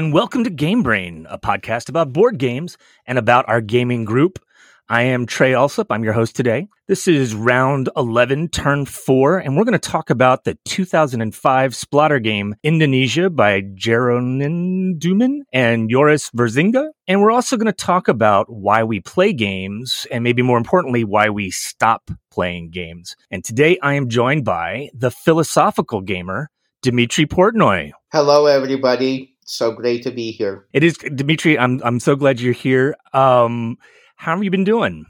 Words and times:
And 0.00 0.14
welcome 0.14 0.44
to 0.44 0.50
Game 0.50 0.82
Brain, 0.82 1.26
a 1.28 1.38
podcast 1.38 1.90
about 1.90 2.14
board 2.14 2.38
games 2.38 2.78
and 3.04 3.18
about 3.18 3.46
our 3.50 3.60
gaming 3.60 4.06
group. 4.06 4.38
I 4.88 5.02
am 5.02 5.26
Trey 5.26 5.52
Alsop. 5.52 5.88
I'm 5.90 6.04
your 6.04 6.14
host 6.14 6.34
today. 6.34 6.68
This 6.88 7.06
is 7.06 7.34
round 7.34 7.90
11, 7.94 8.48
turn 8.48 8.86
four, 8.86 9.36
and 9.36 9.58
we're 9.58 9.64
going 9.64 9.78
to 9.78 9.90
talk 9.90 10.08
about 10.08 10.44
the 10.44 10.56
2005 10.64 11.72
Splotter 11.72 12.18
game 12.18 12.54
Indonesia 12.62 13.28
by 13.28 13.60
Jeroen 13.60 14.98
Doumen 14.98 15.40
and 15.52 15.90
Joris 15.90 16.30
Wiersinga. 16.30 16.88
And 17.06 17.20
we're 17.20 17.30
also 17.30 17.58
going 17.58 17.66
to 17.66 17.72
talk 17.74 18.08
about 18.08 18.50
why 18.50 18.82
we 18.82 19.00
play 19.00 19.34
games 19.34 20.06
and 20.10 20.24
maybe 20.24 20.40
more 20.40 20.56
importantly, 20.56 21.04
why 21.04 21.28
we 21.28 21.50
stop 21.50 22.10
playing 22.30 22.70
games. 22.70 23.16
And 23.30 23.44
today 23.44 23.78
I 23.82 23.96
am 23.96 24.08
joined 24.08 24.46
by 24.46 24.88
the 24.94 25.10
philosophical 25.10 26.00
gamer, 26.00 26.48
Dimitri 26.80 27.26
Portnoy. 27.26 27.90
Hello, 28.10 28.46
everybody. 28.46 29.29
So 29.50 29.72
great 29.72 30.04
to 30.04 30.12
be 30.12 30.30
here. 30.30 30.64
It 30.72 30.84
is 30.84 30.96
Dimitri. 30.96 31.58
I'm 31.58 31.80
I'm 31.82 31.98
so 31.98 32.14
glad 32.14 32.38
you're 32.38 32.52
here. 32.52 32.94
Um, 33.12 33.78
how 34.14 34.36
have 34.36 34.44
you 34.44 34.50
been 34.50 34.62
doing? 34.62 35.04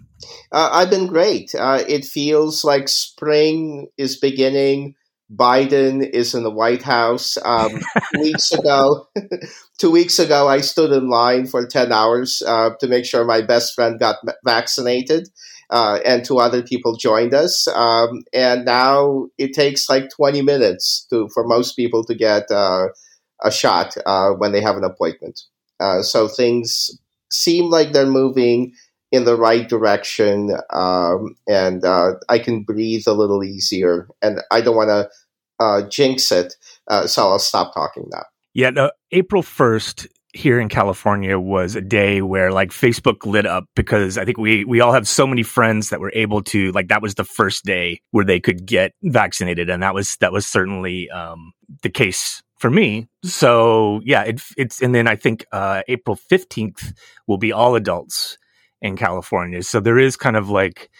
Uh, 0.50 0.70
I've 0.72 0.88
been 0.88 1.08
great. 1.08 1.54
Uh, 1.54 1.84
it 1.86 2.06
feels 2.06 2.64
like 2.64 2.88
spring 2.88 3.88
is 3.98 4.18
beginning. 4.18 4.94
Biden 5.30 6.08
is 6.08 6.34
in 6.34 6.42
the 6.42 6.50
White 6.50 6.82
House. 6.82 7.36
Um, 7.44 7.82
weeks 8.18 8.50
ago, 8.50 9.08
two 9.78 9.90
weeks 9.90 10.18
ago, 10.18 10.48
I 10.48 10.62
stood 10.62 10.90
in 10.90 11.10
line 11.10 11.46
for 11.46 11.66
ten 11.66 11.92
hours 11.92 12.42
uh, 12.46 12.70
to 12.80 12.88
make 12.88 13.04
sure 13.04 13.26
my 13.26 13.42
best 13.42 13.74
friend 13.74 14.00
got 14.00 14.16
vaccinated, 14.42 15.28
uh, 15.68 15.98
and 16.06 16.24
two 16.24 16.38
other 16.38 16.62
people 16.62 16.96
joined 16.96 17.34
us. 17.34 17.68
Um, 17.68 18.22
and 18.32 18.64
now 18.64 19.26
it 19.36 19.52
takes 19.52 19.90
like 19.90 20.08
twenty 20.08 20.40
minutes 20.40 21.06
to 21.10 21.28
for 21.34 21.46
most 21.46 21.74
people 21.74 22.04
to 22.04 22.14
get 22.14 22.50
uh, 22.50 22.86
a 23.42 23.50
shot 23.50 23.94
uh, 24.06 24.30
when 24.30 24.52
they 24.52 24.60
have 24.60 24.76
an 24.76 24.84
appointment. 24.84 25.40
Uh, 25.78 26.02
so 26.02 26.28
things 26.28 26.90
seem 27.30 27.70
like 27.70 27.92
they're 27.92 28.06
moving 28.06 28.74
in 29.12 29.24
the 29.24 29.36
right 29.36 29.68
direction, 29.68 30.56
um, 30.70 31.34
and 31.48 31.84
uh, 31.84 32.12
I 32.28 32.38
can 32.38 32.62
breathe 32.62 33.04
a 33.08 33.12
little 33.12 33.42
easier. 33.42 34.08
And 34.22 34.40
I 34.50 34.60
don't 34.60 34.76
want 34.76 34.88
to 34.88 35.10
uh, 35.58 35.88
jinx 35.88 36.30
it, 36.30 36.54
uh, 36.88 37.06
so 37.06 37.28
I'll 37.28 37.38
stop 37.38 37.74
talking 37.74 38.08
now. 38.12 38.24
Yeah, 38.54 38.70
no, 38.70 38.90
April 39.10 39.42
first 39.42 40.06
here 40.32 40.60
in 40.60 40.68
California 40.68 41.38
was 41.38 41.74
a 41.74 41.80
day 41.80 42.22
where 42.22 42.52
like 42.52 42.70
Facebook 42.70 43.26
lit 43.26 43.46
up 43.46 43.64
because 43.74 44.16
I 44.16 44.24
think 44.24 44.38
we 44.38 44.64
we 44.64 44.80
all 44.80 44.92
have 44.92 45.08
so 45.08 45.26
many 45.26 45.42
friends 45.42 45.90
that 45.90 45.98
were 45.98 46.12
able 46.14 46.42
to 46.44 46.70
like 46.72 46.88
that 46.88 47.02
was 47.02 47.16
the 47.16 47.24
first 47.24 47.64
day 47.64 48.00
where 48.12 48.24
they 48.24 48.38
could 48.38 48.64
get 48.64 48.92
vaccinated, 49.02 49.70
and 49.70 49.82
that 49.82 49.94
was 49.94 50.16
that 50.16 50.32
was 50.32 50.46
certainly 50.46 51.10
um, 51.10 51.52
the 51.82 51.90
case 51.90 52.42
for 52.60 52.70
me. 52.70 53.08
So 53.24 54.00
yeah, 54.04 54.22
it, 54.22 54.40
it's 54.56 54.82
and 54.82 54.94
then 54.94 55.08
I 55.08 55.16
think 55.16 55.44
uh, 55.50 55.82
April 55.88 56.16
fifteenth 56.16 56.92
will 57.26 57.38
be 57.38 57.52
all 57.52 57.74
adults 57.74 58.38
in 58.80 58.96
California. 58.96 59.62
So 59.62 59.80
there 59.80 59.98
is 59.98 60.16
kind 60.16 60.36
of 60.36 60.48
like 60.48 60.90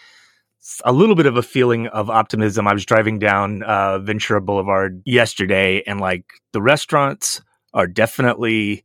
a 0.83 0.91
little 0.91 1.15
bit 1.15 1.25
of 1.25 1.37
a 1.37 1.43
feeling 1.43 1.87
of 1.87 2.09
optimism. 2.09 2.67
I 2.67 2.73
was 2.73 2.85
driving 2.85 3.19
down 3.19 3.63
uh, 3.63 3.99
Ventura 3.99 4.41
Boulevard 4.41 5.01
yesterday, 5.05 5.83
and 5.87 6.01
like 6.01 6.25
the 6.51 6.61
restaurants 6.61 7.41
are 7.73 7.87
definitely 7.87 8.83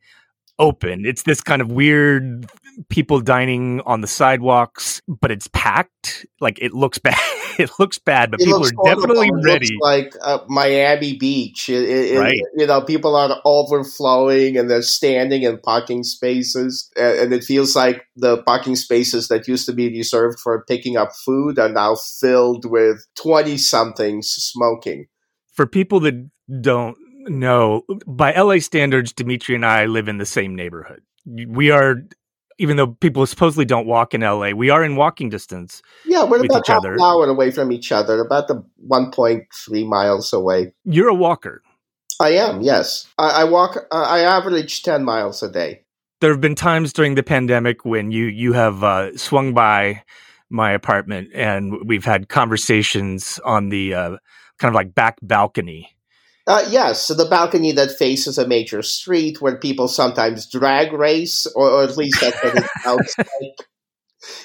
open. 0.59 1.05
It's 1.05 1.23
this 1.23 1.41
kind 1.41 1.61
of 1.63 1.71
weird 1.71 2.47
people 2.89 3.21
dining 3.21 3.81
on 3.87 4.01
the 4.01 4.07
sidewalks, 4.07 5.01
but 5.07 5.31
it's 5.31 5.49
packed. 5.49 6.27
Like 6.41 6.59
it 6.61 6.73
looks 6.73 6.99
bad. 6.99 7.19
it 7.59 7.71
looks 7.79 7.99
bad, 7.99 8.31
but 8.31 8.41
it 8.41 8.45
people 8.45 8.67
are 8.67 8.95
definitely 8.95 9.31
ready. 9.45 9.77
like 9.81 10.13
uh, 10.23 10.39
Miami 10.49 11.17
Beach, 11.17 11.69
it, 11.69 11.89
it, 11.89 12.19
right? 12.19 12.39
You 12.57 12.67
know, 12.67 12.83
people 12.83 13.17
are 13.17 13.41
overflowing 13.45 14.57
and 14.57 14.71
they're 14.71 14.83
standing 14.83 15.43
in 15.43 15.59
parking 15.59 16.03
spaces, 16.03 16.91
and 16.97 17.33
it 17.33 17.45
feels 17.45 17.75
like 17.75 18.05
the 18.17 18.43
parking 18.43 18.77
spaces 18.77 19.29
that 19.29 19.49
used 19.49 19.67
to 19.67 19.73
be 19.73 19.89
reserved 19.89 20.39
for 20.41 20.65
picking 20.69 20.97
up 20.97 21.11
food 21.25 21.59
are 21.59 21.69
now 21.69 21.97
filled 22.21 22.71
with 22.71 23.07
twenty 23.17 23.57
somethings 23.57 24.29
smoking. 24.29 25.07
For 25.53 25.67
people 25.67 26.01
that 26.01 26.31
don't 26.61 26.99
know, 27.29 27.83
by 28.07 28.33
LA 28.33 28.59
standards, 28.59 29.13
Dimitri 29.13 29.55
and 29.55 29.67
I 29.67 29.87
live 29.87 30.09
in 30.09 30.19
the 30.19 30.27
same 30.27 30.55
neighborhood. 30.55 31.03
We 31.27 31.71
are 31.71 32.03
even 32.59 32.77
though 32.77 32.87
people 32.87 33.27
supposedly 33.27 33.65
don't 33.65 33.87
walk 33.87 34.15
in 34.15 34.23
LA, 34.23 34.51
we 34.51 34.71
are 34.71 34.83
in 34.83 34.97
walking 34.97 35.29
distance. 35.29 35.83
Yeah, 36.05 36.25
we're 36.25 36.45
about 36.45 36.67
half 36.67 36.85
an 36.85 37.01
hour 37.01 37.29
away 37.29 37.51
from 37.51 37.71
each 37.71 37.93
other, 37.93 38.21
about 38.21 38.49
the 38.49 38.65
1.3 38.89 39.89
miles 39.89 40.33
away. 40.33 40.73
You're 40.85 41.09
a 41.09 41.15
walker. 41.15 41.63
I 42.19 42.31
am, 42.31 42.63
yes. 42.63 43.07
I, 43.19 43.43
I 43.43 43.45
walk, 43.45 43.77
uh, 43.91 43.95
I 43.95 44.21
average 44.21 44.83
10 44.83 45.05
miles 45.05 45.43
a 45.43 45.51
day. 45.51 45.83
There 46.21 46.31
have 46.31 46.41
been 46.41 46.55
times 46.55 46.95
during 46.95 47.15
the 47.15 47.23
pandemic 47.23 47.85
when 47.85 48.11
you, 48.11 48.25
you 48.25 48.55
have 48.55 48.83
uh, 48.83 49.17
swung 49.19 49.53
by 49.53 50.03
my 50.49 50.73
apartment 50.73 51.29
and 51.35 51.87
we've 51.87 52.07
had 52.07 52.31
conversations 52.31 53.39
on 53.45 53.69
the 53.69 53.93
uh, 53.93 54.17
kind 54.59 54.71
of 54.71 54.75
like 54.75 54.95
back 54.95 55.19
balcony 55.21 55.96
uh, 56.47 56.65
yes, 56.71 57.09
the 57.09 57.25
balcony 57.25 57.73
that 57.73 57.99
faces 57.99 58.39
a 58.39 58.47
major 58.47 58.83
street 58.83 59.41
where 59.41 59.57
people 59.57 59.89
sometimes 59.89 60.51
drag 60.51 60.93
race, 60.93 61.47
or, 61.57 61.69
or 61.69 61.83
at 61.83 61.97
least 61.97 62.21
that's 62.21 62.43
what 62.43 62.57
it 62.57 62.65
sounds 62.83 63.15
like. 63.19 63.67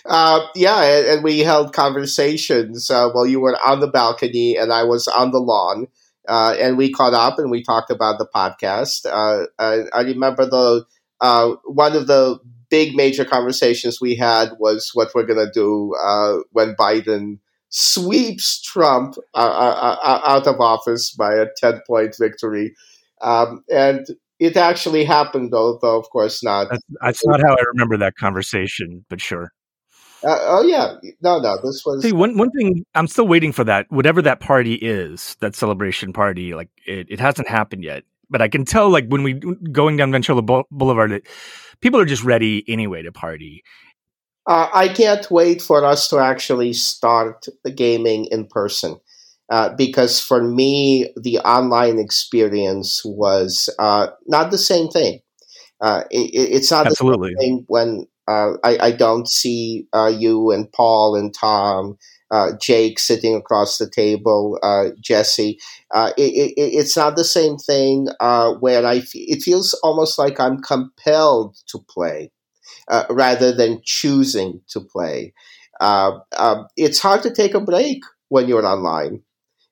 Uh, 0.06 0.46
yeah, 0.56 0.84
and, 0.84 1.08
and, 1.08 1.24
we 1.24 1.40
held 1.40 1.74
conversations 1.74 2.90
uh, 2.90 3.10
while 3.12 3.26
you 3.26 3.40
were 3.40 3.58
on 3.66 3.80
the 3.80 3.88
balcony 3.88 4.56
and 4.56 4.72
I 4.72 4.84
was 4.84 5.08
on 5.08 5.32
the 5.32 5.40
lawn. 5.40 5.88
Uh, 6.28 6.56
and 6.60 6.78
we 6.78 6.92
caught 6.92 7.14
up 7.14 7.40
and 7.40 7.50
we 7.50 7.64
talked 7.64 7.90
about 7.90 8.20
the 8.20 8.28
podcast. 8.28 9.06
Uh, 9.06 9.48
I, 9.58 9.82
I, 9.92 10.02
remember 10.02 10.46
the 10.46 10.86
uh, 11.20 11.56
one 11.66 11.96
of 11.96 12.06
the 12.08 12.40
big 12.70 12.96
major 12.96 13.26
conversations 13.26 14.00
we 14.00 14.16
had 14.16 14.52
was 14.60 14.92
what 14.94 15.14
we're 15.16 15.26
going 15.26 15.46
to 15.46 15.52
do 15.52 15.96
uh, 15.96 16.38
when 16.52 16.76
Biden 16.76 17.40
sweeps 17.72 18.62
Trump 18.62 19.16
uh, 19.34 19.38
uh, 19.38 19.98
uh, 20.04 20.22
out 20.26 20.48
of 20.48 20.60
office 20.60 21.12
by 21.12 21.34
a 21.34 21.48
10 21.58 21.82
point 21.88 22.16
victory. 22.20 22.76
Um, 23.22 23.64
and 23.74 24.06
it 24.40 24.58
actually 24.58 25.04
happened, 25.04 25.54
although, 25.54 25.98
of 25.98 26.10
course, 26.10 26.44
not. 26.44 26.68
That's, 26.70 26.84
that's 27.02 27.26
not 27.26 27.42
how 27.42 27.54
I 27.54 27.62
remember 27.74 27.98
that 27.98 28.16
conversation, 28.16 29.06
but 29.10 29.22
sure. 29.22 29.52
Uh, 30.24 30.38
oh 30.42 30.62
yeah, 30.62 30.94
no, 31.22 31.40
no. 31.40 31.58
This 31.64 31.84
was 31.84 32.04
see 32.04 32.12
one 32.12 32.38
one 32.38 32.52
thing. 32.52 32.86
I'm 32.94 33.08
still 33.08 33.28
waiting 33.28 33.52
for 33.52 33.64
that. 33.64 33.88
Whatever 33.90 34.22
that 34.22 34.40
party 34.40 34.76
is, 34.76 35.36
that 35.40 35.56
celebration 35.56 36.14
party, 36.14 36.54
like 36.54 36.70
it, 36.86 37.08
it 37.10 37.20
hasn't 37.20 37.48
happened 37.48 37.84
yet. 37.84 38.04
But 38.30 38.42
I 38.42 38.48
can 38.48 38.64
tell, 38.64 38.90
like 38.90 39.08
when 39.08 39.24
we 39.24 39.34
going 39.34 39.98
down 39.98 40.12
Ventura 40.12 40.42
Boulevard, 40.70 41.12
that 41.12 41.24
people 41.82 42.00
are 42.00 42.06
just 42.06 42.24
ready 42.24 42.64
anyway 42.68 43.02
to 43.02 43.12
party. 43.12 43.64
Uh, 44.48 44.70
I 44.74 44.88
can't 44.90 45.30
wait 45.30 45.62
for 45.62 45.86
us 45.86 46.08
to 46.10 46.18
actually 46.18 46.74
start 46.74 47.46
the 47.64 47.72
gaming 47.72 48.26
in 48.32 48.48
person. 48.48 49.00
Uh, 49.52 49.70
because 49.76 50.22
for 50.22 50.42
me, 50.42 51.12
the 51.22 51.38
online 51.40 52.00
experience 52.00 53.02
was 53.04 53.70
uh, 53.80 54.08
not 54.26 54.50
the 54.50 54.58
same 54.58 54.88
thing. 54.88 55.20
Uh, 55.82 56.04
it, 56.10 56.32
it's 56.34 56.72
not 56.72 56.86
Absolutely. 56.86 57.34
the 57.34 57.42
same 57.42 57.58
thing 57.58 57.66
when 57.68 58.08
uh, 58.30 58.54
I, 58.64 58.78
I, 58.78 58.92
don't 58.92 59.28
see 59.28 59.88
uh, 59.92 60.14
you 60.16 60.52
and 60.52 60.72
Paul 60.72 61.16
and 61.16 61.34
Tom, 61.34 61.98
Jake 62.62 62.98
sitting 62.98 63.36
across 63.36 63.78
the 63.78 63.90
table, 63.90 64.58
Jesse. 65.02 65.60
It, 65.94 66.14
it, 66.18 66.54
it's 66.56 66.96
not 66.96 67.18
the 67.18 67.26
same 67.26 67.58
thing 67.58 68.08
where 68.62 68.86
I. 68.86 68.98
F- 68.98 69.10
it 69.14 69.42
feels 69.42 69.74
almost 69.84 70.18
like 70.18 70.40
I'm 70.40 70.62
compelled 70.62 71.58
to 71.68 71.80
play 71.90 72.32
uh, 72.88 73.06
rather 73.10 73.52
than 73.52 73.82
choosing 73.84 74.62
to 74.70 74.82
play. 74.82 75.34
Uh, 75.80 76.20
uh, 76.38 76.64
it's 76.78 77.00
hard 77.00 77.24
to 77.24 77.34
take 77.34 77.54
a 77.54 77.60
break 77.60 78.02
when 78.30 78.48
you're 78.48 78.66
online. 78.66 79.24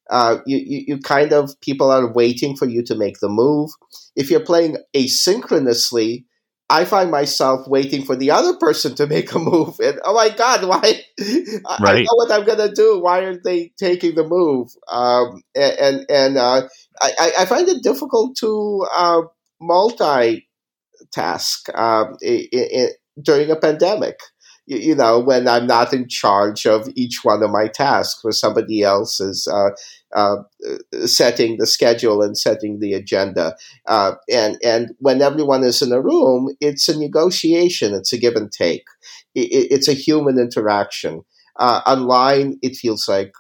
Uh, 0.10 0.40
you, 0.48 0.58
you, 0.58 0.84
you, 0.88 0.98
kind 1.00 1.34
of 1.34 1.60
people 1.62 1.92
are 1.92 2.12
waiting 2.12 2.56
for 2.56 2.66
you 2.66 2.84
to 2.84 2.96
make 2.96 3.20
the 3.20 3.30
move. 3.30 3.70
If 4.16 4.32
you're 4.32 4.40
playing 4.40 4.78
asynchronously, 4.96 6.26
I 6.68 6.86
find 6.86 7.12
myself 7.12 7.68
waiting 7.68 8.06
for 8.06 8.16
the 8.16 8.32
other 8.32 8.56
person 8.58 8.96
to 8.96 9.08
make 9.08 9.34
a 9.34 9.40
move, 9.40 9.80
and 9.80 10.00
oh 10.04 10.14
my 10.14 10.30
god, 10.30 10.64
why? 10.68 10.80
Right. 10.80 11.04
I 11.80 12.02
know 12.02 12.16
what 12.16 12.32
I'm 12.32 12.46
gonna 12.46 12.74
do. 12.74 13.00
Why 13.00 13.26
aren't 13.26 13.44
they 13.44 13.72
taking 13.78 14.16
the 14.16 14.28
move? 14.28 14.70
Um, 14.88 15.44
and 15.56 16.06
and 16.10 16.38
uh, 16.38 16.68
I, 17.02 17.32
I 17.40 17.46
find 17.46 17.68
it 17.70 17.84
difficult 17.84 18.36
to 18.38 18.88
uh, 18.92 19.22
multitask. 21.16 21.78
Um, 21.78 22.16
it, 22.22 22.50
it, 22.52 22.98
during 23.22 23.52
a 23.52 23.56
pandemic. 23.56 24.20
You, 24.66 24.78
you, 24.78 24.96
know, 24.96 25.20
when 25.20 25.48
I'm 25.48 25.66
not 25.66 25.94
in 25.94 26.08
charge 26.08 26.66
of 26.68 26.88
each 26.96 27.22
one 27.24 27.42
of 27.42 27.50
my 27.50 27.68
tasks, 27.68 28.24
where 28.24 28.32
somebody 28.32 28.84
else 28.84 29.20
is 29.20 29.48
uh, 29.48 29.72
uh, 30.16 30.38
setting 31.06 31.58
the 31.58 31.66
schedule 31.66 32.22
and 32.22 32.38
setting 32.38 32.80
the 32.80 32.94
agenda. 32.94 33.56
Uh, 33.88 34.14
and 34.32 34.58
and 34.64 34.92
when 35.00 35.22
everyone 35.22 35.64
is 35.64 35.82
in 35.82 35.92
a 35.92 36.02
room, 36.02 36.56
it's 36.62 36.88
a 36.88 36.98
negotiation. 36.98 37.94
It's 37.94 38.14
a 38.14 38.18
give 38.18 38.36
and 38.36 38.52
take. 38.52 38.86
It, 39.36 39.72
it's 39.72 39.88
a 39.88 39.94
human 39.94 40.40
interaction. 40.40 41.24
Uh, 41.58 41.82
online, 41.86 42.58
it 42.62 42.76
feels 42.78 43.10
like 43.10 43.34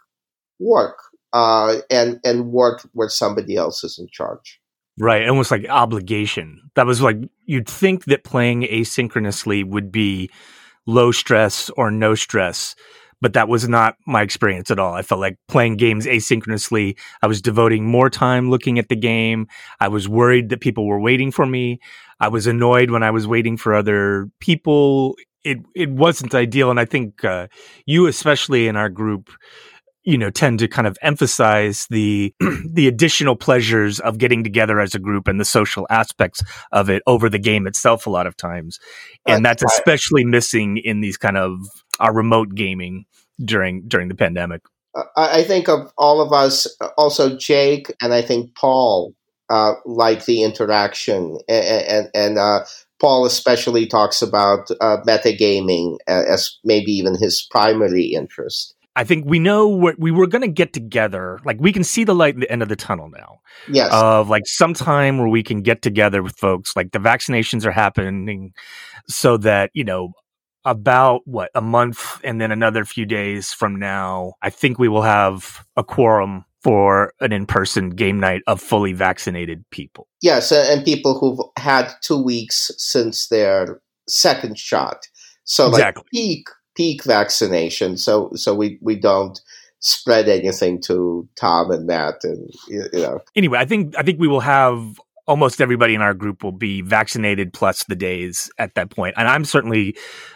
work, 0.59 0.97
uh, 1.33 1.77
and 1.89 2.19
and 2.25 2.51
work 2.51 2.87
where 2.93 3.09
somebody 3.09 3.55
else 3.55 3.83
is 3.83 3.99
in 3.99 4.07
charge. 4.11 4.58
Right, 4.99 5.27
almost 5.29 5.51
like 5.51 5.65
obligation. 5.69 6.71
That 6.75 6.85
was 6.85 7.01
like 7.01 7.17
you'd 7.45 7.69
think 7.69 8.05
that 8.05 8.23
playing 8.25 8.63
asynchronously 8.63 9.63
would 9.63 9.91
be 9.91 10.29
low 10.85 11.11
stress 11.11 11.69
or 11.77 11.89
no 11.89 12.15
stress, 12.15 12.75
but 13.21 13.31
that 13.33 13.47
was 13.47 13.69
not 13.69 13.95
my 14.05 14.21
experience 14.21 14.71
at 14.71 14.79
all. 14.79 14.93
I 14.93 15.01
felt 15.01 15.21
like 15.21 15.37
playing 15.47 15.77
games 15.77 16.05
asynchronously. 16.05 16.97
I 17.21 17.27
was 17.27 17.41
devoting 17.41 17.85
more 17.85 18.09
time 18.09 18.49
looking 18.49 18.77
at 18.77 18.89
the 18.89 18.95
game. 18.97 19.47
I 19.79 19.87
was 19.87 20.09
worried 20.09 20.49
that 20.49 20.59
people 20.59 20.85
were 20.85 20.99
waiting 20.99 21.31
for 21.31 21.45
me. 21.45 21.79
I 22.19 22.27
was 22.27 22.45
annoyed 22.45 22.91
when 22.91 23.03
I 23.03 23.11
was 23.11 23.25
waiting 23.25 23.55
for 23.55 23.73
other 23.73 24.29
people. 24.41 25.15
It 25.45 25.59
it 25.75 25.89
wasn't 25.91 26.35
ideal, 26.35 26.71
and 26.71 26.79
I 26.79 26.83
think 26.85 27.23
uh, 27.23 27.47
you, 27.85 28.07
especially 28.07 28.67
in 28.67 28.75
our 28.75 28.89
group, 28.89 29.29
you 30.09 30.17
know 30.17 30.29
tend 30.29 30.59
to 30.59 30.67
kind 30.67 30.87
of 30.87 30.97
emphasize 31.01 31.85
the 31.89 32.33
the 32.65 32.87
additional 32.87 33.35
pleasures 33.35 33.99
of 33.99 34.17
getting 34.17 34.43
together 34.43 34.79
as 34.79 34.95
a 34.95 34.99
group 34.99 35.27
and 35.27 35.39
the 35.39 35.45
social 35.45 35.85
aspects 35.89 36.41
of 36.71 36.89
it 36.89 37.03
over 37.05 37.29
the 37.29 37.39
game 37.39 37.67
itself 37.67 38.07
a 38.07 38.09
lot 38.09 38.25
of 38.25 38.35
times. 38.35 38.79
And 39.27 39.45
that's 39.45 39.63
especially 39.63 40.25
missing 40.25 40.77
in 40.77 41.01
these 41.01 41.17
kind 41.17 41.37
of 41.37 41.59
our 41.99 42.13
remote 42.13 42.55
gaming 42.55 43.05
during 43.43 43.87
during 43.87 44.07
the 44.07 44.15
pandemic. 44.15 44.61
I 45.15 45.43
think 45.43 45.69
of 45.69 45.93
all 45.97 46.19
of 46.19 46.33
us 46.33 46.67
also 46.97 47.37
jake 47.37 47.93
and 48.01 48.11
i 48.11 48.23
think 48.23 48.55
paul 48.55 49.13
uh, 49.49 49.73
like 49.85 50.25
the 50.25 50.43
interaction. 50.43 51.39
And 51.47 51.65
and, 51.65 52.09
and 52.13 52.37
uh, 52.37 52.65
Paul 52.99 53.25
especially 53.25 53.87
talks 53.87 54.21
about 54.21 54.69
uh, 54.79 54.97
metagaming 55.07 55.97
as 56.07 56.57
maybe 56.63 56.91
even 56.91 57.17
his 57.17 57.41
primary 57.49 58.05
interest. 58.05 58.75
I 58.99 59.05
think 59.05 59.23
we 59.25 59.39
know 59.39 59.65
what 59.65 59.97
we 59.97 60.11
were 60.11 60.27
going 60.27 60.41
to 60.41 60.49
get 60.49 60.73
together. 60.73 61.39
Like 61.45 61.55
we 61.61 61.71
can 61.71 61.85
see 61.85 62.03
the 62.03 62.13
light 62.13 62.33
at 62.33 62.41
the 62.41 62.51
end 62.51 62.61
of 62.61 62.67
the 62.67 62.75
tunnel 62.75 63.09
now. 63.09 63.39
Yes. 63.69 63.89
Of 63.93 64.27
like 64.27 64.43
some 64.45 64.73
time 64.73 65.17
where 65.17 65.29
we 65.29 65.41
can 65.41 65.61
get 65.61 65.81
together 65.81 66.21
with 66.21 66.35
folks. 66.35 66.75
Like 66.75 66.91
the 66.91 66.99
vaccinations 66.99 67.65
are 67.65 67.71
happening 67.71 68.51
so 69.07 69.37
that, 69.37 69.71
you 69.73 69.85
know, 69.85 70.11
about 70.65 71.21
what 71.23 71.49
a 71.55 71.61
month 71.61 72.19
and 72.25 72.41
then 72.41 72.51
another 72.51 72.83
few 72.83 73.05
days 73.05 73.53
from 73.53 73.77
now, 73.77 74.33
I 74.41 74.49
think 74.49 74.77
we 74.77 74.89
will 74.89 75.03
have 75.03 75.65
a 75.77 75.83
quorum 75.83 76.43
for 76.61 77.13
an 77.21 77.31
in-person 77.31 77.91
game 77.91 78.19
night 78.19 78.41
of 78.47 78.59
fully 78.59 78.91
vaccinated 78.91 79.63
people. 79.71 80.09
Yes, 80.21 80.51
and 80.51 80.83
people 80.83 81.17
who've 81.17 81.39
had 81.57 81.89
two 82.01 82.21
weeks 82.21 82.69
since 82.77 83.29
their 83.29 83.79
second 84.09 84.59
shot. 84.59 85.07
So 85.45 85.69
exactly. 85.69 86.01
like 86.01 86.11
peak 86.11 86.49
peak 86.79 87.03
vaccination, 87.03 87.97
so 87.97 88.31
so 88.35 88.55
we 88.55 88.79
we 88.81 88.95
don't 88.95 89.41
spread 89.79 90.29
anything 90.29 90.81
to 90.81 91.27
Tom 91.35 91.71
and 91.71 91.85
Matt, 91.85 92.23
and 92.23 92.49
you 92.69 92.87
know. 92.93 93.19
Anyway, 93.35 93.59
I 93.59 93.65
think 93.65 93.97
I 93.97 94.01
think 94.01 94.17
we 94.17 94.29
will 94.29 94.39
have 94.39 94.97
almost 95.27 95.59
everybody 95.59 95.93
in 95.93 96.01
our 96.01 96.13
group 96.13 96.41
will 96.41 96.53
be 96.53 96.81
vaccinated 96.81 97.51
plus 97.51 97.83
the 97.83 97.97
days 97.97 98.49
at 98.57 98.75
that 98.75 98.89
point. 98.89 99.13
And 99.17 99.27
I'm 99.27 99.43
certainly 99.43 99.95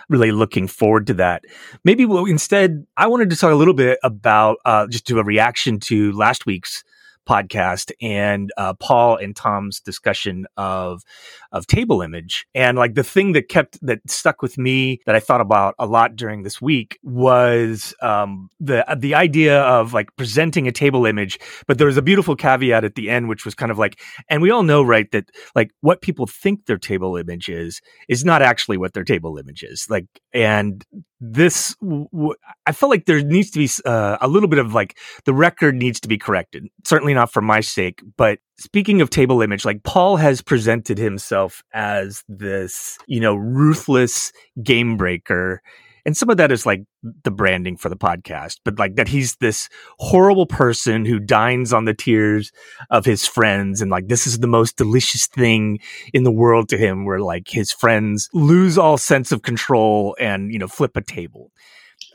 really 0.10 0.34
looking 0.34 0.68
forward 0.68 1.08
to 1.08 1.14
that. 1.16 1.46
Maybe 1.86 2.06
we'll 2.06 2.26
instead, 2.26 2.86
I 2.98 3.08
wanted 3.08 3.30
to 3.30 3.38
talk 3.38 3.54
a 3.54 3.56
little 3.56 3.74
bit 3.74 3.98
about 4.04 4.58
uh, 4.66 4.86
just 4.88 5.08
do 5.08 5.18
a 5.18 5.24
reaction 5.24 5.80
to 5.80 6.12
last 6.12 6.46
week's 6.46 6.84
podcast 7.28 7.92
and 8.02 8.52
uh, 8.58 8.74
Paul 8.74 9.18
and 9.18 9.36
Tom's 9.36 9.80
discussion 9.80 10.46
of 10.58 11.04
of 11.54 11.68
table 11.68 12.02
image. 12.02 12.46
And 12.54 12.78
like 12.78 12.96
the 12.96 13.04
thing 13.04 13.34
that 13.34 13.48
kept 13.48 13.80
that 13.86 14.00
stuck 14.08 14.42
with 14.42 14.58
me 14.58 15.00
that 15.06 15.16
I 15.16 15.20
thought 15.20 15.40
about 15.40 15.76
a 15.80 15.86
lot 15.86 16.16
during 16.16 16.42
this 16.44 16.60
week 16.60 17.00
was 17.04 17.94
um, 18.02 18.50
the 18.60 18.84
the 18.98 19.16
idea 19.16 19.62
of 19.62 19.94
like 19.94 20.14
presenting 20.18 20.68
a 20.68 20.72
table 20.72 21.06
image, 21.06 21.40
but 21.68 21.78
there 21.78 21.88
was 21.88 21.98
a 21.98 22.02
beautiful 22.02 22.36
caveat 22.36 22.84
at 22.84 22.96
the 22.96 23.10
end, 23.10 23.30
which 23.30 23.46
was 23.46 23.54
kind 23.56 23.72
of 23.72 23.78
like, 23.78 24.02
and 24.30 24.42
we 24.42 24.50
all 24.50 24.64
know, 24.64 24.82
right, 24.84 25.10
that 25.12 25.30
like 25.56 25.72
what 25.82 26.02
people 26.02 26.26
think 26.26 26.66
their 26.66 26.80
table 26.80 27.16
image 27.16 27.48
is 27.48 27.82
is 28.10 28.26
not 28.26 28.42
actually 28.42 28.78
what 28.78 28.94
their 28.94 29.04
table 29.04 29.38
image 29.38 29.64
is. 29.64 29.88
Like, 29.90 30.08
and 30.34 30.84
this 31.22 31.76
w- 31.76 32.34
I 32.66 32.72
felt 32.72 32.90
like 32.90 33.06
there 33.06 33.22
needs 33.22 33.52
to 33.52 33.60
be 33.60 33.70
uh, 33.86 34.18
a 34.20 34.28
little 34.28 34.50
bit 34.50 34.60
of 34.60 34.74
like 34.74 34.98
the 35.26 35.34
record 35.34 35.76
needs 35.76 36.00
to 36.02 36.08
be 36.08 36.18
corrected. 36.18 36.68
Certainly 36.84 37.14
not 37.14 37.32
for 37.32 37.42
my 37.42 37.62
sake, 37.62 38.02
but 38.18 38.40
speaking 38.58 39.02
of 39.02 39.10
table 39.10 39.42
image, 39.42 39.66
like 39.66 39.84
Paul 39.84 40.18
has 40.18 40.42
presented 40.42 40.98
himself 40.98 41.64
as 41.74 42.24
this, 42.28 42.98
you 43.08 43.20
know, 43.20 43.36
ruthless 43.36 44.32
game 44.62 44.98
breaker. 44.98 45.62
And 46.06 46.18
some 46.18 46.30
of 46.30 46.36
that 46.36 46.52
is 46.52 46.66
like 46.66 46.84
the 47.24 47.32
branding 47.32 47.78
for 47.78 47.88
the 47.88 47.96
podcast, 47.96 48.60
but 48.66 48.78
like 48.78 48.96
that 48.96 49.08
he's 49.08 49.38
this 49.38 49.70
horrible 50.00 50.46
person 50.46 51.06
who 51.06 51.18
dines 51.18 51.72
on 51.72 51.86
the 51.86 51.94
tears 51.94 52.52
of 52.90 53.06
his 53.06 53.26
friends. 53.26 53.82
And 53.82 53.90
like, 53.90 54.10
this 54.10 54.28
is 54.28 54.40
the 54.40 54.48
most 54.48 54.76
delicious 54.76 55.28
thing 55.28 55.80
in 56.14 56.24
the 56.24 56.32
world 56.32 56.68
to 56.70 56.78
him, 56.78 57.06
where 57.06 57.22
like 57.22 57.48
his 57.48 57.72
friends 57.72 58.30
lose 58.34 58.78
all 58.78 58.98
sense 58.98 59.32
of 59.32 59.44
control 59.44 60.16
and, 60.20 60.52
you 60.52 60.60
know, 60.60 60.68
flip 60.68 60.98
a 60.98 61.02
table. 61.02 61.52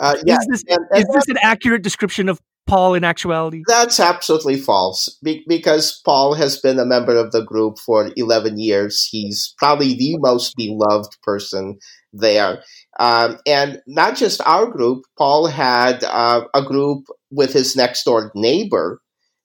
Uh, 0.00 0.16
yeah, 0.24 0.36
is 0.36 0.46
this, 0.48 0.64
and, 0.68 0.84
and 0.90 1.00
is 1.00 1.06
this 1.14 1.28
an 1.28 1.38
accurate 1.42 1.82
description 1.82 2.28
of 2.28 2.40
Paul 2.68 2.94
in 2.94 3.04
actuality? 3.04 3.62
That's 3.66 3.98
absolutely 3.98 4.60
false 4.60 5.08
Be- 5.22 5.44
because 5.48 6.00
Paul 6.04 6.34
has 6.34 6.60
been 6.60 6.78
a 6.78 6.84
member 6.84 7.16
of 7.16 7.32
the 7.32 7.42
group 7.42 7.78
for 7.78 8.10
11 8.16 8.58
years. 8.58 9.08
He's 9.10 9.54
probably 9.58 9.94
the 9.94 10.16
most 10.18 10.54
beloved 10.56 11.16
person 11.22 11.78
there. 12.12 12.62
Um, 13.00 13.38
and 13.46 13.80
not 13.86 14.16
just 14.16 14.40
our 14.42 14.66
group, 14.66 15.04
Paul 15.16 15.46
had 15.46 16.04
uh, 16.04 16.44
a 16.54 16.62
group 16.62 17.06
with 17.30 17.52
his 17.52 17.74
next 17.74 18.04
door 18.04 18.30
neighbor 18.34 19.00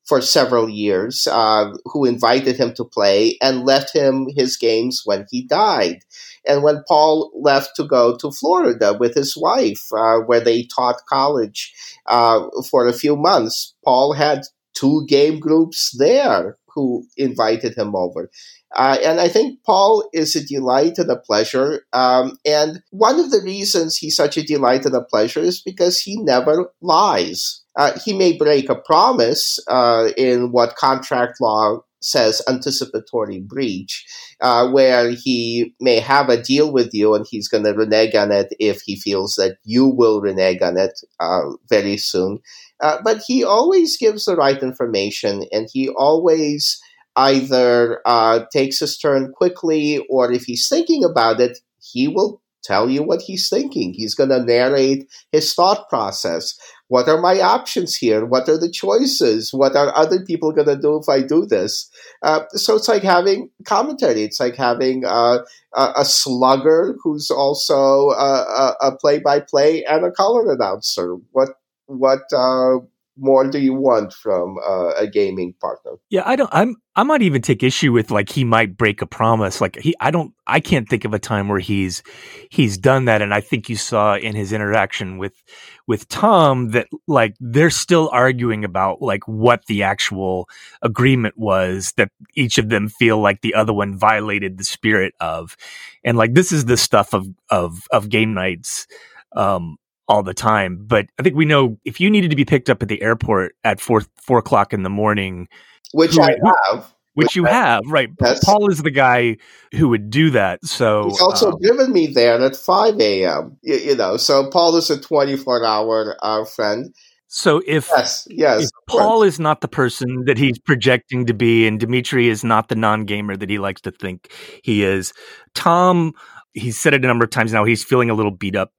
for 0.05 0.21
several 0.21 0.69
years 0.69 1.27
uh, 1.27 1.71
who 1.85 2.05
invited 2.05 2.57
him 2.57 2.73
to 2.73 2.83
play 2.83 3.37
and 3.41 3.65
left 3.65 3.95
him 3.95 4.27
his 4.35 4.57
games 4.57 5.01
when 5.05 5.25
he 5.31 5.45
died. 5.47 5.99
And 6.47 6.63
when 6.63 6.83
Paul 6.87 7.31
left 7.35 7.71
to 7.77 7.83
go 7.83 8.15
to 8.17 8.31
Florida 8.31 8.95
with 8.99 9.15
his 9.15 9.35
wife, 9.37 9.81
uh, 9.95 10.19
where 10.19 10.41
they 10.41 10.63
taught 10.63 11.05
college 11.07 11.73
uh, 12.07 12.47
for 12.69 12.87
a 12.87 12.93
few 12.93 13.15
months, 13.15 13.73
Paul 13.83 14.13
had 14.13 14.43
two 14.73 15.05
game 15.07 15.39
groups 15.39 15.95
there 15.97 16.57
who 16.75 17.05
invited 17.17 17.75
him 17.77 17.95
over. 17.95 18.29
Uh, 18.75 18.97
and 19.03 19.19
I 19.19 19.27
think 19.27 19.59
Paul 19.63 20.09
is 20.13 20.35
a 20.35 20.43
delight 20.43 20.97
and 20.97 21.09
a 21.11 21.15
pleasure. 21.15 21.85
Um, 21.93 22.37
and 22.43 22.81
one 22.89 23.19
of 23.19 23.29
the 23.29 23.41
reasons 23.41 23.97
he's 23.97 24.15
such 24.15 24.35
a 24.37 24.43
delight 24.43 24.85
and 24.85 24.95
a 24.95 25.03
pleasure 25.03 25.41
is 25.41 25.61
because 25.61 25.99
he 25.99 26.19
never 26.19 26.71
lies. 26.81 27.61
Uh, 27.75 27.91
he 28.03 28.13
may 28.13 28.35
break 28.35 28.69
a 28.69 28.75
promise 28.75 29.59
uh, 29.67 30.09
in 30.17 30.51
what 30.51 30.75
contract 30.75 31.39
law 31.39 31.83
says 32.03 32.41
anticipatory 32.47 33.39
breach, 33.39 34.05
uh, 34.41 34.69
where 34.69 35.11
he 35.11 35.73
may 35.79 35.99
have 35.99 36.29
a 36.29 36.41
deal 36.41 36.71
with 36.71 36.93
you 36.93 37.13
and 37.15 37.25
he's 37.29 37.47
going 37.47 37.63
to 37.63 37.73
renege 37.73 38.15
on 38.15 38.31
it 38.31 38.53
if 38.59 38.81
he 38.81 38.95
feels 38.99 39.35
that 39.35 39.57
you 39.63 39.87
will 39.87 40.21
renege 40.21 40.61
on 40.61 40.77
it 40.77 40.99
uh, 41.19 41.41
very 41.69 41.97
soon. 41.97 42.39
Uh, 42.81 42.97
but 43.03 43.21
he 43.25 43.43
always 43.43 43.97
gives 43.97 44.25
the 44.25 44.35
right 44.35 44.61
information 44.61 45.45
and 45.51 45.69
he 45.71 45.89
always 45.89 46.81
either 47.15 48.01
uh, 48.05 48.41
takes 48.51 48.79
his 48.79 48.97
turn 48.97 49.31
quickly 49.35 50.03
or 50.09 50.31
if 50.31 50.43
he's 50.43 50.67
thinking 50.67 51.03
about 51.03 51.39
it, 51.39 51.59
he 51.79 52.07
will 52.07 52.41
tell 52.63 52.89
you 52.89 53.03
what 53.03 53.21
he's 53.21 53.49
thinking. 53.49 53.93
He's 53.93 54.15
going 54.15 54.29
to 54.29 54.43
narrate 54.43 55.07
his 55.31 55.53
thought 55.53 55.89
process. 55.89 56.55
What 56.93 57.09
are 57.09 57.19
my 57.19 57.41
options 57.41 57.95
here? 57.95 58.23
What 58.23 58.47
are 58.47 58.59
the 58.59 58.69
choices? 58.69 59.51
What 59.51 59.75
are 59.75 59.97
other 59.97 60.23
people 60.23 60.51
going 60.51 60.67
to 60.67 60.75
do 60.79 60.95
if 60.97 61.09
I 61.09 61.23
do 61.23 61.43
this? 61.43 61.89
Uh, 62.21 62.41
so 62.49 62.75
it's 62.75 62.87
like 62.87 63.01
having 63.01 63.49
commentary. 63.65 64.21
It's 64.21 64.39
like 64.39 64.55
having 64.55 65.03
uh, 65.03 65.39
a, 65.75 66.05
slugger 66.05 66.95
who's 67.01 67.31
also 67.31 68.11
a, 68.11 68.75
a, 68.79 68.95
play-by-play 68.97 69.83
and 69.85 70.05
a 70.05 70.11
color 70.11 70.53
announcer. 70.53 71.15
What 71.31 71.49
what 71.87 72.31
uh, 72.31 72.85
more 73.17 73.47
do 73.47 73.59
you 73.59 73.73
want 73.73 74.13
from 74.13 74.57
uh, 74.67 74.91
a 74.97 75.07
gaming 75.07 75.53
partner? 75.61 75.91
Yeah, 76.09 76.23
I 76.25 76.35
don't. 76.35 76.49
I'm. 76.51 76.75
I 76.95 77.03
might 77.03 77.21
even 77.21 77.41
take 77.41 77.63
issue 77.63 77.91
with 77.91 78.11
like 78.11 78.29
he 78.29 78.43
might 78.43 78.77
break 78.77 79.01
a 79.01 79.05
promise. 79.05 79.61
Like 79.61 79.77
he, 79.79 79.95
I 79.99 80.11
don't. 80.11 80.33
I 80.47 80.59
can't 80.59 80.89
think 80.89 81.05
of 81.05 81.13
a 81.13 81.19
time 81.19 81.47
where 81.47 81.59
he's 81.59 82.01
he's 82.49 82.77
done 82.77 83.05
that. 83.05 83.21
And 83.21 83.33
I 83.33 83.41
think 83.41 83.69
you 83.69 83.75
saw 83.75 84.15
in 84.15 84.35
his 84.35 84.51
interaction 84.51 85.17
with 85.17 85.43
with 85.87 86.07
Tom 86.09 86.69
that 86.69 86.87
like 87.07 87.35
they're 87.39 87.69
still 87.69 88.09
arguing 88.11 88.65
about 88.65 89.01
like 89.01 89.27
what 89.27 89.65
the 89.67 89.83
actual 89.83 90.49
agreement 90.81 91.37
was 91.37 91.93
that 91.97 92.09
each 92.35 92.57
of 92.57 92.69
them 92.69 92.89
feel 92.89 93.19
like 93.19 93.41
the 93.41 93.53
other 93.53 93.73
one 93.73 93.97
violated 93.97 94.57
the 94.57 94.63
spirit 94.63 95.13
of. 95.19 95.55
And 96.03 96.17
like 96.17 96.33
this 96.33 96.51
is 96.51 96.65
the 96.65 96.77
stuff 96.77 97.13
of 97.13 97.27
of 97.49 97.79
of 97.91 98.09
game 98.09 98.33
nights 98.33 98.87
um 99.35 99.77
all 100.07 100.23
the 100.23 100.33
time. 100.33 100.79
But 100.81 101.07
I 101.19 101.23
think 101.23 101.35
we 101.35 101.45
know 101.45 101.77
if 101.85 101.99
you 101.99 102.09
needed 102.09 102.29
to 102.31 102.35
be 102.35 102.45
picked 102.45 102.69
up 102.69 102.81
at 102.81 102.89
the 102.89 103.01
airport 103.01 103.55
at 103.63 103.79
four 103.79 104.01
four 104.21 104.39
o'clock 104.39 104.73
in 104.73 104.83
the 104.83 104.89
morning, 104.89 105.47
which 105.93 106.17
I 106.17 106.35
have, 106.71 106.93
which 107.13 107.35
you 107.35 107.45
have, 107.45 107.83
right? 107.87 108.09
Yes. 108.21 108.43
Paul 108.43 108.69
is 108.69 108.81
the 108.81 108.91
guy 108.91 109.37
who 109.73 109.89
would 109.89 110.09
do 110.09 110.29
that. 110.31 110.63
So 110.65 111.05
he's 111.05 111.21
also 111.21 111.51
um, 111.51 111.59
driven 111.61 111.93
me 111.93 112.07
there 112.07 112.41
at 112.41 112.55
five 112.55 112.99
a.m. 112.99 113.57
You, 113.61 113.75
you, 113.75 113.95
know, 113.95 114.17
so 114.17 114.49
Paul 114.49 114.75
is 114.77 114.89
a 114.89 114.99
twenty 114.99 115.37
four 115.37 115.63
hour 115.63 116.15
uh, 116.21 116.45
friend. 116.45 116.93
So 117.27 117.63
if 117.65 117.89
yes, 117.89 118.27
yes, 118.29 118.63
if 118.65 118.69
Paul 118.87 119.23
is 119.23 119.39
not 119.39 119.61
the 119.61 119.67
person 119.67 120.25
that 120.25 120.37
he's 120.37 120.59
projecting 120.59 121.25
to 121.25 121.33
be, 121.33 121.65
and 121.65 121.79
Dimitri 121.79 122.29
is 122.29 122.43
not 122.43 122.67
the 122.67 122.75
non-gamer 122.75 123.35
that 123.37 123.49
he 123.49 123.57
likes 123.57 123.81
to 123.81 123.91
think 123.91 124.31
he 124.63 124.83
is, 124.83 125.13
Tom, 125.55 126.13
he's 126.53 126.77
said 126.77 126.93
it 126.93 127.03
a 127.03 127.07
number 127.07 127.25
of 127.25 127.31
times 127.31 127.53
now. 127.53 127.63
He's 127.63 127.83
feeling 127.83 128.09
a 128.09 128.13
little 128.13 128.31
beat 128.31 128.55
up 128.55 128.73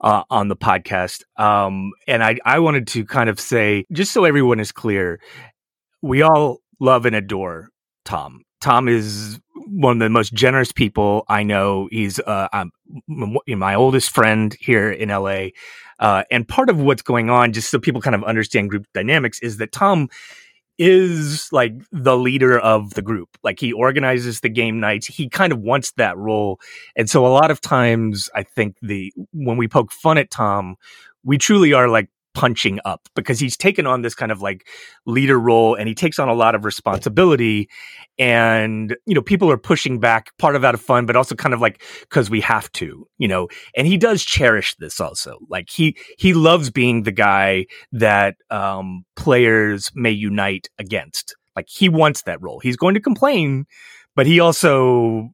uh, 0.00 0.24
on 0.30 0.48
the 0.48 0.56
podcast, 0.56 1.22
um, 1.38 1.92
and 2.06 2.22
I 2.22 2.38
I 2.44 2.58
wanted 2.58 2.86
to 2.88 3.04
kind 3.04 3.28
of 3.28 3.40
say 3.40 3.84
just 3.92 4.12
so 4.12 4.24
everyone 4.24 4.60
is 4.60 4.72
clear, 4.72 5.20
we 6.02 6.22
all 6.22 6.58
love 6.80 7.06
and 7.06 7.16
adore 7.16 7.70
Tom. 8.04 8.42
Tom 8.60 8.88
is 8.88 9.40
one 9.66 9.96
of 9.96 9.98
the 9.98 10.10
most 10.10 10.32
generous 10.32 10.72
people 10.72 11.24
I 11.28 11.42
know. 11.42 11.88
He's 11.90 12.18
uh, 12.20 12.48
my 13.08 13.74
oldest 13.74 14.10
friend 14.10 14.56
here 14.60 14.90
in 14.90 15.08
LA. 15.08 15.48
Uh, 15.98 16.24
and 16.30 16.46
part 16.46 16.68
of 16.68 16.80
what's 16.80 17.02
going 17.02 17.30
on, 17.30 17.52
just 17.52 17.70
so 17.70 17.78
people 17.78 18.00
kind 18.00 18.14
of 18.14 18.22
understand 18.24 18.70
group 18.70 18.86
dynamics, 18.94 19.40
is 19.40 19.56
that 19.58 19.72
Tom 19.72 20.08
is 20.78 21.48
like 21.52 21.74
the 21.92 22.16
leader 22.16 22.58
of 22.58 22.94
the 22.94 23.02
group. 23.02 23.36
Like 23.42 23.60
he 23.60 23.72
organizes 23.72 24.40
the 24.40 24.48
game 24.48 24.80
nights. 24.80 25.06
He 25.06 25.28
kind 25.28 25.52
of 25.52 25.60
wants 25.60 25.92
that 25.92 26.16
role. 26.16 26.60
And 26.96 27.08
so 27.08 27.26
a 27.26 27.28
lot 27.28 27.50
of 27.50 27.60
times 27.60 28.28
I 28.34 28.42
think 28.42 28.76
the 28.82 29.12
when 29.32 29.56
we 29.56 29.68
poke 29.68 29.92
fun 29.92 30.18
at 30.18 30.30
Tom, 30.30 30.76
we 31.24 31.38
truly 31.38 31.72
are 31.72 31.88
like 31.88 32.08
punching 32.36 32.78
up 32.84 33.08
because 33.14 33.40
he's 33.40 33.56
taken 33.56 33.86
on 33.86 34.02
this 34.02 34.14
kind 34.14 34.30
of 34.30 34.42
like 34.42 34.68
leader 35.06 35.40
role 35.40 35.74
and 35.74 35.88
he 35.88 35.94
takes 35.94 36.18
on 36.18 36.28
a 36.28 36.34
lot 36.34 36.54
of 36.54 36.66
responsibility 36.66 37.66
and 38.18 38.94
you 39.06 39.14
know 39.14 39.22
people 39.22 39.50
are 39.50 39.56
pushing 39.56 39.98
back 39.98 40.36
part 40.36 40.54
of 40.54 40.62
out 40.62 40.74
of 40.74 40.80
fun 40.82 41.06
but 41.06 41.16
also 41.16 41.34
kind 41.34 41.54
of 41.54 41.62
like 41.62 41.82
because 42.02 42.28
we 42.28 42.42
have 42.42 42.70
to 42.72 43.08
you 43.16 43.26
know 43.26 43.48
and 43.74 43.86
he 43.86 43.96
does 43.96 44.22
cherish 44.22 44.76
this 44.76 45.00
also. 45.00 45.38
Like 45.48 45.70
he 45.70 45.96
he 46.18 46.34
loves 46.34 46.70
being 46.70 47.04
the 47.04 47.10
guy 47.10 47.64
that 47.92 48.36
um 48.50 49.06
players 49.16 49.90
may 49.94 50.10
unite 50.10 50.68
against. 50.78 51.34
Like 51.56 51.70
he 51.70 51.88
wants 51.88 52.24
that 52.24 52.42
role. 52.42 52.60
He's 52.60 52.76
going 52.76 52.92
to 52.94 53.00
complain 53.00 53.64
but 54.14 54.26
he 54.26 54.40
also 54.40 55.30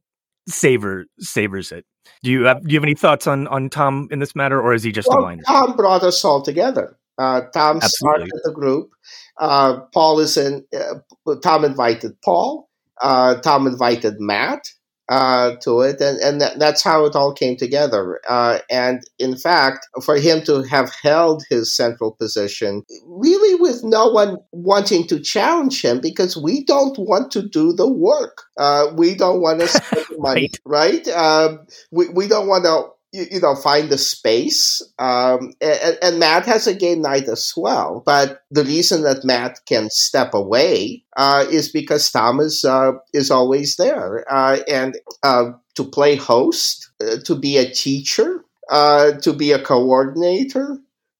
savor 0.47 1.05
savors 1.19 1.73
it 1.73 1.85
do 2.23 2.31
you 2.31 2.45
have 2.45 2.61
do 2.61 2.73
you 2.73 2.77
have 2.77 2.83
any 2.83 2.95
thoughts 2.95 3.27
on 3.27 3.47
on 3.47 3.69
Tom 3.69 4.07
in 4.11 4.19
this 4.19 4.35
matter, 4.35 4.61
or 4.61 4.73
is 4.73 4.83
he 4.83 4.91
just 4.91 5.07
well, 5.09 5.19
a 5.19 5.21
minor? 5.21 5.43
Tom 5.43 5.75
brought 5.75 6.03
us 6.03 6.23
all 6.23 6.41
together. 6.41 6.97
Uh, 7.17 7.41
Tom 7.53 7.77
Absolutely. 7.77 7.89
started 8.27 8.31
the 8.43 8.51
group. 8.51 8.91
Uh, 9.39 9.81
Paul 9.93 10.19
is 10.19 10.37
in. 10.37 10.65
Uh, 10.75 11.35
Tom 11.41 11.65
invited 11.65 12.13
Paul. 12.23 12.69
Uh, 13.01 13.35
Tom 13.35 13.67
invited 13.67 14.15
Matt 14.19 14.61
uh, 15.09 15.55
to 15.61 15.81
it, 15.81 15.99
and 15.99 16.17
and 16.19 16.41
that, 16.41 16.59
that's 16.59 16.81
how 16.81 17.05
it 17.05 17.15
all 17.15 17.33
came 17.33 17.57
together. 17.57 18.19
Uh, 18.27 18.59
and 18.69 19.01
in 19.19 19.35
fact, 19.35 19.87
for 20.03 20.15
him 20.17 20.41
to 20.43 20.63
have 20.63 20.93
held 21.01 21.43
his 21.49 21.75
central 21.75 22.11
position, 22.11 22.83
really 23.05 23.55
with 23.55 23.83
no 23.83 24.07
one 24.07 24.37
wanting 24.51 25.05
to 25.07 25.19
challenge 25.19 25.83
him, 25.83 25.99
because 25.99 26.37
we 26.37 26.63
don't 26.63 26.97
want 26.97 27.31
to 27.31 27.47
do 27.47 27.73
the 27.73 27.89
work. 27.89 28.43
Uh, 28.57 28.87
we 28.95 29.15
don't 29.15 29.41
want 29.41 29.59
to 29.59 29.67
spend 29.67 30.05
money, 30.17 30.51
right? 30.65 31.05
right? 31.05 31.07
Um, 31.09 31.67
we 31.91 32.09
we 32.09 32.27
don't 32.27 32.47
want 32.47 32.65
to 32.65 32.92
you, 33.13 33.25
you 33.31 33.39
know, 33.39 33.55
find 33.55 33.89
the 33.89 33.97
space. 33.97 34.81
Um, 34.99 35.53
and, 35.61 35.97
and, 36.01 36.19
Matt 36.19 36.45
has 36.45 36.67
a 36.67 36.73
game 36.73 37.01
night 37.01 37.29
as 37.29 37.53
well. 37.55 38.01
But 38.05 38.41
the 38.51 38.65
reason 38.65 39.03
that 39.03 39.23
Matt 39.23 39.59
can 39.67 39.89
step 39.89 40.33
away 40.33 41.03
uh, 41.15 41.45
is 41.49 41.69
because 41.69 42.11
Thomas 42.11 42.65
uh, 42.65 42.93
is 43.13 43.31
always 43.31 43.77
there. 43.77 44.25
Uh, 44.29 44.59
and 44.67 44.97
uh, 45.21 45.51
to 45.75 45.83
play 45.83 46.15
host, 46.15 46.91
uh, 46.99 47.17
to 47.23 47.35
be 47.35 47.57
a 47.57 47.69
teacher, 47.69 48.43
uh, 48.69 49.13
to 49.13 49.31
be 49.31 49.51
a 49.51 49.63
coordinator, 49.63 50.77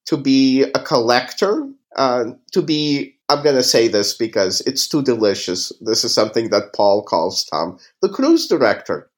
to 0.07 0.17
be 0.17 0.63
a 0.63 0.79
collector, 0.79 1.69
to 1.97 2.61
be 2.61 3.13
I'm 3.29 3.41
going 3.41 3.55
to 3.55 3.63
say 3.63 3.87
this 3.87 4.13
because 4.13 4.61
it's 4.61 4.87
too 4.87 5.01
delicious. 5.01 5.71
This 5.81 6.03
is 6.03 6.13
something 6.13 6.49
that 6.49 6.73
Paul 6.73 7.03
calls 7.03 7.45
Tom, 7.45 7.79
the 8.01 8.09
cruise 8.09 8.47
director. 8.47 9.09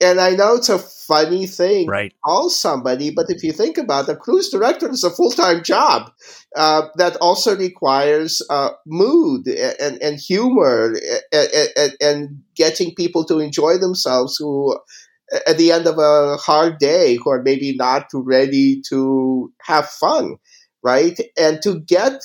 And 0.00 0.20
I 0.20 0.30
know 0.30 0.54
it's 0.54 0.68
a 0.68 0.78
funny 0.78 1.46
thing 1.46 1.88
right. 1.88 2.14
call 2.24 2.50
somebody, 2.50 3.10
but 3.10 3.30
if 3.30 3.42
you 3.42 3.52
think 3.52 3.78
about 3.78 4.08
it, 4.08 4.12
a 4.12 4.16
cruise 4.16 4.50
director 4.50 4.88
is 4.90 5.02
a 5.02 5.10
full 5.10 5.32
time 5.32 5.62
job 5.64 6.12
uh, 6.54 6.82
that 6.96 7.16
also 7.16 7.56
requires 7.56 8.40
uh, 8.48 8.70
mood 8.86 9.48
and, 9.48 10.00
and 10.00 10.18
humor 10.20 10.94
and, 11.32 11.70
and, 11.76 11.96
and, 12.00 12.42
getting 12.54 12.92
people 12.94 13.24
to 13.24 13.38
enjoy 13.38 13.78
themselves 13.78 14.36
who, 14.36 14.76
at 15.46 15.56
the 15.58 15.70
end 15.70 15.86
of 15.86 15.96
a 15.96 16.36
hard 16.36 16.78
day, 16.78 17.14
who 17.14 17.30
are 17.30 17.42
maybe 17.42 17.74
not 17.76 18.06
ready 18.12 18.82
to 18.88 19.52
have 19.62 19.88
fun, 19.88 20.36
right? 20.82 21.20
And 21.36 21.62
to 21.62 21.78
get 21.80 22.20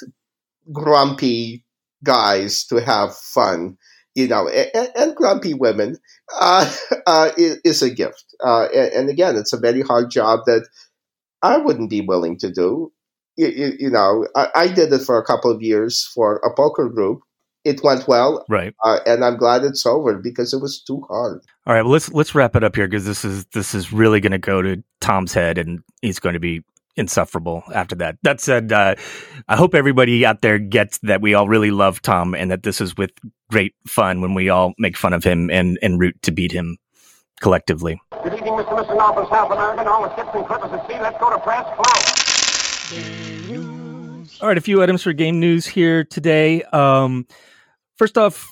grumpy 0.72 1.64
guys 2.04 2.66
to 2.66 2.78
have 2.78 3.16
fun 3.16 3.78
you 4.16 4.28
know, 4.28 4.48
and, 4.48 4.90
and 4.96 5.16
grumpy 5.16 5.54
women 5.54 5.98
uh, 6.40 6.72
uh, 7.08 7.32
is, 7.38 7.82
a 7.82 7.90
gift. 7.90 8.26
Uh, 8.44 8.66
and, 8.66 8.94
and, 8.94 9.10
again, 9.10 9.36
it's 9.36 9.54
a 9.54 9.58
very 9.58 9.82
hard 9.82 10.12
job 10.12 10.42
that 10.46 10.68
I 11.42 11.58
wouldn't 11.58 11.90
be 11.90 12.02
willing 12.02 12.38
to 12.40 12.52
do. 12.52 12.92
You, 13.36 13.48
you, 13.48 13.72
you 13.80 13.90
know, 13.90 14.28
I, 14.36 14.50
I, 14.56 14.68
did 14.68 14.94
it 14.94 15.02
for 15.02 15.18
a 15.18 15.26
couple 15.26 15.50
of 15.50 15.64
years 15.64 16.06
for 16.14 16.36
a 16.38 16.54
poker 16.56 16.88
group. 16.88 17.22
It 17.64 17.82
went 17.82 18.08
well, 18.10 18.46
right? 18.50 18.76
Uh, 18.84 19.00
and 19.06 19.24
I'm 19.24 19.38
glad 19.38 19.64
it's 19.64 19.86
over 19.86 20.18
because 20.18 20.54
it 20.54 20.62
was 20.62 20.82
too 20.84 21.02
hard. 21.08 21.42
All 21.66 21.74
right, 21.74 21.82
well 21.82 21.94
let's 21.94 22.12
let's 22.12 22.36
wrap 22.36 22.58
it 22.58 22.64
up 22.64 22.76
here 22.76 22.88
because 22.88 23.06
this 23.06 23.24
is 23.24 23.46
this 23.54 23.74
is 23.74 23.94
really 23.94 24.20
going 24.20 24.34
to 24.34 24.38
go 24.38 24.62
to 24.62 24.84
Tom's 25.00 25.34
head, 25.34 25.58
and 25.58 25.82
he's 26.02 26.20
going 26.20 26.34
to 26.34 26.42
be 26.42 26.62
insufferable 26.96 27.64
after 27.74 27.96
that. 27.96 28.18
That 28.24 28.40
said, 28.40 28.72
uh, 28.72 28.96
I 29.48 29.56
hope 29.56 29.76
everybody 29.76 30.26
out 30.26 30.42
there 30.42 30.60
gets 30.60 31.00
that 31.00 31.22
we 31.22 31.34
all 31.34 31.48
really 31.48 31.72
love 31.72 32.02
Tom 32.02 32.36
and 32.36 32.52
that 32.52 32.64
this 32.64 32.82
is 32.82 32.96
with 32.98 33.12
great 33.50 33.76
fun 33.88 34.22
when 34.22 34.34
we 34.34 34.50
all 34.50 34.74
make 34.78 34.98
fun 34.98 35.14
of 35.14 35.24
him 35.24 35.50
and, 35.50 35.78
and 35.82 36.00
root 36.00 36.22
to 36.24 36.32
beat 36.32 36.52
him 36.52 36.78
collectively. 37.42 38.02
Good 38.24 38.34
evening, 38.34 38.54
Mr. 38.54 38.78
Mr. 38.78 38.96
Norfolk, 38.98 39.30
South 39.30 39.52
American. 39.52 39.88
All 39.88 40.04
the 40.04 40.16
ships 40.16 40.30
and 40.34 40.46
clippers 40.46 40.72
at 40.72 40.88
sea. 40.88 41.00
Let's 41.00 41.20
go 41.20 41.30
to 41.30 41.40
press. 41.40 41.66
All 44.42 44.48
right, 44.48 44.58
a 44.58 44.62
few 44.62 44.82
items 44.84 45.04
for 45.04 45.14
game 45.14 45.40
news 45.40 45.66
here 45.66 46.04
today. 46.04 46.64
Um, 46.64 47.28
first 47.98 48.18
off, 48.18 48.52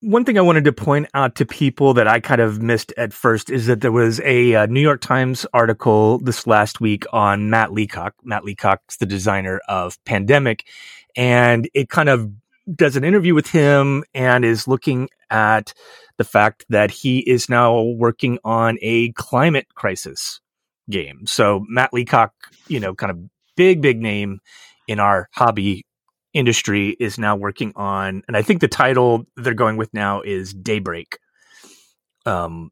one 0.00 0.24
thing 0.24 0.38
I 0.38 0.42
wanted 0.42 0.64
to 0.64 0.72
point 0.72 1.08
out 1.12 1.34
to 1.36 1.46
people 1.46 1.92
that 1.94 2.08
I 2.08 2.20
kind 2.20 2.40
of 2.40 2.62
missed 2.62 2.92
at 2.96 3.12
first 3.12 3.50
is 3.50 3.66
that 3.66 3.82
there 3.82 3.92
was 3.92 4.18
a 4.20 4.54
uh, 4.54 4.66
New 4.66 4.80
York 4.80 5.02
Times 5.02 5.44
article 5.52 6.18
this 6.18 6.46
last 6.46 6.80
week 6.80 7.04
on 7.12 7.50
Matt 7.50 7.72
Leacock. 7.72 8.14
Matt 8.24 8.44
Leacock's 8.44 8.96
the 8.96 9.04
designer 9.04 9.60
of 9.68 10.02
Pandemic, 10.04 10.66
and 11.16 11.68
it 11.74 11.90
kind 11.90 12.08
of 12.08 12.30
does 12.74 12.96
an 12.96 13.04
interview 13.04 13.34
with 13.34 13.48
him 13.48 14.02
and 14.14 14.44
is 14.44 14.66
looking 14.66 15.10
at 15.28 15.74
the 16.16 16.24
fact 16.24 16.64
that 16.70 16.90
he 16.90 17.18
is 17.20 17.48
now 17.48 17.82
working 17.82 18.38
on 18.42 18.78
a 18.80 19.12
climate 19.12 19.66
crisis 19.74 20.40
game. 20.88 21.26
So 21.26 21.64
Matt 21.68 21.92
Leacock, 21.92 22.32
you 22.68 22.80
know, 22.80 22.94
kind 22.94 23.10
of 23.10 23.18
big, 23.54 23.82
big 23.82 24.00
name 24.00 24.40
in 24.88 24.98
our 24.98 25.28
hobby 25.32 25.84
industry 26.32 26.96
is 27.00 27.18
now 27.18 27.36
working 27.36 27.72
on, 27.76 28.22
and 28.28 28.36
I 28.36 28.42
think 28.42 28.60
the 28.60 28.68
title 28.68 29.26
they're 29.36 29.54
going 29.54 29.76
with 29.76 29.92
now 29.92 30.22
is 30.22 30.54
Daybreak. 30.54 31.18
Um, 32.26 32.70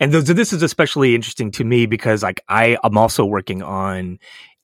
and 0.00 0.12
th- 0.12 0.24
this 0.24 0.52
is 0.52 0.62
especially 0.62 1.14
interesting 1.14 1.50
to 1.52 1.64
me 1.64 1.86
because 1.86 2.22
like 2.22 2.40
I 2.48 2.76
am 2.82 2.98
also 2.98 3.24
working 3.24 3.62
on 3.62 4.18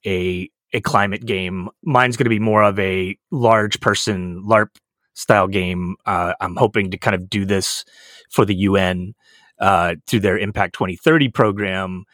a 0.05 0.51
a 0.73 0.81
climate 0.81 1.25
game. 1.25 1.69
Mine's 1.83 2.17
going 2.17 2.27
to 2.27 2.31
be 2.31 2.39
more 2.39 2.63
of 2.63 2.79
a 2.79 3.17
large 3.31 3.81
person 3.81 4.43
LARP 4.45 4.69
style 5.15 5.49
game. 5.49 5.97
Uh, 6.07 6.35
I'm 6.41 6.57
hoping 6.57 6.91
to 6.91 6.99
kind 6.99 7.15
of 7.15 7.31
do 7.31 7.45
this 7.45 7.85
for 8.31 8.45
the 8.45 8.55
UN 8.55 9.15
uh, 9.61 9.97
through 10.07 10.21
their 10.21 10.39
Impact 10.39 10.75
2030 10.75 11.29
program, 11.31 12.05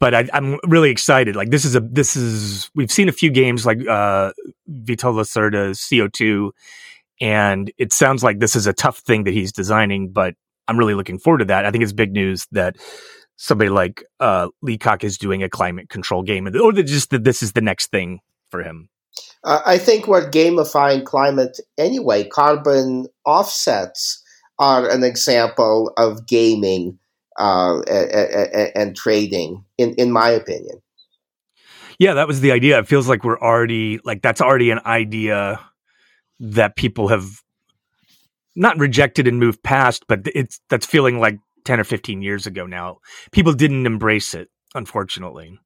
but 0.00 0.14
I, 0.14 0.28
am 0.32 0.58
really 0.66 0.90
excited. 0.90 1.36
Like 1.36 1.50
this 1.50 1.64
is 1.64 1.74
a 1.74 1.80
this 1.80 2.16
is 2.16 2.70
we've 2.74 2.92
seen 2.92 3.08
a 3.08 3.12
few 3.12 3.30
games 3.30 3.66
like 3.66 3.86
uh, 3.86 4.32
Vital 4.66 5.12
Lacerda's 5.12 5.80
CO2, 5.80 6.50
and 7.20 7.72
it 7.78 7.92
sounds 7.92 8.22
like 8.22 8.38
this 8.38 8.56
is 8.56 8.66
a 8.66 8.72
tough 8.72 8.98
thing 8.98 9.24
that 9.24 9.34
he's 9.34 9.52
designing. 9.52 10.10
But 10.10 10.34
I'm 10.68 10.78
really 10.78 10.94
looking 10.94 11.18
forward 11.18 11.38
to 11.38 11.44
that. 11.46 11.64
I 11.64 11.70
think 11.70 11.82
it's 11.82 11.92
big 11.92 12.12
news 12.12 12.46
that 12.52 12.76
somebody 13.36 13.70
like 13.70 14.04
uh, 14.20 14.48
Leacock 14.62 15.04
is 15.04 15.18
doing 15.18 15.42
a 15.42 15.48
climate 15.48 15.88
control 15.88 16.22
game, 16.22 16.46
or 16.46 16.72
just 16.72 17.10
that 17.10 17.24
this 17.24 17.42
is 17.42 17.52
the 17.52 17.60
next 17.60 17.90
thing 17.90 18.20
for 18.50 18.62
him. 18.62 18.88
Uh, 19.44 19.60
I 19.64 19.78
think 19.78 20.06
we're 20.06 20.30
gamifying 20.30 21.04
climate 21.04 21.58
anyway. 21.76 22.24
Carbon 22.24 23.06
offsets 23.24 24.22
are 24.58 24.88
an 24.88 25.04
example 25.04 25.92
of 25.96 26.26
gaming 26.26 26.98
uh, 27.38 27.80
and, 27.88 28.72
and 28.76 28.96
trading, 28.96 29.64
in, 29.78 29.94
in 29.94 30.12
my 30.12 30.30
opinion. 30.30 30.82
Yeah, 31.98 32.14
that 32.14 32.28
was 32.28 32.40
the 32.42 32.52
idea. 32.52 32.78
It 32.78 32.88
feels 32.88 33.08
like 33.08 33.24
we're 33.24 33.40
already 33.40 34.00
like 34.04 34.22
that's 34.22 34.40
already 34.40 34.70
an 34.70 34.80
idea 34.86 35.60
that 36.40 36.76
people 36.76 37.08
have 37.08 37.42
not 38.56 38.78
rejected 38.78 39.28
and 39.28 39.40
moved 39.40 39.62
past, 39.62 40.04
but 40.08 40.20
it's 40.34 40.60
that's 40.70 40.86
feeling 40.86 41.20
like 41.20 41.38
10 41.64 41.80
or 41.80 41.84
15 41.84 42.22
years 42.22 42.46
ago 42.46 42.66
now. 42.66 42.98
People 43.32 43.52
didn't 43.54 43.86
embrace 43.86 44.34
it, 44.34 44.48
unfortunately. 44.74 45.58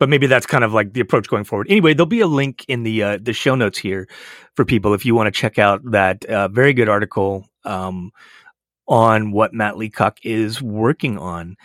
but 0.00 0.08
maybe 0.08 0.26
that's 0.28 0.46
kind 0.46 0.64
of 0.64 0.74
like 0.74 0.94
the 0.94 1.00
approach 1.00 1.28
going 1.28 1.44
forward. 1.44 1.68
Anyway, 1.70 1.94
there'll 1.94 2.06
be 2.06 2.20
a 2.20 2.28
link 2.28 2.64
in 2.68 2.84
the 2.84 3.02
uh, 3.04 3.18
the 3.22 3.34
show 3.34 3.54
notes 3.56 3.78
here 3.78 4.08
for 4.56 4.66
people 4.66 4.94
if 4.94 5.06
you 5.06 5.14
want 5.14 5.28
to 5.28 5.40
check 5.40 5.58
out 5.58 5.82
that 5.92 6.24
uh, 6.26 6.48
very 6.48 6.74
good 6.74 6.90
article 6.90 7.46
um, 7.64 8.12
on 8.88 9.32
what 9.32 9.52
Matt 9.52 9.76
Leacock 9.76 10.18
is 10.22 10.60
working 10.60 11.18
on. 11.18 11.56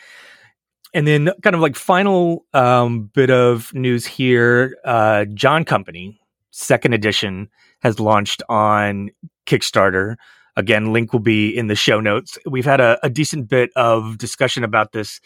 And 0.94 1.06
then, 1.06 1.30
kind 1.44 1.56
of 1.56 1.62
like 1.62 1.76
final 1.76 2.46
um, 2.54 3.12
bit 3.14 3.30
of 3.30 3.74
news 3.74 4.06
here: 4.06 4.78
uh, 4.86 5.26
John 5.34 5.66
Company 5.66 6.20
Second 6.52 6.94
Edition 6.94 7.50
has 7.82 8.00
launched 8.00 8.42
on 8.48 9.10
Kickstarter. 9.46 10.16
Again, 10.56 10.94
link 10.94 11.12
will 11.12 11.20
be 11.20 11.50
in 11.50 11.68
the 11.68 11.76
show 11.76 12.00
notes. 12.00 12.38
We've 12.50 12.66
had 12.66 12.80
a, 12.80 12.98
a 13.04 13.10
decent 13.10 13.50
bit 13.50 13.72
of 13.76 14.18
discussion 14.18 14.64
about 14.64 14.94
this 14.94 15.20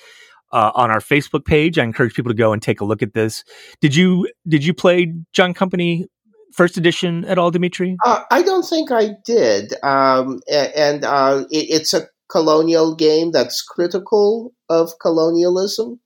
uh, 0.51 0.71
on 0.73 0.89
our 0.89 0.99
Facebook 0.99 1.45
page. 1.45 1.77
I 1.77 1.83
encourage 1.83 2.13
people 2.13 2.31
to 2.31 2.37
go 2.37 2.51
and 2.51 2.61
take 2.61 2.81
a 2.81 2.85
look 2.85 3.03
at 3.03 3.13
this. 3.13 3.43
Did 3.81 3.95
you 3.95 4.27
did 4.47 4.65
you 4.65 4.73
play 4.73 5.13
John 5.33 5.53
Company 5.53 6.07
first 6.53 6.77
edition 6.77 7.25
at 7.25 7.37
all, 7.37 7.51
Dimitri? 7.51 7.97
Uh, 8.05 8.23
I 8.31 8.41
don't 8.41 8.63
think 8.63 8.91
I 8.91 9.11
did. 9.25 9.73
Um, 9.83 10.39
and 10.51 11.03
uh, 11.05 11.45
it, 11.51 11.67
it's 11.69 11.93
a 11.93 12.07
colonial 12.29 12.95
game 12.95 13.31
that's 13.31 13.61
critical 13.61 14.53
of 14.69 14.91
colonialism. 15.01 15.99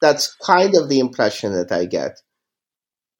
That's 0.00 0.34
kind 0.44 0.74
of 0.76 0.88
the 0.88 1.00
impression 1.00 1.52
that 1.52 1.72
I 1.72 1.86
get. 1.86 2.18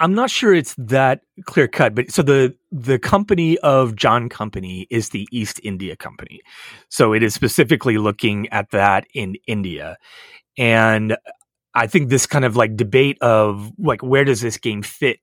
I'm 0.00 0.14
not 0.14 0.28
sure 0.28 0.52
it's 0.52 0.74
that 0.76 1.20
clear 1.44 1.68
cut, 1.68 1.94
but 1.94 2.10
so 2.10 2.22
the 2.22 2.54
the 2.72 2.98
company 2.98 3.58
of 3.58 3.94
John 3.94 4.28
Company 4.28 4.88
is 4.90 5.10
the 5.10 5.28
East 5.30 5.60
India 5.62 5.96
Company. 5.96 6.40
So 6.88 7.12
it 7.12 7.22
is 7.22 7.32
specifically 7.32 7.96
looking 7.96 8.48
at 8.48 8.70
that 8.72 9.06
in 9.14 9.36
India. 9.46 9.96
And 10.58 11.16
I 11.74 11.86
think 11.86 12.08
this 12.08 12.26
kind 12.26 12.44
of 12.44 12.56
like 12.56 12.76
debate 12.76 13.18
of 13.20 13.72
like 13.78 14.02
where 14.02 14.24
does 14.24 14.40
this 14.40 14.58
game 14.58 14.82
fit 14.82 15.20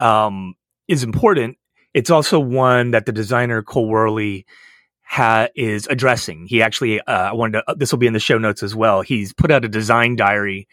um, 0.00 0.54
is 0.88 1.02
important. 1.02 1.58
It's 1.94 2.10
also 2.10 2.38
one 2.38 2.90
that 2.90 3.06
the 3.06 3.12
designer 3.12 3.62
Cole 3.62 3.90
Wehrle 3.90 4.44
ha- 5.02 5.48
is 5.54 5.86
addressing. 5.86 6.46
He 6.46 6.62
actually, 6.62 7.00
uh, 7.00 7.30
I 7.30 7.32
wanted 7.32 7.58
to, 7.58 7.70
uh, 7.70 7.74
this 7.74 7.92
will 7.92 7.98
be 7.98 8.06
in 8.06 8.12
the 8.12 8.20
show 8.20 8.38
notes 8.38 8.62
as 8.62 8.74
well. 8.74 9.02
He's 9.02 9.32
put 9.32 9.50
out 9.50 9.64
a 9.64 9.68
design 9.68 10.16
diary 10.16 10.68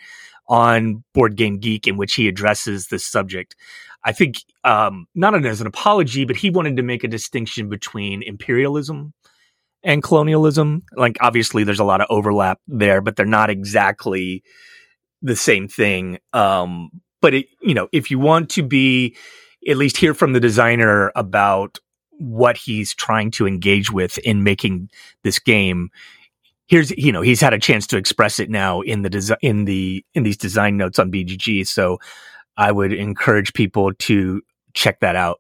on 0.48 1.04
Board 1.14 1.36
Game 1.36 1.60
Geek 1.60 1.88
in 1.88 1.98
which 1.98 2.16
he 2.16 2.28
addresses 2.28 2.88
this 2.88 3.06
subject. 3.06 3.56
I 4.04 4.12
think 4.12 4.36
um, 4.64 5.08
not 5.16 5.34
as 5.46 5.62
an 5.62 5.68
apology, 5.68 6.26
but 6.26 6.36
he 6.36 6.50
wanted 6.50 6.76
to 6.78 6.84
make 6.84 7.04
a 7.04 7.08
distinction 7.08 7.70
between 7.70 8.22
imperialism 8.22 9.14
and 9.82 10.04
colonialism. 10.04 10.84
Like 10.96 11.18
obviously, 11.22 11.64
there's 11.64 11.80
a 11.80 11.86
lot 11.86 12.02
of 12.02 12.08
overlap 12.10 12.60
there, 12.68 13.02
but 13.02 13.16
they're 13.16 13.26
not 13.26 13.50
exactly 13.50 14.44
the 15.22 15.36
same 15.36 15.70
thing. 15.70 16.20
Um, 16.34 16.90
but 17.24 17.34
it, 17.34 17.48
you 17.62 17.74
know, 17.74 17.88
if 17.92 18.12
you 18.12 18.20
want 18.20 18.50
to 18.52 18.62
be 18.62 19.16
at 19.68 19.78
least 19.78 19.98
hear 19.98 20.14
from 20.14 20.34
the 20.34 20.40
designer 20.40 21.12
about 21.16 21.80
what 22.20 22.58
he's 22.58 22.94
trying 22.94 23.32
to 23.32 23.48
engage 23.48 23.92
with 23.92 24.20
in 24.20 24.44
making 24.44 24.90
this 25.24 25.40
game 25.40 25.90
here's 26.68 26.92
you 26.92 27.12
know 27.12 27.22
he's 27.22 27.42
had 27.42 27.54
a 27.54 27.60
chance 27.60 27.88
to 27.88 27.98
express 27.98 28.40
it 28.40 28.50
now 28.50 28.82
in 28.82 29.02
the 29.02 29.38
in 29.42 29.66
the 29.66 30.06
in 30.14 30.24
these 30.24 30.38
design 30.38 30.78
notes 30.78 31.00
on 31.00 31.12
BGG 31.12 31.68
so 31.68 31.98
I 32.58 32.72
would 32.72 32.94
encourage 32.94 33.54
people 33.54 33.94
to 33.94 34.42
check 34.74 35.00
that 35.00 35.16
out. 35.16 35.40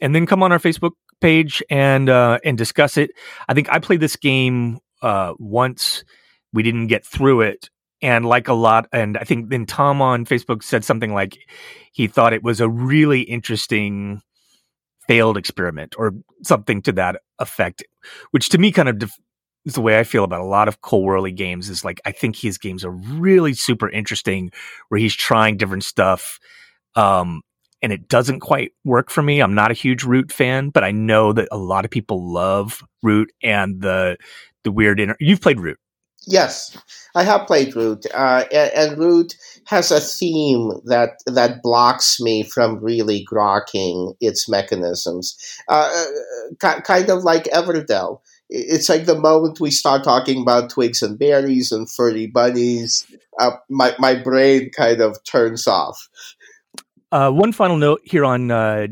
And 0.00 0.14
then 0.14 0.26
come 0.26 0.42
on 0.42 0.52
our 0.52 0.58
Facebook 0.58 0.92
page 1.20 1.62
and 1.70 2.08
uh 2.08 2.38
and 2.44 2.56
discuss 2.56 2.96
it. 2.96 3.10
I 3.48 3.54
think 3.54 3.68
I 3.70 3.78
played 3.78 4.00
this 4.00 4.16
game 4.16 4.78
uh 5.02 5.34
once. 5.38 6.04
We 6.52 6.62
didn't 6.62 6.88
get 6.88 7.04
through 7.04 7.42
it 7.42 7.70
and 8.02 8.26
like 8.26 8.48
a 8.48 8.54
lot 8.54 8.86
and 8.92 9.18
I 9.18 9.24
think 9.24 9.50
then 9.50 9.66
Tom 9.66 10.00
on 10.00 10.24
Facebook 10.24 10.62
said 10.62 10.84
something 10.84 11.12
like 11.12 11.38
he 11.92 12.06
thought 12.06 12.32
it 12.32 12.42
was 12.42 12.60
a 12.60 12.68
really 12.68 13.22
interesting 13.22 14.22
failed 15.06 15.36
experiment 15.36 15.94
or 15.98 16.12
something 16.44 16.80
to 16.82 16.92
that 16.92 17.20
effect, 17.40 17.82
which 18.30 18.48
to 18.50 18.58
me 18.58 18.70
kind 18.70 18.88
of 18.88 18.98
def- 18.98 19.18
is 19.64 19.74
the 19.74 19.80
way 19.80 19.98
I 19.98 20.04
feel 20.04 20.24
about 20.24 20.40
a 20.40 20.44
lot 20.44 20.68
of 20.68 20.80
Cole 20.82 21.04
Wehrle 21.04 21.34
games. 21.34 21.68
Is 21.68 21.84
like 21.84 22.00
I 22.04 22.12
think 22.12 22.36
his 22.36 22.58
games 22.58 22.84
are 22.84 22.92
really 22.92 23.52
super 23.52 23.90
interesting, 23.90 24.52
where 24.88 25.00
he's 25.00 25.14
trying 25.14 25.56
different 25.56 25.84
stuff, 25.84 26.38
um, 26.94 27.42
and 27.82 27.92
it 27.92 28.08
doesn't 28.08 28.40
quite 28.40 28.72
work 28.84 29.10
for 29.10 29.22
me. 29.22 29.40
I'm 29.40 29.54
not 29.54 29.70
a 29.70 29.74
huge 29.74 30.04
Root 30.04 30.32
fan, 30.32 30.70
but 30.70 30.84
I 30.84 30.92
know 30.92 31.32
that 31.32 31.48
a 31.50 31.58
lot 31.58 31.84
of 31.84 31.90
people 31.90 32.32
love 32.32 32.82
Root 33.02 33.32
and 33.42 33.82
the 33.82 34.16
the 34.64 34.70
weird. 34.72 35.00
Inter- 35.00 35.16
You've 35.20 35.40
played 35.42 35.60
Root, 35.60 35.78
Yes, 36.26 36.76
I 37.14 37.24
have 37.24 37.46
played 37.46 37.74
Root, 37.74 38.06
uh, 38.14 38.44
and, 38.52 38.98
Root 38.98 39.34
has 39.64 39.90
a 39.90 40.00
theme 40.00 40.72
that 40.84 41.22
that 41.26 41.62
blocks 41.62 42.20
me 42.20 42.42
from 42.42 42.82
really 42.82 43.26
grokking 43.30 44.14
its 44.20 44.48
mechanisms. 44.48 45.36
Uh, 45.68 45.90
uh 46.62 46.80
kind 46.82 47.08
of 47.08 47.24
like 47.24 47.44
Everdell. 47.44 48.20
It's 48.50 48.88
like 48.88 49.06
the 49.06 49.18
moment 49.18 49.60
we 49.60 49.70
start 49.70 50.04
talking 50.04 50.42
about 50.42 50.70
twigs 50.70 51.02
and 51.02 51.18
berries 51.18 51.72
and 51.72 51.90
furry 51.90 52.26
bunnies, 52.26 53.06
uh, 53.38 53.52
my 53.68 53.94
my 53.98 54.14
brain 54.14 54.70
kind 54.76 55.00
of 55.00 55.22
turns 55.24 55.66
off. 55.66 56.08
Uh, 57.12 57.30
one 57.30 57.52
final 57.52 57.76
note 57.76 58.02
here 58.04 58.24
on 58.24 58.50
uh, 58.50 58.86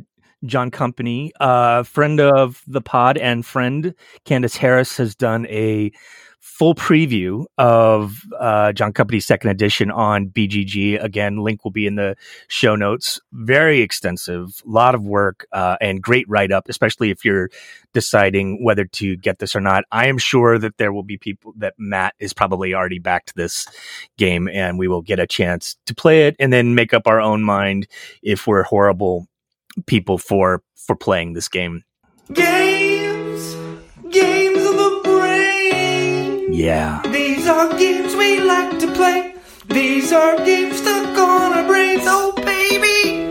John 0.45 0.71
Company, 0.71 1.33
uh, 1.41 1.83
friend 1.83 2.21
of 2.21 2.63
the 2.67 2.81
pod 2.81 3.19
and 3.19 3.45
friend 3.45 3.95
Candace 4.25 4.57
Harris 4.57 4.97
has 4.97 5.15
done 5.15 5.47
a 5.47 5.93
full 6.41 6.75
preview 6.75 7.45
of 7.57 8.21
uh, 8.39 8.73
John 8.73 8.93
Company's 8.93 9.27
second 9.27 9.51
edition 9.51 9.91
on 9.91 10.29
BGG. 10.29 11.03
Again, 11.03 11.39
link 11.39 11.65
will 11.65 11.71
be 11.71 11.87
in 11.87 11.97
the 11.97 12.17
show 12.49 12.75
notes. 12.75 13.21
Very 13.33 13.81
extensive, 13.81 14.63
a 14.67 14.69
lot 14.69 14.95
of 14.95 15.03
work, 15.05 15.47
uh, 15.53 15.77
and 15.81 16.03
great 16.03 16.27
write 16.29 16.53
up, 16.53 16.69
especially 16.69 17.11
if 17.11 17.25
you're 17.25 17.51
deciding 17.93 18.65
whether 18.65 18.85
to 18.85 19.17
get 19.17 19.39
this 19.39 19.55
or 19.55 19.61
not. 19.61 19.85
I 19.93 20.09
am 20.09 20.19
sure 20.19 20.59
that 20.59 20.79
there 20.79 20.93
will 20.93 21.03
be 21.03 21.17
people 21.17 21.53
that 21.57 21.75
Matt 21.79 22.15
is 22.19 22.33
probably 22.33 22.75
already 22.75 22.99
backed 22.99 23.35
this 23.35 23.67
game, 24.17 24.49
and 24.49 24.79
we 24.79 24.89
will 24.89 25.03
get 25.03 25.19
a 25.19 25.27
chance 25.27 25.77
to 25.87 25.95
play 25.95 26.27
it 26.27 26.37
and 26.39 26.53
then 26.53 26.75
make 26.75 26.95
up 26.95 27.07
our 27.07 27.21
own 27.21 27.43
mind 27.43 27.87
if 28.23 28.47
we're 28.47 28.65
horrible 28.65 29.27
people 29.87 30.19
for 30.19 30.63
for 30.77 30.97
playing 30.97 31.35
this 31.35 31.49
game. 31.49 31.85
Games, 32.33 32.78
yeah. 36.59 37.03
These 37.07 37.47
are 37.47 37.69
games 37.79 38.17
we 38.17 38.41
like 38.41 38.79
to 38.81 38.93
play. 38.93 39.35
These 39.69 40.13
are 40.13 40.37
games 40.45 40.79
stuck 40.79 41.17
on 41.17 41.53
our 41.53 41.67
brains. 41.67 42.03
Oh, 42.05 42.33
baby. 42.35 43.29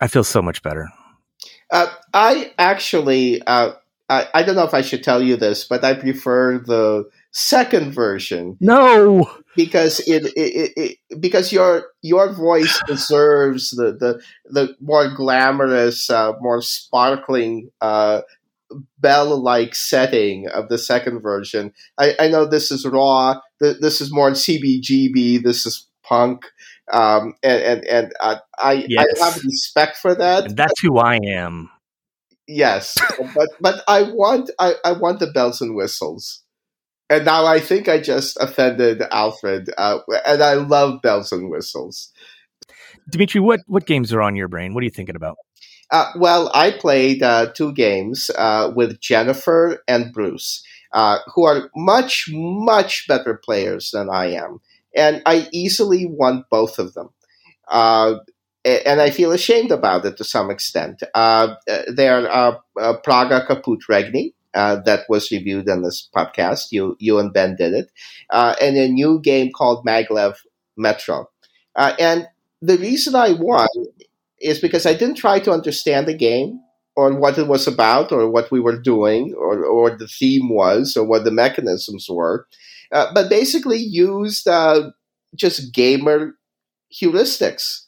I 0.00 0.08
feel 0.08 0.24
so 0.24 0.42
much 0.42 0.62
better. 0.62 0.88
Uh, 1.70 1.86
I 2.12 2.52
actually, 2.58 3.42
uh, 3.42 3.72
I, 4.08 4.26
I 4.34 4.42
don't 4.42 4.56
know 4.56 4.64
if 4.64 4.74
I 4.74 4.80
should 4.80 5.04
tell 5.04 5.22
you 5.22 5.36
this, 5.36 5.64
but 5.64 5.84
I 5.84 5.94
prefer 5.94 6.58
the 6.58 7.08
second 7.30 7.92
version. 7.92 8.56
No, 8.60 9.30
because 9.54 10.00
it, 10.00 10.26
it, 10.36 10.72
it, 10.76 11.20
because 11.20 11.52
your 11.52 11.88
your 12.02 12.32
voice 12.32 12.80
deserves 12.86 13.70
the 13.70 13.92
the, 13.92 14.20
the 14.46 14.74
more 14.80 15.14
glamorous, 15.14 16.10
uh, 16.10 16.32
more 16.40 16.62
sparkling 16.62 17.70
uh, 17.80 18.22
bell-like 18.98 19.74
setting 19.74 20.48
of 20.48 20.68
the 20.68 20.78
second 20.78 21.20
version. 21.20 21.72
I, 21.98 22.14
I 22.18 22.28
know 22.28 22.44
this 22.44 22.70
is 22.70 22.86
raw. 22.86 23.40
this 23.60 24.00
is 24.00 24.12
more 24.12 24.30
CBGB. 24.30 25.42
This 25.42 25.66
is 25.66 25.86
punk. 26.02 26.46
Um, 26.92 27.34
and 27.42 27.62
and, 27.62 27.84
and 27.84 28.12
uh, 28.20 28.36
I 28.58 28.86
yes. 28.88 29.20
I 29.20 29.24
have 29.26 29.44
respect 29.44 29.98
for 29.98 30.14
that. 30.14 30.46
And 30.46 30.56
that's 30.56 30.80
who 30.80 30.98
I 30.98 31.16
am. 31.16 31.70
Yes, 32.46 32.96
but 33.34 33.48
but 33.60 33.82
I 33.86 34.02
want 34.02 34.50
I, 34.58 34.74
I 34.84 34.92
want 34.92 35.20
the 35.20 35.26
bells 35.26 35.60
and 35.60 35.76
whistles. 35.76 36.42
And 37.10 37.24
now 37.24 37.46
I 37.46 37.60
think 37.60 37.88
I 37.88 38.00
just 38.00 38.38
offended 38.40 39.02
Alfred, 39.10 39.70
uh, 39.78 39.98
and 40.26 40.42
I 40.42 40.54
love 40.54 41.00
bells 41.02 41.32
and 41.32 41.50
whistles. 41.50 42.10
Dimitri, 43.10 43.40
what 43.40 43.60
what 43.66 43.86
games 43.86 44.12
are 44.12 44.22
on 44.22 44.34
your 44.34 44.48
brain? 44.48 44.72
What 44.72 44.80
are 44.80 44.84
you 44.84 44.90
thinking 44.90 45.16
about? 45.16 45.36
Uh, 45.90 46.12
well, 46.16 46.50
I 46.54 46.70
played 46.70 47.22
uh, 47.22 47.50
two 47.52 47.72
games 47.72 48.30
uh, 48.36 48.72
with 48.74 49.00
Jennifer 49.00 49.82
and 49.88 50.12
Bruce, 50.12 50.62
uh, 50.92 51.18
who 51.34 51.44
are 51.44 51.70
much, 51.74 52.28
much 52.30 53.06
better 53.08 53.34
players 53.42 53.90
than 53.92 54.10
I 54.10 54.32
am. 54.32 54.60
And 54.94 55.22
I 55.24 55.48
easily 55.52 56.06
won 56.06 56.44
both 56.50 56.78
of 56.78 56.94
them. 56.94 57.10
Uh, 57.68 58.16
and 58.64 59.00
I 59.00 59.10
feel 59.10 59.32
ashamed 59.32 59.70
about 59.70 60.04
it 60.04 60.16
to 60.18 60.24
some 60.24 60.50
extent. 60.50 61.02
Uh, 61.14 61.54
they 61.90 62.08
are 62.08 62.60
Praga 63.02 63.46
Caput 63.46 63.80
Regni, 63.88 64.34
that 64.52 65.04
was 65.08 65.30
reviewed 65.30 65.68
on 65.70 65.82
this 65.82 66.08
podcast. 66.14 66.66
You, 66.70 66.96
you 66.98 67.18
and 67.18 67.32
Ben 67.32 67.56
did 67.56 67.72
it. 67.72 67.90
and 68.30 68.76
a 68.76 68.88
new 68.88 69.20
game 69.20 69.52
called 69.52 69.86
Maglev 69.86 70.36
Metro. 70.76 71.30
and 71.76 72.26
the 72.60 72.76
reason 72.76 73.14
I 73.14 73.32
won 73.32 73.68
is 74.40 74.60
because 74.60 74.86
I 74.86 74.94
didn't 74.94 75.16
try 75.16 75.40
to 75.40 75.52
understand 75.52 76.06
the 76.06 76.14
game 76.16 76.60
or 76.96 77.14
what 77.14 77.38
it 77.38 77.46
was 77.46 77.66
about 77.66 78.12
or 78.12 78.28
what 78.30 78.50
we 78.50 78.60
were 78.60 78.80
doing 78.80 79.34
or, 79.36 79.64
or 79.64 79.90
the 79.96 80.08
theme 80.08 80.48
was 80.48 80.96
or 80.96 81.04
what 81.06 81.24
the 81.24 81.30
mechanisms 81.30 82.06
were, 82.10 82.46
uh, 82.92 83.06
but 83.14 83.30
basically 83.30 83.78
used 83.78 84.48
uh, 84.48 84.90
just 85.36 85.72
gamer 85.72 86.32
heuristics, 86.92 87.82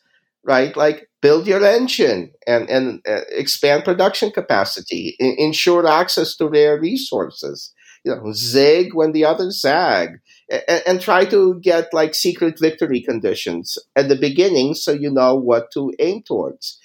right? 0.45 0.77
Like 0.77 1.09
build 1.23 1.47
your 1.47 1.65
engine 1.65 2.33
and, 2.47 2.69
and 2.71 3.01
uh, 3.09 3.21
expand 3.31 3.85
production 3.85 4.31
capacity, 4.31 5.17
I- 5.21 5.35
ensure 5.39 5.87
access 5.87 6.37
to 6.37 6.49
rare 6.49 6.79
resources, 6.81 7.73
you 8.05 8.15
know, 8.15 8.33
zig 8.33 8.95
when 8.95 9.13
the 9.13 9.25
others 9.25 9.61
zag, 9.61 10.21
and, 10.49 10.83
and 10.87 11.01
try 11.01 11.25
to 11.27 11.61
get 11.61 11.93
like 11.93 12.15
secret 12.15 12.59
victory 12.59 13.01
conditions 13.01 13.79
at 13.95 14.09
the 14.09 14.17
beginning 14.17 14.75
so 14.75 14.93
you 14.93 15.11
know 15.11 15.35
what 15.35 15.71
to 15.73 15.93
aim 15.99 16.23
towards. 16.23 16.79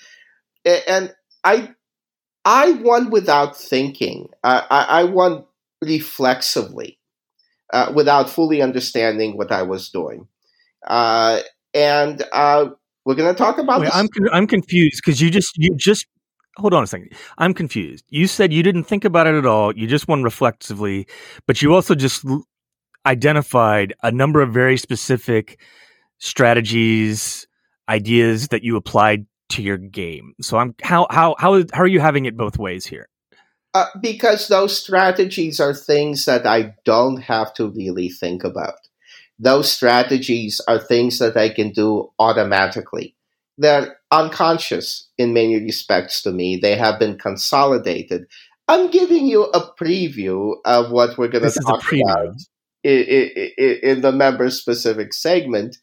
And 0.65 1.13
I, 1.43 1.73
I 2.43 2.71
won 2.71 3.11
without 3.11 3.55
thinking. 3.55 4.29
I, 4.43 4.65
I, 4.69 4.83
I 4.83 5.03
won 5.05 5.45
reflexively, 5.81 6.99
uh, 7.71 7.91
without 7.95 8.29
fully 8.29 8.61
understanding 8.61 9.37
what 9.37 9.51
I 9.51 9.63
was 9.63 9.89
doing. 9.89 10.27
Uh, 10.85 11.39
and 11.73 12.23
uh, 12.31 12.69
we're 13.05 13.15
going 13.15 13.33
to 13.33 13.37
talk 13.37 13.57
about 13.57 13.81
Wait, 13.81 13.87
this. 13.87 13.95
I'm 13.95 14.09
I'm 14.31 14.47
confused 14.47 15.01
because 15.03 15.21
you 15.21 15.29
just 15.29 15.51
you 15.57 15.75
just 15.75 16.05
hold 16.57 16.73
on 16.73 16.83
a 16.83 16.87
second. 16.87 17.11
I'm 17.37 17.53
confused. 17.53 18.05
You 18.09 18.27
said 18.27 18.53
you 18.53 18.63
didn't 18.63 18.85
think 18.85 19.05
about 19.05 19.27
it 19.27 19.35
at 19.35 19.45
all. 19.45 19.75
You 19.75 19.87
just 19.87 20.07
won 20.07 20.23
reflexively, 20.23 21.07
but 21.45 21.61
you 21.61 21.73
also 21.73 21.95
just 21.95 22.25
l- 22.25 22.45
identified 23.05 23.93
a 24.03 24.11
number 24.11 24.41
of 24.41 24.53
very 24.53 24.77
specific 24.77 25.59
strategies, 26.17 27.47
ideas 27.89 28.49
that 28.49 28.63
you 28.63 28.75
applied 28.75 29.25
to 29.49 29.61
your 29.61 29.77
game. 29.77 30.33
So 30.41 30.57
I'm 30.57 30.75
how 30.81 31.07
how 31.09 31.35
how 31.37 31.63
how 31.73 31.81
are 31.81 31.87
you 31.87 31.99
having 31.99 32.25
it 32.25 32.37
both 32.37 32.57
ways 32.57 32.85
here? 32.85 33.09
Uh, 33.73 33.87
because 34.01 34.47
those 34.47 34.77
strategies 34.77 35.59
are 35.59 35.73
things 35.73 36.25
that 36.25 36.47
I 36.47 36.75
don't 36.85 37.17
have 37.17 37.53
to 37.55 37.67
really 37.67 38.09
think 38.09 38.45
about. 38.45 38.75
Those 39.37 39.69
strategies 39.69 40.61
are 40.65 40.79
things 40.79 41.19
that 41.19 41.35
I 41.35 41.49
can 41.49 41.71
do 41.71 42.09
automatically. 42.17 43.14
They're 43.57 43.97
unconscious 44.11 45.07
in 45.17 45.33
many 45.33 45.59
respects 45.59 46.21
to 46.23 46.31
me. 46.31 46.57
They 46.57 46.75
have 46.75 46.99
been 46.99 47.17
consolidated. 47.17 48.25
I'm 48.67 48.89
giving 48.89 49.27
you 49.27 49.43
a 49.45 49.61
preview 49.79 50.55
of 50.65 50.91
what 50.91 51.17
we're 51.17 51.27
going 51.27 51.49
to 51.49 51.59
talk 51.59 51.83
about 51.91 52.35
in, 52.83 53.03
in, 53.57 53.79
in 53.83 54.01
the 54.01 54.11
member 54.11 54.49
specific 54.49 55.13
segment. 55.13 55.77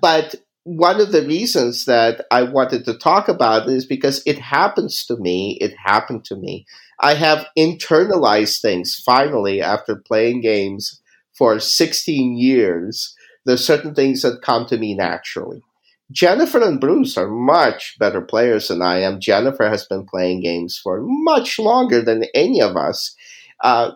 But 0.00 0.36
one 0.64 1.00
of 1.00 1.10
the 1.10 1.26
reasons 1.26 1.86
that 1.86 2.24
I 2.30 2.44
wanted 2.44 2.84
to 2.84 2.96
talk 2.96 3.28
about 3.28 3.68
it 3.68 3.72
is 3.72 3.86
because 3.86 4.22
it 4.24 4.38
happens 4.38 5.04
to 5.06 5.16
me. 5.16 5.58
It 5.60 5.74
happened 5.76 6.24
to 6.26 6.36
me. 6.36 6.66
I 7.00 7.14
have 7.14 7.46
internalized 7.58 8.60
things 8.60 9.00
finally 9.04 9.60
after 9.60 9.96
playing 9.96 10.42
games 10.42 11.00
for 11.36 11.58
16 11.58 12.36
years. 12.38 13.14
There's 13.44 13.64
certain 13.64 13.94
things 13.94 14.22
that 14.22 14.42
come 14.42 14.66
to 14.66 14.78
me 14.78 14.94
naturally. 14.94 15.62
Jennifer 16.10 16.60
and 16.60 16.80
Bruce 16.80 17.16
are 17.16 17.28
much 17.28 17.96
better 17.98 18.20
players 18.20 18.68
than 18.68 18.82
I 18.82 19.00
am. 19.00 19.20
Jennifer 19.20 19.68
has 19.68 19.86
been 19.86 20.04
playing 20.04 20.40
games 20.40 20.78
for 20.78 21.00
much 21.02 21.58
longer 21.58 22.02
than 22.02 22.24
any 22.34 22.60
of 22.60 22.76
us. 22.76 23.14
Uh, 23.62 23.92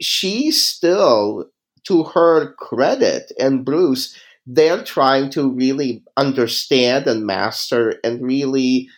she 0.00 0.50
still, 0.50 1.46
to 1.86 2.04
her 2.04 2.54
credit, 2.54 3.32
and 3.38 3.64
Bruce, 3.64 4.16
they're 4.46 4.82
trying 4.84 5.30
to 5.30 5.50
really 5.50 6.02
understand 6.16 7.06
and 7.06 7.26
master 7.26 7.96
and 8.04 8.22
really 8.22 8.88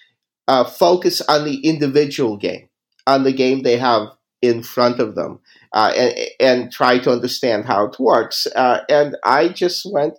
uh, 0.48 0.64
focus 0.64 1.20
on 1.22 1.44
the 1.44 1.58
individual 1.60 2.36
game, 2.36 2.68
on 3.06 3.24
the 3.24 3.32
game 3.32 3.62
they 3.62 3.76
have 3.76 4.08
in 4.42 4.62
front 4.62 5.00
of 5.00 5.14
them, 5.14 5.40
uh, 5.72 5.92
and, 5.96 6.14
and 6.40 6.72
try 6.72 6.98
to 6.98 7.10
understand 7.10 7.64
how 7.64 7.86
it 7.86 7.96
works. 7.98 8.46
Uh, 8.54 8.80
and 8.88 9.16
I 9.24 9.48
just 9.48 9.86
went. 9.90 10.14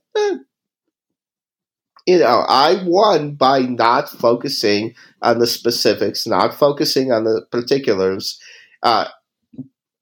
You 2.08 2.20
know, 2.20 2.46
I 2.48 2.82
won 2.86 3.36
by 3.36 3.60
not 3.60 4.10
focusing 4.10 4.96
on 5.22 5.40
the 5.40 5.48
specifics, 5.48 6.26
not 6.26 6.54
focusing 6.54 7.12
on 7.12 7.26
the 7.26 7.46
particulars. 7.52 8.40
Uh, 8.82 9.10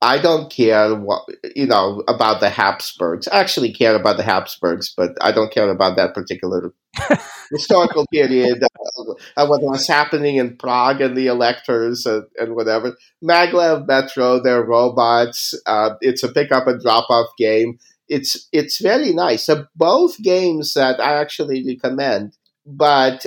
I 0.01 0.19
don't 0.19 0.51
care 0.51 0.93
what 0.93 1.23
you 1.55 1.65
know 1.65 2.03
about 2.07 2.39
the 2.39 2.49
Habsburgs. 2.49 3.27
I 3.27 3.39
actually 3.39 3.73
care 3.73 3.95
about 3.95 4.17
the 4.17 4.23
Habsburgs, 4.23 4.93
but 4.95 5.11
I 5.19 5.31
don't 5.31 5.51
care 5.51 5.69
about 5.69 5.97
that 5.97 6.13
particular 6.13 6.73
historical 7.51 8.05
period 8.11 8.63
uh, 8.63 9.13
uh, 9.37 9.47
what 9.47 9.63
was 9.63 9.87
happening 9.87 10.35
in 10.35 10.57
Prague 10.57 11.01
and 11.01 11.17
the 11.17 11.27
electors 11.27 12.05
and, 12.05 12.23
and 12.37 12.55
whatever. 12.55 12.95
Maglev 13.23 13.87
Metro, 13.87 14.41
they're 14.43 14.63
robots. 14.63 15.55
Uh, 15.65 15.91
it's 16.01 16.23
a 16.23 16.31
pick 16.31 16.51
up 16.51 16.67
and 16.67 16.81
drop 16.81 17.09
off 17.09 17.29
game. 17.39 17.79
It's 18.07 18.47
it's 18.51 18.81
very 18.81 19.13
nice. 19.13 19.45
So 19.45 19.65
both 19.75 20.21
games 20.21 20.73
that 20.73 20.99
I 20.99 21.15
actually 21.15 21.65
recommend, 21.65 22.37
but 22.65 23.25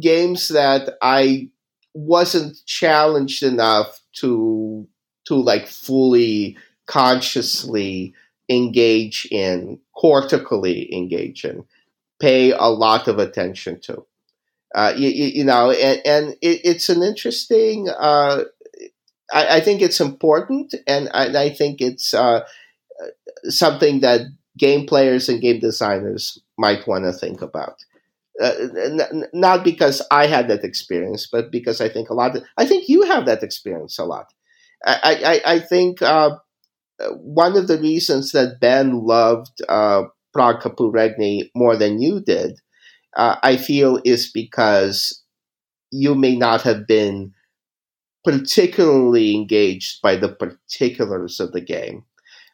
games 0.00 0.48
that 0.48 0.96
I 1.02 1.48
wasn't 1.94 2.56
challenged 2.66 3.42
enough 3.42 4.00
to 4.20 4.86
to 5.26 5.34
like 5.34 5.66
fully 5.66 6.56
consciously 6.86 8.14
engage 8.48 9.26
in, 9.30 9.78
cortically 9.96 10.92
engage 10.94 11.44
in, 11.44 11.64
pay 12.20 12.52
a 12.52 12.66
lot 12.66 13.08
of 13.08 13.18
attention 13.18 13.80
to. 13.80 14.04
Uh, 14.74 14.92
you, 14.96 15.08
you, 15.08 15.44
know, 15.44 15.70
and, 15.70 16.00
and 16.04 16.30
it, 16.40 16.60
it's 16.64 16.88
an 16.88 17.02
interesting. 17.02 17.88
Uh, 17.88 18.44
I, 19.32 19.56
I, 19.56 19.60
think 19.60 19.82
it's 19.82 20.00
important, 20.00 20.74
and 20.86 21.08
I, 21.12 21.44
I 21.44 21.50
think 21.50 21.80
it's 21.80 22.14
uh, 22.14 22.44
something 23.48 24.00
that 24.00 24.22
game 24.58 24.86
players 24.86 25.28
and 25.28 25.40
game 25.40 25.60
designers 25.60 26.38
might 26.58 26.86
want 26.86 27.04
to 27.04 27.12
think 27.12 27.42
about. 27.42 27.76
Uh, 28.42 28.54
n- 28.84 29.26
not 29.34 29.64
because 29.64 30.02
I 30.10 30.26
had 30.26 30.48
that 30.48 30.64
experience, 30.64 31.28
but 31.30 31.50
because 31.52 31.80
I 31.80 31.88
think 31.88 32.10
a 32.10 32.14
lot. 32.14 32.36
Of, 32.36 32.44
I 32.56 32.66
think 32.66 32.88
you 32.88 33.02
have 33.04 33.26
that 33.26 33.42
experience 33.42 33.98
a 33.98 34.04
lot. 34.04 34.32
I, 34.86 35.42
I, 35.46 35.54
I 35.54 35.58
think 35.60 36.02
uh, 36.02 36.36
one 37.16 37.56
of 37.56 37.68
the 37.68 37.78
reasons 37.78 38.32
that 38.32 38.60
Ben 38.60 39.04
loved 39.04 39.60
uh, 39.68 40.04
Prague 40.32 40.60
Caput 40.62 40.92
Regni 40.92 41.50
more 41.54 41.76
than 41.76 42.00
you 42.00 42.20
did, 42.20 42.60
uh, 43.16 43.36
I 43.42 43.56
feel, 43.56 44.00
is 44.04 44.30
because 44.30 45.22
you 45.90 46.14
may 46.14 46.36
not 46.36 46.62
have 46.62 46.86
been 46.86 47.32
particularly 48.24 49.34
engaged 49.34 50.02
by 50.02 50.16
the 50.16 50.28
particulars 50.30 51.40
of 51.40 51.52
the 51.52 51.60
game. 51.60 52.04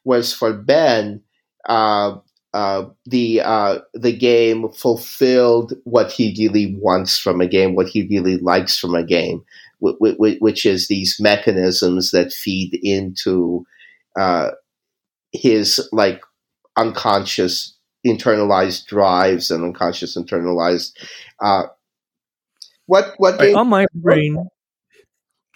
Whereas 0.07 0.33
for 0.33 0.53
Ben, 0.53 1.21
uh, 1.69 2.19
uh, 2.55 2.85
the 3.07 3.40
uh, 3.40 3.81
the 3.92 4.16
game 4.16 4.71
fulfilled 4.71 5.73
what 5.83 6.12
he 6.12 6.33
really 6.38 6.79
wants 6.81 7.19
from 7.19 7.40
a 7.40 7.47
game, 7.49 7.75
what 7.75 7.88
he 7.88 8.07
really 8.07 8.38
likes 8.38 8.79
from 8.79 8.95
a 8.95 9.03
game, 9.03 9.45
which 9.81 10.64
is 10.64 10.87
these 10.87 11.16
mechanisms 11.19 12.12
that 12.12 12.33
feed 12.33 12.79
into 12.85 13.66
uh, 14.16 14.51
his 15.33 15.87
like 15.90 16.23
unconscious 16.77 17.77
internalized 18.07 18.87
drives 18.87 19.51
and 19.51 19.64
unconscious 19.64 20.16
internalized 20.16 20.92
uh, 21.42 21.64
what 22.87 23.14
what 23.16 23.40
right, 23.40 23.57
on 23.57 23.69
my 23.69 23.87
brain 23.92 24.49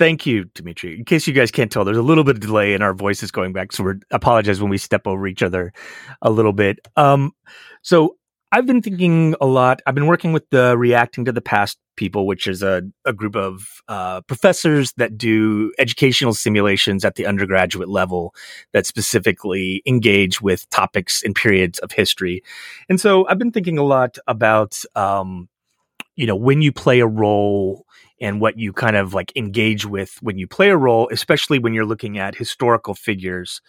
thank 0.01 0.25
you 0.25 0.47
dimitri 0.55 0.97
in 0.99 1.05
case 1.05 1.27
you 1.27 1.35
guys 1.35 1.51
can't 1.51 1.71
tell 1.71 1.85
there's 1.85 1.99
a 1.99 2.03
little 2.03 2.25
bit 2.25 2.37
of 2.37 2.41
delay 2.41 2.73
in 2.73 2.81
our 2.81 2.95
voices 2.95 3.31
going 3.31 3.53
back 3.53 3.71
so 3.71 3.85
we 3.85 3.93
apologize 4.11 4.59
when 4.59 4.71
we 4.71 4.79
step 4.79 5.07
over 5.07 5.27
each 5.27 5.43
other 5.43 5.73
a 6.23 6.31
little 6.31 6.55
bit 6.55 6.79
um 6.97 7.33
so 7.83 8.17
I've 8.53 8.67
been 8.67 8.83
thinking 8.83 9.37
a 9.41 9.47
lot. 9.47 9.81
I've 9.87 9.95
been 9.95 10.09
working 10.09 10.33
with 10.33 10.49
the 10.51 10.77
Reacting 10.77 11.25
to 11.27 11.31
the 11.31 11.41
Past 11.41 11.79
people, 11.97 12.27
which 12.27 12.49
is 12.49 12.65
a, 12.65 12.83
a 13.05 13.13
group 13.13 13.37
of 13.37 13.81
uh, 13.87 14.23
professors 14.23 14.93
that 14.95 15.17
do 15.17 15.73
educational 15.79 16.35
simulations 16.35 17.05
at 17.05 17.15
the 17.15 17.27
undergraduate 17.27 17.89
level 17.89 18.35
that 18.73 18.87
specifically 18.87 19.85
engage 19.87 20.43
with 20.43 20.69
topics 20.71 21.23
and 21.23 21.37
periods 21.37 21.79
of 21.79 21.93
history. 21.93 22.43
And 22.89 23.01
so 23.01 23.25
I've 23.29 23.39
been 23.39 23.53
thinking 23.53 23.79
a 23.79 23.85
lot 23.85 24.19
about, 24.27 24.81
um, 24.97 25.49
you 26.17 26.27
know, 26.27 26.35
when 26.35 26.61
you 26.61 26.73
play 26.73 26.99
a 26.99 27.07
role 27.07 27.87
and 28.21 28.41
what 28.41 28.59
you 28.59 28.73
kind 28.73 28.97
of 28.97 29.15
like 29.15 29.33
engage 29.37 29.87
with 29.87 30.19
when 30.21 30.39
you 30.39 30.47
play 30.47 30.69
a 30.71 30.77
role, 30.77 31.09
especially 31.11 31.59
when 31.59 31.73
you're 31.73 31.87
looking 31.87 32.19
at 32.19 32.35
historical 32.35 32.95
figures. 32.95 33.61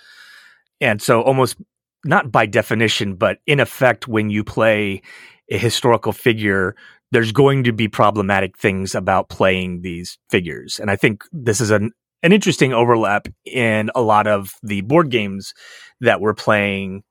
And 0.79 1.01
so 1.01 1.21
almost 1.21 1.57
not 2.03 2.31
by 2.31 2.45
definition, 2.45 3.15
but 3.15 3.39
in 3.45 3.59
effect, 3.59 4.07
when 4.07 4.29
you 4.29 4.43
play 4.43 5.01
a 5.49 5.57
historical 5.57 6.11
figure, 6.11 6.75
there's 7.11 7.31
going 7.31 7.63
to 7.65 7.73
be 7.73 7.87
problematic 7.87 8.57
things 8.57 8.95
about 8.95 9.29
playing 9.29 9.81
these 9.81 10.17
figures. 10.29 10.79
And 10.79 10.89
I 10.89 10.95
think 10.95 11.23
this 11.31 11.61
is 11.61 11.69
an, 11.71 11.91
an 12.23 12.31
interesting 12.31 12.73
overlap 12.73 13.27
in 13.45 13.91
a 13.95 14.01
lot 14.01 14.27
of 14.27 14.53
the 14.63 14.81
board 14.81 15.09
games 15.09 15.53
that 15.99 16.21
we're 16.21 16.33
playing 16.33 17.03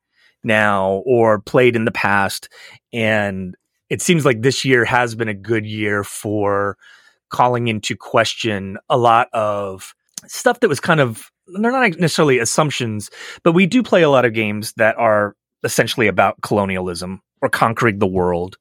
now 0.42 1.02
or 1.04 1.40
played 1.40 1.76
in 1.76 1.84
the 1.84 1.90
past. 1.90 2.48
And 2.92 3.54
it 3.90 4.00
seems 4.00 4.24
like 4.24 4.40
this 4.40 4.64
year 4.64 4.84
has 4.84 5.14
been 5.14 5.28
a 5.28 5.34
good 5.34 5.66
year 5.66 6.02
for 6.02 6.76
calling 7.30 7.68
into 7.68 7.96
question 7.96 8.78
a 8.88 8.98
lot 8.98 9.28
of 9.32 9.94
stuff 10.26 10.60
that 10.60 10.68
was 10.68 10.80
kind 10.80 11.00
of 11.00 11.30
they're 11.46 11.72
not 11.72 11.98
necessarily 11.98 12.38
assumptions, 12.38 13.10
but 13.42 13.52
we 13.52 13.66
do 13.66 13.82
play 13.82 14.02
a 14.02 14.10
lot 14.10 14.24
of 14.24 14.32
games 14.34 14.72
that 14.76 14.96
are 14.98 15.34
essentially 15.64 16.06
about 16.06 16.40
colonialism 16.42 17.22
or 17.42 17.48
conquering 17.48 17.98
the 17.98 18.06
world. 18.06 18.56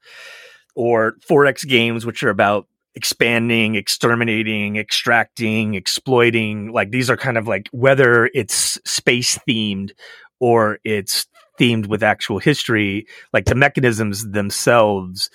or 0.75 1.15
4X 1.29 1.67
games, 1.67 2.05
which 2.05 2.23
are 2.23 2.29
about 2.29 2.67
expanding, 2.95 3.75
exterminating, 3.75 4.77
extracting, 4.77 5.75
exploiting. 5.75 6.71
Like 6.71 6.91
these 6.91 7.09
are 7.09 7.17
kind 7.17 7.37
of 7.37 7.47
like 7.47 7.67
whether 7.71 8.29
it's 8.33 8.79
space 8.85 9.37
themed 9.47 9.91
or 10.39 10.79
it's 10.83 11.27
themed 11.59 11.87
with 11.87 12.01
actual 12.01 12.39
history, 12.39 13.05
like 13.33 13.45
the 13.45 13.55
mechanisms 13.55 14.29
themselves 14.31 15.29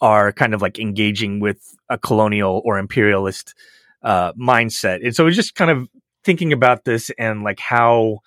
are 0.00 0.32
kind 0.32 0.54
of 0.54 0.62
like 0.62 0.78
engaging 0.78 1.40
with 1.40 1.74
a 1.88 1.98
colonial 1.98 2.62
or 2.64 2.78
imperialist 2.78 3.54
uh, 4.02 4.32
mindset. 4.34 5.04
And 5.04 5.14
so 5.14 5.26
it's 5.26 5.36
just 5.36 5.54
kind 5.54 5.70
of 5.70 5.88
thinking 6.24 6.52
about 6.52 6.84
this 6.84 7.10
and 7.18 7.42
like 7.42 7.60
how 7.60 8.18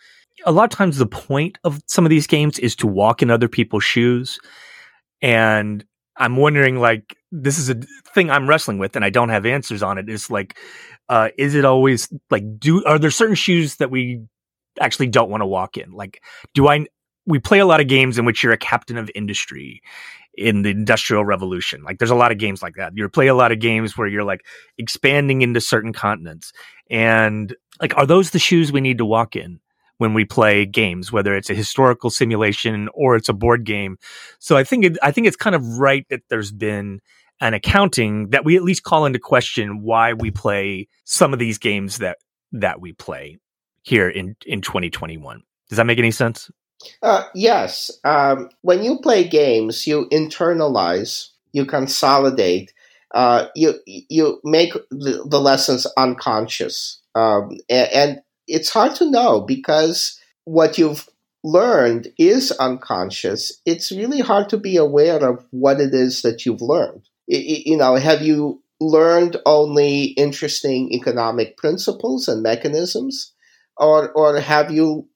a 0.45 0.51
lot 0.51 0.71
of 0.71 0.77
times 0.77 0.97
the 0.97 1.05
point 1.05 1.57
of 1.63 1.81
some 1.85 2.05
of 2.05 2.09
these 2.09 2.27
games 2.27 2.59
is 2.59 2.75
to 2.77 2.87
walk 2.87 3.21
in 3.21 3.29
other 3.29 3.47
people's 3.47 3.83
shoes. 3.83 4.39
And 5.21 5.83
I'm 6.15 6.37
wondering, 6.37 6.77
like, 6.77 7.15
this 7.31 7.57
is 7.57 7.69
a 7.69 7.75
thing 8.13 8.29
I'm 8.29 8.47
wrestling 8.47 8.77
with, 8.77 8.95
and 8.95 9.05
I 9.05 9.09
don't 9.09 9.29
have 9.29 9.45
answers 9.45 9.83
on 9.83 9.97
it. 9.97 10.09
Is 10.09 10.29
like, 10.29 10.57
uh, 11.07 11.29
is 11.37 11.55
it 11.55 11.65
always 11.65 12.09
like, 12.29 12.43
do 12.59 12.83
are 12.85 12.99
there 12.99 13.11
certain 13.11 13.35
shoes 13.35 13.77
that 13.77 13.91
we 13.91 14.21
actually 14.79 15.07
don't 15.07 15.29
want 15.29 15.41
to 15.41 15.45
walk 15.45 15.77
in? 15.77 15.91
Like, 15.91 16.21
do 16.53 16.67
I? 16.67 16.85
We 17.25 17.39
play 17.39 17.59
a 17.59 17.65
lot 17.65 17.79
of 17.79 17.87
games 17.87 18.17
in 18.17 18.25
which 18.25 18.43
you're 18.43 18.53
a 18.53 18.57
captain 18.57 18.97
of 18.97 19.11
industry 19.13 19.81
in 20.39 20.61
the 20.61 20.69
industrial 20.69 21.25
revolution. 21.25 21.83
Like, 21.83 21.99
there's 21.99 22.11
a 22.11 22.15
lot 22.15 22.31
of 22.31 22.37
games 22.37 22.61
like 22.61 22.75
that. 22.75 22.93
You 22.95 23.07
play 23.09 23.27
a 23.27 23.35
lot 23.35 23.51
of 23.51 23.59
games 23.59 23.97
where 23.97 24.07
you're 24.07 24.23
like 24.23 24.45
expanding 24.77 25.41
into 25.41 25.61
certain 25.61 25.93
continents, 25.93 26.53
and 26.89 27.55
like, 27.81 27.97
are 27.97 28.05
those 28.05 28.31
the 28.31 28.39
shoes 28.39 28.71
we 28.71 28.81
need 28.81 28.97
to 28.97 29.05
walk 29.05 29.35
in? 29.35 29.59
when 29.99 30.13
we 30.13 30.23
play 30.23 30.65
games, 30.65 31.11
whether 31.11 31.35
it's 31.35 31.49
a 31.49 31.53
historical 31.53 32.09
simulation 32.09 32.87
or 32.93 33.17
it's 33.17 33.27
a 33.27 33.33
board 33.33 33.65
game. 33.65 33.97
So 34.39 34.55
I 34.55 34.63
think 34.63 34.85
it, 34.85 34.97
I 35.03 35.11
think 35.11 35.27
it's 35.27 35.35
kind 35.35 35.57
of 35.57 35.77
right 35.77 36.05
that 36.09 36.21
there's 36.29 36.53
been 36.53 37.01
an 37.41 37.53
accounting 37.53 38.29
that 38.29 38.45
we 38.45 38.55
at 38.55 38.63
least 38.63 38.83
call 38.83 39.05
into 39.05 39.19
question 39.19 39.81
why 39.83 40.13
we 40.13 40.31
play 40.31 40.87
some 41.03 41.33
of 41.33 41.39
these 41.39 41.57
games 41.57 41.97
that 41.97 42.17
that 42.53 42.81
we 42.81 42.93
play 42.93 43.37
here 43.83 44.09
in 44.09 44.35
in 44.45 44.61
2021. 44.61 45.43
Does 45.67 45.77
that 45.77 45.85
make 45.85 45.99
any 45.99 46.11
sense? 46.11 46.49
Uh, 47.01 47.23
yes. 47.35 47.91
Um, 48.03 48.49
when 48.61 48.83
you 48.83 48.99
play 48.99 49.27
games, 49.27 49.85
you 49.87 50.07
internalize, 50.11 51.29
you 51.51 51.65
consolidate, 51.65 52.73
uh, 53.13 53.47
you 53.55 53.75
you 53.85 54.39
make 54.43 54.73
the, 54.91 55.25
the 55.27 55.39
lessons 55.39 55.87
unconscious, 55.97 56.99
um, 57.15 57.57
and, 57.69 57.89
and 57.91 58.21
it's 58.47 58.69
hard 58.69 58.95
to 58.95 59.09
know 59.09 59.41
because 59.41 60.19
what 60.45 60.77
you've 60.77 61.09
learned 61.43 62.07
is 62.17 62.51
unconscious. 62.53 63.61
It's 63.65 63.91
really 63.91 64.19
hard 64.19 64.49
to 64.49 64.57
be 64.57 64.77
aware 64.77 65.23
of 65.27 65.45
what 65.51 65.79
it 65.79 65.93
is 65.93 66.21
that 66.21 66.45
you've 66.45 66.61
learned. 66.61 67.07
You 67.27 67.77
know, 67.77 67.95
have 67.95 68.21
you 68.21 68.61
learned 68.79 69.37
only 69.45 70.05
interesting 70.05 70.91
economic 70.93 71.57
principles 71.57 72.27
and 72.27 72.41
mechanisms? 72.43 73.33
Or, 73.77 74.11
or 74.11 74.39
have 74.39 74.71
you 74.71 75.07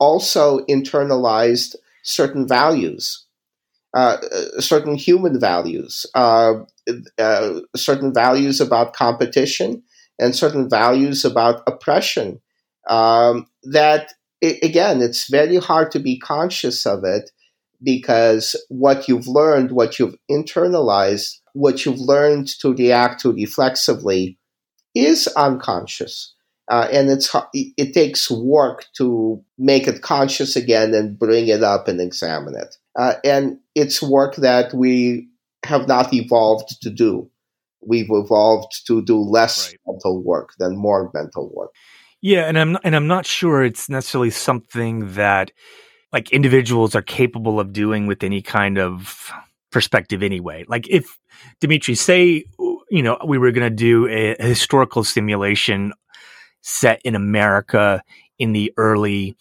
also 0.00 0.60
internalized 0.66 1.76
certain 2.02 2.48
values, 2.48 3.26
uh, 3.94 4.16
certain 4.58 4.94
human 4.94 5.38
values, 5.38 6.06
uh, 6.14 6.54
uh, 7.18 7.60
certain 7.76 8.12
values 8.12 8.60
about 8.60 8.94
competition, 8.94 9.82
and 10.18 10.34
certain 10.34 10.68
values 10.68 11.24
about 11.24 11.62
oppression 11.66 12.40
um, 12.88 13.46
that 13.64 14.12
it, 14.40 14.62
again, 14.62 15.02
it's 15.02 15.30
very 15.30 15.56
hard 15.56 15.90
to 15.92 15.98
be 15.98 16.18
conscious 16.18 16.86
of 16.86 17.04
it 17.04 17.30
because 17.82 18.56
what 18.68 19.08
you've 19.08 19.26
learned, 19.26 19.72
what 19.72 19.98
you've 19.98 20.16
internalized, 20.30 21.38
what 21.54 21.84
you've 21.84 21.98
learned 22.00 22.48
to 22.60 22.74
react 22.74 23.20
to 23.22 23.32
reflexively 23.32 24.38
is 24.94 25.26
unconscious. 25.28 26.34
Uh, 26.70 26.86
and 26.92 27.10
it's 27.10 27.34
it 27.52 27.92
takes 27.92 28.30
work 28.30 28.86
to 28.96 29.42
make 29.58 29.88
it 29.88 30.02
conscious 30.02 30.54
again 30.54 30.94
and 30.94 31.18
bring 31.18 31.48
it 31.48 31.64
up 31.64 31.88
and 31.88 32.00
examine 32.00 32.54
it. 32.54 32.76
Uh, 32.96 33.14
and 33.24 33.58
it's 33.74 34.00
work 34.00 34.36
that 34.36 34.72
we 34.72 35.28
have 35.64 35.88
not 35.88 36.14
evolved 36.14 36.80
to 36.80 36.88
do. 36.88 37.28
We've 37.84 38.10
evolved 38.10 38.86
to 38.86 39.02
do 39.02 39.18
less 39.18 39.70
right. 39.70 39.80
mental 39.84 40.22
work 40.22 40.50
than 40.60 40.76
more 40.76 41.10
mental 41.12 41.50
work. 41.52 41.72
Yeah, 42.20 42.42
and 42.42 42.56
I'm 42.56 42.78
and 42.84 42.94
I'm 42.94 43.08
not 43.08 43.26
sure 43.26 43.64
it's 43.64 43.88
necessarily 43.88 44.30
something 44.30 45.14
that 45.14 45.50
like 46.12 46.30
individuals 46.30 46.94
are 46.94 47.02
capable 47.02 47.58
of 47.58 47.72
doing 47.72 48.06
with 48.06 48.22
any 48.22 48.42
kind 48.42 48.78
of 48.78 49.32
perspective 49.72 50.22
anyway. 50.22 50.64
Like 50.68 50.86
if 50.88 51.18
Dimitri 51.60 51.96
say 51.96 52.44
you 52.90 53.02
know 53.02 53.18
we 53.26 53.38
were 53.38 53.50
going 53.50 53.68
to 53.68 53.74
do 53.74 54.06
a, 54.06 54.36
a 54.36 54.44
historical 54.44 55.02
simulation 55.02 55.92
set 56.62 57.00
in 57.04 57.14
America 57.14 58.02
in 58.38 58.52
the 58.52 58.72
early 58.76 59.36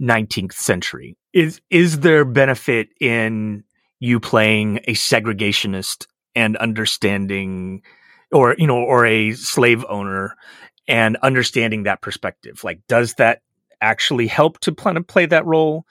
19th 0.00 0.52
century. 0.52 1.16
Is 1.32 1.60
is 1.70 2.00
there 2.00 2.24
benefit 2.24 2.88
in 3.00 3.64
you 4.00 4.20
playing 4.20 4.78
a 4.84 4.94
segregationist 4.94 6.06
and 6.34 6.56
understanding 6.56 7.82
or 8.32 8.54
you 8.58 8.66
know 8.66 8.78
or 8.78 9.06
a 9.06 9.32
slave 9.32 9.84
owner 9.88 10.36
and 10.88 11.16
understanding 11.22 11.84
that 11.84 12.00
perspective. 12.00 12.64
Like, 12.64 12.80
does 12.88 13.14
that 13.14 13.42
actually 13.80 14.26
help 14.26 14.58
to 14.60 14.72
plan 14.72 14.96
to 14.96 15.02
play 15.02 15.26
that 15.26 15.46
role? 15.46 15.86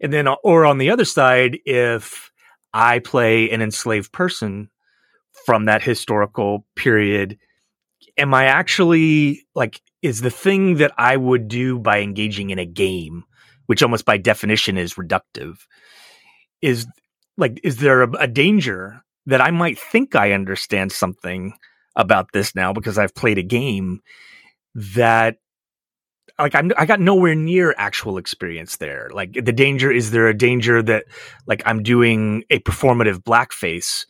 And 0.00 0.12
then, 0.12 0.26
uh, 0.26 0.36
or 0.44 0.64
on 0.64 0.78
the 0.78 0.90
other 0.90 1.04
side, 1.04 1.58
if 1.64 2.30
I 2.72 3.00
play 3.00 3.50
an 3.50 3.62
enslaved 3.62 4.12
person 4.12 4.70
from 5.46 5.66
that 5.66 5.82
historical 5.82 6.64
period, 6.76 7.38
am 8.16 8.34
I 8.34 8.44
actually 8.44 9.46
like, 9.54 9.80
is 10.02 10.20
the 10.20 10.30
thing 10.30 10.76
that 10.76 10.92
I 10.96 11.16
would 11.16 11.48
do 11.48 11.78
by 11.78 12.00
engaging 12.00 12.50
in 12.50 12.58
a 12.58 12.66
game, 12.66 13.24
which 13.66 13.82
almost 13.82 14.04
by 14.04 14.16
definition 14.16 14.76
is 14.78 14.94
reductive, 14.94 15.58
is 16.62 16.86
like, 17.36 17.60
is 17.62 17.76
there 17.76 18.02
a, 18.02 18.10
a 18.12 18.26
danger 18.26 19.02
that 19.26 19.40
I 19.40 19.50
might 19.50 19.78
think 19.78 20.14
I 20.14 20.32
understand 20.32 20.92
something 20.92 21.52
about 21.96 22.32
this 22.32 22.54
now 22.54 22.72
because 22.72 22.98
I've 22.98 23.14
played 23.14 23.38
a 23.38 23.42
game 23.42 24.00
that 24.74 25.36
like 26.38 26.54
I'm, 26.54 26.70
I 26.76 26.86
got 26.86 27.00
nowhere 27.00 27.34
near 27.34 27.74
actual 27.76 28.16
experience 28.16 28.76
there. 28.76 29.10
Like 29.12 29.32
the 29.32 29.52
danger 29.52 29.90
is 29.90 30.12
there 30.12 30.28
a 30.28 30.36
danger 30.36 30.82
that 30.82 31.06
like 31.46 31.62
I'm 31.66 31.82
doing 31.82 32.44
a 32.50 32.60
performative 32.60 33.22
blackface 33.22 34.06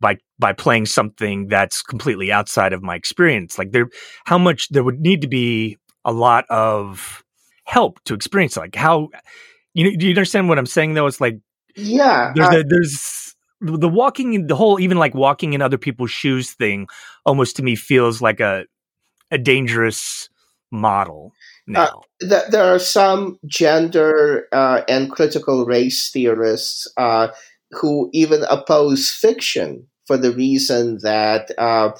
by 0.00 0.18
by 0.38 0.52
playing 0.52 0.86
something 0.86 1.48
that's 1.48 1.82
completely 1.82 2.32
outside 2.32 2.72
of 2.72 2.82
my 2.82 2.94
experience. 2.94 3.58
Like 3.58 3.72
there, 3.72 3.88
how 4.24 4.38
much 4.38 4.68
there 4.70 4.84
would 4.84 5.00
need 5.00 5.22
to 5.22 5.28
be 5.28 5.78
a 6.04 6.12
lot 6.12 6.44
of 6.50 7.24
help 7.64 8.02
to 8.04 8.14
experience. 8.14 8.56
Like 8.56 8.74
how 8.74 9.08
you 9.74 9.84
know, 9.84 9.96
do 9.96 10.06
you 10.06 10.12
understand 10.12 10.48
what 10.48 10.58
I'm 10.58 10.66
saying 10.66 10.94
though? 10.94 11.06
It's 11.06 11.20
like 11.20 11.38
yeah, 11.76 12.32
there's 12.34 12.48
uh, 12.48 12.62
there's 12.66 13.36
the 13.60 13.88
walking 13.88 14.34
in 14.34 14.46
the 14.46 14.56
whole 14.56 14.78
even 14.78 14.98
like 14.98 15.14
walking 15.14 15.52
in 15.52 15.62
other 15.62 15.78
people's 15.78 16.10
shoes 16.10 16.52
thing 16.52 16.86
almost 17.24 17.56
to 17.56 17.62
me 17.62 17.74
feels 17.76 18.20
like 18.20 18.40
a 18.40 18.66
a 19.30 19.38
dangerous 19.38 20.28
model 20.70 21.32
uh, 21.34 21.72
now. 21.72 22.02
Uh, 22.22 22.28
th- 22.28 22.50
there 22.50 22.64
are 22.64 22.78
some 22.78 23.38
gender 23.46 24.46
uh, 24.52 24.82
and 24.88 25.10
critical 25.10 25.64
race 25.64 26.10
theorists 26.10 26.86
uh, 26.96 27.28
who 27.80 28.10
even 28.12 28.44
oppose 28.50 29.10
fiction 29.10 29.86
for 30.06 30.16
the 30.16 30.32
reason 30.32 30.98
that 31.02 31.50
uh, 31.58 31.90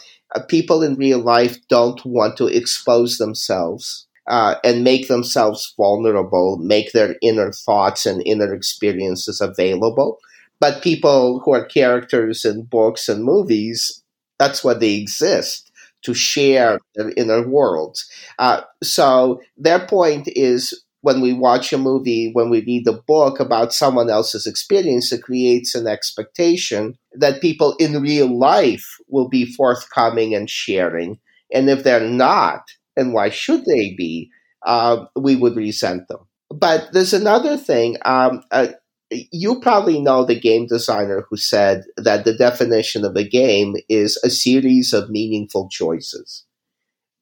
people 0.49 0.83
in 0.83 0.95
real 0.97 1.21
life 1.21 1.59
don't 1.69 2.05
want 2.05 2.37
to 2.39 2.47
expose 2.47 3.19
themselves. 3.19 4.07
Uh, 4.27 4.55
and 4.65 4.83
make 4.83 5.07
themselves 5.09 5.75
vulnerable, 5.77 6.57
make 6.57 6.93
their 6.93 7.15
inner 7.21 7.53
thoughts 7.53 8.07
and 8.07 8.23
inner 8.27 8.55
experiences 8.55 9.39
available 9.39 10.19
but 10.61 10.83
people 10.83 11.41
who 11.41 11.53
are 11.53 11.65
characters 11.65 12.45
in 12.45 12.63
books 12.63 13.09
and 13.09 13.25
movies, 13.25 14.03
that's 14.39 14.65
what 14.65 14.81
they 14.81 14.95
exist 14.95 15.71
to 16.03 16.15
share 16.15 16.79
their 16.95 17.11
inner 17.17 17.47
worlds. 17.47 18.09
Uh, 18.39 18.63
so 18.83 19.41
their 19.57 19.87
point 19.87 20.29
is 20.29 20.84
when 21.05 21.21
we 21.21 21.35
watch 21.35 21.71
a 21.71 21.77
movie, 21.77 22.31
when 22.33 22.49
we 22.49 22.65
read 22.65 22.89
a 22.89 22.95
book 22.95 23.39
about 23.39 23.75
someone 23.75 24.09
else's 24.09 24.47
experience, 24.47 25.13
it 25.13 25.23
creates 25.23 25.75
an 25.75 25.87
expectation 25.87 26.97
that 27.13 27.43
people 27.43 27.77
in 27.79 28.01
real 28.01 28.39
life 28.39 28.97
will 29.07 29.29
be 29.29 29.45
forthcoming 29.45 30.35
and 30.35 30.49
sharing. 30.49 31.21
And 31.53 31.69
if 31.69 31.85
they're 31.85 32.09
not, 32.09 32.63
and 32.97 33.13
why 33.13 33.29
should 33.29 33.67
they 33.67 33.95
be, 33.95 34.31
uh, 34.65 35.05
we 35.15 35.37
would 35.37 35.57
resent 35.57 36.09
them. 36.09 36.21
But 36.49 36.89
there's 36.95 37.13
another 37.13 37.59
thing. 37.59 37.99
Um, 38.07 38.43
uh, 38.51 38.69
you 39.11 39.61
probably 39.61 40.01
know 40.01 40.25
the 40.25 40.41
game 40.41 40.67
designer 40.67 41.27
who 41.29 41.37
said 41.37 41.83
that 41.99 42.25
the 42.25 42.35
definition 42.35 43.05
of 43.05 43.15
a 43.15 43.29
game 43.29 43.75
is 43.91 44.19
a 44.25 44.31
series 44.31 44.95
of 44.95 45.11
meaningful 45.11 45.69
choices. 45.71 46.47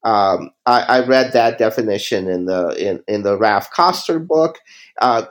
Um, 0.03 0.51
I, 0.65 0.81
I, 0.81 1.05
read 1.05 1.31
that 1.31 1.57
definition 1.57 2.27
in 2.27 2.45
the 2.45 2.69
in, 2.71 3.01
in 3.07 3.23
the 3.23 3.37
Raph 3.37 3.71
Koster 3.71 4.19
book. 4.19 4.59
Uh, 4.99 5.23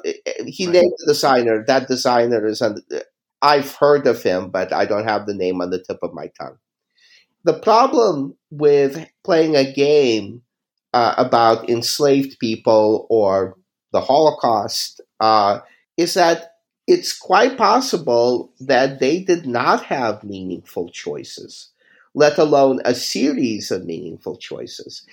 he 0.47 0.67
right. 0.67 0.73
named 0.73 0.93
the 0.99 1.13
designer. 1.13 1.63
That 1.67 1.89
designer 1.89 2.47
is 2.47 2.63
I've 3.43 3.75
heard 3.75 4.07
of 4.07 4.23
him, 4.23 4.51
but 4.51 4.73
I 4.73 4.87
don't 4.87 5.05
have 5.05 5.27
the 5.27 5.35
name 5.35 5.61
on 5.61 5.71
the 5.71 5.83
tip 5.83 5.99
of 6.03 6.15
my 6.15 6.31
tongue. 6.41 6.57
The 7.45 7.59
problem 7.59 8.37
with 8.51 9.07
playing 9.25 9.57
a 9.57 9.71
game 9.71 10.43
uh, 10.95 11.15
about 11.19 11.69
enslaved 11.69 12.39
people 12.39 13.07
or 13.11 13.59
the 13.93 14.01
Holocaust 14.01 15.01
uh, 15.21 15.61
is 15.97 16.15
that 16.15 16.53
it's 16.87 17.17
quite 17.17 17.59
possible 17.59 18.53
that 18.61 19.01
they 19.01 19.21
did 19.21 19.47
not 19.47 19.85
have 19.85 20.25
meaningful 20.25 20.91
choices, 20.91 21.72
let 22.15 22.39
alone 22.39 22.81
a 22.85 22.95
series 22.95 23.71
of 23.71 23.85
meaningful 23.85 24.37
choices 24.37 25.05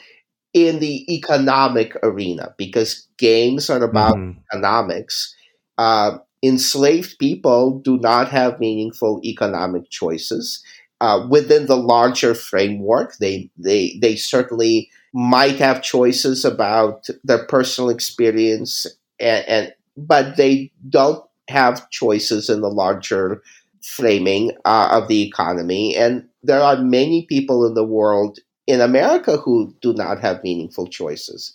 in 0.53 0.79
the 0.79 1.13
economic 1.13 1.95
arena, 2.03 2.53
because 2.57 3.07
games 3.17 3.69
are 3.69 3.83
about 3.83 4.15
mm-hmm. 4.15 4.39
economics. 4.51 5.35
Uh, 5.77 6.17
enslaved 6.43 7.17
people 7.19 7.79
do 7.79 7.97
not 7.97 8.29
have 8.29 8.59
meaningful 8.59 9.19
economic 9.23 9.89
choices. 9.89 10.63
Uh, 11.01 11.25
within 11.29 11.65
the 11.67 11.77
larger 11.77 12.33
framework, 12.35 13.15
they, 13.17 13.49
they, 13.57 13.97
they 14.01 14.15
certainly 14.15 14.89
might 15.13 15.55
have 15.57 15.81
choices 15.81 16.45
about 16.45 17.07
their 17.23 17.45
personal 17.45 17.89
experience 17.89 18.85
and, 19.19 19.45
and 19.47 19.73
but 19.97 20.37
they 20.37 20.71
don't 20.87 21.23
have 21.49 21.89
choices 21.89 22.49
in 22.49 22.61
the 22.61 22.69
larger 22.69 23.41
framing 23.81 24.51
uh, 24.65 24.89
of 24.91 25.07
the 25.07 25.21
economy. 25.23 25.95
And 25.95 26.28
there 26.43 26.61
are 26.61 26.77
many 26.77 27.25
people 27.25 27.65
in 27.65 27.73
the 27.73 27.83
world, 27.83 28.39
in 28.67 28.81
America, 28.81 29.37
who 29.37 29.73
do 29.81 29.93
not 29.93 30.19
have 30.21 30.43
meaningful 30.43 30.87
choices. 30.87 31.53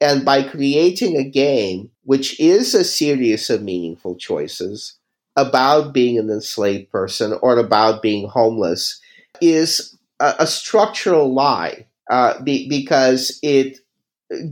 And 0.00 0.24
by 0.24 0.42
creating 0.42 1.16
a 1.16 1.28
game 1.28 1.90
which 2.04 2.38
is 2.38 2.74
a 2.74 2.84
series 2.84 3.50
of 3.50 3.62
meaningful 3.62 4.16
choices 4.16 4.96
about 5.36 5.92
being 5.92 6.18
an 6.18 6.30
enslaved 6.30 6.90
person 6.90 7.36
or 7.42 7.58
about 7.58 8.02
being 8.02 8.28
homeless, 8.28 9.00
is 9.40 9.96
a, 10.20 10.34
a 10.40 10.46
structural 10.46 11.32
lie 11.32 11.86
uh, 12.10 12.40
be, 12.42 12.68
because 12.68 13.38
it 13.42 13.78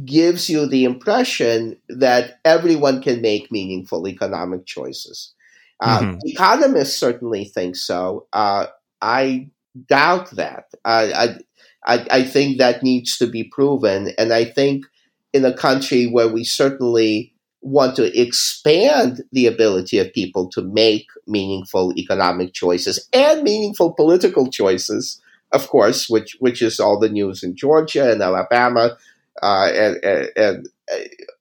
gives 0.04 0.48
you 0.48 0.66
the 0.66 0.84
impression 0.84 1.76
that 1.88 2.38
everyone 2.44 3.02
can 3.02 3.20
make 3.20 3.52
meaningful 3.52 4.08
economic 4.08 4.64
choices. 4.64 5.34
Uh, 5.80 6.00
mm-hmm. 6.00 6.18
Economists 6.24 6.96
certainly 6.96 7.44
think 7.44 7.76
so. 7.76 8.26
Uh, 8.32 8.66
I 9.02 9.50
doubt 9.86 10.30
that. 10.32 10.66
I, 10.84 11.36
I, 11.84 12.06
I 12.10 12.24
think 12.24 12.58
that 12.58 12.82
needs 12.82 13.18
to 13.18 13.26
be 13.26 13.44
proven. 13.44 14.12
And 14.18 14.32
I 14.32 14.44
think 14.44 14.86
in 15.32 15.44
a 15.44 15.56
country 15.56 16.06
where 16.06 16.28
we 16.28 16.44
certainly 16.44 17.34
want 17.60 17.96
to 17.96 18.20
expand 18.20 19.22
the 19.32 19.46
ability 19.46 19.98
of 19.98 20.12
people 20.12 20.48
to 20.50 20.62
make 20.62 21.06
meaningful 21.26 21.92
economic 21.96 22.52
choices 22.52 23.08
and 23.12 23.42
meaningful 23.42 23.92
political 23.92 24.48
choices, 24.50 25.20
of 25.52 25.68
course, 25.68 26.08
which 26.08 26.36
which 26.38 26.62
is 26.62 26.78
all 26.78 26.98
the 26.98 27.08
news 27.08 27.42
in 27.42 27.56
Georgia 27.56 28.10
and 28.12 28.22
Alabama, 28.22 28.96
uh, 29.42 29.70
and, 29.74 30.04
and, 30.04 30.28
and 30.36 30.68
uh, 30.92 30.96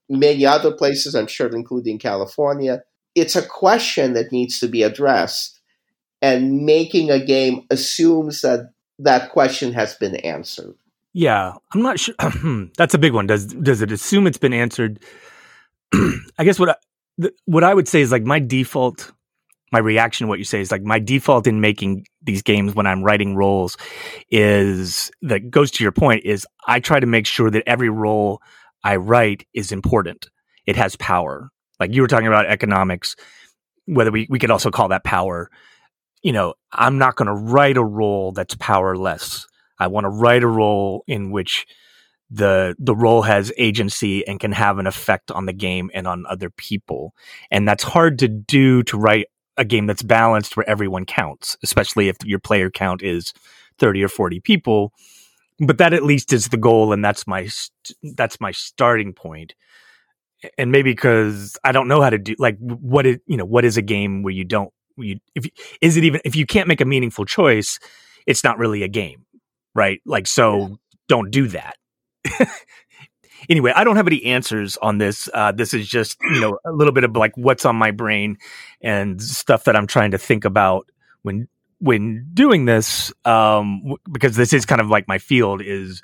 many 0.09 0.45
other 0.45 0.71
places, 0.71 1.15
I'm 1.15 1.27
sure, 1.27 1.47
including 1.47 1.99
California. 1.99 2.81
It's 3.13 3.35
a 3.35 3.47
question 3.47 4.13
that 4.13 4.31
needs 4.31 4.59
to 4.59 4.67
be 4.67 4.83
addressed, 4.83 5.54
and 6.25 6.65
making 6.65 7.11
a 7.11 7.23
game 7.23 7.67
assumes 7.69 8.41
that 8.41 8.71
that 8.97 9.29
question 9.29 9.73
has 9.73 9.93
been 9.93 10.15
answered. 10.15 10.73
Yeah, 11.13 11.53
I'm 11.71 11.83
not 11.83 11.99
sure. 11.99 12.15
That's 12.77 12.95
a 12.95 12.97
big 12.97 13.13
one. 13.13 13.27
Does 13.27 13.45
does 13.45 13.81
it 13.83 13.91
assume 13.91 14.25
it's 14.25 14.39
been 14.39 14.51
answered? 14.51 14.99
I 15.93 16.43
guess 16.43 16.59
what 16.59 16.69
I, 16.69 17.29
what 17.45 17.63
I 17.63 17.73
would 17.73 17.87
say 17.87 18.01
is 18.01 18.11
like 18.11 18.23
my 18.23 18.39
default 18.39 19.11
my 19.71 19.79
reaction 19.79 20.25
to 20.25 20.29
what 20.29 20.39
you 20.39 20.45
say 20.45 20.61
is 20.61 20.71
like 20.71 20.83
my 20.83 20.99
default 20.99 21.45
in 21.47 21.59
making 21.61 22.05
these 22.23 22.41
games 22.41 22.73
when 22.73 22.87
I'm 22.87 23.03
writing 23.03 23.35
roles 23.35 23.77
is 24.31 25.11
that 25.21 25.51
goes 25.51 25.69
to 25.71 25.83
your 25.83 25.91
point 25.91 26.23
is 26.23 26.47
I 26.67 26.79
try 26.79 26.99
to 26.99 27.07
make 27.07 27.27
sure 27.27 27.51
that 27.51 27.63
every 27.67 27.89
role 27.89 28.41
I 28.83 28.95
write 28.95 29.45
is 29.53 29.71
important. 29.71 30.29
It 30.65 30.75
has 30.75 30.95
power. 30.95 31.49
Like 31.79 31.93
you 31.93 32.01
were 32.01 32.07
talking 32.07 32.27
about 32.27 32.45
economics, 32.45 33.15
whether 33.85 34.11
we, 34.11 34.27
we 34.29 34.39
could 34.39 34.51
also 34.51 34.71
call 34.71 34.87
that 34.89 35.03
power. 35.03 35.49
You 36.25 36.31
know, 36.31 36.55
I'm 36.71 36.97
not 36.97 37.17
going 37.17 37.27
to 37.27 37.35
write 37.35 37.77
a 37.77 37.83
role 37.83 38.31
that's 38.31 38.55
powerless. 38.55 39.45
I 39.77 39.85
want 39.85 40.05
to 40.05 40.09
write 40.09 40.41
a 40.41 40.47
role 40.47 41.03
in 41.05 41.29
which 41.29 41.67
the 42.31 42.75
the 42.79 42.95
role 42.95 43.21
has 43.21 43.53
agency 43.57 44.25
and 44.25 44.39
can 44.39 44.51
have 44.51 44.79
an 44.79 44.87
effect 44.87 45.29
on 45.29 45.45
the 45.45 45.53
game 45.53 45.91
and 45.93 46.07
on 46.07 46.25
other 46.27 46.49
people. 46.49 47.13
And 47.51 47.67
that's 47.67 47.83
hard 47.83 48.17
to 48.17 48.27
do 48.27 48.81
to 48.85 48.97
write 48.97 49.27
a 49.55 49.63
game 49.63 49.85
that's 49.85 50.01
balanced 50.01 50.57
where 50.57 50.67
everyone 50.67 51.05
counts, 51.05 51.57
especially 51.61 52.09
if 52.09 52.17
your 52.23 52.39
player 52.39 52.71
count 52.71 53.03
is 53.03 53.31
30 53.77 54.03
or 54.03 54.09
40 54.09 54.39
people. 54.39 54.93
But 55.59 55.77
that 55.77 55.93
at 55.93 56.01
least 56.01 56.33
is 56.33 56.47
the 56.47 56.57
goal, 56.57 56.91
and 56.91 57.05
that's 57.05 57.27
my 57.27 57.47
that's 58.15 58.41
my 58.41 58.51
starting 58.51 59.13
point. 59.13 59.53
And 60.57 60.71
maybe 60.71 60.91
because 60.91 61.55
I 61.63 61.71
don't 61.71 61.87
know 61.87 62.01
how 62.01 62.09
to 62.09 62.17
do 62.17 62.35
like 62.39 62.57
what 62.57 63.05
is 63.05 63.19
you 63.27 63.37
know 63.37 63.45
what 63.45 63.63
is 63.63 63.77
a 63.77 63.83
game 63.83 64.23
where 64.23 64.33
you 64.33 64.43
don't 64.43 64.73
you 64.97 65.19
if 65.33 65.45
is 65.81 65.97
it 65.97 66.03
even 66.03 66.21
if 66.25 66.35
you 66.35 66.45
can't 66.45 66.67
make 66.67 66.81
a 66.81 66.85
meaningful 66.85 67.25
choice, 67.25 67.79
it's 68.25 68.43
not 68.43 68.57
really 68.57 68.83
a 68.83 68.87
game, 68.87 69.25
right? 69.73 70.01
Like 70.05 70.27
so, 70.27 70.57
yeah. 70.57 70.75
don't 71.07 71.31
do 71.31 71.47
that. 71.49 71.77
anyway, 73.49 73.71
I 73.75 73.83
don't 73.83 73.95
have 73.95 74.07
any 74.07 74.23
answers 74.25 74.77
on 74.77 74.97
this. 74.97 75.29
Uh, 75.33 75.51
this 75.51 75.73
is 75.73 75.87
just 75.87 76.17
you 76.21 76.41
know 76.41 76.59
a 76.65 76.71
little 76.71 76.93
bit 76.93 77.03
of 77.03 77.15
like 77.15 77.35
what's 77.35 77.65
on 77.65 77.75
my 77.75 77.91
brain 77.91 78.37
and 78.81 79.21
stuff 79.21 79.65
that 79.65 79.75
I'm 79.75 79.87
trying 79.87 80.11
to 80.11 80.17
think 80.17 80.45
about 80.45 80.87
when 81.21 81.47
when 81.79 82.27
doing 82.33 82.65
this. 82.65 83.11
Um, 83.25 83.79
w- 83.79 83.97
because 84.11 84.35
this 84.35 84.53
is 84.53 84.65
kind 84.65 84.81
of 84.81 84.87
like 84.87 85.07
my 85.07 85.17
field 85.17 85.61
is 85.61 86.01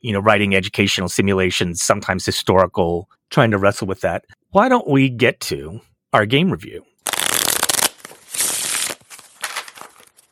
you 0.00 0.12
know 0.12 0.20
writing 0.20 0.54
educational 0.54 1.08
simulations, 1.08 1.82
sometimes 1.82 2.26
historical, 2.26 3.08
trying 3.30 3.50
to 3.52 3.58
wrestle 3.58 3.86
with 3.86 4.00
that. 4.02 4.24
Why 4.50 4.68
don't 4.68 4.88
we 4.88 5.08
get 5.08 5.40
to 5.40 5.80
our 6.12 6.26
game 6.26 6.50
review? 6.50 6.84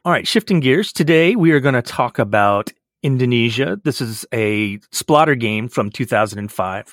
All 0.05 0.11
right, 0.11 0.27
shifting 0.27 0.59
gears. 0.59 0.93
Today 0.93 1.37
we 1.37 1.53
are 1.53 1.61
going 1.61 1.77
to 1.77 1.83
talk 1.83 2.19
about 2.19 2.73
Indonesia. 3.05 3.79
This 3.85 4.01
is 4.01 4.27
a 4.33 4.79
Splotter 4.93 5.39
game 5.39 5.69
from 5.69 5.91
2005. 5.91 6.93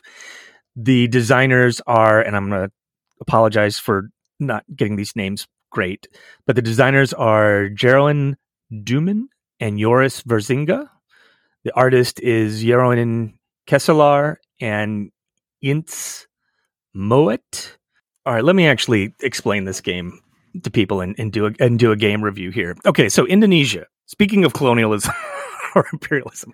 The 0.76 1.08
designers 1.08 1.82
are, 1.88 2.22
and 2.22 2.36
I'm 2.36 2.52
going 2.52 2.67
to 2.67 2.72
apologize 3.19 3.80
for 3.80 4.12
not 4.39 4.63
getting 4.76 4.95
these 4.95 5.15
names 5.15 5.48
great, 5.72 6.08
but 6.45 6.56
the 6.56 6.62
designers 6.62 7.12
are 7.12 7.69
Jeroen 7.74 8.36
Doumen 8.72 9.24
and 9.60 9.80
Joris 9.80 10.22
Wiersinga. 10.22 10.88
The 11.63 11.74
artist 11.74 12.19
is 12.19 12.63
Jeroen 12.63 13.39
Kesselar 13.65 14.36
and 14.62 15.10
Ints 15.63 16.28
Moet. 16.93 17.76
All 18.28 18.36
right, 18.36 18.43
let 18.43 18.56
me 18.56 18.67
actually 18.67 19.15
explain 19.19 19.63
this 19.65 19.82
game 19.82 20.22
to 20.64 20.72
people 20.72 21.02
and, 21.02 21.16
and 21.18 21.32
do 21.32 21.48
a, 21.48 21.52
and 21.60 21.80
do 21.80 21.92
a 21.92 21.96
game 21.96 22.24
review 22.24 22.52
here. 22.52 22.76
Okay, 22.86 23.10
so 23.10 23.26
Indonesia. 23.26 23.86
Speaking 24.06 24.44
of 24.44 24.54
colonialism. 24.54 25.14
or 25.76 25.86
imperialism. 25.94 26.54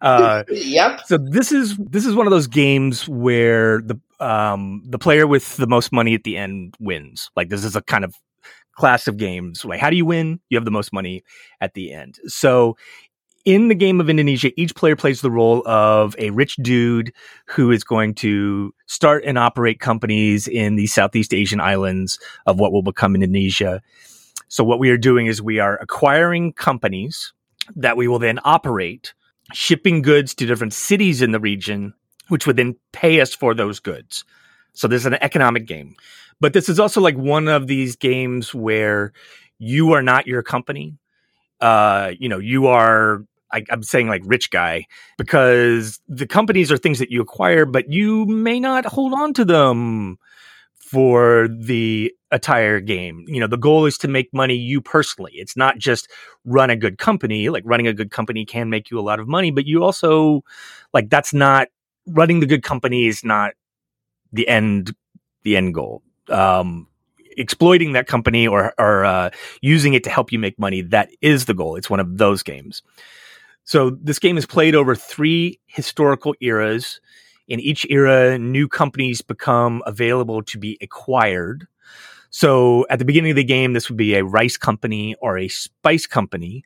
Uh, 0.00 0.44
yep. 0.50 1.00
So 1.06 1.18
this 1.18 1.52
is 1.52 1.76
this 1.78 2.06
is 2.06 2.14
one 2.14 2.26
of 2.26 2.30
those 2.30 2.46
games 2.46 3.08
where 3.08 3.80
the 3.80 4.00
um, 4.20 4.82
the 4.86 4.98
player 4.98 5.26
with 5.26 5.56
the 5.56 5.66
most 5.66 5.92
money 5.92 6.14
at 6.14 6.24
the 6.24 6.36
end 6.36 6.76
wins. 6.78 7.30
Like 7.36 7.48
this 7.48 7.64
is 7.64 7.76
a 7.76 7.82
kind 7.82 8.04
of 8.04 8.14
class 8.76 9.08
of 9.08 9.16
games. 9.16 9.64
Like 9.64 9.80
how 9.80 9.90
do 9.90 9.96
you 9.96 10.06
win? 10.06 10.40
You 10.48 10.56
have 10.56 10.64
the 10.64 10.70
most 10.70 10.92
money 10.92 11.24
at 11.60 11.74
the 11.74 11.92
end. 11.92 12.18
So 12.26 12.76
in 13.44 13.68
the 13.68 13.74
game 13.74 14.00
of 14.00 14.08
Indonesia, 14.08 14.50
each 14.56 14.74
player 14.74 14.94
plays 14.94 15.20
the 15.20 15.30
role 15.30 15.66
of 15.66 16.14
a 16.18 16.30
rich 16.30 16.56
dude 16.56 17.12
who 17.46 17.70
is 17.70 17.82
going 17.82 18.14
to 18.16 18.72
start 18.86 19.24
and 19.24 19.36
operate 19.36 19.80
companies 19.80 20.46
in 20.46 20.76
the 20.76 20.86
Southeast 20.86 21.34
Asian 21.34 21.60
islands 21.60 22.18
of 22.46 22.60
what 22.60 22.72
will 22.72 22.82
become 22.82 23.14
Indonesia. 23.14 23.82
So 24.48 24.62
what 24.62 24.78
we 24.78 24.90
are 24.90 24.98
doing 24.98 25.26
is 25.26 25.42
we 25.42 25.58
are 25.58 25.76
acquiring 25.80 26.52
companies 26.52 27.32
that 27.74 27.96
we 27.96 28.06
will 28.06 28.18
then 28.18 28.38
operate, 28.44 29.14
shipping 29.52 30.02
goods 30.02 30.34
to 30.36 30.46
different 30.46 30.72
cities 30.72 31.20
in 31.20 31.32
the 31.32 31.40
region, 31.40 31.94
which 32.28 32.46
would 32.46 32.56
then 32.56 32.76
pay 32.92 33.20
us 33.20 33.34
for 33.34 33.54
those 33.54 33.80
goods. 33.80 34.24
So 34.72 34.86
there's 34.86 35.06
an 35.06 35.14
economic 35.14 35.66
game. 35.66 35.96
But 36.40 36.52
this 36.52 36.68
is 36.68 36.78
also 36.78 37.00
like 37.00 37.16
one 37.16 37.48
of 37.48 37.66
these 37.66 37.96
games 37.96 38.54
where 38.54 39.12
you 39.58 39.92
are 39.92 40.02
not 40.02 40.26
your 40.26 40.42
company. 40.42 40.96
Uh, 41.60 42.12
you 42.18 42.28
know, 42.28 42.38
you 42.38 42.66
are 42.66 43.24
I, 43.52 43.64
am 43.70 43.82
saying 43.82 44.08
like 44.08 44.22
rich 44.24 44.50
guy 44.50 44.86
because 45.18 46.00
the 46.08 46.26
companies 46.26 46.72
are 46.72 46.76
things 46.76 46.98
that 46.98 47.10
you 47.10 47.20
acquire, 47.20 47.64
but 47.64 47.90
you 47.90 48.26
may 48.26 48.58
not 48.60 48.84
hold 48.84 49.12
on 49.12 49.34
to 49.34 49.44
them 49.44 50.18
for 50.78 51.48
the 51.48 52.12
entire 52.30 52.80
game. 52.80 53.24
You 53.26 53.40
know, 53.40 53.46
the 53.46 53.56
goal 53.56 53.86
is 53.86 53.96
to 53.98 54.08
make 54.08 54.32
money 54.32 54.54
you 54.54 54.80
personally. 54.80 55.32
It's 55.34 55.56
not 55.56 55.78
just 55.78 56.10
run 56.44 56.70
a 56.70 56.76
good 56.76 56.98
company. 56.98 57.48
Like 57.48 57.62
running 57.66 57.86
a 57.86 57.94
good 57.94 58.10
company 58.10 58.44
can 58.44 58.68
make 58.68 58.90
you 58.90 58.98
a 58.98 59.00
lot 59.00 59.20
of 59.20 59.28
money, 59.28 59.50
but 59.50 59.66
you 59.66 59.82
also 59.82 60.42
like 60.92 61.08
that's 61.08 61.32
not 61.32 61.68
running 62.06 62.40
the 62.40 62.46
good 62.46 62.62
company 62.62 63.06
is 63.06 63.24
not 63.24 63.52
the 64.32 64.46
end 64.48 64.94
the 65.44 65.56
end 65.56 65.74
goal. 65.74 66.02
Um 66.28 66.88
exploiting 67.36 67.92
that 67.92 68.06
company 68.06 68.46
or, 68.46 68.74
or 68.78 69.04
uh, 69.04 69.30
using 69.60 69.94
it 69.94 70.04
to 70.04 70.10
help 70.10 70.32
you 70.32 70.38
make 70.38 70.58
money. 70.58 70.82
That 70.82 71.10
is 71.20 71.46
the 71.46 71.54
goal. 71.54 71.76
It's 71.76 71.90
one 71.90 72.00
of 72.00 72.18
those 72.18 72.42
games. 72.42 72.82
So 73.64 73.90
this 73.90 74.18
game 74.18 74.36
is 74.36 74.46
played 74.46 74.74
over 74.74 74.94
three 74.94 75.60
historical 75.66 76.34
eras. 76.40 77.00
In 77.48 77.60
each 77.60 77.86
era, 77.90 78.38
new 78.38 78.68
companies 78.68 79.22
become 79.22 79.82
available 79.86 80.42
to 80.44 80.58
be 80.58 80.78
acquired. 80.80 81.66
So 82.30 82.86
at 82.88 82.98
the 82.98 83.04
beginning 83.04 83.32
of 83.32 83.36
the 83.36 83.44
game, 83.44 83.72
this 83.72 83.88
would 83.88 83.98
be 83.98 84.14
a 84.14 84.24
rice 84.24 84.56
company 84.56 85.14
or 85.20 85.38
a 85.38 85.48
spice 85.48 86.06
company. 86.06 86.64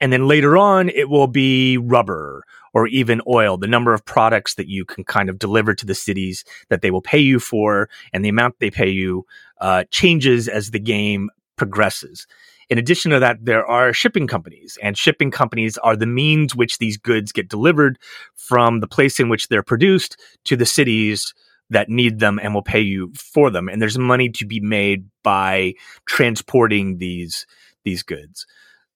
And 0.00 0.12
then 0.12 0.26
later 0.26 0.56
on, 0.56 0.88
it 0.88 1.08
will 1.08 1.26
be 1.26 1.76
rubber 1.76 2.44
or 2.72 2.88
even 2.88 3.20
oil, 3.28 3.56
the 3.56 3.68
number 3.68 3.94
of 3.94 4.04
products 4.04 4.54
that 4.54 4.66
you 4.66 4.84
can 4.84 5.04
kind 5.04 5.28
of 5.28 5.38
deliver 5.38 5.74
to 5.74 5.86
the 5.86 5.94
cities 5.94 6.44
that 6.68 6.82
they 6.82 6.90
will 6.90 7.02
pay 7.02 7.18
you 7.18 7.38
for 7.38 7.88
and 8.12 8.24
the 8.24 8.28
amount 8.28 8.58
they 8.58 8.70
pay 8.70 8.88
you 8.88 9.24
uh, 9.60 9.84
changes 9.90 10.48
as 10.48 10.72
the 10.72 10.80
game 10.80 11.30
progresses. 11.56 12.26
In 12.70 12.78
addition 12.78 13.10
to 13.10 13.20
that, 13.20 13.44
there 13.44 13.66
are 13.66 13.92
shipping 13.92 14.26
companies, 14.26 14.78
and 14.82 14.96
shipping 14.96 15.30
companies 15.30 15.78
are 15.78 15.96
the 15.96 16.06
means 16.06 16.54
which 16.54 16.78
these 16.78 16.96
goods 16.96 17.32
get 17.32 17.48
delivered 17.48 17.98
from 18.34 18.80
the 18.80 18.88
place 18.88 19.20
in 19.20 19.28
which 19.28 19.48
they're 19.48 19.62
produced 19.62 20.16
to 20.44 20.56
the 20.56 20.66
cities 20.66 21.34
that 21.70 21.88
need 21.88 22.18
them 22.18 22.38
and 22.42 22.54
will 22.54 22.62
pay 22.62 22.80
you 22.80 23.12
for 23.14 23.50
them. 23.50 23.68
And 23.68 23.80
there's 23.80 23.98
money 23.98 24.28
to 24.30 24.46
be 24.46 24.60
made 24.60 25.06
by 25.22 25.74
transporting 26.06 26.98
these 26.98 27.46
these 27.84 28.02
goods. 28.02 28.46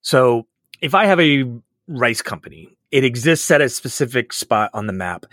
So 0.00 0.46
if 0.80 0.94
I 0.94 1.06
have 1.06 1.20
a 1.20 1.44
rice 1.88 2.22
company, 2.22 2.76
it 2.90 3.04
exists 3.04 3.50
at 3.50 3.60
a 3.60 3.68
specific 3.68 4.32
spot 4.32 4.70
on 4.72 4.86
the 4.86 4.92
map. 4.92 5.26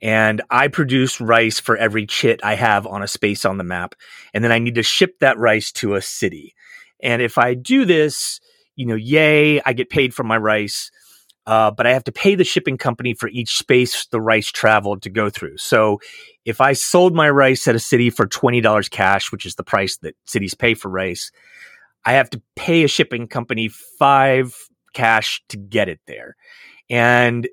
And 0.00 0.42
I 0.50 0.68
produce 0.68 1.20
rice 1.20 1.60
for 1.60 1.76
every 1.76 2.06
chit 2.06 2.40
I 2.42 2.54
have 2.54 2.86
on 2.86 3.02
a 3.02 3.08
space 3.08 3.44
on 3.44 3.58
the 3.58 3.64
map. 3.64 3.94
And 4.32 4.42
then 4.42 4.52
I 4.52 4.58
need 4.58 4.76
to 4.76 4.82
ship 4.82 5.18
that 5.20 5.38
rice 5.38 5.70
to 5.72 5.94
a 5.94 6.02
city. 6.02 6.54
And 7.02 7.20
if 7.22 7.38
I 7.38 7.54
do 7.54 7.84
this, 7.84 8.40
you 8.76 8.86
know, 8.86 8.94
yay, 8.94 9.60
I 9.62 9.72
get 9.72 9.90
paid 9.90 10.14
for 10.14 10.22
my 10.22 10.36
rice. 10.36 10.90
Uh, 11.44 11.72
but 11.72 11.86
I 11.86 11.92
have 11.92 12.04
to 12.04 12.12
pay 12.12 12.36
the 12.36 12.44
shipping 12.44 12.78
company 12.78 13.14
for 13.14 13.28
each 13.28 13.58
space 13.58 14.06
the 14.06 14.20
rice 14.20 14.46
traveled 14.46 15.02
to 15.02 15.10
go 15.10 15.28
through. 15.28 15.56
So 15.56 16.00
if 16.44 16.60
I 16.60 16.72
sold 16.72 17.14
my 17.14 17.28
rice 17.28 17.66
at 17.66 17.74
a 17.74 17.80
city 17.80 18.10
for 18.10 18.26
$20 18.26 18.90
cash, 18.90 19.32
which 19.32 19.44
is 19.44 19.56
the 19.56 19.64
price 19.64 19.96
that 19.98 20.14
cities 20.24 20.54
pay 20.54 20.74
for 20.74 20.88
rice, 20.88 21.32
I 22.04 22.12
have 22.12 22.30
to 22.30 22.42
pay 22.54 22.84
a 22.84 22.88
shipping 22.88 23.26
company 23.26 23.68
five 23.98 24.54
cash 24.92 25.42
to 25.48 25.56
get 25.56 25.88
it 25.88 26.00
there. 26.06 26.36
And 26.88 27.48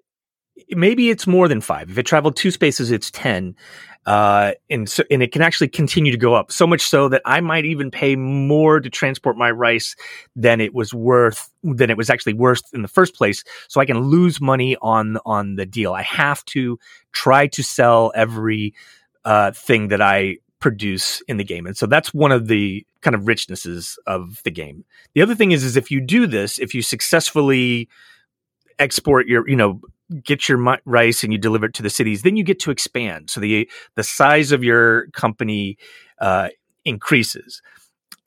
maybe 0.70 1.10
it's 1.10 1.28
more 1.28 1.48
than 1.48 1.62
five. 1.62 1.90
If 1.90 1.98
it 1.98 2.06
traveled 2.06 2.36
two 2.36 2.52
spaces, 2.52 2.92
it's 2.92 3.12
10. 3.12 3.56
Uh, 4.06 4.54
and 4.70 4.90
so, 4.90 5.04
and 5.12 5.22
it 5.22 5.32
can 5.32 5.42
actually 5.42 5.68
continue 5.68 6.12
to 6.12 6.18
go 6.18 6.34
up 6.34 6.52
so 6.52 6.66
much 6.66 6.82
so 6.82 7.10
that 7.10 7.22
I 7.26 7.42
might 7.42 7.66
even 7.66 7.92
pay 7.92 8.16
more 8.16 8.80
to 8.80 8.90
transport 8.90 9.38
my 9.38 9.52
rice 9.52 9.96
than 10.36 10.62
it 10.62 10.74
was 10.74 10.94
worth, 10.94 11.50
than 11.64 11.90
it 11.90 11.98
was 11.98 12.10
actually 12.10 12.34
worth 12.34 12.64
in 12.74 12.82
the 12.82 12.88
first 12.88 13.14
place. 13.14 13.44
So 13.68 13.82
I 13.82 13.86
can 13.86 14.00
lose 14.00 14.42
money 14.42 14.76
on, 14.82 15.18
on 15.26 15.56
the 15.56 15.66
deal. 15.66 15.94
I 15.94 16.02
have 16.04 16.44
to 16.46 16.80
try 17.12 17.48
to 17.48 17.62
sell 17.62 18.12
every, 18.16 18.74
uh, 19.26 19.52
thing 19.52 19.90
that 19.90 20.02
I 20.02 20.38
produce 20.60 21.22
in 21.28 21.38
the 21.38 21.44
game. 21.44 21.66
And 21.66 21.78
so 21.78 21.86
that's 21.86 22.14
one 22.14 22.32
of 22.32 22.48
the 22.48 22.86
kind 23.02 23.16
of 23.16 23.22
richnesses 23.24 23.98
of 24.08 24.42
the 24.44 24.52
game. 24.52 24.86
The 25.14 25.22
other 25.22 25.36
thing 25.36 25.52
is, 25.52 25.64
is 25.64 25.78
if 25.78 25.92
you 25.92 26.02
do 26.02 26.26
this, 26.26 26.58
if 26.58 26.74
you 26.74 26.82
successfully 26.82 27.90
export 28.78 29.28
your, 29.28 29.48
you 29.48 29.56
know, 29.56 29.82
get 30.24 30.50
your 30.50 30.58
rice 30.86 31.24
and 31.24 31.32
you 31.32 31.40
deliver 31.40 31.68
it 31.68 31.74
to 31.76 31.84
the 31.84 31.90
cities, 31.90 32.24
then 32.24 32.36
you 32.36 32.44
get 32.44 32.60
to 32.62 32.72
expand. 32.72 33.30
So 33.30 33.40
the 33.40 33.70
the 33.96 34.04
size 34.04 34.52
of 34.52 34.64
your 34.64 35.08
company 35.12 35.78
uh, 36.20 36.50
increases. 36.86 37.62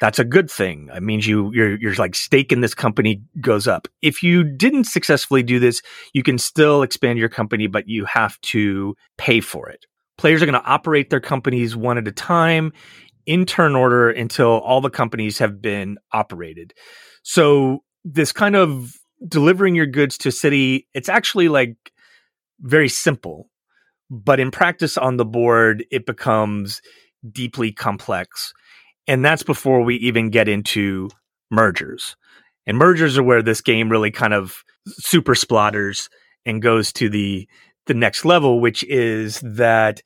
That's 0.00 0.18
a 0.18 0.24
good 0.24 0.50
thing. 0.50 0.90
It 0.92 1.02
means 1.02 1.26
you 1.26 1.52
you're 1.54 1.78
you're 1.78 1.94
like 1.94 2.14
stake 2.14 2.50
in 2.50 2.60
this 2.60 2.74
company 2.74 3.22
goes 3.40 3.68
up. 3.68 3.86
If 4.02 4.22
you 4.22 4.42
didn't 4.42 4.84
successfully 4.84 5.42
do 5.42 5.60
this, 5.60 5.80
you 6.12 6.22
can 6.22 6.38
still 6.38 6.82
expand 6.82 7.18
your 7.18 7.28
company, 7.28 7.68
but 7.68 7.88
you 7.88 8.04
have 8.06 8.40
to 8.40 8.96
pay 9.16 9.40
for 9.40 9.68
it. 9.68 9.86
Players 10.18 10.42
are 10.42 10.46
going 10.46 10.60
to 10.60 10.68
operate 10.68 11.10
their 11.10 11.20
companies 11.20 11.76
one 11.76 11.98
at 11.98 12.08
a 12.08 12.12
time 12.12 12.72
in 13.26 13.46
turn 13.46 13.76
order 13.76 14.10
until 14.10 14.48
all 14.48 14.80
the 14.80 14.90
companies 14.90 15.38
have 15.38 15.62
been 15.62 15.98
operated. 16.12 16.74
So 17.22 17.84
this 18.04 18.32
kind 18.32 18.56
of 18.56 18.92
delivering 19.26 19.74
your 19.74 19.86
goods 19.86 20.18
to 20.18 20.28
a 20.28 20.32
city, 20.32 20.88
it's 20.94 21.08
actually 21.08 21.48
like 21.48 21.76
very 22.60 22.88
simple. 22.88 23.48
But 24.10 24.40
in 24.40 24.50
practice 24.50 24.98
on 24.98 25.16
the 25.16 25.24
board, 25.24 25.84
it 25.90 26.06
becomes 26.06 26.82
deeply 27.30 27.72
complex. 27.72 28.52
And 29.06 29.24
that's 29.24 29.42
before 29.42 29.82
we 29.82 29.96
even 29.96 30.30
get 30.30 30.48
into 30.48 31.08
mergers. 31.50 32.16
And 32.66 32.78
mergers 32.78 33.18
are 33.18 33.22
where 33.22 33.42
this 33.42 33.60
game 33.60 33.90
really 33.90 34.10
kind 34.10 34.34
of 34.34 34.62
super 34.86 35.34
splatters 35.34 36.08
and 36.44 36.62
goes 36.62 36.92
to 36.94 37.08
the 37.08 37.48
the 37.86 37.94
next 37.94 38.24
level, 38.24 38.60
which 38.60 38.84
is 38.84 39.40
that 39.40 40.02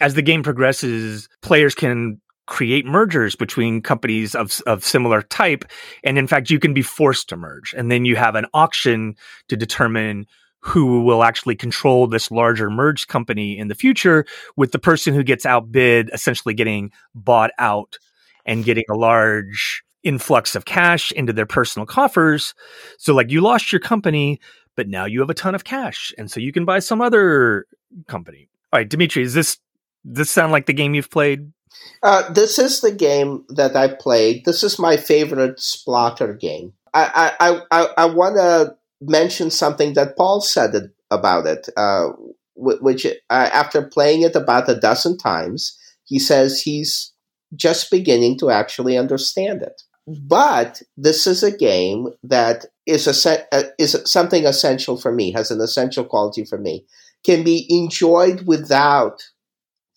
as 0.00 0.14
the 0.14 0.22
game 0.22 0.42
progresses, 0.42 1.28
players 1.40 1.74
can 1.74 2.20
create 2.48 2.86
mergers 2.86 3.36
between 3.36 3.82
companies 3.82 4.34
of, 4.34 4.60
of 4.66 4.82
similar 4.82 5.22
type. 5.22 5.64
And 6.02 6.18
in 6.18 6.26
fact, 6.26 6.50
you 6.50 6.58
can 6.58 6.72
be 6.72 6.82
forced 6.82 7.28
to 7.28 7.36
merge. 7.36 7.74
And 7.76 7.92
then 7.92 8.04
you 8.04 8.16
have 8.16 8.34
an 8.34 8.46
auction 8.54 9.14
to 9.48 9.56
determine 9.56 10.26
who 10.60 11.02
will 11.02 11.22
actually 11.22 11.54
control 11.54 12.06
this 12.06 12.30
larger 12.30 12.70
merged 12.70 13.06
company 13.06 13.56
in 13.56 13.68
the 13.68 13.74
future 13.74 14.24
with 14.56 14.72
the 14.72 14.78
person 14.78 15.14
who 15.14 15.22
gets 15.22 15.46
outbid 15.46 16.10
essentially 16.12 16.54
getting 16.54 16.90
bought 17.14 17.50
out 17.58 17.98
and 18.44 18.64
getting 18.64 18.84
a 18.90 18.94
large 18.94 19.84
influx 20.02 20.56
of 20.56 20.64
cash 20.64 21.12
into 21.12 21.32
their 21.32 21.46
personal 21.46 21.86
coffers. 21.86 22.54
So 22.98 23.14
like 23.14 23.30
you 23.30 23.40
lost 23.40 23.72
your 23.72 23.80
company, 23.80 24.40
but 24.74 24.88
now 24.88 25.04
you 25.04 25.20
have 25.20 25.30
a 25.30 25.34
ton 25.34 25.54
of 25.54 25.64
cash. 25.64 26.14
And 26.16 26.30
so 26.30 26.40
you 26.40 26.52
can 26.52 26.64
buy 26.64 26.78
some 26.78 27.00
other 27.00 27.66
company. 28.06 28.48
All 28.72 28.78
right, 28.78 28.88
Dimitri, 28.88 29.22
is 29.22 29.34
this 29.34 29.58
this 30.04 30.30
sound 30.30 30.50
like 30.50 30.66
the 30.66 30.72
game 30.72 30.94
you've 30.94 31.10
played? 31.10 31.52
Uh, 32.02 32.30
this 32.32 32.58
is 32.58 32.80
the 32.80 32.92
game 32.92 33.44
that 33.48 33.76
I 33.76 33.88
played. 33.88 34.44
This 34.44 34.62
is 34.62 34.78
my 34.78 34.96
favorite 34.96 35.58
Splotter 35.58 36.38
game. 36.38 36.72
I 36.94 37.32
I 37.38 37.60
I, 37.70 37.88
I 37.98 38.04
want 38.06 38.36
to 38.36 38.76
mention 39.00 39.50
something 39.50 39.94
that 39.94 40.16
Paul 40.16 40.40
said 40.40 40.74
about 41.10 41.46
it, 41.46 41.68
uh, 41.76 42.08
which 42.56 43.06
uh, 43.06 43.10
after 43.30 43.82
playing 43.82 44.22
it 44.22 44.36
about 44.36 44.68
a 44.68 44.78
dozen 44.78 45.16
times, 45.18 45.78
he 46.04 46.18
says 46.18 46.62
he's 46.62 47.12
just 47.54 47.90
beginning 47.90 48.38
to 48.38 48.50
actually 48.50 48.96
understand 48.96 49.62
it. 49.62 49.82
But 50.06 50.82
this 50.96 51.26
is 51.26 51.42
a 51.42 51.56
game 51.56 52.08
that 52.22 52.66
is 52.86 53.06
a, 53.06 53.54
uh, 53.54 53.64
is 53.78 54.00
something 54.06 54.46
essential 54.46 54.96
for 54.96 55.12
me, 55.12 55.32
has 55.32 55.50
an 55.50 55.60
essential 55.60 56.04
quality 56.04 56.44
for 56.44 56.58
me, 56.58 56.86
can 57.24 57.44
be 57.44 57.66
enjoyed 57.68 58.46
without 58.46 59.22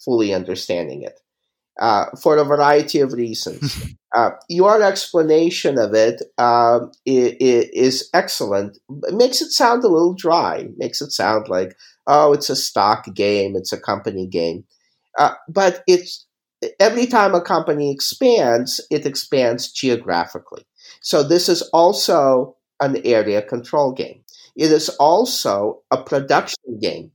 fully 0.04 0.34
understanding 0.34 1.04
it 1.04 1.22
uh, 1.80 2.06
for 2.22 2.38
a 2.38 2.44
variety 2.44 3.00
of 3.00 3.14
reasons. 3.14 3.86
uh, 4.16 4.32
your 4.50 4.82
explanation 4.82 5.78
of 5.78 5.94
it 5.94 6.22
uh, 6.38 6.80
is 7.06 8.10
excellent. 8.14 8.78
It 9.04 9.16
makes 9.16 9.42
it 9.42 9.52
sound 9.52 9.84
a 9.84 9.88
little 9.88 10.14
dry. 10.14 10.58
It 10.58 10.78
makes 10.78 11.02
it 11.02 11.12
sound 11.12 11.48
like, 11.48 11.76
oh, 12.08 12.34
it's 12.34 12.50
a 12.50 12.56
stock 12.56 13.06
game, 13.14 13.56
it's 13.56 13.72
a 13.72 13.80
company 13.80 14.28
game. 14.28 14.66
Uh, 15.18 15.34
but 15.48 15.84
it's 15.88 16.26
every 16.80 17.06
time 17.06 17.36
a 17.36 17.42
company 17.42 17.92
expands, 17.92 18.80
it 18.90 19.06
expands 19.06 19.72
geographically. 19.72 20.66
So 21.02 21.24
this 21.24 21.50
is 21.50 21.62
also 21.74 22.56
an 22.80 23.02
area 23.06 23.42
control 23.42 23.92
game. 23.92 24.24
It 24.56 24.72
is 24.72 24.90
also 25.00 25.82
a 25.92 26.02
production 26.02 26.80
game. 26.82 27.12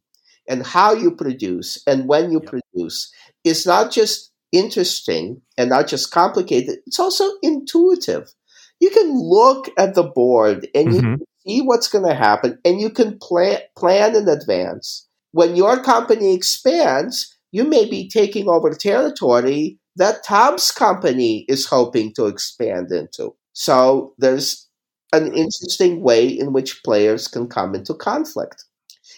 And 0.48 0.64
how 0.64 0.94
you 0.94 1.10
produce 1.10 1.82
and 1.88 2.06
when 2.08 2.30
you 2.30 2.40
yep. 2.40 2.50
produce 2.50 3.12
is 3.42 3.66
not 3.66 3.90
just 3.90 4.30
interesting 4.52 5.42
and 5.58 5.70
not 5.70 5.88
just 5.88 6.10
complicated, 6.10 6.78
it's 6.86 7.00
also 7.00 7.28
intuitive. 7.42 8.32
You 8.80 8.90
can 8.90 9.12
look 9.14 9.68
at 9.78 9.94
the 9.94 10.04
board 10.04 10.68
and 10.74 10.94
you 10.94 11.00
mm-hmm. 11.00 11.22
see 11.46 11.60
what's 11.62 11.88
going 11.88 12.06
to 12.06 12.14
happen 12.14 12.58
and 12.64 12.80
you 12.80 12.90
can 12.90 13.18
plan, 13.18 13.58
plan 13.76 14.14
in 14.14 14.28
advance. 14.28 15.06
When 15.32 15.56
your 15.56 15.82
company 15.82 16.34
expands, 16.34 17.36
you 17.52 17.64
may 17.64 17.88
be 17.88 18.08
taking 18.08 18.48
over 18.48 18.70
territory 18.72 19.78
that 19.96 20.24
Tom's 20.24 20.70
company 20.70 21.44
is 21.48 21.66
hoping 21.66 22.12
to 22.14 22.26
expand 22.26 22.92
into. 22.92 23.34
So 23.54 24.14
there's 24.18 24.68
an 25.12 25.32
interesting 25.32 26.02
way 26.02 26.26
in 26.26 26.52
which 26.52 26.82
players 26.84 27.28
can 27.28 27.48
come 27.48 27.74
into 27.74 27.94
conflict. 27.94 28.64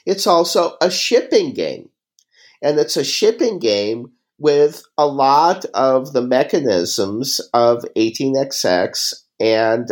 It's 0.06 0.26
also 0.26 0.76
a 0.80 0.90
shipping 0.90 1.52
game. 1.52 1.90
And 2.62 2.78
it's 2.78 2.96
a 2.96 3.04
shipping 3.04 3.58
game 3.58 4.12
with 4.38 4.82
a 4.96 5.06
lot 5.06 5.64
of 5.74 6.12
the 6.12 6.22
mechanisms 6.22 7.40
of 7.52 7.84
18xx 7.96 9.14
and 9.40 9.88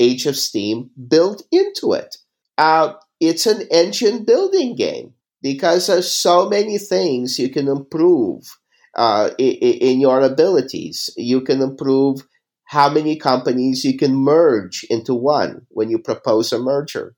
Age 0.00 0.26
of 0.26 0.36
Steam 0.36 0.90
built 1.08 1.42
into 1.52 1.92
it. 1.92 2.16
Uh, 2.58 2.94
it's 3.20 3.46
an 3.46 3.62
engine 3.70 4.24
building 4.24 4.74
game 4.74 5.14
because 5.42 5.86
there's 5.86 6.10
so 6.10 6.48
many 6.48 6.78
things 6.78 7.38
you 7.38 7.48
can 7.48 7.68
improve 7.68 8.58
uh, 8.96 9.30
in, 9.38 9.52
in 9.54 10.00
your 10.00 10.20
abilities. 10.20 11.10
You 11.16 11.40
can 11.42 11.60
improve 11.60 12.26
how 12.64 12.88
many 12.88 13.16
companies 13.16 13.84
you 13.84 13.96
can 13.96 14.16
merge 14.16 14.84
into 14.88 15.14
one 15.14 15.66
when 15.68 15.90
you 15.90 15.98
propose 15.98 16.52
a 16.52 16.58
merger. 16.58 17.14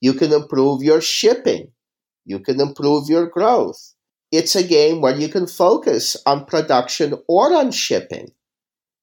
You 0.00 0.14
can 0.14 0.32
improve 0.32 0.82
your 0.82 1.00
shipping. 1.00 1.72
You 2.24 2.40
can 2.40 2.60
improve 2.60 3.08
your 3.08 3.26
growth. 3.28 3.93
It's 4.32 4.56
a 4.56 4.66
game 4.66 5.00
where 5.00 5.16
you 5.16 5.28
can 5.28 5.46
focus 5.46 6.16
on 6.26 6.46
production 6.46 7.14
or 7.28 7.54
on 7.54 7.70
shipping 7.70 8.32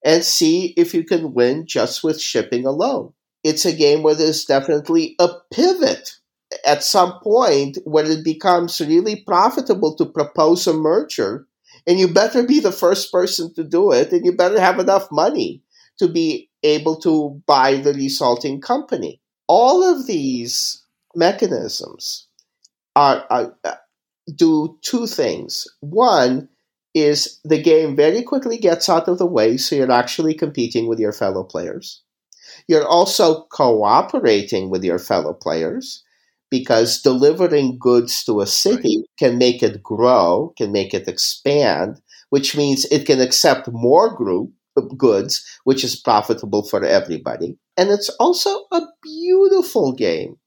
and 0.04 0.24
see 0.24 0.74
if 0.78 0.94
you 0.94 1.04
can 1.04 1.34
win 1.34 1.66
just 1.66 2.04
with 2.04 2.22
shipping 2.22 2.66
alone. 2.66 3.14
It's 3.44 3.66
a 3.66 3.76
game 3.76 4.04
where 4.04 4.16
there's 4.16 4.46
definitely 4.46 5.16
a 5.20 5.30
pivot 5.54 6.18
at 6.66 6.84
some 6.84 7.20
point 7.22 7.78
where 7.86 8.06
it 8.06 8.24
becomes 8.24 8.82
really 8.82 9.24
profitable 9.26 9.96
to 9.96 10.06
propose 10.06 10.68
a 10.68 10.74
merger. 10.74 11.48
And 11.88 12.00
you 12.00 12.08
better 12.08 12.44
be 12.44 12.60
the 12.60 12.72
first 12.72 13.12
person 13.12 13.54
to 13.56 13.64
do 13.64 13.92
it, 13.92 14.12
and 14.12 14.24
you 14.24 14.36
better 14.36 14.60
have 14.60 14.78
enough 14.78 15.08
money 15.12 15.64
to 15.98 16.08
be 16.08 16.50
able 16.62 16.98
to 17.02 17.42
buy 17.48 17.78
the 17.78 17.94
resulting 17.94 18.62
company. 18.62 19.20
All 19.48 19.84
of 19.84 20.06
these 20.06 20.84
mechanisms 21.16 22.28
are, 22.96 23.26
are 23.32 23.56
do 24.36 24.78
two 24.82 25.08
things. 25.08 25.68
One 25.80 26.50
is 26.94 27.40
the 27.44 27.62
game 27.62 27.96
very 27.96 28.22
quickly 28.24 28.58
gets 28.58 28.90
out 28.90 29.08
of 29.08 29.18
the 29.18 29.26
way, 29.26 29.58
so 29.58 29.76
you're 29.76 29.92
actually 29.92 30.34
competing 30.34 30.88
with 30.88 31.00
your 31.00 31.14
fellow 31.14 31.44
players. 31.44 32.02
You're 32.68 32.88
also 32.88 33.46
cooperating 33.52 34.70
with 34.70 34.84
your 34.84 35.00
fellow 35.00 35.34
players 35.34 36.04
because 36.50 37.02
delivering 37.02 37.78
goods 37.80 38.24
to 38.26 38.42
a 38.42 38.48
city 38.48 39.06
can 39.18 39.38
make 39.38 39.64
it 39.64 39.82
grow, 39.82 40.54
can 40.58 40.72
make 40.72 40.94
it 40.94 41.08
expand, 41.08 42.02
which 42.30 42.58
means 42.58 42.86
it 42.86 43.06
can 43.06 43.22
accept 43.22 43.70
more 43.72 44.14
group 44.14 44.52
goods, 44.98 45.46
which 45.64 45.84
is 45.84 45.96
profitable 45.96 46.64
for 46.64 46.84
everybody. 46.84 47.58
And 47.78 47.90
it's 47.90 48.10
also 48.20 48.66
a 48.72 48.82
beautiful 49.02 49.94
game. 49.94 50.38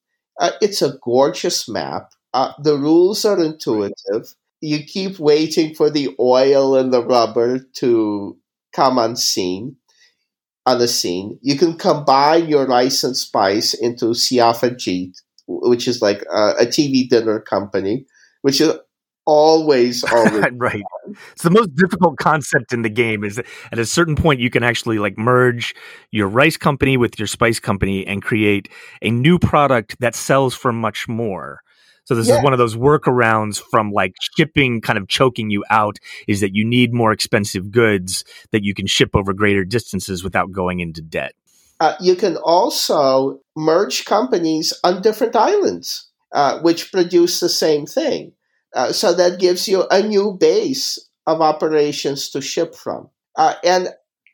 Uh, 0.41 0.53
it's 0.61 0.83
a 0.83 0.99
gorgeous 1.03 1.69
map. 1.69 2.13
Uh, 2.35 2.53
the 2.59 2.77
rules 2.77 3.25
are 3.25 3.41
intuitive. 3.41 4.35
You 4.61 4.83
keep 4.85 5.21
waiting 5.21 5.73
for 5.73 5.89
the 5.89 6.15
oil 6.19 6.75
and 6.75 6.93
the 6.93 7.03
rubber 7.03 7.61
to 7.77 8.37
come 8.75 8.99
on 8.99 9.15
scene. 9.17 9.77
On 10.67 10.79
the 10.79 10.89
scene, 10.89 11.39
you 11.43 11.59
can 11.59 11.77
combine 11.77 12.49
your 12.49 12.67
rice 12.67 13.05
and 13.05 13.15
spice 13.15 13.75
into 13.75 14.07
Siap 14.07 14.57
Faji, 14.57 15.13
which 15.47 15.87
is 15.87 16.01
like 16.01 16.25
a, 16.33 16.55
a 16.61 16.67
TV 16.67 17.07
dinner 17.07 17.39
company, 17.39 18.07
which 18.41 18.63
is 18.63 18.73
always 19.27 20.05
always 20.13 20.45
right 20.55 20.83
it's 21.33 21.43
the 21.43 21.51
most 21.51 21.75
difficult 21.75 22.19
concept 22.19 22.73
in 22.73 22.83
the 22.83 22.91
game 22.91 23.25
is 23.25 23.37
that 23.37 23.47
at 23.73 23.79
a 23.79 23.87
certain 23.87 24.17
point 24.17 24.41
you 24.41 24.51
can 24.51 24.63
actually 24.63 24.99
like 24.99 25.17
merge 25.17 25.75
your 26.11 26.29
rice 26.29 26.57
company 26.57 26.97
with 26.97 27.19
your 27.19 27.27
spice 27.27 27.59
company 27.59 28.07
and 28.07 28.23
create 28.23 28.69
a 29.01 29.11
new 29.11 29.39
product 29.39 29.97
that 30.01 30.15
sells 30.15 30.55
for 30.55 30.73
much 30.73 31.09
more 31.09 31.63
so 32.05 32.15
this 32.15 32.29
yeah. 32.29 32.39
is 32.39 32.45
one 32.45 32.53
of 32.53 32.59
those 32.59 32.77
workarounds 32.77 33.61
from 33.71 33.91
like 33.91 34.15
shipping 34.37 34.81
kind 34.81 34.99
of 34.99 35.09
choking 35.09 35.51
you 35.51 35.65
out 35.71 35.99
is 36.29 36.41
that 36.41 36.55
you 36.55 36.65
need 36.65 36.93
more 36.93 37.13
expensive 37.13 37.71
goods 37.71 38.25
that 38.53 38.63
you 38.63 38.75
can 38.75 38.87
ship 38.87 39.11
over 39.15 39.33
greater 39.33 39.65
distances 39.65 40.23
without 40.23 40.53
going 40.53 40.81
into 40.81 41.03
debt 41.03 41.35
uh, 41.81 41.95
you 42.01 42.17
can 42.17 42.37
also 42.37 43.41
merge 43.57 44.05
companies 44.05 44.73
on 44.85 45.03
different 45.03 45.37
islands, 45.37 46.09
uh, 46.33 46.61
which 46.61 46.93
produce 46.93 47.41
the 47.41 47.49
same 47.49 47.87
thing. 47.87 48.33
Uh, 48.75 48.93
so 48.93 49.13
that 49.13 49.41
gives 49.41 49.69
you 49.69 49.85
a 49.91 50.03
new 50.03 50.33
base 50.33 50.99
of 51.27 51.41
operations 51.41 52.31
to 52.31 52.41
ship 52.41 52.75
from. 52.75 53.09
Uh, 53.37 53.55
and 53.65 53.89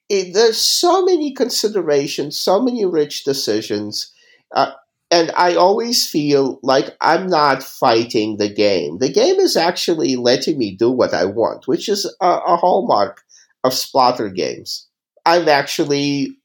it, 0.08 0.34
there's 0.34 0.58
so 0.58 1.04
many 1.04 1.32
considerations, 1.32 2.38
so 2.38 2.60
many 2.60 2.84
rich 2.84 3.24
decisions. 3.24 4.12
Uh, 4.54 4.72
and 5.10 5.32
I 5.36 5.54
always 5.56 6.08
feel 6.08 6.60
like 6.62 6.96
I'm 7.00 7.26
not 7.26 7.62
fighting 7.62 8.36
the 8.36 8.48
game. 8.48 8.98
The 8.98 9.12
game 9.12 9.40
is 9.40 9.56
actually 9.56 10.16
letting 10.16 10.56
me 10.56 10.76
do 10.76 10.90
what 10.90 11.12
I 11.12 11.24
want, 11.24 11.66
which 11.66 11.88
is 11.88 12.06
a, 12.20 12.26
a 12.26 12.56
hallmark 12.56 13.22
of 13.64 13.72
Splotter 13.72 14.34
games. 14.34 14.86
I'm 15.26 15.48
actually 15.48 16.36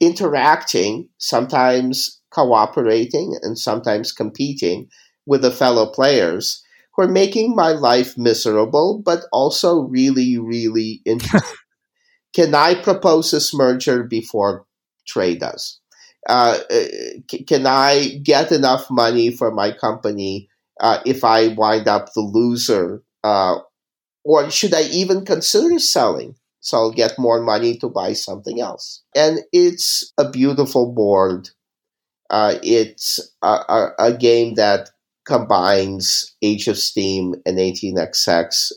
interacting, 0.00 1.08
sometimes 1.18 2.20
cooperating, 2.30 3.38
and 3.42 3.58
sometimes 3.58 4.12
competing 4.12 4.88
with 5.26 5.42
the 5.42 5.50
fellow 5.50 5.90
players 5.92 6.62
who 6.94 7.02
are 7.02 7.08
making 7.08 7.54
my 7.54 7.72
life 7.72 8.16
miserable, 8.16 9.02
but 9.04 9.24
also 9.32 9.80
really, 9.80 10.38
really 10.38 11.02
interesting. 11.04 11.56
Can 12.34 12.54
I 12.54 12.74
propose 12.74 13.30
this 13.30 13.54
merger 13.54 14.02
before 14.02 14.66
Trey 15.06 15.34
does? 15.34 15.77
Uh, 16.26 16.58
can 17.46 17.66
I 17.66 18.20
get 18.22 18.52
enough 18.52 18.90
money 18.90 19.30
for 19.30 19.50
my 19.50 19.72
company 19.72 20.48
uh, 20.80 21.00
if 21.06 21.24
I 21.24 21.48
wind 21.48 21.88
up 21.88 22.12
the 22.14 22.20
loser? 22.20 23.02
Uh, 23.24 23.58
or 24.24 24.50
should 24.50 24.74
I 24.74 24.82
even 24.82 25.24
consider 25.24 25.78
selling? 25.78 26.34
so 26.60 26.76
I'll 26.76 26.90
get 26.90 27.18
more 27.18 27.40
money 27.40 27.76
to 27.78 27.88
buy 27.88 28.12
something 28.12 28.60
else. 28.60 29.02
And 29.14 29.40
it's 29.52 30.12
a 30.18 30.28
beautiful 30.28 30.92
board. 30.92 31.50
Uh, 32.30 32.56
it's 32.62 33.20
a, 33.42 33.48
a, 33.48 33.88
a, 33.98 34.12
game 34.12 34.54
that 34.54 34.90
combines 35.26 36.36
Age 36.42 36.68
of 36.68 36.76
Steam 36.76 37.36
and 37.46 37.56
18xx 37.56 38.72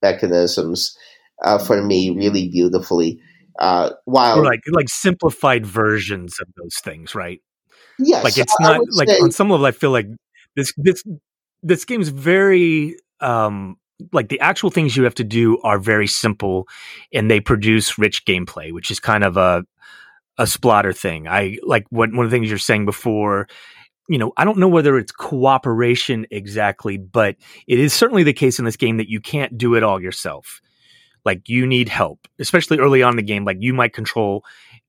mechanisms 0.00 0.96
uh, 1.42 1.58
for 1.58 1.82
me 1.82 2.10
really 2.10 2.48
beautifully. 2.48 3.20
Uh, 3.58 3.90
while 4.04 4.38
or 4.38 4.44
like 4.44 4.60
like 4.70 4.88
simplified 4.88 5.66
versions 5.66 6.38
of 6.40 6.48
those 6.56 6.76
things, 6.82 7.14
right? 7.14 7.40
Yes, 7.98 8.24
like 8.24 8.38
it's 8.38 8.54
not 8.60 8.80
like 8.92 9.08
say, 9.08 9.18
on 9.18 9.30
some 9.30 9.50
level. 9.50 9.66
I 9.66 9.72
feel 9.72 9.90
like 9.90 10.06
this 10.56 10.72
this 10.76 11.02
this 11.62 11.84
game's 11.84 12.08
very 12.08 12.96
um 13.20 13.76
like 14.12 14.28
the 14.28 14.40
actual 14.40 14.70
things 14.70 14.96
you 14.96 15.04
have 15.04 15.14
to 15.14 15.24
do 15.24 15.60
are 15.60 15.78
very 15.78 16.06
simple 16.06 16.66
and 17.12 17.30
they 17.30 17.40
produce 17.40 17.98
rich 17.98 18.24
gameplay, 18.24 18.72
which 18.72 18.90
is 18.90 18.98
kind 18.98 19.24
of 19.24 19.36
a 19.36 19.64
a 20.38 20.44
Splotter 20.44 20.96
thing. 20.96 21.28
I 21.28 21.58
like 21.62 21.86
what 21.90 22.10
one 22.12 22.24
of 22.24 22.30
the 22.30 22.36
things 22.36 22.48
you're 22.48 22.58
saying 22.58 22.86
before. 22.86 23.48
You 24.08 24.18
know, 24.18 24.32
I 24.36 24.44
don't 24.44 24.58
know 24.58 24.68
whether 24.68 24.98
it's 24.98 25.12
cooperation 25.12 26.26
exactly, 26.30 26.98
but 26.98 27.36
it 27.66 27.78
is 27.78 27.92
certainly 27.92 28.24
the 28.24 28.32
case 28.32 28.58
in 28.58 28.64
this 28.64 28.76
game 28.76 28.96
that 28.96 29.08
you 29.08 29.20
can't 29.20 29.56
do 29.56 29.74
it 29.74 29.82
all 29.82 30.02
yourself. 30.02 30.60
Like 31.24 31.48
you 31.48 31.66
need 31.66 31.88
help, 31.88 32.26
especially 32.38 32.78
early 32.78 33.02
on 33.02 33.12
in 33.12 33.16
the 33.16 33.22
game. 33.22 33.44
Like 33.44 33.58
you 33.60 33.74
might 33.74 33.92
control 33.92 34.44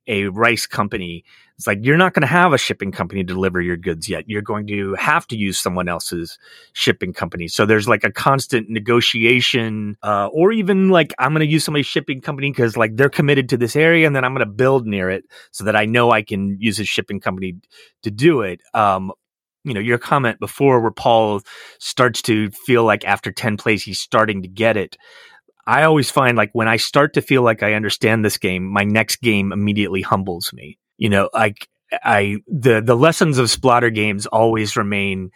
a 0.07 0.25
rice 0.25 0.65
company 0.65 1.23
it's 1.57 1.67
like 1.67 1.79
you're 1.81 1.97
not 1.97 2.13
going 2.13 2.21
to 2.21 2.27
have 2.27 2.51
a 2.51 2.57
shipping 2.57 2.91
company 2.91 3.23
to 3.23 3.33
deliver 3.33 3.61
your 3.61 3.77
goods 3.77 4.09
yet. 4.09 4.27
You're 4.27 4.41
going 4.41 4.65
to 4.67 4.95
have 4.95 5.27
to 5.27 5.37
use 5.37 5.57
someone 5.57 5.87
else's 5.87 6.39
shipping 6.73 7.13
company. 7.13 7.47
So 7.47 7.65
there's 7.65 7.87
like 7.87 8.03
a 8.03 8.11
constant 8.11 8.69
negotiation, 8.69 9.95
uh, 10.01 10.27
or 10.33 10.51
even 10.51 10.89
like 10.89 11.13
I'm 11.19 11.31
going 11.31 11.45
to 11.45 11.51
use 11.51 11.63
somebody's 11.63 11.85
shipping 11.85 12.21
company 12.21 12.51
because 12.51 12.75
like 12.75 12.95
they're 12.95 13.09
committed 13.09 13.49
to 13.49 13.57
this 13.57 13.75
area, 13.75 14.07
and 14.07 14.15
then 14.15 14.25
I'm 14.25 14.33
going 14.33 14.45
to 14.45 14.51
build 14.51 14.87
near 14.87 15.09
it 15.09 15.25
so 15.51 15.63
that 15.63 15.75
I 15.75 15.85
know 15.85 16.11
I 16.11 16.23
can 16.23 16.57
use 16.59 16.79
a 16.79 16.85
shipping 16.85 17.19
company 17.19 17.57
to 18.01 18.11
do 18.11 18.41
it. 18.41 18.61
Um, 18.73 19.11
you 19.63 19.73
know, 19.73 19.79
your 19.79 19.97
comment 19.97 20.39
before 20.39 20.81
where 20.81 20.91
Paul 20.91 21.41
starts 21.79 22.21
to 22.23 22.49
feel 22.51 22.83
like 22.83 23.05
after 23.05 23.31
10 23.31 23.55
plays, 23.55 23.83
he's 23.83 23.99
starting 23.99 24.41
to 24.41 24.49
get 24.49 24.75
it. 24.75 24.97
I 25.65 25.83
always 25.83 26.11
find 26.11 26.37
like 26.37 26.51
when 26.53 26.67
I 26.67 26.77
start 26.77 27.13
to 27.13 27.21
feel 27.21 27.41
like 27.41 27.63
I 27.63 27.73
understand 27.73 28.23
this 28.23 28.37
game, 28.37 28.65
my 28.65 28.83
next 28.83 29.21
game 29.21 29.51
immediately 29.51 30.01
humbles 30.01 30.51
me 30.53 30.77
you 30.97 31.09
know, 31.09 31.29
like 31.33 31.67
I 32.03 32.37
the 32.47 32.81
the 32.81 32.95
lessons 32.95 33.37
of 33.37 33.47
Splotter 33.47 33.93
games 33.93 34.25
always 34.25 34.75
remain 34.75 35.31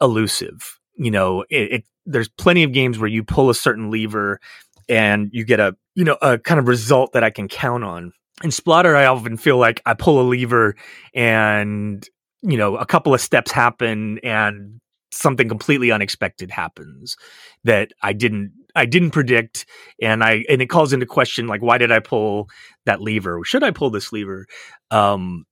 elusive. 0.00 0.78
You 0.96 1.10
know, 1.10 1.42
it, 1.50 1.72
it, 1.72 1.84
there's 2.06 2.28
plenty 2.28 2.62
of 2.62 2.72
games 2.72 2.98
where 2.98 3.08
you 3.08 3.22
pull 3.22 3.50
a 3.50 3.54
certain 3.54 3.90
lever 3.90 4.40
and 4.88 5.28
you 5.32 5.44
get 5.44 5.60
a 5.60 5.76
you 5.94 6.04
know 6.04 6.16
a 6.22 6.38
kind 6.38 6.58
of 6.58 6.68
result 6.68 7.12
that 7.12 7.24
I 7.24 7.30
can 7.30 7.48
count 7.48 7.84
on. 7.84 8.12
In 8.42 8.50
Splotter, 8.50 8.96
I 8.96 9.06
often 9.06 9.36
feel 9.36 9.58
like 9.58 9.80
I 9.86 9.94
pull 9.94 10.20
a 10.20 10.26
lever 10.26 10.76
and 11.14 12.08
you 12.42 12.56
know 12.56 12.76
a 12.76 12.86
couple 12.86 13.14
of 13.14 13.20
steps 13.20 13.52
happen 13.52 14.18
and 14.22 14.80
something 15.12 15.48
completely 15.48 15.90
unexpected 15.90 16.50
happens 16.50 17.16
that 17.64 17.92
I 18.02 18.14
didn't 18.14 18.52
I 18.74 18.86
didn't 18.86 19.10
predict 19.10 19.66
and 20.00 20.22
I 20.22 20.44
and 20.48 20.62
it 20.62 20.66
calls 20.66 20.92
into 20.92 21.06
question 21.06 21.46
like 21.46 21.62
why 21.62 21.78
did 21.78 21.92
I 21.92 22.00
pull 22.00 22.48
that 22.86 23.00
lever? 23.00 23.40
Should 23.44 23.62
I 23.62 23.70
pull 23.70 23.90
this 23.90 24.12
lever? 24.12 24.46
Um 24.90 25.44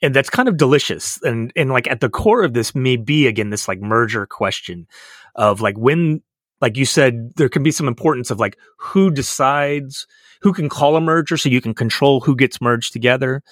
and 0.00 0.14
that's 0.14 0.30
kind 0.30 0.48
of 0.48 0.56
delicious 0.56 1.20
and 1.22 1.52
and 1.56 1.70
like 1.70 1.88
at 1.88 2.00
the 2.00 2.08
core 2.08 2.44
of 2.44 2.54
this 2.54 2.74
may 2.74 2.96
be 2.96 3.26
again 3.26 3.50
this 3.50 3.68
like 3.68 3.80
merger 3.80 4.26
question 4.26 4.86
of 5.34 5.60
like 5.60 5.76
when 5.76 6.22
like 6.60 6.76
you 6.76 6.84
said 6.84 7.32
there 7.36 7.48
can 7.48 7.62
be 7.62 7.70
some 7.70 7.88
importance 7.88 8.30
of 8.30 8.40
like 8.40 8.56
who 8.78 9.10
decides 9.10 10.06
who 10.40 10.52
can 10.52 10.68
call 10.68 10.96
a 10.96 11.00
merger 11.00 11.36
so 11.36 11.48
you 11.48 11.60
can 11.60 11.74
control 11.74 12.20
who 12.20 12.36
gets 12.36 12.60
merged 12.60 12.92
together 12.92 13.42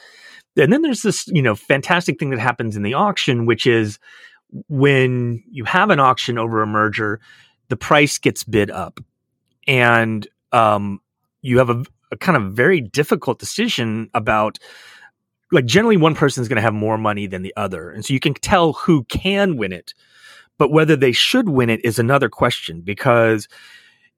and 0.57 0.73
then 0.73 0.83
there's 0.83 1.03
this 1.03 1.27
you 1.29 1.43
know 1.43 1.55
fantastic 1.55 2.19
thing 2.19 2.31
that 2.31 2.39
happens 2.39 2.77
in 2.77 2.83
the 2.83 2.95
auction 2.95 3.47
which 3.47 3.67
is 3.67 3.99
when 4.69 5.43
you 5.51 5.65
have 5.65 5.91
an 5.91 6.01
auction 6.01 6.39
over 6.39 6.63
a 6.63 6.67
merger, 6.67 7.21
the 7.69 7.77
price 7.77 8.19
gets 8.19 8.45
bid 8.45 8.71
up. 8.71 9.01
And 9.67 10.27
um, 10.53 11.01
you 11.43 11.59
have 11.59 11.71
a, 11.71 11.85
a 12.13 12.17
kind 12.17 12.37
of 12.37 12.53
very 12.53 12.81
difficult 12.81 13.39
decision 13.39 14.11
about 14.15 14.59
like 15.53 15.65
generally 15.65 15.97
one 15.97 16.15
person 16.15 16.43
is 16.43 16.49
going 16.49 16.57
to 16.57 16.63
have 16.63 16.75
more 16.75 16.99
money 16.99 17.27
than 17.27 17.43
the 17.43 17.55
other 17.57 17.91
and 17.91 18.05
so 18.05 18.13
you 18.13 18.21
can 18.21 18.35
tell 18.35 18.73
who 18.73 19.05
can 19.05 19.57
win 19.57 19.73
it 19.73 19.95
but 20.59 20.73
whether 20.73 20.97
they 20.97 21.13
should 21.13 21.49
win 21.49 21.71
it 21.71 21.85
is 21.85 21.99
another 21.99 22.29
question 22.29 22.81
because 22.81 23.47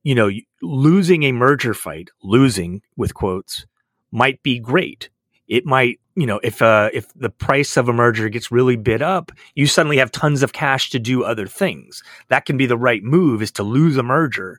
you 0.03 0.15
know 0.15 0.31
losing 0.63 1.25
a 1.25 1.33
merger 1.33 1.75
fight 1.75 2.09
losing 2.23 2.81
with 2.97 3.15
quotes 3.15 3.67
might 4.11 4.43
be 4.43 4.59
great 4.59 5.11
it 5.49 5.67
might 5.67 6.01
you 6.19 6.27
know 6.27 6.41
if 6.43 6.61
uh 6.61 6.91
if 6.93 7.13
the 7.15 7.31
price 7.31 7.77
of 7.77 7.89
a 7.89 7.93
merger 7.93 8.29
gets 8.29 8.51
really 8.51 8.77
bid 8.77 9.01
up 9.01 9.31
you 9.55 9.67
suddenly 9.67 9.99
have 9.99 10.11
tons 10.11 10.43
of 10.43 10.53
cash 10.53 10.91
to 10.91 10.99
do 10.99 11.23
other 11.23 11.47
things. 11.47 12.03
That 12.29 12.45
can 12.45 12.57
be 12.57 12.67
the 12.67 12.77
right 12.77 13.03
move 13.03 13.41
is 13.41 13.53
to 13.53 13.63
lose 13.63 13.97
a 13.97 14.03
merger 14.03 14.59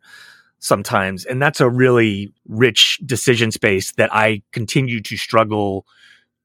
sometimes. 0.59 1.25
And 1.25 1.41
that's 1.41 1.61
a 1.61 1.69
really 1.69 2.33
rich 2.47 2.99
decision 3.05 3.51
space 3.51 3.91
that 3.93 4.13
i 4.13 4.41
continue 4.51 5.01
to 5.01 5.17
struggle 5.17 5.85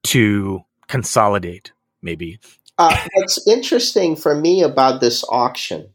to 0.04 0.62
consolidate 0.88 1.72
maybe. 2.02 2.38
Uh, 2.76 2.96
what's 3.14 3.46
interesting 3.46 4.16
for 4.16 4.34
me 4.34 4.62
about 4.62 5.00
this 5.00 5.24
auction 5.28 5.88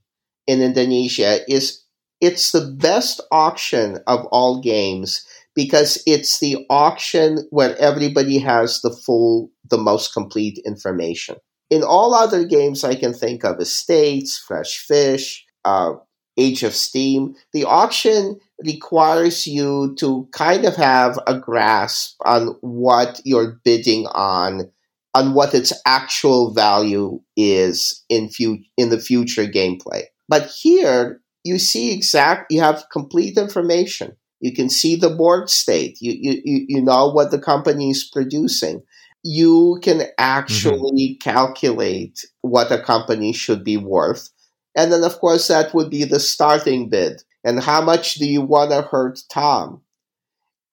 in 0.48 0.62
indonesia 0.62 1.40
is 1.52 1.84
it's 2.22 2.52
the 2.52 2.62
best 2.62 3.22
auction 3.32 4.00
of 4.08 4.26
all 4.28 4.62
games 4.62 5.26
because 5.56 6.02
it's 6.06 6.40
the 6.40 6.66
auction 6.70 7.48
where 7.50 7.78
everybody 7.78 8.38
has 8.40 8.82
the 8.82 8.92
full, 8.92 9.50
the 9.70 9.78
most 9.78 10.14
complete 10.14 10.60
information. 10.66 11.36
In 11.70 11.84
all 11.84 12.14
other 12.14 12.46
games 12.46 12.84
I 12.84 12.96
can 12.96 13.14
think 13.14 13.44
of, 13.44 13.60
Estates, 13.60 14.38
Fresh 14.38 14.80
Fish, 14.80 15.46
uh, 15.66 15.94
Age 16.38 16.64
of 16.64 16.74
Steam, 16.74 17.36
the 17.54 17.66
auction 17.66 18.40
requires 18.64 19.46
you 19.46 19.94
to 20.00 20.28
kind 20.32 20.66
of 20.66 20.76
have 20.76 21.20
a 21.28 21.38
grasp 21.38 22.16
on 22.26 22.56
what 22.62 23.20
you're 23.26 23.60
bidding 23.64 24.08
on, 24.08 24.72
on 25.14 25.34
what 25.34 25.54
its 25.54 25.74
actual 25.86 26.54
value 26.54 27.20
is 27.36 28.04
in, 28.10 28.30
fu- 28.30 28.60
in 28.78 28.90
the 28.90 29.00
future 29.00 29.46
gameplay. 29.46 30.04
But 30.30 30.46
here, 30.48 31.22
you 31.44 31.60
see 31.60 31.94
exact, 31.94 32.52
you 32.52 32.62
have 32.62 32.86
complete 32.92 33.38
information. 33.38 34.16
You 34.40 34.54
can 34.54 34.70
see 34.70 34.96
the 34.96 35.10
board 35.10 35.50
state. 35.50 35.98
You, 36.02 36.14
you, 36.14 36.66
you 36.68 36.82
know 36.82 37.10
what 37.10 37.32
the 37.32 37.40
company 37.40 37.90
is 37.90 38.04
producing. 38.04 38.82
You 39.24 39.80
can 39.84 40.04
actually 40.18 41.18
mm-hmm. 41.22 41.30
calculate 41.30 42.26
what 42.42 42.72
a 42.72 42.82
company 42.82 43.34
should 43.34 43.64
be 43.64 43.78
worth. 43.78 44.30
And 44.76 44.92
then, 44.92 45.04
of 45.04 45.20
course, 45.20 45.48
that 45.50 45.74
would 45.74 45.90
be 45.90 46.06
the 46.06 46.20
starting 46.20 46.90
bid. 46.90 47.22
And 47.44 47.62
how 47.62 47.82
much 47.82 48.16
do 48.16 48.26
you 48.26 48.42
want 48.42 48.72
to 48.72 48.82
hurt 48.82 49.20
Tom? 49.30 49.82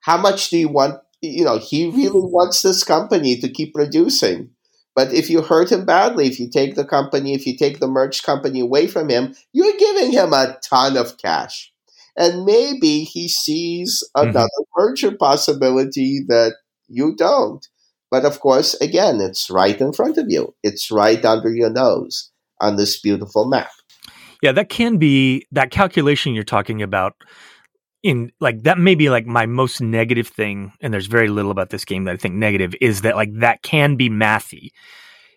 How 0.01 0.17
much 0.17 0.51
do 0.51 0.59
you 0.59 0.69
want? 0.69 1.01
You 1.21 1.45
know, 1.45 1.59
he 1.59 1.91
really 1.91 2.21
wants 2.31 2.63
this 2.63 2.85
company 2.85 3.37
to 3.41 3.49
keep 3.49 3.75
producing. 3.75 4.51
But 4.95 5.13
if 5.13 5.29
you 5.29 5.43
hurt 5.43 5.73
him 5.73 5.85
badly, 5.85 6.27
if 6.27 6.41
you 6.41 6.49
take 6.49 6.75
the 6.75 6.85
company, 6.85 7.35
if 7.35 7.47
you 7.47 7.57
take 7.57 7.81
the 7.81 7.89
merch 7.89 8.23
company 8.23 8.61
away 8.61 8.87
from 8.87 9.09
him, 9.09 9.35
you're 9.53 9.77
giving 9.77 10.13
him 10.13 10.33
a 10.33 10.57
ton 10.63 10.97
of 10.97 11.19
cash 11.19 11.73
and 12.17 12.45
maybe 12.45 13.05
he 13.05 13.29
sees 13.29 14.03
mm-hmm. 14.17 14.31
another 14.31 14.49
mm-hmm. 14.61 14.83
merger 14.83 15.13
possibility 15.17 16.25
that 16.29 16.55
you 16.89 17.15
don't. 17.17 17.67
But 18.11 18.25
of 18.25 18.41
course, 18.41 18.75
again, 18.75 19.21
it's 19.21 19.51
right 19.51 19.79
in 19.81 19.93
front 19.93 20.17
of 20.17 20.27
you. 20.29 20.55
It's 20.63 20.91
right 20.91 21.23
under 21.25 21.51
your 21.51 21.71
nose 21.71 22.31
on 22.61 22.77
this 22.77 23.01
beautiful 23.01 23.47
map. 23.47 23.71
Yeah, 24.43 24.53
that 24.53 24.69
can 24.69 24.99
be 24.99 25.47
that 25.53 25.71
calculation 25.71 26.35
you're 26.35 26.45
talking 26.45 26.83
about. 26.83 27.15
In 28.03 28.31
like 28.39 28.63
that 28.63 28.79
may 28.79 28.95
be 28.95 29.11
like 29.11 29.27
my 29.27 29.47
most 29.47 29.81
negative 29.81 30.29
thing, 30.29 30.73
and 30.81 30.95
there's 30.95 31.07
very 31.07 31.29
little 31.29 31.51
about 31.51 31.71
this 31.71 31.85
game 31.85 32.05
that 32.05 32.15
I 32.15 32.17
think 32.17 32.35
negative 32.35 32.75
is 32.81 33.01
that 33.01 33.17
like 33.17 33.31
that 33.41 33.63
can 33.63 33.97
be 33.97 34.09
mathy. 34.09 34.71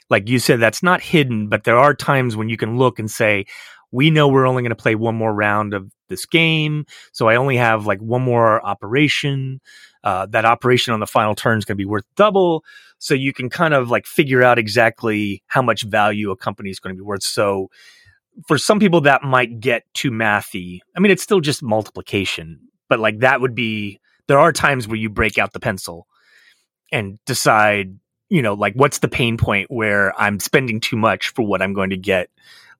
Like 0.10 0.30
you 0.30 0.38
said, 0.38 0.60
that's 0.60 0.84
not 0.84 1.02
hidden, 1.02 1.50
but 1.50 1.64
there 1.64 1.78
are 1.78 1.96
times 1.96 2.36
when 2.36 2.50
you 2.50 2.58
can 2.58 2.78
look 2.78 3.00
and 3.00 3.10
say, 3.10 3.46
we 3.92 4.12
know 4.12 4.28
we're 4.28 4.48
only 4.48 4.62
going 4.62 4.70
to 4.70 4.76
play 4.76 4.96
one 4.96 5.16
more 5.16 5.34
round 5.34 5.74
of 5.74 5.92
this 6.10 6.26
game. 6.26 6.86
So 7.12 7.28
I 7.28 7.36
only 7.36 7.58
have 7.58 7.86
like 7.86 8.00
one 8.00 8.22
more 8.22 8.66
operation. 8.66 9.62
Uh, 10.04 10.26
that 10.28 10.46
operation 10.46 10.94
on 10.94 11.00
the 11.00 11.08
final 11.08 11.36
turn 11.36 11.58
is 11.58 11.66
going 11.66 11.76
to 11.76 11.82
be 11.82 11.86
worth 11.86 12.06
double. 12.16 12.64
So 12.98 13.14
you 13.14 13.34
can 13.34 13.50
kind 13.50 13.74
of 13.74 13.90
like 13.90 14.06
figure 14.06 14.44
out 14.44 14.60
exactly 14.60 15.44
how 15.48 15.62
much 15.62 15.84
value 15.84 16.32
a 16.32 16.36
company 16.36 16.70
is 16.70 16.80
going 16.80 16.96
to 16.96 17.00
be 17.00 17.06
worth. 17.06 17.24
So 17.24 17.70
for 18.48 18.58
some 18.58 18.80
people, 18.80 19.02
that 19.02 19.24
might 19.24 19.60
get 19.60 19.84
too 19.94 20.12
mathy. 20.12 20.80
I 20.96 21.00
mean, 21.00 21.12
it's 21.12 21.24
still 21.24 21.42
just 21.42 21.64
multiplication, 21.64 22.60
but 22.88 23.00
like 23.00 23.20
that 23.20 23.42
would 23.42 23.56
be, 23.56 24.00
there 24.28 24.40
are 24.40 24.54
times 24.54 24.88
where 24.88 24.98
you 24.98 25.10
break 25.10 25.38
out 25.38 25.54
the 25.54 25.60
pencil 25.60 26.08
and 26.92 27.20
decide, 27.26 27.98
you 28.30 28.42
know, 28.42 28.54
like 28.54 28.74
what's 28.76 29.00
the 29.00 29.08
pain 29.08 29.38
point 29.38 29.70
where 29.72 30.18
I'm 30.20 30.40
spending 30.40 30.80
too 30.80 30.96
much 30.96 31.30
for 31.30 31.46
what 31.46 31.62
I'm 31.62 31.74
going 31.74 31.90
to 31.90 31.98
get 31.98 32.30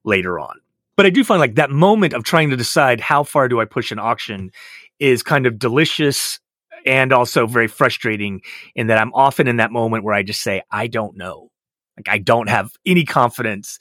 later 0.04 0.38
on 0.38 0.60
but 0.96 1.06
I 1.06 1.10
do 1.10 1.24
find 1.24 1.40
like 1.40 1.54
that 1.54 1.70
moment 1.70 2.12
of 2.14 2.24
trying 2.24 2.50
to 2.50 2.56
decide 2.56 3.00
how 3.00 3.22
far 3.22 3.48
do 3.48 3.60
I 3.60 3.64
push 3.64 3.90
an 3.92 3.98
auction 3.98 4.50
is 4.98 5.22
kind 5.22 5.46
of 5.46 5.58
delicious 5.58 6.38
and 6.86 7.12
also 7.12 7.46
very 7.46 7.68
frustrating 7.68 8.42
in 8.74 8.88
that 8.88 8.98
I'm 8.98 9.12
often 9.14 9.48
in 9.48 9.56
that 9.56 9.72
moment 9.72 10.04
where 10.04 10.14
I 10.14 10.22
just 10.22 10.42
say, 10.42 10.62
I 10.70 10.86
don't 10.86 11.16
know. 11.16 11.50
Like 11.96 12.08
I 12.08 12.18
don't 12.18 12.48
have 12.48 12.70
any 12.86 13.04
confidence 13.04 13.78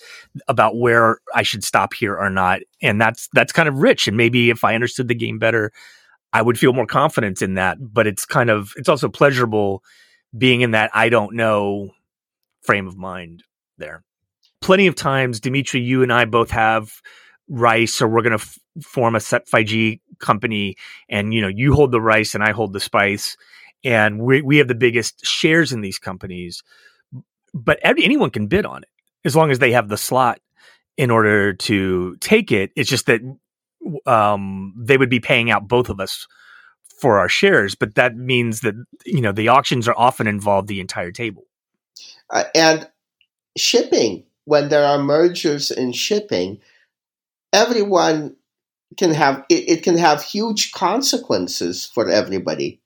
about 0.47 0.77
where 0.77 1.19
I 1.33 1.43
should 1.43 1.63
stop 1.63 1.93
here 1.93 2.17
or 2.17 2.29
not. 2.29 2.59
And 2.81 2.99
that's 2.99 3.29
that's 3.33 3.53
kind 3.53 3.69
of 3.69 3.75
rich. 3.75 4.07
And 4.07 4.17
maybe 4.17 4.49
if 4.49 4.63
I 4.63 4.75
understood 4.75 5.07
the 5.07 5.15
game 5.15 5.39
better, 5.39 5.71
I 6.33 6.41
would 6.41 6.59
feel 6.59 6.73
more 6.73 6.85
confidence 6.85 7.41
in 7.41 7.53
that. 7.53 7.77
But 7.79 8.07
it's 8.07 8.25
kind 8.25 8.49
of 8.49 8.73
it's 8.75 8.89
also 8.89 9.07
pleasurable 9.07 9.83
being 10.37 10.61
in 10.61 10.71
that 10.71 10.91
I 10.93 11.09
don't 11.09 11.35
know 11.35 11.91
frame 12.61 12.87
of 12.87 12.97
mind 12.97 13.43
there 13.77 14.03
plenty 14.69 14.85
of 14.85 14.93
times, 14.93 15.39
Dimitri, 15.39 15.81
you 15.81 16.03
and 16.03 16.13
I 16.13 16.25
both 16.25 16.51
have 16.51 17.01
rice, 17.47 18.03
or 18.03 18.07
we're 18.07 18.21
going 18.21 18.37
to 18.37 18.43
f- 18.43 18.59
form 18.83 19.15
a 19.15 19.17
Siap 19.17 19.49
Faji 19.49 19.99
company, 20.19 20.75
and 21.09 21.33
you 21.33 21.41
know, 21.41 21.47
you 21.47 21.73
hold 21.73 21.91
the 21.91 21.99
rice 21.99 22.35
and 22.35 22.43
I 22.43 22.51
hold 22.51 22.73
the 22.73 22.79
spice, 22.79 23.35
and 23.83 24.21
we 24.21 24.43
we 24.43 24.57
have 24.57 24.67
the 24.67 24.75
biggest 24.75 25.25
shares 25.25 25.73
in 25.73 25.81
these 25.81 25.97
companies. 25.97 26.61
But 27.51 27.79
every, 27.81 28.03
anyone 28.03 28.29
can 28.29 28.45
bid 28.45 28.63
on 28.63 28.83
it 28.83 28.89
as 29.25 29.35
long 29.35 29.49
as 29.49 29.57
they 29.57 29.71
have 29.71 29.89
the 29.89 29.97
slot 29.97 30.39
in 30.97 31.09
order 31.09 31.51
to 31.53 32.15
take 32.17 32.51
it. 32.51 32.69
It's 32.75 32.91
just 32.91 33.07
that 33.07 33.21
um, 34.05 34.75
they 34.77 34.97
would 34.97 35.09
be 35.09 35.19
paying 35.19 35.49
out 35.49 35.67
both 35.67 35.89
of 35.89 35.99
us 35.99 36.27
for 36.99 37.17
our 37.17 37.27
shares, 37.27 37.73
but 37.73 37.95
that 37.95 38.15
means 38.15 38.61
that 38.61 38.75
you 39.03 39.21
know 39.21 39.31
the 39.31 39.47
auctions 39.47 39.87
are 39.87 39.97
often 39.97 40.27
involved 40.27 40.67
the 40.67 40.79
entire 40.79 41.11
table. 41.11 41.45
Uh, 42.29 42.43
and 42.53 42.87
shipping 43.57 44.25
when 44.49 44.69
there 44.69 44.83
are 44.83 44.97
mergers 44.97 45.69
in 45.69 45.91
shipping, 45.91 46.59
everyone 47.53 48.35
can 48.97 49.13
have 49.13 49.45
it, 49.47 49.69
it 49.69 49.83
can 49.83 49.95
have 49.95 50.23
huge 50.23 50.71
consequences 50.71 51.85
for 51.93 52.09
everybody. 52.09 52.81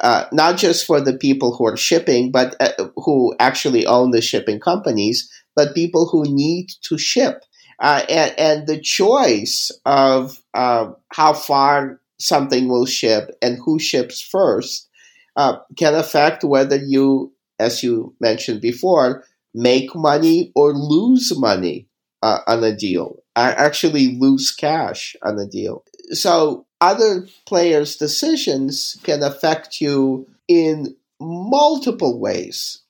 Uh, 0.00 0.26
not 0.30 0.56
just 0.56 0.86
for 0.86 1.00
the 1.00 1.12
people 1.12 1.56
who 1.56 1.66
are 1.66 1.76
shipping, 1.76 2.30
but 2.30 2.54
uh, 2.60 2.86
who 2.94 3.34
actually 3.40 3.84
own 3.84 4.12
the 4.12 4.20
shipping 4.20 4.60
companies, 4.60 5.28
but 5.56 5.74
people 5.74 6.06
who 6.06 6.22
need 6.32 6.68
to 6.82 6.96
ship. 6.96 7.42
Uh, 7.80 8.04
and, 8.08 8.34
and, 8.38 8.66
the 8.68 8.80
choice 8.80 9.72
of 9.84 10.40
uh, 10.54 10.90
how 11.12 11.32
far 11.32 12.00
something 12.18 12.68
will 12.68 12.86
ship 12.86 13.30
and 13.42 13.58
who 13.64 13.78
ships 13.78 14.20
first 14.20 14.88
uh, 15.36 15.56
can 15.76 15.94
affect 15.94 16.42
whether 16.44 16.76
you, 16.76 17.32
as 17.58 17.82
you 17.82 18.14
mentioned 18.20 18.60
before, 18.60 19.24
make 19.54 19.94
money 19.94 20.52
or 20.54 20.72
lose 20.72 21.36
money 21.38 21.88
uh, 22.22 22.40
on 22.46 22.64
a 22.64 22.74
deal. 22.74 23.22
I 23.36 23.52
actually 23.52 24.18
lose 24.18 24.50
cash 24.50 25.16
on 25.22 25.38
a 25.38 25.46
deal. 25.46 25.84
So 26.10 26.66
other 26.80 27.26
players' 27.46 27.96
decisions 27.96 28.98
can 29.02 29.22
affect 29.22 29.80
you 29.80 30.28
in 30.48 30.96
multiple 31.20 32.18
ways 32.18 32.80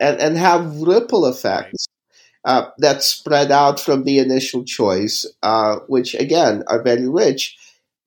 and, 0.00 0.20
and 0.20 0.36
have 0.38 0.80
ripple 0.80 1.26
effects 1.26 1.86
uh, 2.44 2.66
that 2.78 3.02
spread 3.02 3.52
out 3.52 3.78
from 3.78 4.04
the 4.04 4.18
initial 4.18 4.64
choice, 4.64 5.26
uh, 5.42 5.76
which 5.86 6.14
again 6.14 6.64
are 6.66 6.82
very 6.82 7.08
rich. 7.08 7.56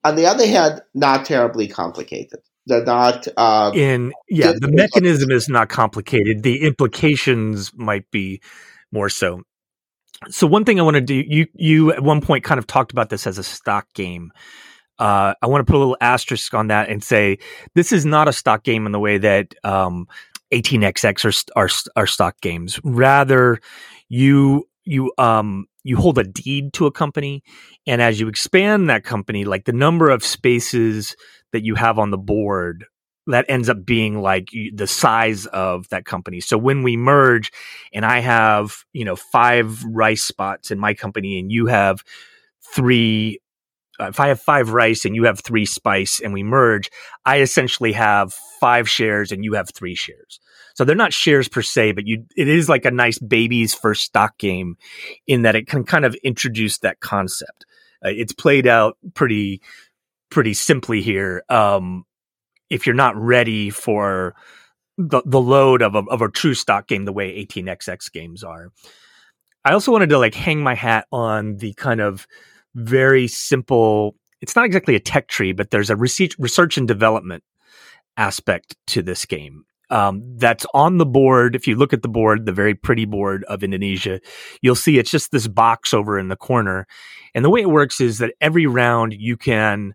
On 0.04 0.16
the 0.16 0.26
other 0.26 0.46
hand, 0.46 0.82
not 0.94 1.24
terribly 1.24 1.66
complicated 1.66 2.40
they're 2.66 2.84
not 2.84 3.28
uh, 3.36 3.70
in 3.74 4.12
yeah 4.28 4.52
the 4.58 4.68
mechanism 4.68 5.30
is 5.30 5.48
not 5.48 5.68
complicated. 5.68 6.42
The 6.42 6.62
implications 6.62 7.72
might 7.74 8.10
be 8.10 8.40
more 8.92 9.08
so. 9.08 9.42
So 10.28 10.46
one 10.46 10.64
thing 10.64 10.80
i 10.80 10.82
want 10.82 10.94
to 10.94 11.00
do 11.00 11.14
you 11.14 11.46
you 11.54 11.92
at 11.92 12.02
one 12.02 12.20
point 12.20 12.44
kind 12.44 12.58
of 12.58 12.66
talked 12.66 12.92
about 12.92 13.10
this 13.10 13.26
as 13.26 13.38
a 13.38 13.44
stock 13.44 13.86
game. 13.94 14.32
Uh, 14.98 15.34
I 15.42 15.46
want 15.46 15.66
to 15.66 15.70
put 15.70 15.76
a 15.76 15.78
little 15.78 15.96
asterisk 16.00 16.54
on 16.54 16.68
that 16.68 16.88
and 16.88 17.04
say 17.04 17.38
this 17.74 17.92
is 17.92 18.06
not 18.06 18.28
a 18.28 18.32
stock 18.32 18.64
game 18.64 18.86
in 18.86 18.92
the 18.92 18.98
way 18.98 19.18
that 19.18 19.54
um, 19.62 20.08
18xx 20.52 21.46
are, 21.54 21.60
are 21.60 21.68
are 21.96 22.06
stock 22.06 22.40
games. 22.40 22.80
Rather, 22.82 23.60
you 24.08 24.68
you 24.84 25.12
um 25.18 25.66
you 25.84 25.96
hold 25.96 26.18
a 26.18 26.24
deed 26.24 26.72
to 26.74 26.86
a 26.86 26.90
company, 26.92 27.42
and 27.86 28.00
as 28.00 28.18
you 28.18 28.28
expand 28.28 28.88
that 28.88 29.04
company, 29.04 29.44
like 29.44 29.66
the 29.66 29.72
number 29.72 30.08
of 30.08 30.24
spaces 30.24 31.14
that 31.56 31.64
you 31.64 31.74
have 31.74 31.98
on 31.98 32.10
the 32.10 32.18
board 32.18 32.84
that 33.28 33.46
ends 33.48 33.68
up 33.68 33.84
being 33.84 34.20
like 34.20 34.50
the 34.74 34.86
size 34.86 35.46
of 35.46 35.88
that 35.88 36.04
company. 36.04 36.40
So 36.40 36.56
when 36.56 36.82
we 36.82 36.96
merge 36.96 37.50
and 37.92 38.04
I 38.04 38.20
have, 38.20 38.84
you 38.92 39.04
know, 39.04 39.16
five 39.16 39.82
rice 39.84 40.22
spots 40.22 40.70
in 40.70 40.78
my 40.78 40.94
company 40.94 41.40
and 41.40 41.50
you 41.50 41.66
have 41.66 42.04
three 42.74 43.40
uh, 43.98 44.08
if 44.08 44.20
I 44.20 44.28
have 44.28 44.38
five 44.38 44.70
rice 44.70 45.06
and 45.06 45.16
you 45.16 45.24
have 45.24 45.40
three 45.40 45.64
spice 45.64 46.20
and 46.20 46.34
we 46.34 46.42
merge, 46.42 46.90
I 47.24 47.40
essentially 47.40 47.92
have 47.92 48.34
five 48.60 48.90
shares 48.90 49.32
and 49.32 49.42
you 49.42 49.54
have 49.54 49.70
three 49.70 49.94
shares. 49.94 50.38
So 50.74 50.84
they're 50.84 50.94
not 50.94 51.14
shares 51.14 51.48
per 51.48 51.62
se, 51.62 51.92
but 51.92 52.06
you, 52.06 52.26
it 52.36 52.46
is 52.46 52.68
like 52.68 52.84
a 52.84 52.90
nice 52.90 53.18
baby's 53.18 53.72
first 53.72 54.02
stock 54.02 54.36
game 54.36 54.76
in 55.26 55.42
that 55.42 55.56
it 55.56 55.66
can 55.66 55.84
kind 55.84 56.04
of 56.04 56.14
introduce 56.16 56.76
that 56.78 57.00
concept. 57.00 57.64
Uh, 58.04 58.10
it's 58.10 58.34
played 58.34 58.66
out 58.66 58.98
pretty, 59.14 59.62
pretty 60.30 60.54
simply 60.54 61.02
here. 61.02 61.42
Um, 61.48 62.04
if 62.70 62.86
you're 62.86 62.94
not 62.94 63.16
ready 63.16 63.70
for 63.70 64.34
the, 64.98 65.22
the 65.24 65.40
load 65.40 65.82
of 65.82 65.94
a, 65.94 66.02
of 66.10 66.22
a 66.22 66.30
true 66.30 66.54
stock 66.54 66.88
game, 66.88 67.04
the 67.04 67.12
way 67.12 67.44
18xx 67.44 68.12
games 68.12 68.42
are. 68.42 68.72
I 69.64 69.72
also 69.72 69.92
wanted 69.92 70.10
to 70.10 70.18
like 70.18 70.34
hang 70.34 70.62
my 70.62 70.74
hat 70.74 71.06
on 71.12 71.56
the 71.56 71.74
kind 71.74 72.00
of, 72.00 72.26
very 72.76 73.26
simple. 73.26 74.14
It's 74.40 74.54
not 74.54 74.66
exactly 74.66 74.94
a 74.94 75.00
tech 75.00 75.28
tree, 75.28 75.52
but 75.52 75.70
there's 75.70 75.90
a 75.90 75.96
research, 75.96 76.36
research 76.38 76.76
and 76.76 76.86
development 76.86 77.42
aspect 78.16 78.76
to 78.88 79.02
this 79.02 79.24
game. 79.24 79.64
Um, 79.88 80.22
that's 80.36 80.66
on 80.74 80.98
the 80.98 81.06
board. 81.06 81.54
If 81.54 81.66
you 81.68 81.76
look 81.76 81.92
at 81.92 82.02
the 82.02 82.08
board, 82.08 82.44
the 82.44 82.52
very 82.52 82.74
pretty 82.74 83.04
board 83.04 83.44
of 83.44 83.62
Indonesia, 83.62 84.20
you'll 84.60 84.74
see 84.74 84.98
it's 84.98 85.10
just 85.10 85.30
this 85.30 85.46
box 85.46 85.94
over 85.94 86.18
in 86.18 86.28
the 86.28 86.36
corner. 86.36 86.86
And 87.34 87.44
the 87.44 87.50
way 87.50 87.60
it 87.60 87.70
works 87.70 88.00
is 88.00 88.18
that 88.18 88.34
every 88.40 88.66
round 88.66 89.14
you 89.16 89.36
can 89.36 89.94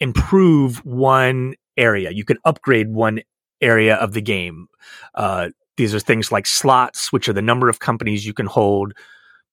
improve 0.00 0.84
one 0.84 1.54
area. 1.76 2.10
You 2.10 2.24
can 2.24 2.38
upgrade 2.44 2.88
one 2.88 3.20
area 3.60 3.96
of 3.96 4.12
the 4.12 4.22
game. 4.22 4.68
Uh, 5.14 5.50
these 5.76 5.94
are 5.94 6.00
things 6.00 6.32
like 6.32 6.46
slots, 6.46 7.12
which 7.12 7.28
are 7.28 7.32
the 7.32 7.42
number 7.42 7.68
of 7.68 7.78
companies 7.78 8.26
you 8.26 8.34
can 8.34 8.46
hold 8.46 8.92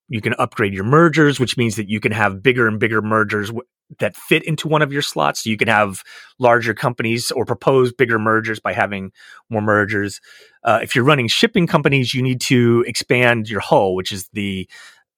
you 0.08 0.22
can 0.22 0.34
upgrade 0.38 0.74
your 0.74 0.84
mergers, 0.84 1.40
which 1.40 1.58
means 1.58 1.76
that 1.76 1.90
you 1.90 2.00
can 2.00 2.12
have 2.12 2.44
bigger 2.44 2.68
and 2.68 2.80
bigger 2.80 3.02
mergers 3.02 3.48
w- 3.48 3.66
that 4.00 4.16
fit 4.16 4.44
into 4.44 4.68
one 4.68 4.82
of 4.82 4.92
your 4.94 5.02
slots. 5.02 5.44
So 5.44 5.50
you 5.50 5.58
can 5.58 5.68
have 5.68 6.04
larger 6.40 6.74
companies 6.74 7.32
or 7.32 7.46
propose 7.46 7.92
bigger 7.94 8.20
mergers 8.20 8.60
by 8.60 8.74
having 8.74 9.12
more 9.50 9.62
mergers. 9.62 10.22
Uh, 10.64 10.80
if 10.82 10.96
you're 10.96 11.04
running 11.04 11.28
shipping 11.28 11.68
companies, 11.68 12.14
you 12.14 12.22
need 12.22 12.42
to 12.42 12.84
expand 12.88 13.50
your 13.50 13.62
hull, 13.62 13.96
which 13.96 14.12
is 14.12 14.30
the 14.34 14.68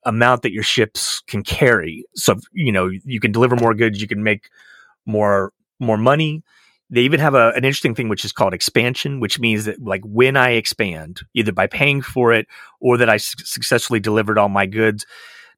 amount 0.05 0.41
that 0.43 0.53
your 0.53 0.63
ships 0.63 1.21
can 1.27 1.43
carry. 1.43 2.05
So 2.15 2.35
you 2.53 2.71
know 2.71 2.89
you 3.05 3.19
can 3.19 3.31
deliver 3.31 3.55
more 3.55 3.73
goods, 3.73 4.01
you 4.01 4.07
can 4.07 4.23
make 4.23 4.49
more 5.05 5.53
more 5.79 5.97
money. 5.97 6.43
They 6.89 7.01
even 7.01 7.19
have 7.19 7.35
a, 7.35 7.49
an 7.49 7.65
interesting 7.65 7.95
thing 7.95 8.07
which 8.07 8.23
is 8.23 8.31
called 8.31 8.53
expansion, 8.53 9.19
which 9.19 9.39
means 9.39 9.65
that 9.65 9.81
like 9.81 10.01
when 10.05 10.37
I 10.37 10.51
expand, 10.51 11.21
either 11.33 11.51
by 11.51 11.67
paying 11.67 12.01
for 12.01 12.31
it 12.31 12.47
or 12.79 12.97
that 12.97 13.09
I 13.09 13.17
su- 13.17 13.43
successfully 13.43 13.99
delivered 13.99 14.37
all 14.37 14.49
my 14.49 14.65
goods. 14.65 15.05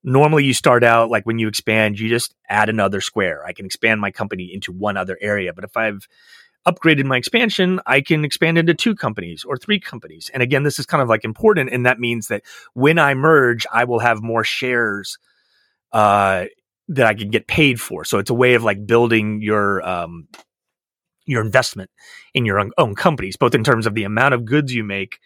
Normally, 0.01 0.45
you 0.45 0.53
start 0.53 0.83
out 0.83 1.09
like 1.09 1.25
when 1.25 1.39
you 1.39 1.47
expand, 1.49 1.99
you 1.99 2.07
just 2.07 2.33
add 2.47 2.69
another 2.69 3.01
square. 3.01 3.45
I 3.45 3.51
can 3.51 3.65
expand 3.65 3.99
my 3.99 4.11
company 4.11 4.49
into 4.53 4.71
one 4.71 4.95
other 4.95 5.17
area. 5.21 5.53
But 5.53 5.65
if 5.65 5.75
I've 5.75 6.07
upgraded 6.67 7.05
my 7.05 7.17
expansion, 7.17 7.79
I 7.85 8.01
can 8.01 8.23
expand 8.23 8.57
into 8.57 8.73
two 8.73 8.95
companies 8.95 9.43
or 9.43 9.57
three 9.57 9.79
companies. 9.79 10.29
And 10.33 10.43
again, 10.43 10.63
this 10.63 10.79
is 10.79 10.85
kind 10.85 11.01
of 11.01 11.09
like 11.09 11.25
important. 11.25 11.71
And 11.71 11.85
that 11.85 11.99
means 11.99 12.27
that 12.27 12.43
when 12.73 12.97
I 12.97 13.13
merge, 13.13 13.65
I 13.71 13.83
will 13.85 13.99
have 13.99 14.21
more 14.21 14.43
shares 14.43 15.17
uh, 15.91 16.45
that 16.89 17.05
I 17.05 17.13
can 17.13 17.29
get 17.29 17.47
paid 17.47 17.79
for. 17.81 18.03
So 18.03 18.19
it's 18.19 18.29
a 18.29 18.35
way 18.35 18.53
of 18.53 18.63
like 18.63 18.85
building 18.85 19.41
your 19.41 19.87
um, 19.87 20.27
your 21.29 21.43
investment 21.43 21.89
in 22.33 22.45
your 22.45 22.59
own, 22.59 22.71
own 22.77 22.95
companies, 22.95 23.37
both 23.37 23.55
in 23.55 23.63
terms 23.63 23.85
of 23.85 23.93
the 23.93 24.03
amount 24.03 24.33
of 24.33 24.45
goods 24.45 24.73
you 24.73 24.83
make 24.83 25.19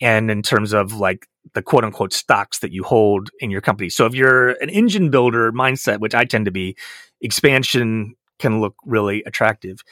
and 0.00 0.30
in 0.30 0.42
terms 0.42 0.72
of 0.72 0.92
like 0.94 1.26
the 1.54 1.62
quote 1.62 1.84
unquote 1.84 2.12
stocks 2.12 2.58
that 2.60 2.72
you 2.72 2.84
hold 2.84 3.30
in 3.40 3.50
your 3.50 3.60
company. 3.60 3.88
So 3.88 4.06
if 4.06 4.14
you're 4.14 4.50
an 4.62 4.68
engine 4.68 5.10
builder 5.10 5.52
mindset, 5.52 6.00
which 6.00 6.14
I 6.14 6.24
tend 6.24 6.44
to 6.44 6.50
be, 6.50 6.76
expansion 7.20 8.14
can 8.38 8.60
look 8.60 8.74
really 8.84 9.22
attractive. 9.24 9.82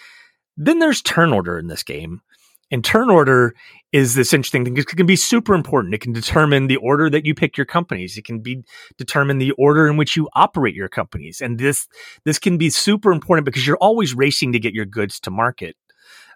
Then 0.56 0.78
there's 0.78 1.02
turn 1.02 1.32
order 1.32 1.58
in 1.58 1.66
this 1.66 1.82
game. 1.82 2.22
And 2.70 2.84
turn 2.84 3.10
order 3.10 3.54
is 3.92 4.14
this 4.14 4.32
interesting 4.32 4.64
thing. 4.64 4.76
It 4.76 4.88
can 4.88 5.06
be 5.06 5.16
super 5.16 5.54
important. 5.54 5.94
It 5.94 6.00
can 6.00 6.12
determine 6.12 6.66
the 6.66 6.76
order 6.76 7.08
that 7.08 7.24
you 7.24 7.34
pick 7.34 7.56
your 7.56 7.64
companies. 7.64 8.18
It 8.18 8.24
can 8.24 8.40
be 8.40 8.64
determine 8.98 9.38
the 9.38 9.52
order 9.52 9.86
in 9.86 9.96
which 9.96 10.16
you 10.16 10.28
operate 10.34 10.74
your 10.74 10.88
companies. 10.88 11.40
And 11.40 11.58
this 11.58 11.86
this 12.24 12.38
can 12.38 12.58
be 12.58 12.70
super 12.70 13.12
important 13.12 13.44
because 13.44 13.66
you're 13.66 13.76
always 13.76 14.14
racing 14.14 14.52
to 14.52 14.58
get 14.58 14.74
your 14.74 14.84
goods 14.84 15.20
to 15.20 15.30
market. 15.30 15.76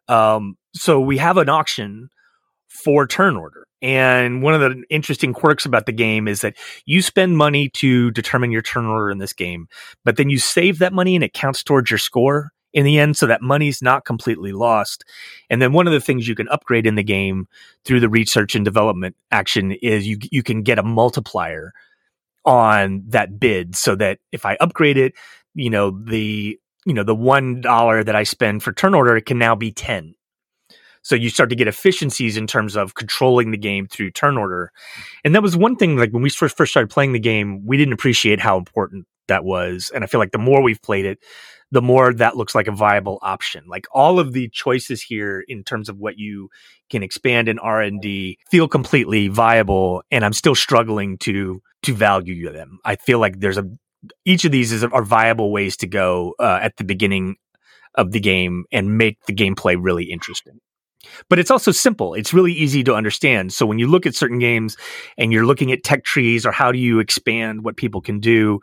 Um, 0.09 0.57
so 0.75 1.01
we 1.01 1.19
have 1.19 1.37
an 1.37 1.49
auction 1.49 2.09
for 2.69 3.07
turn 3.07 3.37
order. 3.37 3.67
And 3.83 4.43
one 4.43 4.55
of 4.55 4.61
the 4.61 4.83
interesting 4.91 5.33
quirks 5.33 5.65
about 5.65 5.87
the 5.87 5.93
game 5.93 6.29
is 6.29 6.43
that 6.43 6.57
you 6.85 7.03
spend 7.03 7.37
money 7.37 7.71
to 7.71 8.11
determine 8.13 8.53
your 8.53 8.63
turn 8.63 8.87
order 8.87 9.11
in 9.11 9.19
this 9.19 9.33
game, 9.33 9.69
but 10.05 10.17
then 10.17 10.31
you 10.31 10.39
save 10.39 10.79
that 10.79 10.93
money 10.93 11.15
and 11.15 11.25
it 11.25 11.33
counts 11.33 11.63
towards 11.63 11.91
your 11.91 11.99
score 11.99 12.53
in 12.73 12.85
the 12.85 12.99
end 12.99 13.17
so 13.17 13.27
that 13.27 13.43
money's 13.43 13.83
not 13.83 14.05
completely 14.05 14.53
lost. 14.53 15.05
And 15.49 15.61
then 15.61 15.73
one 15.73 15.87
of 15.87 15.93
the 15.93 16.01
things 16.01 16.29
you 16.29 16.35
can 16.35 16.49
upgrade 16.49 16.87
in 16.87 16.95
the 16.95 17.03
game 17.03 17.49
through 17.85 18.01
the 18.01 18.09
research 18.09 18.55
and 18.55 18.65
development 18.65 19.17
action 19.31 19.73
is 19.83 20.07
you 20.07 20.19
you 20.31 20.43
can 20.43 20.63
get 20.63 20.79
a 20.79 20.83
multiplier 20.83 21.73
on 22.45 23.03
that 23.09 23.39
bid 23.39 23.77
so 23.77 23.95
that 23.97 24.19
if 24.33 24.47
I 24.47 24.57
upgrade 24.61 24.97
it, 24.97 25.15
you 25.55 25.71
know, 25.71 25.91
the 25.91 26.59
you 26.87 26.95
know, 26.95 27.05
the 27.05 27.15
one 27.15 27.61
dollar 27.61 28.03
that 28.03 28.17
I 28.17 28.23
spend 28.23 28.63
for 28.63 28.73
turn 28.73 28.95
order 28.95 29.17
it 29.17 29.27
can 29.27 29.39
now 29.39 29.55
be 29.55 29.71
10. 29.71 30.15
So 31.03 31.15
you 31.15 31.31
start 31.31 31.49
to 31.51 31.57
get 31.57 31.69
efficiencies 31.69 32.37
in 32.37 32.47
terms 32.47 32.77
of 32.77 32.95
controlling 32.95 33.51
the 33.51 33.57
game 33.57 33.87
through 33.87 34.11
turn 34.11 34.37
order. 34.37 34.71
And 35.25 35.35
that 35.35 35.43
was 35.43 35.57
one 35.57 35.77
thing 35.77 35.97
like 35.97 36.11
when 36.11 36.23
we 36.23 36.31
first 36.31 36.57
started 36.71 36.91
playing 36.91 37.13
the 37.13 37.19
game, 37.19 37.65
we 37.65 37.77
didn't 37.77 37.95
appreciate 37.95 38.41
how 38.41 38.59
important 38.59 39.07
that 39.31 39.45
was. 39.45 39.91
And 39.95 40.05
I 40.05 40.07
feel 40.07 40.21
like 40.21 40.33
the 40.33 40.39
more 40.39 40.63
we've 40.63 40.83
played 40.83 41.07
it, 41.07 41.19
the 41.73 41.83
more 41.83 42.13
that 42.13 42.37
looks 42.37 42.55
like 42.55 42.67
a 42.67 42.73
viable 42.73 43.19
option. 43.23 43.65
Like 43.67 43.87
all 43.93 44.19
of 44.19 44.33
the 44.33 44.49
choices 44.49 45.03
here 45.03 45.45
in 45.49 45.65
terms 45.65 45.89
of 45.89 45.99
what 45.99 46.19
you 46.19 46.51
can 46.91 47.03
expand 47.03 47.49
in 47.49 47.59
R&D 47.59 48.39
feel 48.51 48.69
completely 48.69 49.29
viable 49.29 50.03
and 50.11 50.25
I'm 50.25 50.33
still 50.33 50.55
struggling 50.55 51.17
to 51.19 51.63
to 51.83 51.95
value 51.95 52.53
them. 52.53 52.79
I 52.85 52.97
feel 52.97 53.19
like 53.19 53.41
there's 53.41 53.57
a 53.57 53.65
each 54.25 54.45
of 54.45 54.53
these 54.53 54.73
is 54.73 54.85
are 54.85 55.05
viable 55.05 55.53
ways 55.53 55.77
to 55.79 55.87
go 55.87 56.35
uh, 56.39 56.59
at 56.61 56.77
the 56.77 56.85
beginning 56.85 57.37
of 57.95 58.13
the 58.13 58.21
game 58.21 58.65
and 58.73 58.99
make 58.99 59.19
the 59.27 59.35
gameplay 59.35 59.77
really 59.79 60.05
interesting. 60.05 60.61
But 61.29 61.39
it's 61.39 61.51
also 61.51 61.73
simple. 61.73 62.15
It's 62.15 62.35
really 62.35 62.53
easy 62.53 62.85
to 62.85 62.95
understand. 62.95 63.53
So 63.53 63.65
when 63.67 63.79
you 63.79 63.87
look 63.87 64.07
at 64.07 64.15
certain 64.15 64.39
games 64.39 64.77
and 65.17 65.33
you're 65.33 65.47
looking 65.47 65.73
at 65.73 65.83
tech 65.83 66.05
trees 66.05 66.45
or 66.45 66.53
how 66.53 66.73
do 66.73 66.79
you 66.79 66.99
expand 66.99 67.65
what 67.65 67.77
people 67.77 68.01
can 68.01 68.21
do, 68.21 68.61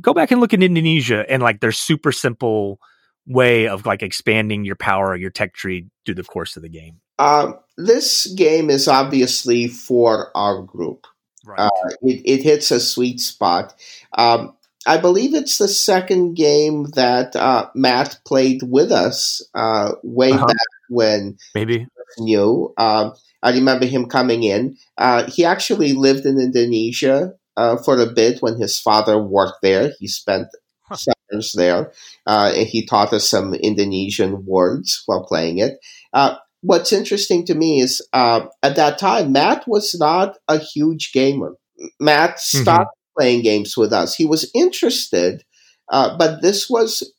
go 0.00 0.14
back 0.14 0.30
and 0.30 0.40
look 0.40 0.54
at 0.54 0.62
Indonesia 0.62 1.24
and 1.28 1.42
like 1.42 1.60
their 1.60 1.72
super 1.72 2.12
simple 2.12 2.78
way 3.26 3.68
of 3.68 3.86
like 3.86 4.02
expanding 4.02 4.64
your 4.64 4.76
power, 4.76 5.16
your 5.16 5.30
tech 5.30 5.54
tree 5.54 5.86
through 6.04 6.16
the 6.16 6.24
course 6.24 6.56
of 6.56 6.62
the 6.62 6.68
game. 6.68 7.00
Um, 7.18 7.58
this 7.76 8.26
game 8.26 8.70
is 8.70 8.88
obviously 8.88 9.68
for 9.68 10.36
our 10.36 10.62
group. 10.62 11.06
Right. 11.46 11.60
Uh, 11.60 11.90
it, 12.02 12.22
it, 12.24 12.42
hits 12.42 12.70
a 12.70 12.80
sweet 12.80 13.20
spot. 13.20 13.74
Um, 14.16 14.56
I 14.86 14.98
believe 14.98 15.34
it's 15.34 15.58
the 15.58 15.68
second 15.68 16.34
game 16.34 16.84
that 16.94 17.36
uh, 17.36 17.68
Matt 17.74 18.18
played 18.26 18.62
with 18.62 18.90
us 18.90 19.42
uh, 19.54 19.92
way 20.02 20.32
uh-huh. 20.32 20.46
back 20.46 20.56
when 20.88 21.36
maybe 21.54 21.86
new. 22.18 22.72
Um, 22.78 23.14
I 23.42 23.52
remember 23.52 23.84
him 23.86 24.06
coming 24.06 24.42
in. 24.42 24.76
Uh, 24.96 25.30
he 25.30 25.44
actually 25.44 25.92
lived 25.92 26.24
in 26.24 26.40
Indonesia 26.40 27.34
uh, 27.56 27.76
for 27.76 27.98
a 27.98 28.06
bit 28.06 28.40
when 28.40 28.60
his 28.60 28.78
father 28.78 29.18
worked 29.18 29.58
there. 29.62 29.92
He 29.98 30.08
spent 30.08 30.48
huh. 30.82 30.96
summers 30.96 31.52
there, 31.52 31.92
uh, 32.26 32.52
and 32.54 32.66
he 32.66 32.86
taught 32.86 33.12
us 33.12 33.28
some 33.28 33.54
Indonesian 33.54 34.44
words 34.46 35.02
while 35.06 35.24
playing 35.24 35.58
it. 35.58 35.78
Uh, 36.12 36.36
what's 36.62 36.92
interesting 36.92 37.44
to 37.46 37.54
me 37.54 37.80
is 37.80 38.06
uh, 38.12 38.46
at 38.62 38.76
that 38.76 38.98
time, 38.98 39.32
Matt 39.32 39.68
was 39.68 39.94
not 39.98 40.36
a 40.48 40.58
huge 40.58 41.12
gamer. 41.12 41.54
Matt 42.00 42.36
mm-hmm. 42.36 42.62
stopped 42.62 42.96
mm-hmm. 42.96 43.20
playing 43.20 43.42
games 43.42 43.76
with 43.76 43.92
us. 43.92 44.14
He 44.14 44.24
was 44.24 44.50
interested, 44.54 45.44
uh, 45.90 46.16
but 46.16 46.42
this 46.42 46.68
was 46.68 47.12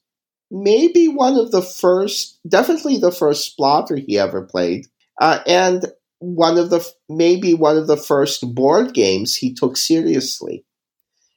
maybe 0.52 1.08
one 1.08 1.38
of 1.38 1.52
the 1.52 1.62
first, 1.62 2.40
definitely 2.48 2.98
the 2.98 3.12
first 3.12 3.58
Splotter 3.58 3.98
he 3.98 4.18
ever 4.18 4.44
played. 4.44 4.86
Uh, 5.20 5.40
and 5.48 5.86
one 6.20 6.58
of 6.58 6.70
the 6.70 6.86
maybe 7.10 7.54
one 7.54 7.78
of 7.78 7.88
the 7.88 7.98
first 7.98 8.56
board 8.56 8.94
games 8.94 9.36
he 9.36 9.54
took 9.54 9.78
seriously. 9.78 10.66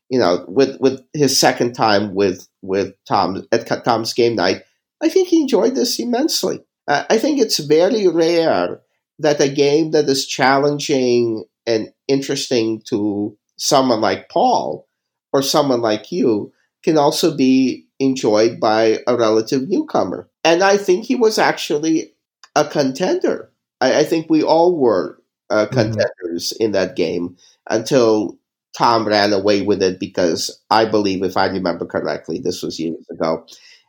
You 0.08 0.18
know, 0.18 0.44
with 0.48 0.80
with 0.80 1.02
his 1.12 1.38
second 1.38 1.74
time 1.74 2.14
with 2.14 2.48
with 2.62 2.94
Tom 3.06 3.46
at 3.52 3.84
Tom's 3.84 4.14
game 4.14 4.36
night, 4.36 4.62
I 5.02 5.08
think 5.08 5.28
he 5.28 5.42
enjoyed 5.42 5.74
this 5.74 5.98
immensely. 5.98 6.60
Uh, 6.86 7.04
I 7.10 7.18
think 7.18 7.38
it's 7.38 7.58
very 7.58 8.08
rare 8.08 8.80
that 9.18 9.40
a 9.40 9.48
game 9.48 9.90
that 9.90 10.08
is 10.08 10.26
challenging 10.26 11.44
and 11.66 11.92
interesting 12.06 12.80
to 12.88 13.36
someone 13.56 14.00
like 14.00 14.30
Paul 14.30 14.88
or 15.32 15.42
someone 15.42 15.82
like 15.82 16.10
you 16.10 16.52
can 16.82 16.96
also 16.96 17.36
be 17.36 17.86
enjoyed 17.98 18.60
by 18.60 19.00
a 19.06 19.16
relative 19.16 19.68
newcomer. 19.68 20.30
And 20.44 20.62
I 20.62 20.76
think 20.78 21.04
he 21.04 21.16
was 21.16 21.38
actually 21.38 22.14
a 22.54 22.64
contender. 22.64 23.52
I, 23.80 24.00
I 24.00 24.04
think 24.04 24.26
we 24.28 24.42
all 24.42 24.76
were 24.78 25.22
uh, 25.50 25.66
Mm-hmm. 25.72 25.94
contenders 25.94 26.52
in 26.60 26.72
that 26.72 26.96
game 26.96 27.36
until 27.70 28.38
Tom 28.76 29.06
ran 29.06 29.32
away 29.32 29.62
with 29.62 29.82
it 29.82 29.98
because 29.98 30.60
I 30.70 30.84
believe, 30.84 31.22
if 31.22 31.36
I 31.36 31.46
remember 31.46 31.86
correctly, 31.86 32.38
this 32.38 32.62
was 32.62 32.78
years 32.78 33.06
ago. 33.10 33.46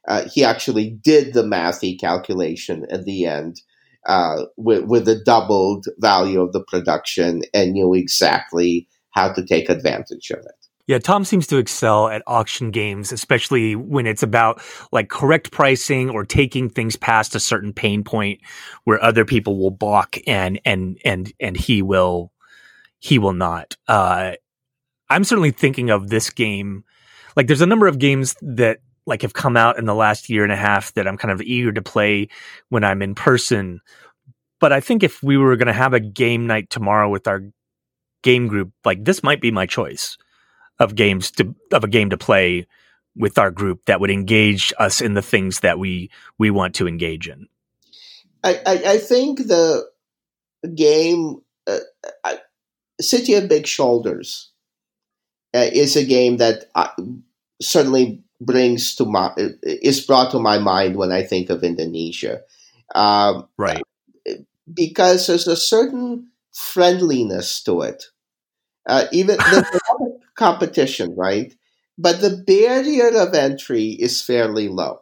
Uh, 0.07 0.27
he 0.33 0.43
actually 0.43 0.89
did 0.89 1.33
the 1.33 1.43
mathy 1.43 1.99
calculation 1.99 2.85
at 2.89 3.05
the 3.05 3.25
end 3.25 3.61
uh, 4.05 4.45
with, 4.57 4.85
with 4.85 5.05
the 5.05 5.19
doubled 5.23 5.85
value 5.99 6.41
of 6.41 6.53
the 6.53 6.63
production 6.63 7.41
and 7.53 7.73
knew 7.73 7.93
exactly 7.93 8.87
how 9.11 9.31
to 9.31 9.45
take 9.45 9.69
advantage 9.69 10.31
of 10.31 10.39
it. 10.39 10.58
Yeah, 10.89 10.97
Tom 10.97 11.23
seems 11.23 11.45
to 11.45 11.57
excel 11.57 12.07
at 12.09 12.23
auction 12.25 12.71
games, 12.71 13.11
especially 13.11 13.75
when 13.75 14.07
it's 14.07 14.23
about 14.23 14.59
like 14.91 15.07
correct 15.07 15.51
pricing 15.51 16.09
or 16.09 16.25
taking 16.25 16.67
things 16.67 16.95
past 16.95 17.35
a 17.35 17.39
certain 17.39 17.73
pain 17.73 18.03
point 18.03 18.41
where 18.85 18.99
other 19.03 19.23
people 19.23 19.59
will 19.59 19.69
balk 19.69 20.17
and 20.25 20.59
and 20.65 20.97
and 21.05 21.31
and 21.39 21.55
he 21.55 21.83
will 21.83 22.31
he 22.97 23.19
will 23.19 23.33
not. 23.33 23.77
Uh 23.87 24.31
I'm 25.11 25.23
certainly 25.23 25.51
thinking 25.51 25.91
of 25.91 26.09
this 26.09 26.31
game. 26.31 26.83
Like 27.35 27.45
there's 27.45 27.61
a 27.61 27.67
number 27.67 27.85
of 27.85 27.99
games 27.99 28.35
that 28.41 28.79
like 29.05 29.21
have 29.21 29.33
come 29.33 29.55
out 29.55 29.77
in 29.77 29.85
the 29.85 29.93
last 29.93 30.27
year 30.27 30.41
and 30.41 30.51
a 30.51 30.55
half 30.55 30.91
that 30.95 31.07
I'm 31.07 31.17
kind 31.17 31.31
of 31.31 31.39
eager 31.43 31.71
to 31.71 31.83
play 31.83 32.29
when 32.69 32.83
I'm 32.83 33.03
in 33.03 33.13
person. 33.13 33.81
But 34.59 34.73
I 34.73 34.79
think 34.79 35.03
if 35.03 35.21
we 35.21 35.37
were 35.37 35.55
going 35.55 35.67
to 35.67 35.71
have 35.73 35.93
a 35.93 35.99
game 35.99 36.47
night 36.47 36.71
tomorrow 36.71 37.11
with 37.11 37.27
our 37.27 37.43
game 38.23 38.47
group, 38.47 38.71
like 38.83 39.05
this 39.05 39.21
might 39.21 39.39
be 39.39 39.51
my 39.51 39.67
choice 39.67 40.17
of 40.79 40.95
games 40.95 41.31
to 41.31 41.55
of 41.71 41.83
a 41.83 41.87
game 41.87 42.09
to 42.09 42.17
play 42.17 42.67
with 43.15 43.37
our 43.37 43.51
group 43.51 43.85
that 43.85 43.99
would 43.99 44.11
engage 44.11 44.71
us 44.79 45.01
in 45.01 45.13
the 45.13 45.21
things 45.21 45.59
that 45.59 45.79
we 45.79 46.09
we 46.37 46.49
want 46.49 46.75
to 46.75 46.87
engage 46.87 47.27
in. 47.27 47.47
I, 48.43 48.61
I, 48.65 48.73
I 48.93 48.97
think 48.97 49.39
the 49.47 49.89
game 50.75 51.41
uh, 51.67 51.79
uh, 52.23 52.35
City 53.01 53.33
of 53.33 53.49
Big 53.49 53.67
Shoulders 53.67 54.51
uh, 55.53 55.67
is 55.71 55.95
a 55.95 56.05
game 56.05 56.37
that 56.37 56.65
uh, 56.75 56.89
certainly 57.61 58.23
brings 58.41 58.95
to 58.95 59.05
my 59.05 59.33
is 59.63 59.99
brought 60.05 60.31
to 60.31 60.39
my 60.39 60.57
mind 60.57 60.95
when 60.95 61.11
I 61.11 61.23
think 61.23 61.49
of 61.49 61.63
Indonesia, 61.63 62.41
um, 62.95 63.47
Right. 63.57 63.83
because 64.73 65.27
there's 65.27 65.47
a 65.47 65.57
certain 65.57 66.29
friendliness 66.53 67.61
to 67.63 67.81
it. 67.81 68.05
Uh, 68.85 69.05
even 69.11 69.37
there's 69.37 69.53
a 69.57 69.57
lot 69.57 69.73
of 69.88 69.88
competition, 70.39 71.13
right? 71.15 71.53
But 71.97 72.21
the 72.21 72.43
barrier 72.47 73.09
of 73.09 73.35
entry 73.35 73.89
is 73.89 74.21
fairly 74.21 74.69
low. 74.69 75.01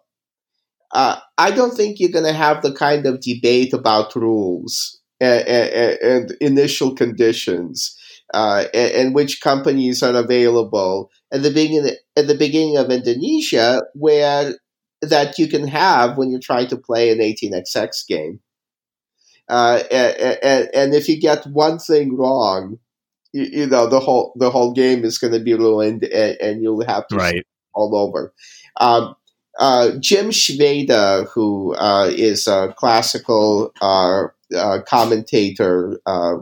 Uh, 0.91 1.19
I 1.37 1.51
don't 1.51 1.75
think 1.75 1.99
you're 1.99 2.11
going 2.11 2.25
to 2.25 2.33
have 2.33 2.61
the 2.61 2.73
kind 2.73 3.05
of 3.05 3.21
debate 3.21 3.73
about 3.73 4.15
rules 4.15 4.99
and, 5.19 5.47
and, 5.47 5.99
and 6.01 6.31
initial 6.41 6.95
conditions 6.95 7.95
uh, 8.33 8.65
and, 8.73 8.91
and 8.93 9.15
which 9.15 9.41
companies 9.41 10.01
are 10.03 10.15
available 10.15 11.11
at 11.31 11.43
the 11.43 11.51
beginning 11.51 11.95
at 12.15 12.27
the 12.27 12.35
beginning 12.35 12.77
of 12.77 12.89
Indonesia, 12.89 13.83
where 13.93 14.53
that 15.01 15.37
you 15.37 15.47
can 15.47 15.67
have 15.67 16.17
when 16.17 16.31
you're 16.31 16.39
trying 16.39 16.67
to 16.67 16.77
play 16.77 17.11
an 17.11 17.19
18xx 17.19 18.07
game. 18.07 18.39
Uh, 19.49 19.81
and, 19.91 20.69
and 20.73 20.93
if 20.93 21.07
you 21.07 21.19
get 21.19 21.45
one 21.45 21.79
thing 21.79 22.17
wrong, 22.17 22.79
you, 23.33 23.43
you 23.43 23.67
know 23.67 23.87
the 23.87 23.99
whole 23.99 24.33
the 24.37 24.49
whole 24.51 24.73
game 24.73 25.03
is 25.05 25.17
going 25.17 25.33
to 25.33 25.39
be 25.39 25.53
ruined, 25.53 26.03
and, 26.03 26.37
and 26.41 26.61
you'll 26.63 26.85
have 26.85 27.07
to 27.09 27.17
Right. 27.17 27.45
all 27.73 27.95
over. 27.95 28.33
Um, 28.79 29.15
uh, 29.59 29.91
Jim 29.99 30.29
Svejda, 30.29 31.27
who 31.29 31.73
uh, 31.75 32.09
is 32.15 32.47
a 32.47 32.73
classical 32.77 33.71
uh, 33.81 34.25
uh, 34.55 34.79
commentator 34.87 35.99
uh, 36.05 36.37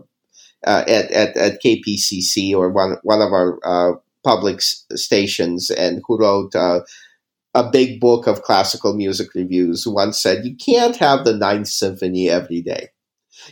uh, 0.65 0.83
at, 0.87 1.11
at, 1.11 1.37
at 1.37 1.61
KPCC 1.61 2.53
or 2.55 2.69
one 2.71 2.97
one 3.03 3.21
of 3.21 3.31
our 3.33 3.59
uh, 3.65 3.95
public 4.23 4.57
s- 4.57 4.85
stations, 4.95 5.69
and 5.69 6.01
who 6.07 6.17
wrote 6.19 6.55
uh, 6.55 6.81
a 7.53 7.69
big 7.69 7.99
book 7.99 8.27
of 8.27 8.43
classical 8.43 8.95
music 8.95 9.33
reviews, 9.35 9.87
once 9.87 10.21
said, 10.21 10.45
"You 10.45 10.55
can't 10.55 10.95
have 10.97 11.25
the 11.25 11.35
Ninth 11.37 11.67
Symphony 11.69 12.29
every 12.29 12.61
day." 12.61 12.89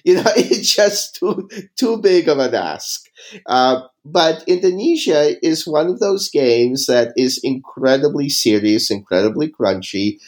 You 0.03 0.15
know, 0.15 0.23
it's 0.36 0.75
just 0.75 1.15
too 1.15 1.49
too 1.77 1.97
big 1.97 2.27
of 2.29 2.39
an 2.39 2.55
ask. 2.55 3.03
Uh, 3.45 3.82
but 4.05 4.43
Indonesia 4.47 5.36
is 5.45 5.67
one 5.67 5.88
of 5.88 5.99
those 5.99 6.30
games 6.30 6.88
that 6.88 7.13
is 7.17 7.39
incredibly 7.43 8.30
serious, 8.30 8.91
incredibly 8.91 9.49
crunchy, 9.51 10.19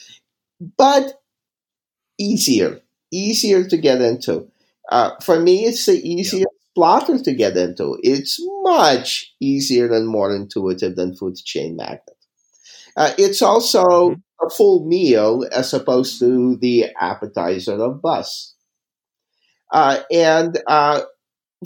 but 0.77 1.21
easier, 2.17 2.81
easier 3.11 3.63
to 3.67 3.77
get 3.77 4.01
into. 4.01 4.47
Uh, 4.89 5.11
for 5.21 5.39
me, 5.39 5.65
it's 5.65 5.85
the 5.85 5.99
easiest 6.07 6.47
Splotter 6.77 7.23
to 7.23 7.33
get 7.33 7.55
into. 7.55 7.97
It's 8.03 8.37
much 8.63 9.33
easier 9.39 9.93
and 9.93 10.07
more 10.07 10.35
intuitive 10.35 10.95
than 10.97 11.15
Food 11.15 11.37
Chain 11.37 11.77
Magnate. 11.77 12.01
Uh, 12.97 13.13
it's 13.17 13.41
also 13.41 14.11
Mhm. 14.11 14.21
a 14.41 14.49
full 14.49 14.85
meal 14.85 15.45
as 15.51 15.73
opposed 15.73 16.19
to 16.19 16.57
the 16.57 16.87
appetizer 16.99 17.75
of 17.75 18.01
bus. 18.01 18.55
Uh, 19.71 19.99
and 20.11 20.57
uh, 20.67 21.01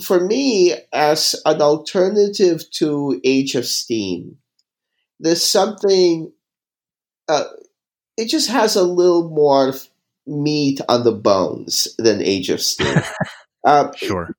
for 0.02 0.20
me, 0.20 0.74
as 0.92 1.34
an 1.44 1.60
alternative 1.62 2.64
to 2.72 3.20
Age 3.24 3.54
of 3.54 3.66
Steam, 3.66 4.38
there's 5.20 5.44
something. 5.44 6.32
Uh, 7.28 7.44
it 8.16 8.26
just 8.26 8.50
has 8.50 8.76
a 8.76 8.84
little 8.84 9.30
more 9.30 9.74
meat 10.26 10.80
on 10.88 11.04
the 11.04 11.12
bones 11.12 11.88
than 11.98 12.22
Age 12.22 12.50
of 12.50 12.60
Steam. 12.62 12.96
uh, 13.66 13.92
Sure. 13.96 14.30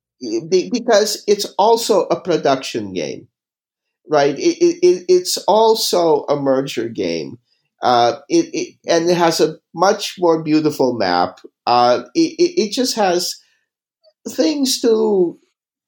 because 0.49 1.23
it's 1.27 1.45
also 1.57 2.03
a 2.05 2.19
production 2.19 2.93
game, 2.93 3.27
right? 4.09 4.37
It, 4.37 4.57
it, 4.63 4.79
it- 4.85 5.05
it's 5.09 5.37
also 5.47 6.23
a 6.29 6.35
merger 6.39 6.89
game. 6.89 7.39
Uh, 7.83 8.19
it, 8.29 8.49
it 8.53 8.75
and 8.87 9.09
it 9.09 9.17
has 9.17 9.41
a 9.41 9.57
much 9.75 10.15
more 10.19 10.43
beautiful 10.43 10.93
map. 10.97 11.39
Uh, 11.67 12.03
it, 12.15 12.35
it 12.39 12.71
just 12.73 12.95
has 12.95 13.40
things 14.27 14.81
to. 14.81 15.39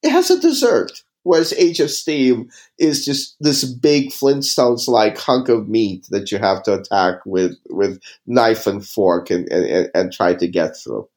It 0.02 0.12
has 0.12 0.30
a 0.30 0.40
dessert, 0.40 1.04
whereas 1.24 1.54
Age 1.54 1.80
of 1.80 1.90
Steam 1.90 2.50
is 2.78 3.06
just 3.06 3.36
this 3.40 3.64
big 3.64 4.10
Flintstones 4.10 4.88
like 4.88 5.18
hunk 5.18 5.50
of 5.50 5.70
meat 5.70 6.08
that 6.10 6.32
you 6.32 6.40
have 6.40 6.64
to 6.64 6.74
attack 6.74 7.26
with 7.26 7.56
with 7.70 8.02
knife 8.26 8.68
and 8.68 8.86
fork 8.86 9.30
and 9.30 9.50
and, 9.52 9.90
and, 9.94 10.12
try 10.12 10.34
to 10.34 10.48
get 10.48 10.76
through. 10.76 11.08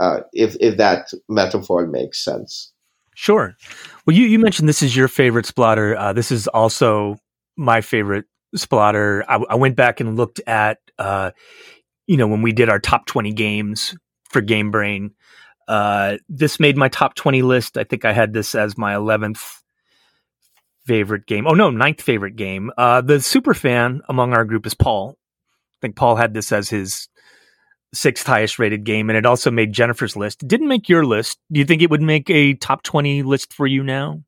Uh, 0.00 0.20
if 0.32 0.56
if 0.60 0.76
that 0.78 1.12
metaphor 1.28 1.86
makes 1.86 2.24
sense. 2.24 2.72
Sure. 3.14 3.56
Well, 4.06 4.16
you, 4.16 4.26
you 4.26 4.38
mentioned 4.38 4.68
this 4.68 4.82
is 4.82 4.96
your 4.96 5.08
favorite 5.08 5.46
Splotter. 5.46 5.96
Uh, 5.96 6.12
this 6.12 6.32
is 6.32 6.48
also 6.48 7.16
my 7.56 7.80
favorite 7.80 8.26
Splotter. 8.56 9.22
I, 9.28 9.36
I 9.50 9.54
went 9.54 9.76
back 9.76 10.00
and 10.00 10.16
looked 10.16 10.40
at, 10.46 10.78
uh, 10.98 11.30
you 12.06 12.16
know, 12.16 12.26
when 12.26 12.42
we 12.42 12.52
did 12.52 12.68
our 12.68 12.80
top 12.80 13.06
20 13.06 13.32
games 13.32 13.96
for 14.30 14.40
Game 14.40 14.70
Brain. 14.70 15.12
Uh, 15.66 16.16
this 16.28 16.60
made 16.60 16.76
my 16.76 16.88
top 16.88 17.14
20 17.14 17.42
list. 17.42 17.76
I 17.76 17.84
think 17.84 18.04
I 18.04 18.12
had 18.12 18.32
this 18.32 18.54
as 18.54 18.76
my 18.76 18.94
11th 18.94 19.62
favorite 20.86 21.26
game. 21.26 21.46
Oh, 21.46 21.54
no, 21.54 21.70
ninth 21.70 22.00
favorite 22.00 22.36
game. 22.36 22.70
Uh, 22.76 23.00
the 23.00 23.20
super 23.20 23.54
fan 23.54 24.02
among 24.08 24.34
our 24.34 24.44
group 24.44 24.66
is 24.66 24.74
Paul. 24.74 25.16
I 25.16 25.78
think 25.80 25.96
Paul 25.96 26.16
had 26.16 26.34
this 26.34 26.52
as 26.52 26.68
his 26.68 27.08
sixth 27.94 28.26
highest 28.26 28.58
rated 28.58 28.84
game, 28.84 29.08
and 29.08 29.16
it 29.16 29.26
also 29.26 29.50
made 29.50 29.72
Jennifer's 29.72 30.16
list. 30.16 30.42
It 30.42 30.48
didn't 30.48 30.68
make 30.68 30.88
your 30.88 31.04
list. 31.04 31.38
Do 31.50 31.60
you 31.60 31.66
think 31.66 31.82
it 31.82 31.90
would 31.90 32.02
make 32.02 32.28
a 32.30 32.54
top 32.54 32.82
20 32.82 33.22
list 33.22 33.52
for 33.52 33.66
you 33.66 33.82
now? 33.82 34.22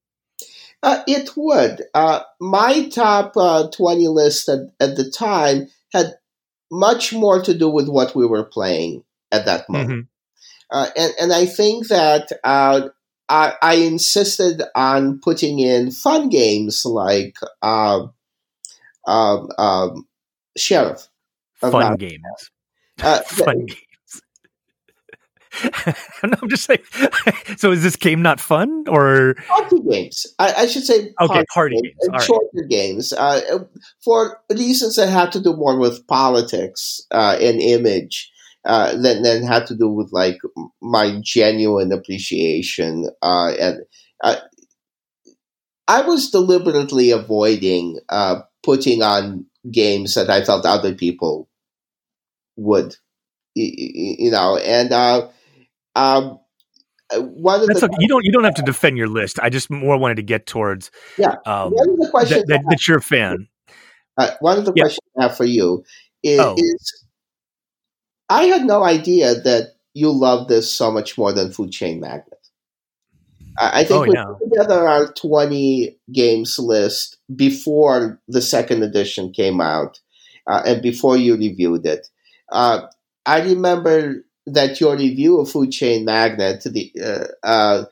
Uh, 0.83 1.03
it 1.07 1.31
would. 1.37 1.83
Uh, 1.95 2.21
my 2.41 2.89
top 2.91 3.33
uh, 3.37 3.69
20 3.71 4.09
list 4.09 4.49
at, 4.49 4.61
at 4.81 4.97
the 4.97 5.11
time 5.11 5.69
had 5.93 6.15
much 6.71 7.13
more 7.13 7.43
to 7.43 7.57
do 7.57 7.69
with 7.69 7.89
what 7.89 8.15
we 8.15 8.27
were 8.27 8.45
playing 8.45 9.03
at 9.33 9.47
that 9.47 9.69
moment. 9.69 10.09
Uh, 10.71 10.89
and, 10.97 11.13
and 11.21 11.33
I 11.33 11.47
think 11.47 11.89
that 11.89 12.31
uh, 12.45 12.89
I, 13.29 13.55
I 13.63 13.75
insisted 13.75 14.63
on 14.75 15.21
putting 15.21 15.59
in 15.59 15.91
fun 15.91 16.29
games 16.29 16.85
like 16.85 17.37
um, 17.63 18.13
um, 19.07 19.49
um, 19.59 20.07
Sheriff. 20.57 21.09
of 21.63 21.73
Fun 21.73 21.97
games. 21.97 22.51
Uh, 23.03 23.21
Fun 23.23 23.67
games. 23.67 24.23
I'm 26.23 26.49
just 26.49 26.65
saying. 26.65 26.81
so 27.57 27.73
is 27.73 27.83
this 27.83 27.97
game 27.97 28.23
not 28.23 28.41
fun 28.41 28.85
or 28.89 29.35
party 29.49 29.81
games. 29.89 30.27
I, 30.39 30.53
I 30.53 30.67
should 30.67 30.85
say 30.85 31.15
okay? 31.21 31.45
Party 31.53 31.77
games. 31.83 31.95
and 32.01 32.11
All 32.13 32.19
right. 32.19 32.27
shorter 32.27 32.67
games 32.69 33.13
uh, 33.13 33.65
for 34.05 34.41
reasons 34.51 34.97
that 34.97 35.09
have 35.09 35.31
to 35.31 35.41
do 35.41 35.55
more 35.55 35.79
with 35.79 36.07
politics 36.07 37.01
uh, 37.11 37.37
and 37.41 37.61
image 37.61 38.31
uh, 38.67 38.93
than, 38.97 39.23
than 39.23 39.43
had 39.45 39.67
to 39.67 39.77
do 39.77 39.89
with 39.89 40.11
like 40.13 40.39
my 40.83 41.19
genuine 41.23 41.93
appreciation 41.93 43.09
uh, 43.23 43.53
and 43.59 43.81
uh, 44.23 44.37
I 45.89 46.03
was 46.03 46.31
deliberately 46.31 47.11
avoiding 47.11 48.01
uh, 48.09 48.41
putting 48.63 49.03
on 49.03 49.47
games 49.71 50.15
that 50.15 50.31
I 50.31 50.45
felt 50.45 50.67
other 50.67 50.95
people 50.95 51.49
would, 52.57 52.97
you 53.55 54.31
know, 54.31 54.57
and 54.57 54.93
uh, 54.93 55.29
um, 55.95 56.41
uh, 57.15 57.21
one 57.21 57.63
of 57.63 57.69
That's 57.69 57.81
the 57.81 57.87
okay. 57.87 57.97
You 58.01 58.09
don't 58.09 58.25
you 58.25 58.33
don't 58.33 58.45
have 58.45 58.55
to 58.55 58.63
defend 58.63 58.99
your 58.99 59.09
list. 59.09 59.39
I 59.41 59.49
just 59.49 59.71
more 59.71 59.99
wanted 59.99 60.17
to 60.17 60.23
get 60.23 60.47
towards 60.47 60.91
yeah 61.17 61.35
um, 61.45 61.73
one 61.73 61.91
of 61.91 61.97
the 61.99 62.09
questions 62.11 62.45
that, 62.49 62.59
that, 62.59 62.65
that 62.69 62.89
you're 62.89 62.99
a 62.99 63.03
fan. 63.03 63.49
uh, 64.19 64.31
one 64.41 64.59
of 64.59 64.65
the 64.65 64.73
Yeah. 64.75 64.83
questions 64.83 65.09
I 65.19 65.23
have 65.25 65.37
for 65.37 65.45
you 65.45 65.85
is, 66.23 66.41
Oh. 66.41 66.55
is 66.57 67.06
I 68.29 68.45
had 68.45 68.65
no 68.65 68.85
idea 68.85 69.35
that 69.35 69.75
you 69.95 70.11
love 70.11 70.49
this 70.49 70.71
so 70.73 70.91
much 70.91 71.17
more 71.17 71.33
than 71.33 71.53
Food 71.53 71.73
Chain 71.73 72.01
Magnate. 72.01 72.33
I, 73.59 73.81
I 73.81 73.85
think 73.85 74.03
Oh, 74.03 74.07
we 74.07 74.15
yeah. 74.15 74.25
put 74.25 74.51
together 74.51 74.87
our 74.89 75.13
20 75.13 75.99
games 76.13 76.59
list 76.59 77.19
before 77.35 78.21
the 78.29 78.43
second 78.43 78.83
edition 78.83 79.33
came 79.33 79.61
out 79.61 80.01
uh, 80.47 80.63
and 80.67 80.83
before 80.83 81.17
you 81.17 81.37
reviewed 81.37 81.87
it. 81.87 82.09
Uh, 82.53 82.83
I 83.25 83.41
remember 83.43 84.25
that 84.47 84.81
your 84.81 84.97
review 84.97 85.41
of 85.41 85.51
Food 85.51 85.73
Chain 85.73 86.05
Magnate, 86.05 86.63
the 86.63 86.93
uh, 87.03 87.27
uh, 87.47 87.85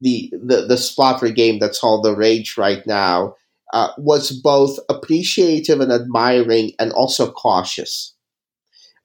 the, 0.00 0.32
the 0.32 0.62
the 0.66 0.76
Splotter 0.76 1.34
game 1.34 1.58
that's 1.58 1.82
all 1.82 2.00
the 2.02 2.14
rage 2.14 2.56
right 2.56 2.86
now, 2.86 3.34
uh, 3.72 3.90
was 3.98 4.30
both 4.32 4.78
appreciative 4.88 5.80
and 5.80 5.90
admiring, 5.92 6.72
and 6.78 6.92
also 6.92 7.32
cautious. 7.32 8.14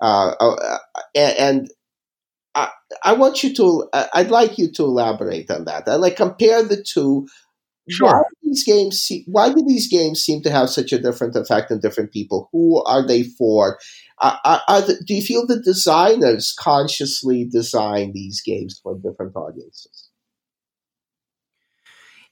Uh, 0.04 0.36
uh, 0.40 0.78
and 1.16 1.38
and 1.40 1.70
I, 2.56 2.70
I 3.04 3.14
want 3.14 3.44
you 3.44 3.54
to, 3.56 3.90
I- 3.94 4.10
I'd 4.16 4.32
like 4.32 4.58
you 4.58 4.72
to 4.74 4.84
elaborate 4.84 5.50
on 5.50 5.66
that. 5.66 5.88
I 5.88 5.96
like 5.96 6.18
compare 6.18 6.62
the 6.64 6.84
two. 6.84 7.28
Sure. 7.90 8.08
Why 8.10 8.22
do 8.22 8.50
these 8.50 8.64
games? 8.66 9.02
se- 9.02 9.26
Why 9.28 9.50
do 9.54 9.64
these 9.68 9.90
games 9.90 10.22
seem 10.22 10.42
to 10.44 10.52
have 10.52 10.70
such 10.70 10.94
a 10.94 11.00
different 11.00 11.36
effect 11.36 11.72
on 11.72 11.80
different 11.80 12.12
people? 12.12 12.50
Who 12.52 12.84
are 12.84 13.06
they 13.06 13.24
for? 13.24 13.80
Are, 14.20 14.40
are 14.68 14.82
the, 14.82 15.04
do 15.06 15.16
you 15.16 15.22
feel 15.22 15.48
the 15.48 15.62
designers 15.62 16.56
consciously 16.58 17.46
design 17.46 18.12
these 18.14 18.42
games 18.46 18.80
for 18.82 18.96
different 18.96 19.36
audiences? 19.36 20.10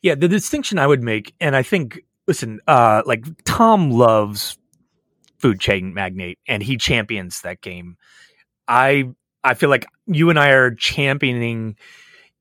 Yeah, 0.01 0.15
the 0.15 0.28
distinction 0.28 0.80
I 0.80 0.88
would 0.88 1.03
make, 1.03 1.36
and 1.39 1.55
I 1.55 1.63
think, 1.63 2.01
listen, 2.28 2.59
uh, 2.67 3.03
like 3.05 3.26
Tom 3.45 3.91
loves 3.91 4.57
Food 5.42 5.60
Chain 5.60 5.94
Magnate, 5.94 6.39
and 6.48 6.64
he 6.64 6.78
champions 6.78 7.42
that 7.42 7.62
game. 7.62 7.98
I 8.68 9.10
I 9.44 9.56
feel 9.56 9.70
like 9.70 9.86
you 10.08 10.30
and 10.30 10.39
I 10.39 10.52
are 10.52 10.76
championing 10.76 11.76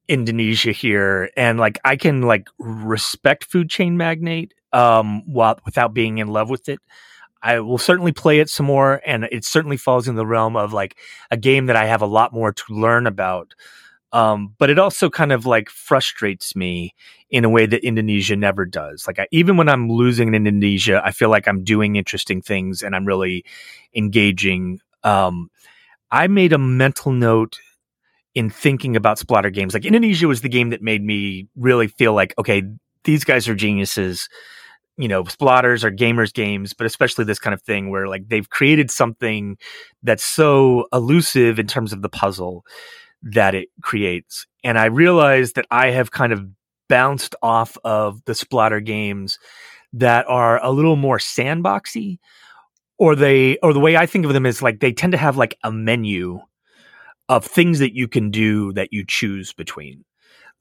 Indonesia 0.08 0.72
here, 0.72 1.30
and 1.36 1.58
like 1.58 1.78
I 1.84 1.96
can 1.96 2.22
like 2.22 2.48
respect 2.58 3.44
Food 3.44 3.70
Chain 3.70 3.96
Magnate, 3.96 4.54
um, 4.72 5.22
while 5.32 5.58
without 5.64 5.94
being 5.94 6.18
in 6.18 6.28
love 6.28 6.50
with 6.50 6.68
it. 6.68 6.80
I 7.42 7.60
will 7.60 7.78
certainly 7.78 8.12
play 8.12 8.40
it 8.40 8.50
some 8.50 8.66
more, 8.66 9.00
and 9.06 9.24
it 9.32 9.44
certainly 9.44 9.78
falls 9.78 10.08
in 10.08 10.16
the 10.16 10.26
realm 10.26 10.56
of 10.56 10.72
like 10.72 10.98
a 11.30 11.36
game 11.38 11.66
that 11.66 11.76
I 11.76 11.86
have 11.86 12.02
a 12.02 12.06
lot 12.06 12.32
more 12.34 12.52
to 12.52 12.64
learn 12.68 13.06
about. 13.06 13.54
Um, 14.12 14.54
but 14.58 14.70
it 14.70 14.78
also 14.78 15.08
kind 15.08 15.32
of 15.32 15.46
like 15.46 15.70
frustrates 15.70 16.56
me 16.56 16.94
in 17.30 17.44
a 17.44 17.48
way 17.48 17.66
that 17.66 17.84
Indonesia 17.86 18.34
never 18.34 18.64
does. 18.64 19.06
Like 19.06 19.18
I, 19.20 19.28
even 19.30 19.56
when 19.56 19.68
I'm 19.68 19.88
losing 19.88 20.28
in 20.28 20.34
Indonesia, 20.34 21.00
I 21.04 21.12
feel 21.12 21.30
like 21.30 21.46
I'm 21.46 21.62
doing 21.62 21.96
interesting 21.96 22.42
things 22.42 22.82
and 22.82 22.96
I'm 22.96 23.04
really 23.04 23.44
engaging. 23.94 24.80
Um, 25.04 25.50
I 26.10 26.26
made 26.26 26.52
a 26.52 26.58
mental 26.58 27.12
note 27.12 27.60
in 28.34 28.50
thinking 28.50 28.96
about 28.96 29.18
Splotter 29.18 29.52
games. 29.52 29.74
Like 29.74 29.84
Indonesia 29.84 30.26
was 30.26 30.40
the 30.40 30.48
game 30.48 30.70
that 30.70 30.82
made 30.82 31.02
me 31.04 31.48
really 31.56 31.86
feel 31.86 32.12
like, 32.12 32.34
okay, 32.36 32.62
these 33.04 33.22
guys 33.22 33.48
are 33.48 33.54
geniuses. 33.54 34.28
You 34.96 35.08
know, 35.08 35.22
Splotters 35.24 35.84
are 35.84 35.90
gamers 35.90 36.32
games, 36.32 36.72
but 36.72 36.86
especially 36.86 37.24
this 37.24 37.38
kind 37.38 37.54
of 37.54 37.62
thing 37.62 37.90
where 37.90 38.08
like 38.08 38.28
they've 38.28 38.48
created 38.50 38.90
something 38.90 39.56
that's 40.02 40.24
so 40.24 40.86
elusive 40.92 41.60
in 41.60 41.68
terms 41.68 41.92
of 41.92 42.02
the 42.02 42.08
puzzle 42.08 42.64
that 43.22 43.54
it 43.54 43.68
creates. 43.82 44.46
And 44.64 44.78
I 44.78 44.86
realized 44.86 45.56
that 45.56 45.66
I 45.70 45.90
have 45.90 46.10
kind 46.10 46.32
of 46.32 46.46
bounced 46.88 47.34
off 47.42 47.76
of 47.84 48.24
the 48.24 48.32
Splotter 48.32 48.84
games 48.84 49.38
that 49.92 50.26
are 50.28 50.62
a 50.62 50.70
little 50.70 50.96
more 50.96 51.18
sandboxy 51.18 52.18
or 52.98 53.16
they 53.16 53.56
or 53.58 53.72
the 53.72 53.80
way 53.80 53.96
I 53.96 54.06
think 54.06 54.26
of 54.26 54.32
them 54.32 54.46
is 54.46 54.62
like 54.62 54.80
they 54.80 54.92
tend 54.92 55.12
to 55.12 55.18
have 55.18 55.36
like 55.36 55.56
a 55.64 55.72
menu 55.72 56.40
of 57.28 57.44
things 57.44 57.78
that 57.78 57.94
you 57.94 58.08
can 58.08 58.30
do 58.30 58.72
that 58.74 58.92
you 58.92 59.04
choose 59.06 59.52
between. 59.52 60.04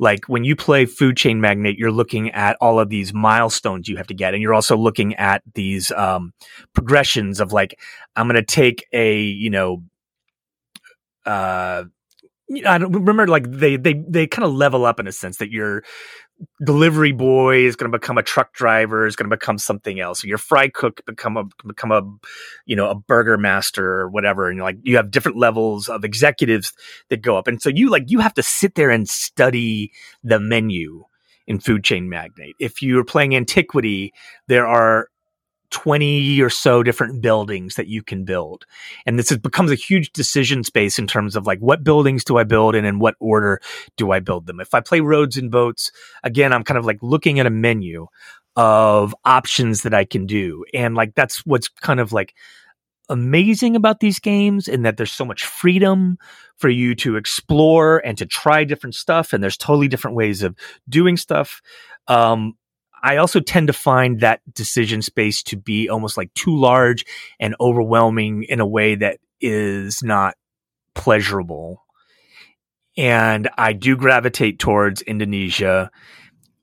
Like 0.01 0.26
when 0.30 0.45
you 0.45 0.55
play 0.55 0.86
Food 0.86 1.18
Chain 1.18 1.41
Magnate, 1.41 1.78
you're 1.78 1.91
looking 1.91 2.32
at 2.32 2.55
all 2.62 2.80
of 2.80 2.88
these 2.88 3.14
milestones 3.14 3.89
you 3.89 3.97
have 3.97 4.07
to 4.07 4.14
get, 4.14 4.34
and 4.34 4.41
you're 4.41 4.53
also 4.53 4.78
looking 4.78 5.16
at 5.16 5.43
these 5.55 5.91
um, 5.91 6.32
progressions 6.74 7.41
of 7.41 7.51
like 7.51 7.78
I'm 8.16 8.28
going 8.28 8.36
to 8.36 8.43
take 8.43 8.86
a 8.93 9.22
you 9.22 9.49
know 9.49 9.84
uh 11.26 11.84
I 12.66 12.78
don't 12.78 12.91
remember 12.91 13.28
like 13.28 13.50
they 13.50 13.78
they 13.78 13.93
they 14.08 14.28
kind 14.28 14.45
of 14.45 14.54
level 14.54 14.86
up 14.86 15.00
in 15.00 15.08
a 15.08 15.12
sense 15.12 15.38
that 15.38 15.52
your 15.52 15.84
delivery 16.66 17.12
boy 17.12 17.66
is 17.66 17.76
going 17.76 17.91
to 17.91 17.97
become 17.97 18.18
a 18.18 18.24
truck 18.24 18.54
driver 18.54 19.06
is 19.06 19.16
going 19.16 19.30
to 19.30 19.36
become 19.36 19.58
something 19.58 20.00
else. 20.00 20.24
Your 20.24 20.38
fry 20.38 20.70
cook 20.70 21.02
become 21.06 21.38
a 21.38 21.43
become 21.66 21.91
a 21.91 22.02
you 22.66 22.76
know 22.76 22.89
a 22.89 22.95
burger 22.95 23.38
master 23.38 23.86
or 23.86 24.10
whatever, 24.10 24.50
and 24.50 24.60
like 24.60 24.78
you 24.82 24.95
have 24.97 25.12
different 25.12 25.38
levels 25.38 25.89
of 25.89 26.04
executives 26.04 26.74
that 27.10 27.22
go 27.22 27.38
up, 27.38 27.47
and 27.47 27.62
so 27.62 27.70
you 27.70 27.89
like 27.89 28.06
you 28.08 28.20
have 28.20 28.34
to 28.36 28.43
sit 28.43 28.76
there 28.76 28.89
and 28.89 29.08
study 29.10 29.91
the 30.24 30.39
menu 30.39 31.04
in 31.47 31.60
Food 31.60 31.84
Chain 31.84 32.10
Magnate. 32.10 32.56
If 32.60 32.82
you're 32.82 33.04
playing 33.04 33.36
Antiquity, 33.36 34.14
there 34.47 34.68
are 34.68 35.10
20 35.72 36.41
or 36.41 36.49
so 36.49 36.84
different 36.84 37.22
buildings 37.22 37.76
that 37.76 37.88
you 37.88 38.01
can 38.01 38.26
build. 38.26 38.65
And 39.05 39.20
this 39.20 39.32
is, 39.32 39.38
becomes 39.38 39.72
a 39.72 39.76
huge 39.76 40.11
decision 40.11 40.63
space 40.63 40.97
in 40.97 41.07
terms 41.07 41.36
of 41.36 41.45
like, 41.45 41.59
what 41.59 41.84
buildings 41.84 42.24
do 42.24 42.38
I 42.38 42.43
build 42.43 42.76
and 42.76 42.86
in 42.86 42.99
what 42.99 43.15
order 43.20 43.61
do 43.97 44.11
I 44.11 44.20
build 44.20 44.47
them? 44.47 44.59
If 44.59 44.74
I 44.74 44.80
play 44.80 44.99
roads 44.99 45.38
and 45.38 45.51
boats, 45.51 45.91
again, 46.24 46.53
I'm 46.53 46.63
kind 46.63 46.78
of 46.78 46.86
like 46.86 47.01
looking 47.01 47.39
at 47.39 47.45
a 47.45 47.51
menu 47.51 48.07
of 48.55 49.15
options 49.26 49.84
that 49.84 49.93
I 49.93 50.05
can 50.05 50.26
do. 50.26 50.65
And 50.74 50.95
like, 50.95 51.15
that's 51.15 51.45
what's 51.45 51.70
kind 51.70 51.99
of 51.99 52.11
like 52.11 52.36
amazing 53.09 53.76
about 53.76 53.99
these 53.99 54.20
games 54.20 54.67
in 54.67 54.84
that 54.84 54.97
there's 54.97 55.11
so 55.11 55.26
much 55.26 55.45
freedom 55.45 56.17
for 56.57 56.70
you 56.70 56.93
to 56.93 57.15
explore 57.15 57.99
and 58.05 58.17
to 58.17 58.26
try 58.26 58.63
different 58.63 58.95
stuff. 58.95 59.34
And 59.34 59.43
there's 59.43 59.57
totally 59.57 59.88
different 59.88 60.15
ways 60.15 60.43
of 60.43 60.55
doing 60.88 61.17
stuff. 61.17 61.61
Um, 62.07 62.55
I 63.02 63.18
also 63.18 63.39
tend 63.39 63.68
to 63.68 63.74
find 63.74 64.20
that 64.20 64.41
decision 64.54 65.02
space 65.02 65.43
to 65.43 65.58
be 65.58 65.89
almost 65.89 66.18
like 66.18 66.34
too 66.34 66.58
large 66.58 67.06
and 67.39 67.56
overwhelming 67.60 68.43
in 68.43 68.60
a 68.60 68.68
way 68.68 68.95
that 68.95 69.20
is 69.41 70.04
not 70.04 70.36
pleasurable. 70.95 71.86
And 72.97 73.50
I 73.58 73.74
do 73.74 73.95
gravitate 73.95 74.60
towards 74.60 75.02
Indonesia. 75.02 75.91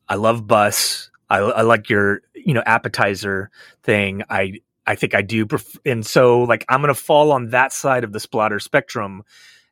I 0.09 0.17
love 0.17 0.47
bus. 0.47 1.11
I, 1.31 1.39
I 1.39 1.63
like 1.63 1.89
your, 1.89 2.21
you 2.35 2.55
know, 2.55 2.63
appetizer 2.67 3.51
thing. 3.83 4.23
I, 4.29 4.61
I 4.87 4.95
think 4.95 5.15
I 5.15 5.23
do. 5.23 5.47
Pref- 5.47 5.79
and 5.85 6.05
so 6.05 6.43
like, 6.43 6.65
I'm 6.69 6.83
going 6.83 6.95
to 6.95 7.01
fall 7.01 7.33
on 7.33 7.51
that 7.51 7.73
side 7.73 8.05
of 8.05 8.13
the 8.13 8.21
Splotter 8.21 8.61
spectrum. 8.61 9.23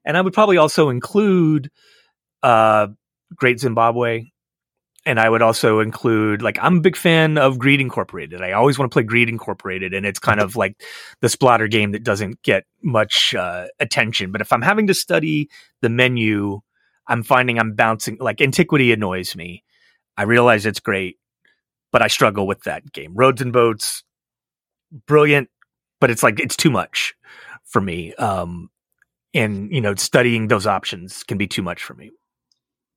And 0.04 0.16
I 0.16 0.20
would 0.20 0.32
probably 0.32 0.56
also 0.56 0.88
include, 0.88 1.70
uh, 2.42 2.88
Great 3.34 3.58
Zimbabwe 3.58 4.26
and 5.06 5.20
I 5.20 5.28
would 5.28 5.42
also 5.42 5.80
include 5.80 6.42
like 6.42 6.58
I'm 6.60 6.78
a 6.78 6.80
big 6.80 6.96
fan 6.96 7.38
of 7.38 7.58
Greed 7.58 7.80
Incorporated. 7.80 8.40
I 8.40 8.52
always 8.52 8.78
want 8.78 8.90
to 8.90 8.94
play 8.94 9.02
Greed 9.02 9.28
Incorporated, 9.28 9.92
and 9.92 10.06
it's 10.06 10.18
kind 10.18 10.40
of 10.40 10.56
like 10.56 10.82
the 11.20 11.28
Splotter 11.28 11.70
game 11.70 11.92
that 11.92 12.04
doesn't 12.04 12.42
get 12.42 12.64
much 12.82 13.34
uh, 13.34 13.66
attention. 13.80 14.32
But 14.32 14.40
if 14.40 14.52
I'm 14.52 14.62
having 14.62 14.86
to 14.86 14.94
study 14.94 15.50
the 15.82 15.88
menu, 15.88 16.60
I'm 17.06 17.22
finding 17.22 17.58
I'm 17.58 17.74
bouncing. 17.74 18.16
Like 18.20 18.40
Antiquity 18.40 18.92
annoys 18.92 19.36
me. 19.36 19.62
I 20.16 20.22
realize 20.22 20.64
it's 20.64 20.80
great, 20.80 21.18
but 21.92 22.02
I 22.02 22.08
struggle 22.08 22.46
with 22.46 22.62
that 22.62 22.92
game. 22.92 23.12
Roads 23.14 23.42
and 23.42 23.52
Boats, 23.52 24.04
brilliant, 25.06 25.50
but 26.00 26.10
it's 26.10 26.22
like 26.22 26.40
it's 26.40 26.56
too 26.56 26.70
much 26.70 27.14
for 27.64 27.80
me. 27.80 28.14
Um, 28.14 28.70
and 29.34 29.70
you 29.72 29.80
know, 29.80 29.94
studying 29.96 30.48
those 30.48 30.66
options 30.66 31.24
can 31.24 31.36
be 31.36 31.46
too 31.46 31.62
much 31.62 31.82
for 31.82 31.94
me. 31.94 32.10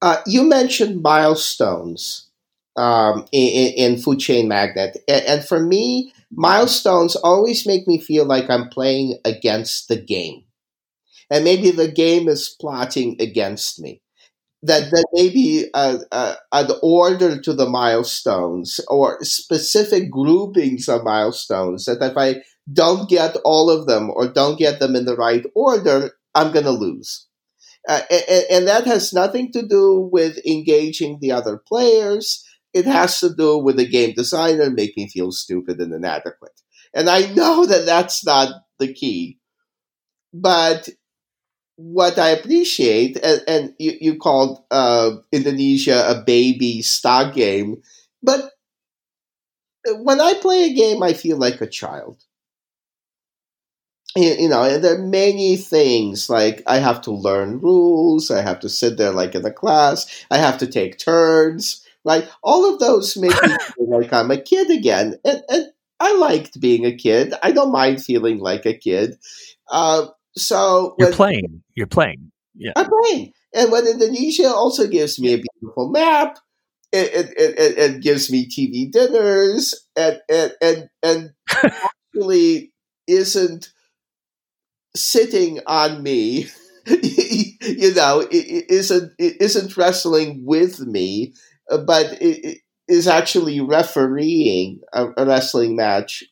Uh, 0.01 0.17
you 0.25 0.43
mentioned 0.43 1.01
milestones 1.01 2.27
um, 2.75 3.25
in, 3.31 3.73
in 3.93 3.97
Food 3.97 4.19
Chain 4.19 4.47
Magnate, 4.47 4.97
and, 5.07 5.43
for 5.43 5.59
me, 5.59 6.13
milestones 6.31 7.15
always 7.15 7.65
make 7.65 7.87
me 7.87 7.99
feel 7.99 8.25
like 8.25 8.49
I'm 8.49 8.69
playing 8.69 9.17
against 9.25 9.87
the 9.87 9.95
game, 9.95 10.43
and 11.31 11.43
maybe 11.45 11.71
the 11.71 11.89
game 11.89 12.29
is 12.29 12.55
plotting 12.61 13.17
against 13.21 13.81
me. 13.81 14.01
That 14.63 14.91
that 14.91 15.07
maybe 15.13 15.69
uh, 15.75 15.99
uh, 16.11 16.35
an 16.53 16.71
order 16.83 17.39
to 17.41 17.53
the 17.53 17.69
milestones 17.69 18.81
or 18.89 19.23
specific 19.23 20.11
groupings 20.11 20.89
of 20.89 21.05
milestones. 21.05 21.85
That 21.85 22.03
if 22.03 22.17
I 22.17 22.43
don't 22.73 23.09
get 23.09 23.37
all 23.45 23.69
of 23.71 23.87
them 23.87 24.09
or 24.11 24.27
don't 24.27 24.59
get 24.59 24.79
them 24.79 24.95
in 24.97 25.05
the 25.05 25.15
right 25.17 25.45
order, 25.55 26.13
I'm 26.35 26.51
going 26.53 26.65
to 26.65 26.71
lose. 26.71 27.26
Uh, 27.88 28.01
and, 28.11 28.45
and, 28.51 28.67
that 28.67 28.85
has 28.85 29.13
nothing 29.13 29.49
to 29.51 29.65
do 29.65 30.09
with 30.11 30.45
engaging 30.45 31.19
the 31.21 31.31
other 31.31 31.57
players. 31.57 32.43
It 32.73 32.85
has 32.85 33.19
to 33.21 33.33
do 33.33 33.57
with 33.57 33.77
the 33.77 33.88
game 33.88 34.13
designer 34.13 34.69
making 34.69 35.05
me 35.05 35.09
feel 35.09 35.31
stupid 35.31 35.79
and 35.79 35.93
inadequate. 35.93 36.61
And 36.93 37.09
I 37.09 37.27
know 37.33 37.65
that 37.65 37.85
that's 37.85 38.25
not 38.25 38.63
the 38.77 38.93
key. 38.93 39.39
But 40.33 40.89
what 41.77 42.19
I 42.19 42.29
appreciate, 42.29 43.17
and, 43.23 43.41
and 43.47 43.73
you, 43.79 43.93
you 44.01 44.17
called 44.17 44.63
uh, 44.69 45.11
Indonesia 45.31 46.05
a 46.09 46.21
baby 46.23 46.81
stock 46.81 47.33
game, 47.33 47.81
but 48.21 48.51
when 49.99 50.19
I 50.19 50.33
play 50.33 50.65
a 50.65 50.73
game, 50.73 51.01
I 51.03 51.13
feel 51.13 51.38
like 51.38 51.61
a 51.61 51.67
child. 51.67 52.21
You, 54.18 54.49
know, 54.49 54.80
there 54.80 54.95
are 54.95 55.07
many 55.07 55.57
things 55.57 56.30
like 56.30 56.63
I 56.65 56.80
have 56.80 57.01
to 57.01 57.11
learn 57.11 57.59
rules, 57.59 58.32
I 58.32 58.41
have 58.41 58.59
to 58.61 58.70
sit 58.70 58.97
there 58.97 59.11
like 59.11 59.36
in 59.36 59.45
a 59.45 59.51
class, 59.51 60.26
I 60.32 60.38
have 60.38 60.57
to 60.59 60.68
take 60.68 60.97
turns, 60.97 61.86
right? 62.03 62.28
All 62.41 62.74
of 62.74 62.80
those 62.80 63.15
make 63.15 63.39
me 63.43 63.55
feel 63.76 63.89
like 63.89 64.11
I'm 64.11 64.32
a 64.32 64.41
kid 64.41 64.72
again. 64.72 65.20
And, 65.24 65.43
and 65.49 65.68
I 65.99 66.15
liked 66.15 66.59
being 66.59 66.86
a 66.86 66.95
kid. 66.95 67.34
I 67.43 67.51
don't 67.51 67.72
mind 67.72 68.03
feeling 68.03 68.39
like 68.39 68.65
a 68.65 68.74
kid. 68.74 69.18
Uh, 69.70 70.07
so 70.36 70.95
you're 70.99 71.11
playing. 71.11 71.63
You're 71.76 71.88
playing. 71.88 72.32
Yeah, 72.55 72.74
I'm 72.76 72.88
playing. 72.88 73.34
And 73.53 73.72
when 73.72 73.88
Indonesia 73.88 74.49
also 74.49 74.88
gives 74.88 75.20
me 75.20 75.34
a 75.34 75.43
beautiful 75.43 75.89
map, 75.89 76.38
it 76.91 77.13
it, 77.13 77.34
it, 77.38 77.78
it 77.78 78.01
gives 78.01 78.32
me 78.32 78.47
TV 78.47 78.91
dinners, 78.91 79.74
and 79.95 80.20
and 80.30 80.53
and, 80.61 80.89
and 81.03 81.34
actually 82.15 82.72
isn't 83.07 83.70
sitting 84.97 85.59
on 85.67 86.03
me. 86.03 86.47
you 86.87 87.93
know, 87.93 88.25
it, 88.31 88.65
isn't 88.69 89.11
it 89.19 89.41
isn't 89.41 89.75
wrestling 89.75 90.41
with 90.45 90.79
me, 90.79 91.33
but 91.69 92.17
it 92.21 92.59
is 92.87 93.07
actually 93.07 93.59
refereeing 93.59 94.79
a, 94.93 95.07
a 95.17 95.25
wrestling 95.25 95.75
match 95.75 96.23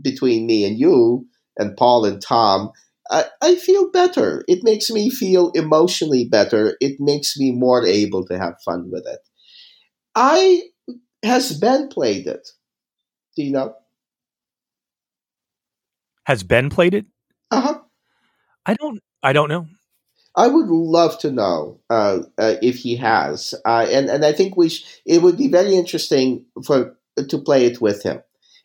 between 0.00 0.46
me 0.46 0.64
and 0.66 0.78
you 0.78 1.26
and 1.56 1.76
Paul 1.76 2.04
and 2.04 2.20
Tom 2.20 2.70
I, 3.10 3.26
I 3.42 3.54
feel 3.56 3.90
better. 3.90 4.44
It 4.48 4.60
makes 4.62 4.90
me 4.90 5.10
feel 5.10 5.50
emotionally 5.52 6.26
better. 6.28 6.76
It 6.80 6.96
makes 6.98 7.36
me 7.36 7.52
more 7.52 7.84
able 7.84 8.24
to 8.26 8.38
have 8.38 8.54
fun 8.64 8.90
with 8.90 9.04
it. 9.06 9.20
I 10.14 10.62
has 11.22 11.58
Ben 11.58 11.88
played 11.88 12.26
it? 12.26 12.48
Do 13.36 13.42
you 13.42 13.52
know? 13.52 13.74
Has 16.24 16.42
Ben 16.42 16.70
played 16.70 16.94
it? 16.94 17.06
Uh 17.50 17.60
huh. 17.60 17.80
I 18.66 18.74
don't. 18.74 19.00
I 19.22 19.32
don't 19.32 19.48
know. 19.48 19.66
I 20.36 20.48
would 20.48 20.66
love 20.66 21.18
to 21.18 21.30
know 21.30 21.80
uh, 21.90 22.20
uh, 22.38 22.54
if 22.60 22.76
he 22.78 22.96
has, 22.96 23.54
uh, 23.64 23.86
and 23.88 24.08
and 24.08 24.24
I 24.24 24.32
think 24.32 24.56
we 24.56 24.68
sh- 24.68 24.84
it 25.06 25.22
would 25.22 25.36
be 25.36 25.48
very 25.48 25.74
interesting 25.74 26.44
for 26.64 26.96
to 27.16 27.38
play 27.38 27.66
it 27.66 27.80
with 27.80 28.02
him, 28.02 28.20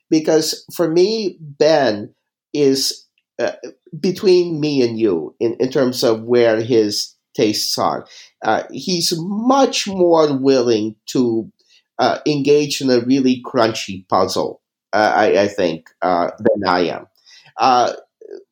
because 0.09 0.65
for 0.73 0.89
me 0.89 1.37
Ben 1.39 2.13
is 2.53 3.05
uh, 3.37 3.51
between 3.99 4.59
me 4.59 4.81
and 4.81 4.99
you 4.99 5.35
in, 5.39 5.55
in 5.59 5.69
terms 5.69 6.03
of 6.03 6.23
where 6.23 6.59
his 6.59 7.13
tastes 7.35 7.77
are. 7.77 8.07
Uh, 8.43 8.63
he's 8.71 9.13
much 9.17 9.87
more 9.87 10.35
willing 10.35 10.95
to 11.05 11.51
uh, 11.99 12.19
engage 12.25 12.81
in 12.81 12.89
a 12.89 13.01
really 13.01 13.43
crunchy 13.45 14.07
puzzle, 14.09 14.61
I, 14.91 15.37
I, 15.37 15.47
think, 15.47 15.89
than 16.01 16.67
I 16.67 16.87
am. 16.87 17.07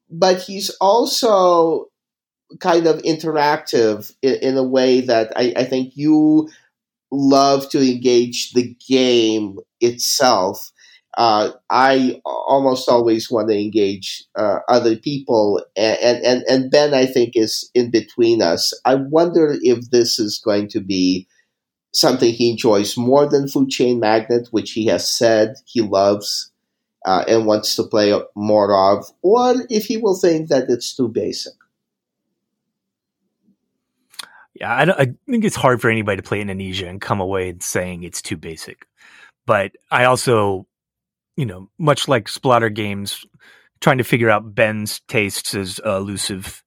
But 0.10 0.42
he's 0.42 0.70
also 0.82 1.88
kind 2.60 2.88
of 2.88 3.02
interactive 3.04 4.14
in, 4.22 4.36
in 4.36 4.58
a 4.58 4.64
way 4.64 5.02
that 5.02 5.34
I, 5.36 5.54
I 5.58 5.64
think 5.66 5.94
you 5.96 6.50
love 7.12 7.70
to 7.70 7.80
engage 7.80 8.54
the 8.54 8.76
game 8.88 9.58
itself 9.82 10.72
uh, 11.18 11.52
I 11.72 12.22
almost 12.26 12.88
always 12.88 13.32
want 13.32 13.50
to 13.50 13.60
engage 13.60 14.24
uh, 14.36 14.60
other 14.70 14.96
people, 14.96 15.64
and, 15.76 16.24
and 16.24 16.44
and 16.48 16.70
Ben 16.72 16.94
I 16.94 17.08
think 17.08 17.32
is 17.36 17.70
in 17.74 17.90
between 17.90 18.44
us. 18.44 18.72
I 18.86 18.96
wonder 18.96 19.58
if 19.64 19.90
this 19.90 20.20
is 20.20 20.38
going 20.38 20.68
to 20.70 20.80
be 20.80 21.28
something 21.94 22.34
he 22.34 22.52
enjoys 22.52 22.98
more 22.98 23.28
than 23.28 23.48
Food 23.48 23.70
Chain 23.70 24.00
Magnate, 24.00 24.48
which 24.52 24.72
he 24.72 24.86
has 24.88 25.12
said 25.12 25.56
he 25.66 25.82
loves 25.82 26.52
uh, 27.08 27.24
and 27.28 27.48
wants 27.48 27.76
to 27.78 27.84
play 27.84 28.14
more 28.36 28.94
of, 28.94 29.12
or 29.24 29.56
if 29.70 29.86
he 29.86 29.98
will 29.98 30.16
think 30.16 30.50
that 30.50 30.70
it's 30.70 30.96
too 30.96 31.08
basic. 31.08 31.54
Yeah, 34.54 34.74
I, 34.74 35.02
I 35.02 35.06
think 35.30 35.46
it's 35.46 35.56
hard 35.56 35.82
for 35.82 35.90
anybody 35.90 36.18
to 36.18 36.28
play 36.28 36.42
Indonesia 36.42 36.88
and 36.88 37.02
come 37.02 37.20
away 37.20 37.50
and 37.50 37.64
saying 37.64 38.04
it's 38.04 38.22
too 38.22 38.38
basic. 38.38 38.86
But 39.46 39.72
I 39.90 40.06
also 40.06 40.68
you 41.38 41.46
know, 41.46 41.70
much 41.78 42.08
like 42.08 42.28
Splotter 42.28 42.74
games, 42.74 43.26
trying 43.80 44.00
to 44.00 44.04
figure 44.04 44.30
out 44.30 44.56
Ben's 44.56 45.00
tastes 45.08 45.54
is 45.54 45.80
elusive. 45.86 46.64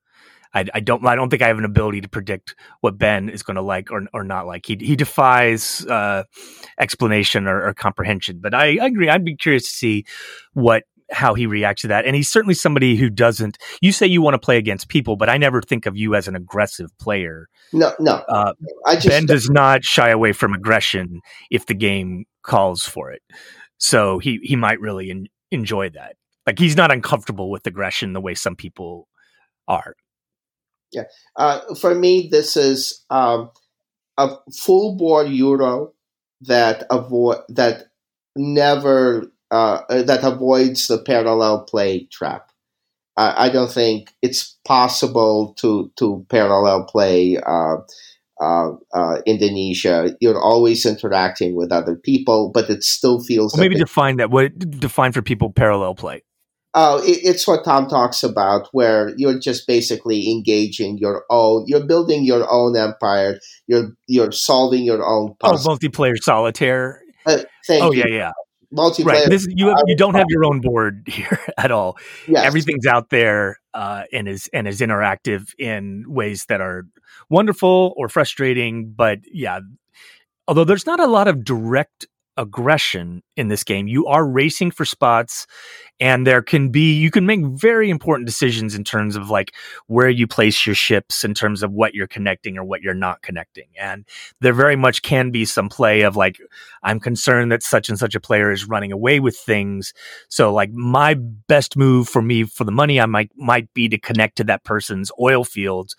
I, 0.52 0.64
I, 0.74 0.80
don't. 0.80 1.06
I 1.06 1.14
don't 1.14 1.30
think 1.30 1.42
I 1.42 1.48
have 1.48 1.58
an 1.58 1.64
ability 1.64 2.00
to 2.00 2.08
predict 2.08 2.56
what 2.80 2.98
Ben 2.98 3.28
is 3.28 3.42
going 3.42 3.54
to 3.56 3.62
like 3.62 3.90
or 3.90 4.06
or 4.12 4.24
not 4.24 4.46
like. 4.46 4.66
He 4.66 4.76
he 4.80 4.96
defies 4.96 5.86
uh, 5.86 6.24
explanation 6.78 7.46
or, 7.46 7.68
or, 7.68 7.74
comprehension. 7.74 8.40
But 8.40 8.54
I, 8.54 8.78
I, 8.78 8.86
agree. 8.86 9.08
I'd 9.08 9.24
be 9.24 9.36
curious 9.36 9.64
to 9.64 9.70
see 9.70 10.04
what 10.52 10.84
how 11.10 11.34
he 11.34 11.46
reacts 11.46 11.82
to 11.82 11.88
that. 11.88 12.04
And 12.04 12.16
he's 12.16 12.30
certainly 12.30 12.54
somebody 12.54 12.96
who 12.96 13.10
doesn't. 13.10 13.58
You 13.80 13.92
say 13.92 14.06
you 14.06 14.22
want 14.22 14.34
to 14.34 14.38
play 14.38 14.56
against 14.56 14.88
people, 14.88 15.16
but 15.16 15.28
I 15.28 15.38
never 15.38 15.62
think 15.62 15.86
of 15.86 15.96
you 15.96 16.14
as 16.14 16.28
an 16.28 16.36
aggressive 16.36 16.90
player. 16.98 17.48
No, 17.72 17.92
no. 17.98 18.14
Uh, 18.28 18.54
just, 18.94 19.08
ben 19.08 19.26
does 19.26 19.48
not 19.50 19.84
shy 19.84 20.10
away 20.10 20.32
from 20.32 20.54
aggression 20.54 21.20
if 21.50 21.66
the 21.66 21.74
game 21.74 22.24
calls 22.42 22.82
for 22.82 23.12
it. 23.12 23.22
So 23.78 24.18
he 24.18 24.40
he 24.42 24.56
might 24.56 24.80
really 24.80 25.28
enjoy 25.50 25.90
that. 25.90 26.16
Like 26.46 26.58
he's 26.58 26.76
not 26.76 26.90
uncomfortable 26.90 27.50
with 27.50 27.66
aggression 27.66 28.12
the 28.12 28.20
way 28.20 28.34
some 28.34 28.56
people 28.56 29.08
are. 29.68 29.94
Yeah, 30.92 31.04
uh, 31.36 31.74
for 31.74 31.94
me, 31.94 32.28
this 32.30 32.56
is 32.56 33.04
um, 33.10 33.50
a 34.18 34.36
full 34.52 34.96
board 34.96 35.28
euro 35.28 35.92
that 36.42 36.84
avoid 36.90 37.38
that 37.48 37.84
never 38.36 39.30
uh, 39.50 39.82
that 39.88 40.24
avoids 40.24 40.88
the 40.88 40.98
parallel 40.98 41.64
play 41.64 42.06
trap. 42.06 42.46
I 43.16 43.50
don't 43.50 43.70
think 43.70 44.14
it's 44.22 44.56
possible 44.66 45.52
to 45.58 45.92
to 45.96 46.24
parallel 46.30 46.84
play 46.84 47.36
uh, 47.36 47.76
uh, 48.40 48.72
uh, 48.94 49.20
Indonesia, 49.26 50.16
you're 50.20 50.40
always 50.40 50.86
interacting 50.86 51.54
with 51.54 51.70
other 51.70 51.94
people, 51.94 52.50
but 52.52 52.70
it 52.70 52.82
still 52.82 53.22
feels. 53.22 53.52
Well, 53.52 53.60
maybe 53.60 53.74
define 53.76 54.16
that. 54.16 54.30
What 54.30 54.58
define 54.58 55.12
for 55.12 55.20
people 55.20 55.52
parallel 55.52 55.94
play? 55.94 56.22
Oh, 56.72 56.98
it, 57.02 57.18
it's 57.24 57.48
what 57.48 57.64
Tom 57.64 57.88
talks 57.88 58.22
about, 58.22 58.68
where 58.72 59.12
you're 59.16 59.38
just 59.38 59.66
basically 59.66 60.30
engaging 60.30 60.98
your 60.98 61.24
own. 61.28 61.64
You're 61.66 61.84
building 61.84 62.24
your 62.24 62.46
own 62.48 62.76
empire. 62.76 63.40
You're 63.66 63.92
you're 64.06 64.30
solving 64.30 64.84
your 64.84 65.04
own. 65.04 65.30
Oh, 65.30 65.36
puzzle. 65.40 65.72
Oh, 65.72 65.76
multiplayer 65.76 66.16
solitaire. 66.16 67.02
Uh, 67.26 67.38
oh 67.70 67.92
you. 67.92 68.04
yeah, 68.06 68.06
yeah. 68.08 68.32
Multiplayer. 68.72 69.04
Right. 69.04 69.28
This, 69.28 69.48
you 69.50 69.66
have, 69.66 69.82
you 69.86 69.96
don't 69.96 70.14
have 70.14 70.26
your 70.28 70.44
own 70.44 70.60
board 70.60 71.02
here 71.08 71.40
at 71.58 71.72
all. 71.72 71.98
Yes. 72.28 72.44
Everything's 72.44 72.86
out 72.86 73.10
there 73.10 73.58
uh, 73.74 74.04
and 74.12 74.28
is 74.28 74.48
and 74.52 74.68
is 74.68 74.80
interactive 74.80 75.52
in 75.58 76.04
ways 76.06 76.46
that 76.48 76.60
are 76.60 76.86
wonderful 77.28 77.94
or 77.96 78.08
frustrating. 78.08 78.92
But 78.96 79.18
yeah, 79.32 79.58
although 80.46 80.64
there's 80.64 80.86
not 80.86 81.00
a 81.00 81.08
lot 81.08 81.26
of 81.26 81.42
direct 81.42 82.06
aggression 82.40 83.22
in 83.36 83.48
this 83.48 83.62
game. 83.64 83.86
You 83.86 84.06
are 84.06 84.26
racing 84.26 84.70
for 84.70 84.84
spots 84.84 85.46
and 86.00 86.26
there 86.26 86.42
can 86.42 86.70
be 86.70 86.94
you 86.98 87.10
can 87.10 87.26
make 87.26 87.44
very 87.44 87.90
important 87.90 88.26
decisions 88.26 88.74
in 88.74 88.82
terms 88.82 89.16
of 89.16 89.28
like 89.30 89.54
where 89.86 90.08
you 90.08 90.26
place 90.26 90.64
your 90.64 90.74
ships 90.74 91.22
in 91.24 91.34
terms 91.34 91.62
of 91.62 91.72
what 91.72 91.94
you're 91.94 92.06
connecting 92.06 92.56
or 92.56 92.64
what 92.64 92.80
you're 92.80 92.94
not 92.94 93.22
connecting. 93.22 93.68
And 93.78 94.06
there 94.40 94.54
very 94.54 94.76
much 94.76 95.02
can 95.02 95.30
be 95.30 95.44
some 95.44 95.68
play 95.68 96.00
of 96.00 96.16
like 96.16 96.38
I'm 96.82 96.98
concerned 96.98 97.52
that 97.52 97.62
such 97.62 97.88
and 97.88 97.98
such 97.98 98.14
a 98.14 98.20
player 98.20 98.50
is 98.50 98.66
running 98.66 98.92
away 98.92 99.20
with 99.20 99.36
things. 99.36 99.92
So 100.28 100.52
like 100.52 100.72
my 100.72 101.14
best 101.14 101.76
move 101.76 102.08
for 102.08 102.22
me 102.22 102.44
for 102.44 102.64
the 102.64 102.72
money 102.72 103.00
I 103.00 103.06
might 103.06 103.30
might 103.36 103.72
be 103.74 103.88
to 103.90 103.98
connect 103.98 104.36
to 104.38 104.44
that 104.44 104.64
person's 104.64 105.12
oil 105.20 105.44
fields 105.44 105.94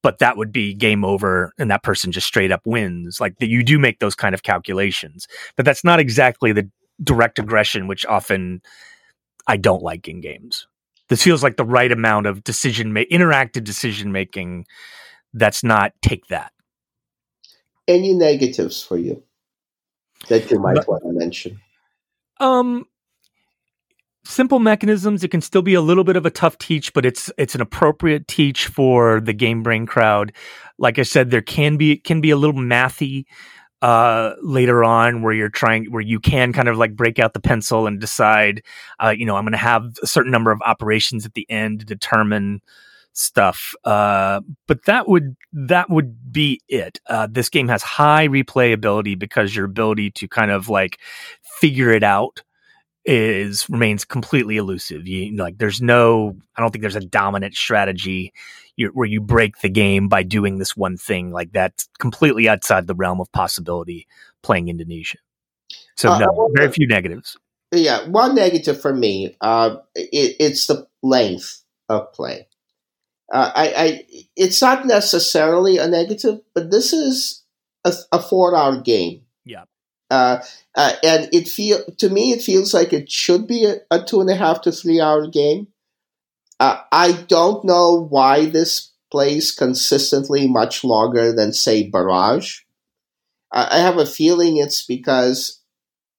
but 0.00 0.20
that 0.20 0.36
would 0.36 0.52
be 0.52 0.72
game 0.74 1.04
over 1.04 1.52
and 1.58 1.70
that 1.70 1.82
person 1.82 2.12
just 2.12 2.26
straight 2.26 2.52
up 2.52 2.62
wins. 2.64 3.20
Like 3.20 3.36
that 3.38 3.48
you 3.48 3.64
do 3.64 3.78
make 3.78 3.98
those 3.98 4.14
kind 4.14 4.32
of 4.32 4.44
calculations, 4.44 5.26
but 5.56 5.64
that's 5.64 5.84
not 5.84 5.98
exactly 5.98 6.52
the 6.52 6.70
direct 7.02 7.38
aggression, 7.38 7.88
which 7.88 8.06
often 8.06 8.62
I 9.48 9.56
don't 9.56 9.82
like 9.82 10.06
in 10.06 10.20
games. 10.20 10.68
This 11.08 11.22
feels 11.22 11.42
like 11.42 11.56
the 11.56 11.64
right 11.64 11.90
amount 11.90 12.26
of 12.26 12.44
decision 12.44 12.92
make 12.92 13.10
interactive 13.10 13.64
decision 13.64 14.12
making. 14.12 14.66
That's 15.32 15.64
not 15.64 15.92
take 16.02 16.26
that. 16.28 16.52
Any 17.88 18.12
negatives 18.12 18.82
for 18.82 18.98
you 18.98 19.22
that 20.28 20.50
you 20.50 20.58
might 20.58 20.76
but, 20.76 20.88
want 20.88 21.02
to 21.04 21.12
mention? 21.12 21.60
Um, 22.38 22.84
simple 24.24 24.58
mechanisms. 24.58 25.24
It 25.24 25.30
can 25.30 25.40
still 25.40 25.62
be 25.62 25.74
a 25.74 25.80
little 25.80 26.04
bit 26.04 26.16
of 26.16 26.26
a 26.26 26.30
tough 26.30 26.58
teach, 26.58 26.92
but 26.92 27.06
it's 27.06 27.30
it's 27.38 27.54
an 27.54 27.62
appropriate 27.62 28.28
teach 28.28 28.66
for 28.66 29.20
the 29.20 29.32
game 29.32 29.62
brain 29.62 29.86
crowd. 29.86 30.32
Like 30.78 30.98
I 30.98 31.02
said, 31.02 31.30
there 31.30 31.40
can 31.40 31.76
be 31.78 31.92
it 31.92 32.04
can 32.04 32.20
be 32.20 32.30
a 32.30 32.36
little 32.36 32.60
mathy. 32.60 33.24
Uh, 33.82 34.32
later 34.42 34.82
on 34.82 35.22
where 35.22 35.32
you're 35.32 35.48
trying, 35.48 35.90
where 35.90 36.02
you 36.02 36.20
can 36.20 36.52
kind 36.52 36.68
of 36.68 36.76
like 36.76 36.96
break 36.96 37.18
out 37.18 37.32
the 37.32 37.40
pencil 37.40 37.86
and 37.86 38.00
decide, 38.00 38.62
uh, 39.02 39.14
you 39.16 39.24
know, 39.24 39.36
I'm 39.36 39.44
going 39.44 39.52
to 39.52 39.58
have 39.58 39.96
a 40.02 40.06
certain 40.06 40.32
number 40.32 40.50
of 40.50 40.60
operations 40.62 41.24
at 41.24 41.34
the 41.34 41.46
end 41.48 41.80
to 41.80 41.86
determine 41.86 42.60
stuff. 43.12 43.74
Uh, 43.84 44.40
but 44.66 44.84
that 44.84 45.08
would 45.08 45.36
that 45.52 45.90
would 45.90 46.32
be 46.32 46.60
it. 46.68 47.00
Uh, 47.06 47.26
this 47.30 47.48
game 47.48 47.68
has 47.68 47.82
high 47.82 48.28
replayability 48.28 49.18
because 49.18 49.54
your 49.54 49.64
ability 49.64 50.10
to 50.12 50.28
kind 50.28 50.50
of 50.50 50.68
like 50.68 50.98
figure 51.42 51.90
it 51.90 52.02
out 52.02 52.42
is 53.04 53.68
remains 53.70 54.04
completely 54.04 54.56
elusive. 54.56 55.06
You 55.08 55.36
like, 55.36 55.58
there's 55.58 55.80
no, 55.80 56.36
I 56.56 56.60
don't 56.60 56.70
think 56.70 56.82
there's 56.82 56.96
a 56.96 57.00
dominant 57.00 57.54
strategy 57.54 58.32
where 58.92 59.06
you 59.06 59.20
break 59.20 59.58
the 59.58 59.68
game 59.68 60.08
by 60.08 60.22
doing 60.22 60.58
this 60.58 60.76
one 60.76 60.96
thing. 60.96 61.30
Like 61.30 61.52
that's 61.52 61.88
completely 61.98 62.48
outside 62.48 62.86
the 62.86 62.94
realm 62.94 63.20
of 63.20 63.30
possibility 63.32 64.06
playing 64.42 64.68
Indonesia. 64.68 65.18
So 65.96 66.10
uh, 66.10 66.18
no, 66.18 66.50
very 66.54 66.70
few 66.72 66.86
negatives. 66.86 67.36
Yeah, 67.72 68.06
one 68.08 68.34
negative 68.34 68.80
for 68.80 68.94
me, 68.94 69.36
uh, 69.40 69.76
it, 69.94 70.36
it's 70.40 70.66
the 70.66 70.86
length 71.02 71.62
of 71.88 72.12
play. 72.12 72.46
Uh, 73.30 73.52
I, 73.54 73.74
I, 73.76 74.06
it's 74.36 74.62
not 74.62 74.86
necessarily 74.86 75.76
a 75.76 75.86
negative, 75.86 76.40
but 76.54 76.70
this 76.70 76.94
is 76.94 77.44
a, 77.84 77.92
a 78.12 78.22
four-hour 78.22 78.80
game. 78.80 79.22
Yeah. 79.44 79.64
Uh, 80.10 80.42
uh, 80.74 80.92
and 81.04 81.28
it 81.32 81.46
feel 81.46 81.84
to 81.98 82.08
me 82.08 82.32
it 82.32 82.40
feels 82.40 82.72
like 82.72 82.94
it 82.94 83.10
should 83.10 83.46
be 83.46 83.66
a, 83.66 83.76
a 83.90 84.02
two 84.02 84.22
and 84.22 84.30
a 84.30 84.34
half 84.34 84.62
to 84.62 84.72
three 84.72 85.00
hour 85.00 85.26
game. 85.26 85.68
Uh, 86.60 86.80
I 86.90 87.12
don't 87.12 87.64
know 87.64 88.06
why 88.10 88.46
this 88.46 88.90
plays 89.10 89.52
consistently 89.52 90.46
much 90.46 90.84
longer 90.84 91.32
than 91.32 91.52
say 91.52 91.84
Barrage. 91.88 92.60
I 93.52 93.78
have 93.78 93.98
a 93.98 94.06
feeling 94.06 94.56
it's 94.58 94.84
because 94.84 95.60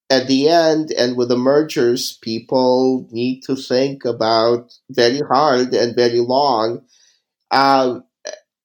at 0.09 0.27
the 0.27 0.49
end 0.49 0.91
and 0.91 1.17
with 1.17 1.29
the 1.29 1.37
mergers, 1.37 2.17
people 2.21 3.07
need 3.11 3.41
to 3.43 3.55
think 3.55 4.05
about 4.05 4.73
very 4.89 5.19
hard 5.21 5.73
and 5.75 5.95
very 5.95 6.19
long. 6.21 6.83
Uh, 7.51 8.01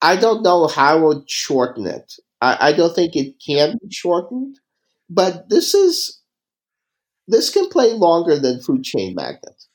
I 0.02 0.16
don't 0.16 0.42
know 0.42 0.68
how 0.68 1.06
would 1.06 1.30
shorten 1.30 1.86
it. 1.86 2.14
I, 2.40 2.68
I 2.70 2.72
don't 2.72 2.94
think 2.94 3.16
it 3.16 3.36
can 3.44 3.78
be 3.82 3.92
shortened 3.92 4.58
but 5.10 5.50
this 5.50 5.74
is 5.74 6.20
this 7.28 7.50
can 7.50 7.68
play 7.68 7.92
longer 7.92 8.38
than 8.38 8.60
Food 8.62 8.82
Chain 8.84 9.14
Magnate, 9.14 9.66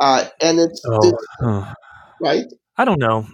uh, 0.00 0.24
and 0.40 0.58
it's, 0.58 0.82
oh, 0.86 1.00
it's 1.02 1.74
right. 2.20 2.46
I 2.76 2.84
don't 2.84 2.98
know. 2.98 3.26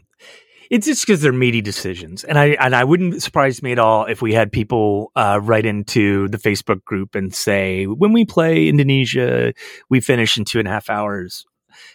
It's 0.69 0.87
just 0.87 1.07
because 1.07 1.23
they're 1.23 1.33
meaty 1.33 1.61
decisions, 1.61 2.25
and 2.25 2.37
I 2.37 2.57
and 2.59 2.75
I 2.75 2.83
wouldn't 2.83 3.23
surprise 3.23 3.63
me 3.63 3.71
at 3.71 3.79
all 3.79 4.07
if 4.07 4.21
we 4.21 4.35
had 4.35 4.51
people 4.51 5.13
uh, 5.15 5.39
write 5.41 5.65
into 5.65 6.27
the 6.29 6.39
Facebook 6.39 6.85
group 6.85 7.15
and 7.15 7.33
say, 7.33 7.85
when 7.85 8.13
we 8.13 8.25
play 8.25 8.67
Indonesia, 8.67 9.55
we 9.89 10.01
finish 10.01 10.37
in 10.37 10.45
two 10.45 10.59
and 10.59 10.67
a 10.67 10.71
half 10.73 10.91
hours. 10.91 11.47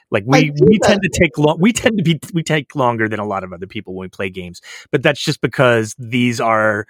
Like 0.09 0.23
we 0.25 0.51
we 0.51 0.77
that. 0.79 0.87
tend 0.87 1.01
to 1.01 1.09
take 1.09 1.37
long. 1.37 1.57
We 1.59 1.73
tend 1.73 1.97
to 1.97 2.03
be 2.03 2.19
we 2.33 2.43
take 2.43 2.73
longer 2.73 3.09
than 3.09 3.19
a 3.19 3.25
lot 3.25 3.43
of 3.43 3.51
other 3.51 3.67
people 3.67 3.93
when 3.93 4.05
we 4.05 4.09
play 4.09 4.29
games, 4.29 4.61
but 4.89 5.03
that's 5.03 5.21
just 5.21 5.41
because 5.41 5.93
these 5.97 6.39
are 6.39 6.85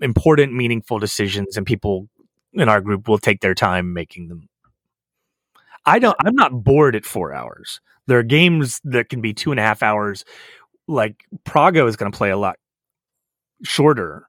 important, 0.00 0.52
meaningful 0.52 0.98
decisions, 0.98 1.56
and 1.56 1.64
people 1.64 2.08
in 2.52 2.68
our 2.68 2.82
group 2.82 3.08
will 3.08 3.18
take 3.18 3.40
their 3.40 3.54
time 3.54 3.94
making 3.94 4.28
them. 4.28 4.48
I 5.86 5.98
don't. 5.98 6.16
I'm 6.24 6.34
not 6.34 6.64
bored 6.64 6.96
at 6.96 7.04
four 7.04 7.32
hours. 7.32 7.80
There 8.06 8.18
are 8.18 8.24
games 8.24 8.80
that 8.84 9.08
can 9.08 9.20
be 9.20 9.34
two 9.34 9.50
and 9.50 9.60
a 9.60 9.62
half 9.62 9.82
hours. 9.82 10.24
Like 10.88 11.24
Praga 11.44 11.86
is 11.86 11.96
going 11.96 12.12
to 12.12 12.16
play 12.16 12.30
a 12.30 12.36
lot 12.36 12.56
shorter, 13.64 14.26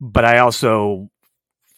but 0.00 0.24
I 0.24 0.38
also 0.38 1.10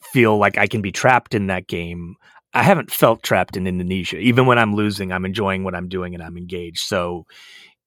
feel 0.02 0.38
like 0.38 0.58
I 0.58 0.66
can 0.66 0.82
be 0.82 0.92
trapped 0.92 1.34
in 1.34 1.48
that 1.48 1.66
game. 1.66 2.16
I 2.54 2.62
haven't 2.62 2.90
felt 2.90 3.22
trapped 3.22 3.56
in 3.56 3.66
Indonesia. 3.66 4.18
Even 4.18 4.46
when 4.46 4.58
I'm 4.58 4.74
losing, 4.74 5.12
I'm 5.12 5.24
enjoying 5.24 5.64
what 5.64 5.74
I'm 5.74 5.88
doing 5.88 6.14
and 6.14 6.22
I'm 6.22 6.36
engaged. 6.36 6.80
So 6.80 7.26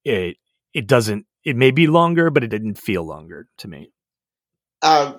it 0.06 0.38
it 0.74 0.88
doesn't. 0.88 1.26
It 1.45 1.56
may 1.56 1.72
be 1.72 1.88
longer, 1.88 2.30
but 2.32 2.44
it 2.44 2.49
didn't 2.49 2.80
feel 2.80 3.06
longer 3.06 3.48
to 3.60 3.68
me 3.68 3.91
um, 4.82 5.18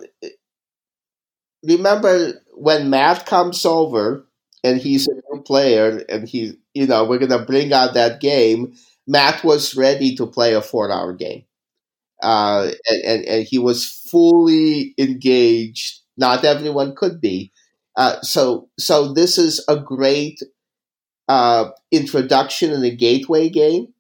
remember 1.64 2.43
when 2.55 2.90
Matt 2.90 3.26
comes 3.26 3.66
over 3.66 4.25
and 4.66 4.80
he's 4.80 5.06
a 5.06 5.14
new 5.14 5.43
player 5.43 6.05
and 6.09 6.28
he, 6.28 6.55
you 6.74 6.86
know, 6.88 7.05
we're 7.05 7.20
going 7.20 7.30
to 7.30 7.47
bring 7.47 7.72
out 7.72 7.94
that 7.94 8.20
game. 8.20 8.74
Matt 9.06 9.44
was 9.44 9.76
ready 9.76 10.16
to 10.16 10.26
play 10.26 10.55
a 10.55 10.60
four 10.60 10.90
hour 10.90 11.12
game. 11.12 11.44
Uh, 12.22 12.72
and, 12.88 13.02
and, 13.05 13.24
and, 13.26 13.47
he 13.47 13.59
was 13.59 13.86
fully 14.10 14.94
engaged. 14.98 16.01
Not 16.16 16.44
everyone 16.44 16.97
could 16.97 17.20
be. 17.20 17.52
Uh, 17.94 18.20
so, 18.22 18.68
so 18.78 19.12
this 19.12 19.38
is 19.38 19.64
a 19.68 19.76
great 19.78 20.40
uh, 21.28 21.70
introduction 21.93 22.72
and 22.72 22.84
a 22.84 22.90
gateway 22.90 23.48
game, 23.48 23.94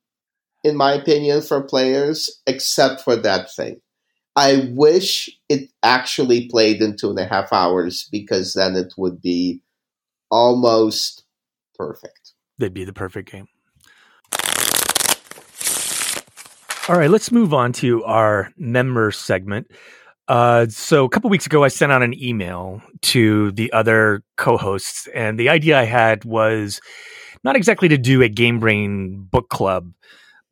in 0.64 0.76
my 0.76 0.94
opinion, 0.94 1.42
for 1.42 1.62
players, 1.62 2.42
except 2.46 3.02
for 3.02 3.16
that 3.16 3.52
thing. 3.54 3.80
I 4.36 4.70
wish 4.72 5.30
it 5.48 5.70
actually 5.82 6.48
played 6.48 6.82
in 6.82 6.96
two 6.96 7.10
and 7.10 7.18
a 7.18 7.26
half 7.26 7.52
hours 7.52 8.08
because 8.12 8.54
then 8.54 8.76
it 8.76 8.94
would 8.96 9.22
be 9.22 9.60
almost 10.30 11.24
perfect. 11.74 12.32
They'd 12.58 12.74
be 12.74 12.84
the 12.84 12.92
perfect 12.92 13.30
game. 13.30 13.48
All 16.88 16.96
right, 16.96 17.10
let's 17.10 17.32
move 17.32 17.52
on 17.52 17.72
to 17.74 18.04
our 18.04 18.52
member 18.56 19.10
segment. 19.10 19.70
Uh, 20.28 20.66
so 20.68 21.04
a 21.04 21.08
couple 21.08 21.30
weeks 21.30 21.46
ago, 21.46 21.64
I 21.64 21.68
sent 21.68 21.92
out 21.92 22.02
an 22.02 22.14
email 22.22 22.80
to 23.02 23.50
the 23.52 23.72
other 23.72 24.22
co-hosts, 24.36 25.08
and 25.14 25.38
the 25.38 25.48
idea 25.48 25.78
I 25.78 25.84
had 25.84 26.24
was 26.24 26.80
not 27.42 27.56
exactly 27.56 27.88
to 27.88 27.98
do 27.98 28.22
a 28.22 28.28
Game 28.28 28.60
Brain 28.60 29.26
book 29.30 29.48
club, 29.48 29.92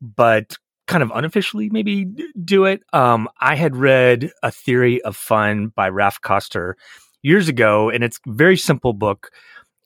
but 0.01 0.57
kind 0.87 1.01
of 1.01 1.11
unofficially 1.15 1.69
maybe 1.69 2.05
do 2.43 2.65
it. 2.65 2.81
Um, 2.93 3.27
I 3.39 3.55
had 3.55 3.75
read 3.75 4.31
A 4.43 4.51
Theory 4.51 5.01
of 5.01 5.15
Fun 5.15 5.67
by 5.75 5.89
Raph 5.89 6.21
Koster 6.21 6.77
years 7.23 7.49
ago, 7.49 7.89
and 7.89 8.03
it's 8.03 8.19
a 8.27 8.31
very 8.31 8.57
simple 8.57 8.93
book 8.93 9.31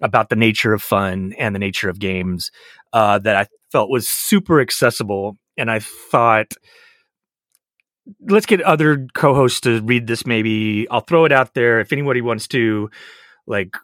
about 0.02 0.30
the 0.30 0.36
nature 0.36 0.74
of 0.74 0.82
fun 0.82 1.34
and 1.38 1.54
the 1.54 1.60
nature 1.60 1.90
of 1.90 2.00
games 2.00 2.52
uh, 2.94 3.20
that 3.20 3.36
I 3.36 3.48
felt 3.72 3.90
was 3.90 4.08
super 4.08 4.62
accessible. 4.62 5.38
And 5.58 5.70
I 5.70 5.80
thought, 5.80 6.54
let's 8.28 8.46
get 8.46 8.62
other 8.62 9.08
co-hosts 9.14 9.62
to 9.62 9.82
read 9.82 10.08
this. 10.08 10.26
Maybe 10.26 10.88
I'll 10.90 11.02
throw 11.02 11.26
it 11.26 11.32
out 11.32 11.54
there 11.54 11.80
if 11.80 11.92
anybody 11.92 12.22
wants 12.22 12.48
to, 12.50 12.90
like 13.46 13.76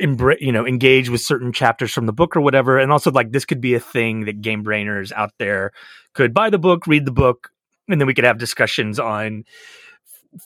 you 0.00 0.52
know 0.52 0.66
engage 0.66 1.08
with 1.08 1.20
certain 1.20 1.52
chapters 1.52 1.92
from 1.92 2.06
the 2.06 2.12
book 2.12 2.36
or 2.36 2.40
whatever 2.40 2.78
and 2.78 2.90
also 2.92 3.10
like 3.10 3.32
this 3.32 3.44
could 3.44 3.60
be 3.60 3.74
a 3.74 3.80
thing 3.80 4.24
that 4.24 4.40
game 4.40 4.64
brainers 4.64 5.12
out 5.12 5.32
there 5.38 5.72
could 6.14 6.32
buy 6.32 6.48
the 6.48 6.58
book 6.58 6.86
read 6.86 7.04
the 7.04 7.12
book 7.12 7.50
and 7.88 8.00
then 8.00 8.06
we 8.06 8.14
could 8.14 8.24
have 8.24 8.38
discussions 8.38 8.98
on 8.98 9.44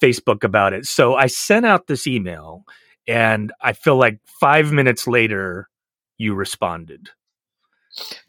facebook 0.03 0.43
about 0.43 0.73
it 0.73 0.87
so 0.87 1.15
i 1.15 1.27
sent 1.27 1.65
out 1.65 1.87
this 1.87 2.07
email 2.07 2.65
and 3.07 3.53
i 3.61 3.73
feel 3.73 3.97
like 3.97 4.19
five 4.41 4.73
minutes 4.73 5.07
later 5.07 5.69
you 6.17 6.35
responded. 6.35 7.11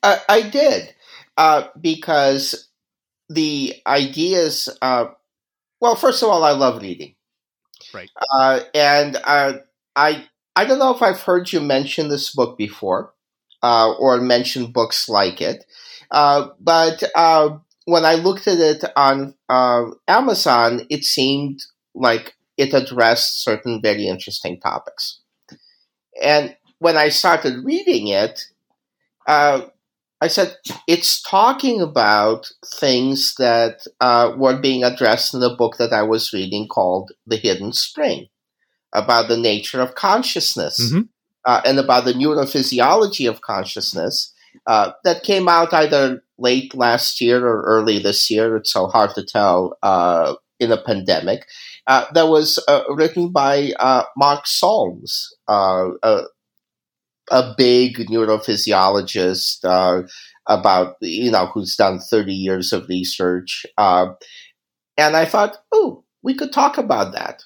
Uh, 0.03 0.17
i 0.29 0.41
did 0.41 0.93
uh, 1.37 1.67
because 1.79 2.69
the 3.29 3.75
ideas 3.87 4.69
uh, 4.81 5.05
well 5.79 5.95
first 5.95 6.23
of 6.23 6.29
all 6.29 6.43
i 6.43 6.51
love 6.51 6.81
reading. 6.81 7.15
Right. 7.93 8.09
Uh, 8.31 8.61
and 8.73 9.17
uh, 9.23 9.53
i 9.95 10.25
I 10.55 10.63
don't 10.63 10.79
know 10.79 10.95
if 10.95 11.01
I've 11.01 11.21
heard 11.21 11.51
you 11.51 11.59
mention 11.59 12.07
this 12.07 12.33
book 12.33 12.57
before, 12.57 13.13
uh, 13.61 13.91
or 13.93 14.21
mention 14.21 14.71
books 14.71 15.09
like 15.09 15.41
it, 15.41 15.65
uh, 16.11 16.47
but 16.61 17.03
uh, 17.13 17.57
when 17.85 18.05
I 18.05 18.15
looked 18.15 18.47
at 18.47 18.57
it 18.57 18.83
on 18.95 19.35
uh, 19.49 19.85
Amazon, 20.07 20.87
it 20.89 21.03
seemed 21.03 21.61
like 21.93 22.35
it 22.57 22.73
addressed 22.73 23.43
certain 23.43 23.81
very 23.81 24.07
interesting 24.07 24.59
topics. 24.59 25.19
And 26.21 26.55
when 26.79 26.97
I 26.97 27.09
started 27.09 27.63
reading 27.63 28.07
it, 28.07 28.45
uh, 29.27 29.61
I 30.21 30.27
said, 30.27 30.55
it's 30.87 31.21
talking 31.21 31.81
about 31.81 32.49
things 32.79 33.35
that 33.35 33.85
uh, 33.99 34.33
were 34.37 34.57
being 34.57 34.83
addressed 34.83 35.33
in 35.33 35.41
the 35.41 35.55
book 35.55 35.77
that 35.77 35.91
I 35.91 36.03
was 36.03 36.31
reading 36.31 36.67
called 36.67 37.11
The 37.27 37.35
Hidden 37.37 37.73
Spring 37.73 38.27
about 38.93 39.27
the 39.27 39.37
nature 39.37 39.81
of 39.81 39.95
consciousness 39.95 40.79
mm-hmm. 40.79 41.01
uh, 41.43 41.61
and 41.65 41.77
about 41.79 42.05
the 42.05 42.13
neurophysiology 42.13 43.29
of 43.29 43.41
consciousness 43.41 44.33
uh, 44.67 44.91
that 45.03 45.23
came 45.23 45.49
out 45.49 45.73
either 45.73 46.23
late 46.37 46.73
last 46.73 47.19
year 47.19 47.45
or 47.45 47.61
early 47.63 47.99
this 47.99 48.31
year. 48.31 48.55
It's 48.55 48.71
so 48.71 48.87
hard 48.87 49.13
to 49.15 49.23
tell 49.23 49.77
uh, 49.83 50.35
in 50.59 50.71
a 50.71 50.81
pandemic. 50.81 51.45
Uh, 51.87 52.05
that 52.13 52.27
was 52.27 52.57
uh, 52.67 52.83
written 52.89 53.31
by 53.31 53.71
uh, 53.79 54.03
Mark 54.17 54.47
Solms, 54.47 55.29
a, 55.47 55.91
a, 57.29 57.53
big 57.57 57.97
neurophysiologist 58.09 60.07
about 60.47 60.95
you 61.01 61.31
know 61.31 61.45
who's 61.47 61.75
done 61.75 61.99
30 61.99 62.33
years 62.33 62.73
of 62.73 62.87
research. 62.89 63.65
and 63.77 64.15
I 64.97 65.25
thought, 65.25 65.57
oh, 65.71 66.03
we 66.23 66.33
could 66.33 66.51
talk 66.53 66.77
about 66.77 67.13
that 67.13 67.43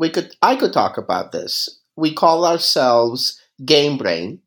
we 0.00 0.08
could 0.08 0.34
I 0.42 0.56
could 0.56 0.72
talk 0.72 0.96
about 0.96 1.30
this. 1.30 1.68
We 1.94 2.14
call 2.14 2.46
ourselves 2.46 3.38
Game 3.64 3.98
Brain, 3.98 4.40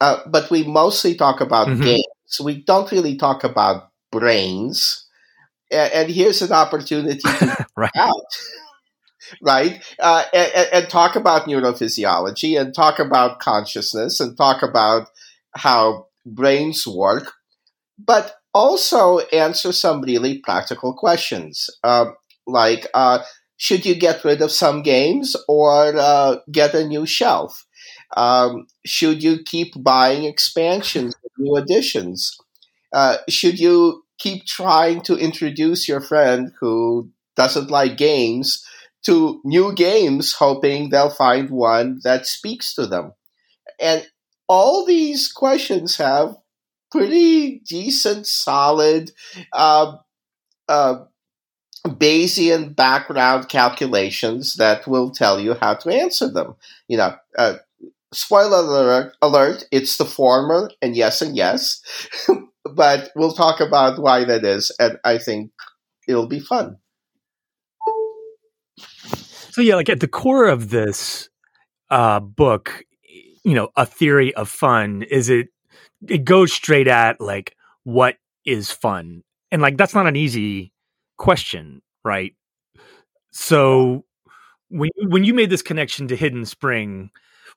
uh, 0.00 0.18
but 0.26 0.50
we 0.50 0.64
mostly 0.64 1.14
talk 1.14 1.40
about 1.40 1.68
Mhm. 1.68 1.84
games. 1.84 2.40
We 2.42 2.62
don't 2.64 2.90
really 2.90 3.16
talk 3.16 3.44
about 3.44 3.90
brains. 4.10 5.06
And, 5.72 5.92
and 5.92 6.10
here's 6.10 6.42
an 6.42 6.52
opportunity 6.52 7.18
to 7.20 7.66
Right. 7.76 7.90
out, 7.96 8.24
right? 9.42 9.82
Uh, 9.98 10.24
and, 10.32 10.68
and- 10.72 10.88
talk 10.90 11.16
about 11.16 11.46
neurophysiology 11.48 12.60
and 12.60 12.74
talk 12.74 12.98
about 12.98 13.38
consciousness 13.40 14.20
and 14.20 14.36
talk 14.36 14.62
about 14.62 15.08
how 15.56 16.06
brains 16.26 16.86
work, 16.86 17.32
but 17.98 18.34
also 18.54 19.20
answer 19.32 19.72
some 19.72 20.02
really 20.02 20.38
practical 20.38 20.94
questions, 20.94 21.70
um, 21.84 22.14
like 22.46 22.86
uh, 22.94 23.20
should 23.56 23.86
you 23.86 23.94
get 23.94 24.24
rid 24.24 24.42
of 24.42 24.52
some 24.52 24.82
games 24.82 25.36
or 25.48 25.94
uh, 25.96 26.36
get 26.50 26.74
a 26.74 26.86
new 26.86 27.06
shelf? 27.06 27.64
Um, 28.16 28.66
should 28.86 29.22
you 29.22 29.40
keep 29.44 29.74
buying 29.82 30.24
expansions, 30.24 31.14
new 31.38 31.56
editions? 31.56 32.36
Uh, 32.92 33.18
should 33.28 33.58
you 33.58 34.01
keep 34.18 34.46
trying 34.46 35.02
to 35.02 35.16
introduce 35.16 35.88
your 35.88 36.00
friend 36.00 36.52
who 36.60 37.10
doesn't 37.36 37.70
like 37.70 37.96
games 37.96 38.64
to 39.06 39.40
new 39.44 39.74
games, 39.74 40.34
hoping 40.34 40.90
they'll 40.90 41.10
find 41.10 41.50
one 41.50 42.00
that 42.04 42.26
speaks 42.26 42.74
to 42.74 42.86
them? 42.86 43.12
And 43.80 44.06
all 44.48 44.84
these 44.84 45.32
questions 45.32 45.96
have 45.96 46.36
pretty 46.90 47.60
decent, 47.60 48.26
solid 48.26 49.10
uh, 49.52 49.96
uh, 50.68 51.04
Bayesian 51.86 52.76
background 52.76 53.48
calculations 53.48 54.56
that 54.56 54.86
will 54.86 55.10
tell 55.10 55.40
you 55.40 55.54
how 55.54 55.74
to 55.74 55.90
answer 55.90 56.30
them. 56.30 56.54
You 56.86 56.98
know, 56.98 57.16
uh, 57.36 57.54
spoiler 58.12 58.58
alert, 58.58 59.16
alert, 59.20 59.64
it's 59.72 59.96
the 59.96 60.04
former, 60.04 60.70
and 60.80 60.94
yes 60.96 61.22
and 61.22 61.36
yes. 61.36 61.82
but 62.74 63.10
we'll 63.14 63.32
talk 63.32 63.60
about 63.60 64.00
why 64.00 64.24
that 64.24 64.44
is, 64.44 64.74
and 64.78 64.98
I 65.04 65.18
think 65.18 65.52
it'll 66.08 66.28
be 66.28 66.40
fun. 66.40 66.76
So 69.52 69.60
yeah, 69.60 69.74
like 69.74 69.88
at 69.88 70.00
the 70.00 70.08
core 70.08 70.46
of 70.48 70.70
this 70.70 71.28
uh, 71.90 72.20
book, 72.20 72.84
you 73.44 73.54
know, 73.54 73.68
a 73.76 73.84
theory 73.84 74.34
of 74.34 74.48
fun 74.48 75.02
is 75.02 75.28
it 75.28 75.48
it 76.08 76.24
goes 76.24 76.52
straight 76.52 76.88
at 76.88 77.20
like 77.20 77.56
what 77.84 78.16
is 78.44 78.70
fun, 78.70 79.22
and 79.50 79.60
like 79.60 79.76
that's 79.76 79.94
not 79.94 80.06
an 80.06 80.16
easy 80.16 80.72
question, 81.18 81.82
right? 82.04 82.34
So 83.30 84.04
when 84.68 84.90
when 85.06 85.24
you 85.24 85.34
made 85.34 85.50
this 85.50 85.62
connection 85.62 86.08
to 86.08 86.16
Hidden 86.16 86.46
Spring, 86.46 87.10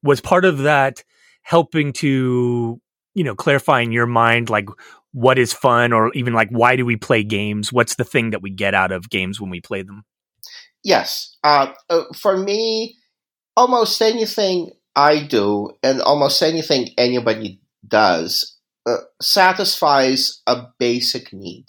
was 0.04 0.22
part 0.22 0.46
of 0.46 0.60
that 0.60 1.04
helping 1.42 1.94
to 1.94 2.82
you 3.14 3.24
know 3.24 3.36
clarify 3.36 3.82
in 3.82 3.92
your 3.92 4.06
mind 4.06 4.50
like 4.50 4.68
what 5.16 5.40
is 5.40 5.54
fun, 5.54 5.94
or 5.94 6.12
even 6.14 6.34
like 6.34 6.50
why 6.50 6.76
do 6.76 6.86
we 6.86 6.98
play 6.98 7.24
games? 7.24 7.72
What's 7.72 7.96
the 7.96 8.04
thing 8.04 8.32
that 8.32 8.42
we 8.42 8.50
get 8.52 8.76
out 8.76 8.92
of 8.92 9.10
games 9.10 9.40
when 9.40 9.50
we 9.50 9.62
play 9.62 9.82
them? 9.82 10.04
Yes. 10.84 11.36
Uh, 11.44 11.74
uh, 11.90 12.04
for 12.16 12.38
me, 12.38 12.98
almost 13.56 14.02
anything 14.02 14.72
I 14.96 15.24
do 15.24 15.72
and 15.82 16.02
almost 16.02 16.42
anything 16.44 16.90
anybody 16.98 17.62
does 17.88 18.58
uh, 18.86 18.98
satisfies 19.22 20.42
a 20.48 20.68
basic 20.80 21.34
need. 21.34 21.66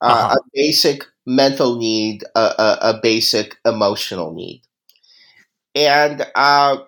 Uh, 0.00 0.06
Uh-huh. 0.06 0.36
A 0.36 0.40
basic 0.54 1.04
mental 1.26 1.76
need, 1.76 2.24
a, 2.34 2.40
a, 2.40 2.78
a 2.82 3.00
basic 3.02 3.56
emotional 3.64 4.32
need. 4.34 4.62
And 5.74 6.26
uh, 6.34 6.78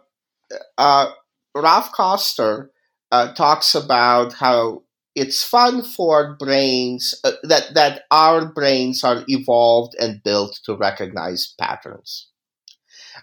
uh, 0.79 1.11
Raph 1.57 1.93
Koster 1.93 2.71
uh, 3.13 3.35
talks 3.35 3.75
about 3.75 4.33
how 4.35 4.84
it's 5.15 5.45
fun 5.45 5.83
for 5.83 6.35
brains 6.37 7.15
uh, 7.25 7.33
that 7.45 7.75
that 7.75 8.05
our 8.11 8.47
brains 8.47 9.05
are 9.05 9.25
evolved 9.29 9.95
and 10.01 10.23
built 10.23 10.61
to 10.65 10.77
recognize 10.77 11.55
patterns 11.61 12.29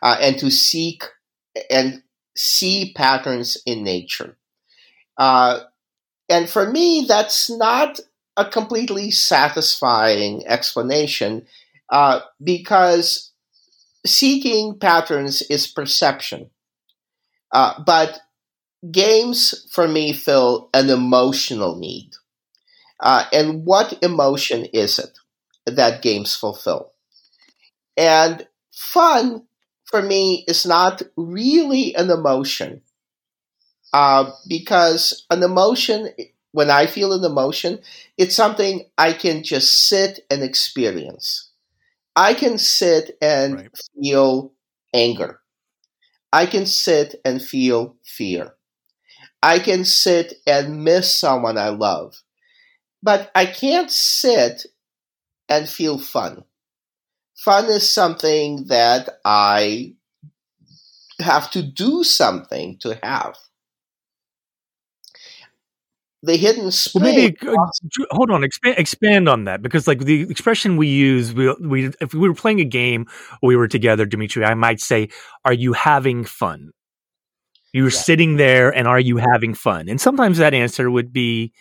uh, 0.01 0.17
and 0.19 0.37
to 0.39 0.49
seek 0.51 1.03
and 1.69 2.03
see 2.35 2.93
patterns 2.95 3.57
in 3.65 3.83
nature. 3.83 4.37
Uh, 5.17 5.61
and 6.29 6.49
for 6.49 6.71
me, 6.71 7.05
that's 7.07 7.49
not 7.49 7.99
a 8.37 8.45
completely 8.45 9.11
satisfying 9.11 10.45
explanation 10.47 11.45
uh, 11.91 12.21
because 12.43 13.31
seeking 14.05 14.79
patterns 14.79 15.41
is 15.43 15.67
perception. 15.67 16.49
Uh, 17.51 17.81
but 17.83 18.19
games 18.89 19.67
for 19.71 19.87
me 19.87 20.13
fill 20.13 20.69
an 20.73 20.89
emotional 20.89 21.75
need. 21.77 22.11
Uh, 22.99 23.25
and 23.33 23.65
what 23.65 23.97
emotion 24.03 24.65
is 24.73 24.99
it 24.99 25.17
that 25.65 26.01
games 26.01 26.35
fulfill? 26.35 26.93
And 27.97 28.47
fun 28.73 29.47
for 29.85 30.01
me 30.01 30.43
is 30.47 30.65
not 30.65 31.01
really 31.15 31.95
an 31.95 32.09
emotion. 32.09 32.81
Uh, 33.93 34.31
because 34.47 35.25
an 35.29 35.43
emotion, 35.43 36.09
when 36.51 36.69
I 36.69 36.85
feel 36.87 37.11
an 37.13 37.23
emotion, 37.25 37.79
it's 38.17 38.35
something 38.35 38.85
I 38.97 39.13
can 39.13 39.43
just 39.43 39.87
sit 39.87 40.25
and 40.29 40.43
experience. 40.43 41.49
I 42.15 42.33
can 42.33 42.57
sit 42.57 43.17
and 43.21 43.63
Right. 43.63 43.71
feel 44.01 44.53
anger. 44.93 45.41
I 46.33 46.45
can 46.47 46.65
sit 46.65 47.21
and 47.25 47.41
feel 47.41 47.95
fear. 48.05 48.55
I 49.43 49.59
can 49.59 49.85
sit 49.85 50.33
and 50.45 50.83
miss 50.83 51.15
someone 51.15 51.57
I 51.57 51.69
love. 51.69 52.21
But 53.03 53.31
I 53.33 53.45
can't 53.45 53.89
sit 53.89 54.65
and 55.49 55.67
feel 55.67 55.97
fun. 55.97 56.43
Fun 57.35 57.65
is 57.65 57.89
something 57.89 58.65
that 58.67 59.09
I 59.25 59.95
have 61.19 61.49
to 61.51 61.63
do 61.63 62.03
something 62.03 62.77
to 62.81 62.99
have. 63.01 63.35
The 66.23 66.37
hidden 66.37 66.65
Well, 66.93 67.03
maybe 67.03 67.35
uh, 67.47 67.55
hold 68.11 68.29
on, 68.29 68.43
expand 68.43 68.75
expand 68.77 69.27
on 69.27 69.45
that 69.45 69.63
because 69.63 69.87
like 69.87 70.01
the 70.01 70.21
expression 70.29 70.77
we 70.77 70.87
use, 70.87 71.33
we, 71.33 71.51
we 71.59 71.91
if 71.99 72.13
we 72.13 72.29
were 72.29 72.35
playing 72.35 72.59
a 72.59 72.65
game, 72.65 73.07
or 73.41 73.47
we 73.47 73.55
were 73.55 73.67
together, 73.67 74.05
Dimitri, 74.05 74.45
I 74.45 74.53
might 74.53 74.79
say, 74.79 75.09
"Are 75.45 75.53
you 75.53 75.73
having 75.73 76.23
fun?" 76.23 76.73
You're 77.73 77.89
Yeah. 77.89 77.91
sitting 77.91 78.37
there, 78.37 78.69
and 78.75 78.87
are 78.87 78.99
you 78.99 79.17
having 79.17 79.53
fun? 79.53 79.87
And 79.89 79.99
sometimes 79.99 80.37
that 80.37 80.53
answer 80.53 80.89
would 80.91 81.13
be 81.13 81.53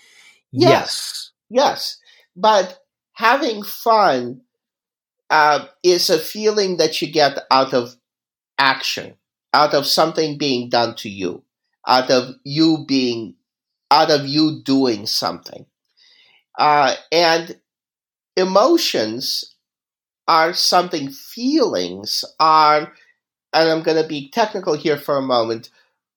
yes. 0.52 1.30
Yes, 1.50 1.98
but 2.36 2.78
having 3.14 3.62
fun 3.62 4.42
uh, 5.30 5.66
is 5.82 6.10
a 6.10 6.18
feeling 6.18 6.76
that 6.78 7.00
you 7.02 7.10
get 7.10 7.38
out 7.50 7.72
of 7.74 7.96
action, 8.58 9.14
out 9.54 9.74
of 9.74 9.86
something 9.86 10.38
being 10.38 10.68
done 10.68 10.94
to 10.96 11.08
you, 11.08 11.42
out 11.86 12.10
of 12.10 12.34
you 12.44 12.84
being, 12.86 13.34
out 13.90 14.10
of 14.10 14.26
you 14.26 14.62
doing 14.64 15.06
something. 15.06 15.66
Uh, 16.58 16.94
and 17.12 17.60
emotions 18.36 19.54
are 20.28 20.52
something, 20.54 21.10
feelings 21.10 22.24
are, 22.40 22.92
and 23.52 23.70
I'm 23.70 23.82
going 23.82 24.00
to 24.02 24.08
be 24.08 24.30
technical 24.30 24.74
here 24.76 24.98
for 24.98 25.16
a 25.16 25.22
moment, 25.22 25.70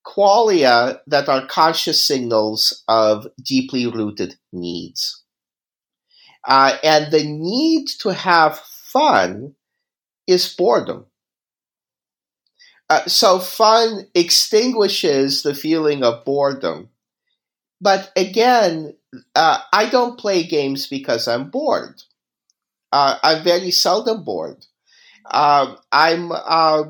qualia 0.06 1.00
that 1.08 1.30
are 1.30 1.48
conscious 1.48 2.04
signals 2.04 2.84
of 2.88 3.28
deeply 3.42 3.88
rooted 3.88 4.36
needs. 4.52 5.24
Uh, 6.46 6.78
and 6.84 7.12
the 7.12 7.24
need 7.24 7.88
to 8.00 8.10
have 8.10 8.60
fun 8.60 9.56
is 10.28 10.54
boredom. 10.54 11.06
Uh, 12.90 13.06
so 13.08 13.40
fun 13.40 14.08
extinguishes 14.14 15.44
the 15.44 15.56
feeling 15.56 16.04
of 16.04 16.26
boredom. 16.26 16.90
But 17.80 18.12
again, 18.16 18.96
uh, 19.36 19.60
I 19.72 19.90
don't 19.90 20.20
play 20.20 20.44
games 20.44 20.88
because 20.88 21.28
I'm 21.28 21.50
bored. 21.50 22.02
Uh, 22.92 23.18
I'm 23.24 23.44
very 23.44 23.72
seldom 23.72 24.24
bored. 24.24 24.66
Um, 25.32 25.78
I'm 25.92 26.32
uh, 26.32 26.84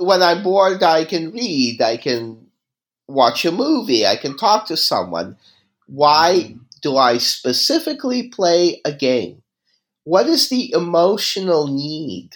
when 0.00 0.22
I'm 0.22 0.42
bored, 0.42 0.82
I 0.82 1.04
can 1.04 1.30
read, 1.30 1.80
I 1.82 1.96
can 1.96 2.46
watch 3.06 3.44
a 3.44 3.52
movie, 3.52 4.06
I 4.06 4.16
can 4.16 4.36
talk 4.36 4.66
to 4.66 4.76
someone. 4.76 5.36
Why 5.86 6.44
mm-hmm. 6.44 6.58
do 6.82 6.96
I 6.96 7.18
specifically 7.18 8.28
play 8.28 8.80
a 8.84 8.92
game? 8.92 9.42
What 10.04 10.26
is 10.26 10.48
the 10.48 10.72
emotional 10.72 11.66
need 11.66 12.30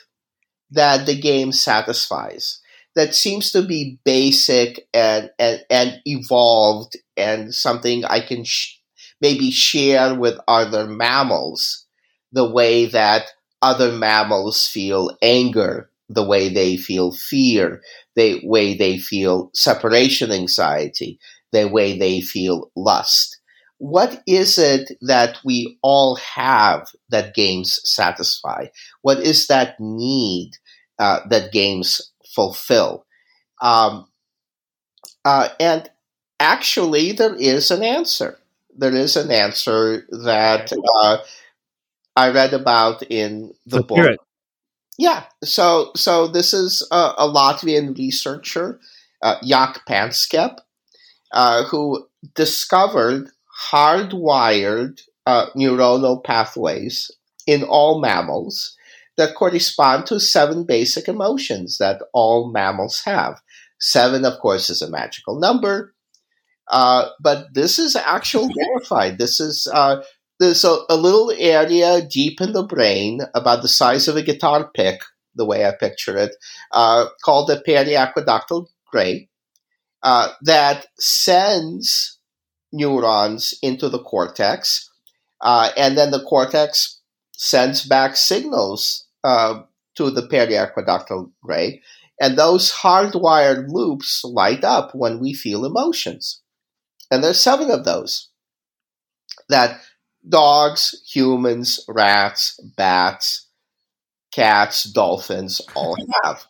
that 0.70 1.06
the 1.06 1.18
game 1.18 1.52
satisfies? 1.52 2.60
That 2.94 3.14
seems 3.14 3.50
to 3.52 3.62
be 3.62 3.98
basic 4.04 4.86
and 4.94 5.30
and, 5.38 5.64
and 5.68 6.00
evolved 6.04 6.96
and 7.16 7.52
something 7.52 8.04
I 8.04 8.20
can 8.20 8.44
sh- 8.44 8.78
maybe 9.20 9.50
share 9.50 10.14
with 10.14 10.38
other 10.46 10.86
mammals, 10.86 11.86
the 12.30 12.48
way 12.48 12.86
that 12.86 13.24
other 13.62 13.90
mammals 13.90 14.68
feel 14.68 15.16
anger 15.22 15.90
the 16.08 16.24
way 16.24 16.48
they 16.48 16.76
feel 16.76 17.12
fear, 17.12 17.80
the 18.16 18.40
way 18.44 18.76
they 18.76 18.98
feel 18.98 19.50
separation 19.54 20.30
anxiety, 20.30 21.18
the 21.52 21.68
way 21.68 21.98
they 21.98 22.20
feel 22.20 22.70
lust. 22.76 23.38
What 23.78 24.22
is 24.26 24.58
it 24.58 24.92
that 25.02 25.38
we 25.44 25.78
all 25.82 26.16
have 26.16 26.88
that 27.10 27.34
games 27.34 27.80
satisfy? 27.84 28.66
What 29.02 29.18
is 29.20 29.46
that 29.48 29.76
need 29.80 30.52
uh, 30.98 31.20
that 31.28 31.52
games 31.52 32.12
fulfill? 32.34 33.04
Um, 33.60 34.06
uh, 35.24 35.48
and 35.58 35.90
actually, 36.38 37.12
there 37.12 37.34
is 37.34 37.70
an 37.70 37.82
answer. 37.82 38.38
There 38.76 38.94
is 38.94 39.16
an 39.16 39.30
answer 39.30 40.06
that 40.10 40.72
uh, 40.72 41.18
I 42.16 42.30
read 42.30 42.52
about 42.52 43.02
in 43.10 43.54
the 43.66 43.76
Let's 43.76 43.86
book. 43.88 44.18
Yeah, 44.98 45.24
so 45.42 45.90
so 45.96 46.26
this 46.28 46.54
is 46.54 46.86
a, 46.90 47.12
a 47.18 47.28
Latvian 47.28 47.96
researcher, 47.98 48.78
uh, 49.22 49.36
Jaak 49.42 49.84
Panksepp, 49.88 50.58
uh, 51.32 51.64
who 51.64 52.06
discovered 52.34 53.30
hardwired 53.70 55.00
uh, 55.26 55.46
neuronal 55.56 56.22
pathways 56.24 57.10
in 57.46 57.62
all 57.64 58.00
mammals 58.00 58.76
that 59.16 59.34
correspond 59.36 60.06
to 60.06 60.20
seven 60.20 60.64
basic 60.64 61.08
emotions 61.08 61.78
that 61.78 62.02
all 62.14 62.50
mammals 62.52 63.02
have. 63.04 63.40
Seven, 63.80 64.24
of 64.24 64.38
course, 64.40 64.70
is 64.70 64.82
a 64.82 64.90
magical 64.90 65.38
number, 65.40 65.94
uh, 66.70 67.08
but 67.20 67.52
this 67.54 67.78
is 67.78 67.96
actual 67.96 68.48
verified. 68.58 69.18
This 69.18 69.40
is 69.40 69.68
uh, 69.72 70.02
there's 70.40 70.64
a, 70.64 70.78
a 70.88 70.96
little 70.96 71.32
area 71.38 72.02
deep 72.02 72.40
in 72.40 72.52
the 72.52 72.64
brain 72.64 73.20
about 73.34 73.62
the 73.62 73.68
size 73.68 74.08
of 74.08 74.16
a 74.16 74.22
guitar 74.22 74.70
pick, 74.74 75.00
the 75.34 75.44
way 75.44 75.66
I 75.66 75.72
picture 75.72 76.16
it, 76.16 76.34
uh, 76.72 77.06
called 77.24 77.48
the 77.48 77.62
periaqueductal 77.66 78.66
gray, 78.90 79.28
uh, 80.02 80.28
that 80.42 80.86
sends 80.98 82.18
neurons 82.72 83.54
into 83.62 83.88
the 83.88 84.02
cortex, 84.02 84.90
uh, 85.40 85.70
and 85.76 85.96
then 85.96 86.10
the 86.10 86.24
cortex 86.24 87.00
sends 87.32 87.86
back 87.86 88.16
signals 88.16 89.06
uh, 89.22 89.62
to 89.96 90.10
the 90.10 90.22
periaqueductal 90.22 91.30
gray, 91.42 91.80
and 92.20 92.36
those 92.36 92.72
hardwired 92.72 93.68
loops 93.68 94.22
light 94.24 94.64
up 94.64 94.94
when 94.94 95.20
we 95.20 95.32
feel 95.32 95.64
emotions. 95.64 96.42
And 97.10 97.22
there's 97.22 97.40
seven 97.40 97.70
of 97.70 97.84
those 97.84 98.30
that 99.48 99.80
dogs, 100.28 101.02
humans, 101.06 101.80
rats, 101.88 102.58
bats, 102.76 103.46
cats, 104.32 104.84
dolphins 104.84 105.60
all 105.74 105.96
have. 106.24 106.44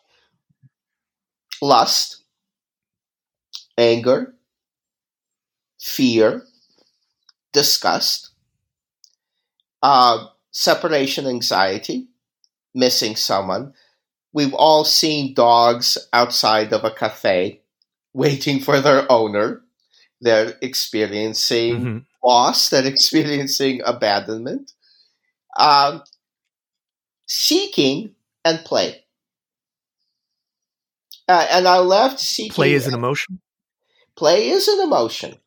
Lust, 1.61 2.23
anger, 3.77 4.35
fear, 5.79 6.43
disgust, 7.53 8.31
uh, 9.81 10.27
separation 10.51 11.27
anxiety, 11.27 12.07
missing 12.73 13.15
someone. 13.15 13.73
We've 14.33 14.53
all 14.53 14.85
seen 14.85 15.33
dogs 15.33 15.97
outside 16.13 16.73
of 16.73 16.83
a 16.83 16.91
cafe 16.91 17.61
waiting 18.13 18.59
for 18.59 18.81
their 18.81 19.09
owner. 19.11 19.61
They're 20.21 20.57
experiencing 20.61 21.75
Mhm. 21.85 22.05
Loss, 22.25 22.69
they're 22.69 22.85
experiencing 22.95 23.81
abandonment, 23.85 24.73
um, 25.57 26.03
seeking 27.27 28.15
and 28.43 28.59
play. 28.65 29.03
Uh, 31.27 31.47
and 31.51 31.67
I 31.67 31.79
left 31.79 32.19
seeking. 32.19 32.53
Play 32.53 32.73
is 32.73 32.87
an 32.87 32.93
emotion. 32.93 33.39
play 34.15 34.49
is 34.49 34.67
an 34.67 34.81
emotion. 34.81 35.37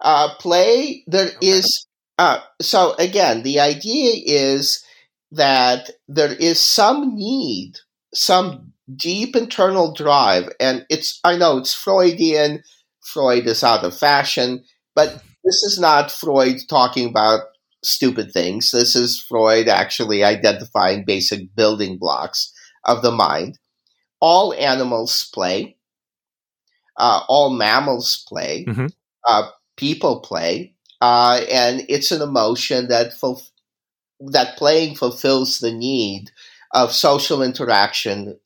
Uh, 0.00 0.34
play 0.38 1.04
there 1.06 1.30
is. 1.40 1.86
Uh, 2.18 2.40
so 2.60 2.94
again, 2.98 3.42
the 3.42 3.60
idea 3.60 4.14
is 4.26 4.84
that 5.30 5.90
there 6.08 6.32
is 6.32 6.60
some 6.60 7.14
need, 7.14 7.74
some 8.14 8.72
deep 8.96 9.36
internal 9.36 9.92
drive, 9.94 10.48
and 10.58 10.84
it's. 10.90 11.20
I 11.24 11.36
know 11.36 11.58
it's 11.58 11.74
Freudian. 11.74 12.62
Freud 13.04 13.46
is 13.46 13.64
out 13.64 13.84
of 13.84 13.96
fashion, 13.96 14.64
but 14.94 15.22
this 15.44 15.62
is 15.62 15.78
not 15.78 16.10
Freud 16.10 16.58
talking 16.68 17.08
about 17.08 17.42
stupid 17.84 18.32
things. 18.32 18.70
This 18.70 18.94
is 18.96 19.24
Freud 19.28 19.68
actually 19.68 20.24
identifying 20.24 21.04
basic 21.04 21.54
building 21.54 21.98
blocks 21.98 22.52
of 22.84 23.02
the 23.02 23.12
mind. 23.12 23.58
All 24.20 24.54
animals 24.54 25.30
play. 25.34 25.76
Uh, 26.96 27.22
all 27.28 27.50
mammals 27.50 28.24
play. 28.28 28.64
Mhm. 28.68 28.92
Uh, 29.26 29.50
people 29.76 30.20
play, 30.20 30.74
uh, 31.00 31.40
and 31.50 31.84
it's 31.88 32.12
an 32.12 32.20
emotion 32.20 32.88
that 32.88 33.12
fulf- 33.18 33.50
that 34.20 34.56
playing 34.58 34.96
fulfills 34.96 35.58
the 35.58 35.72
need 35.72 36.30
of 36.72 36.92
social 36.94 37.42
interaction, 37.42 38.38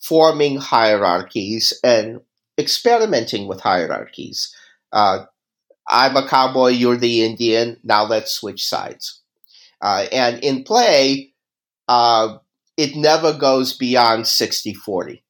forming 0.00 0.58
hierarchies, 0.58 1.72
and 1.84 2.20
experimenting 2.58 3.48
with 3.48 3.60
hierarchies. 3.60 4.54
Uh, 4.92 5.26
I'm 5.90 6.16
a 6.16 6.26
cowboy, 6.26 6.68
you're 6.68 6.96
the 6.96 7.22
Indian. 7.22 7.78
Now 7.82 8.04
let's 8.04 8.32
switch 8.32 8.66
sides. 8.66 9.20
Uh, 9.80 10.06
and 10.12 10.42
in 10.44 10.62
play, 10.62 11.32
uh, 11.88 12.38
it 12.76 12.94
never 12.96 13.32
goes 13.32 13.76
beyond 13.76 14.26
60 14.26 14.74
40 14.74 15.22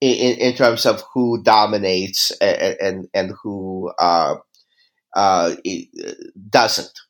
in, 0.00 0.38
in, 0.38 0.54
terms 0.54 0.86
of 0.86 1.02
who 1.12 1.42
dominates 1.42 2.30
and, 2.40 2.76
and, 2.80 3.08
and 3.12 3.32
who 3.42 3.92
uh, 3.98 4.36
uh, 5.14 5.54
doesn't. 6.50 7.00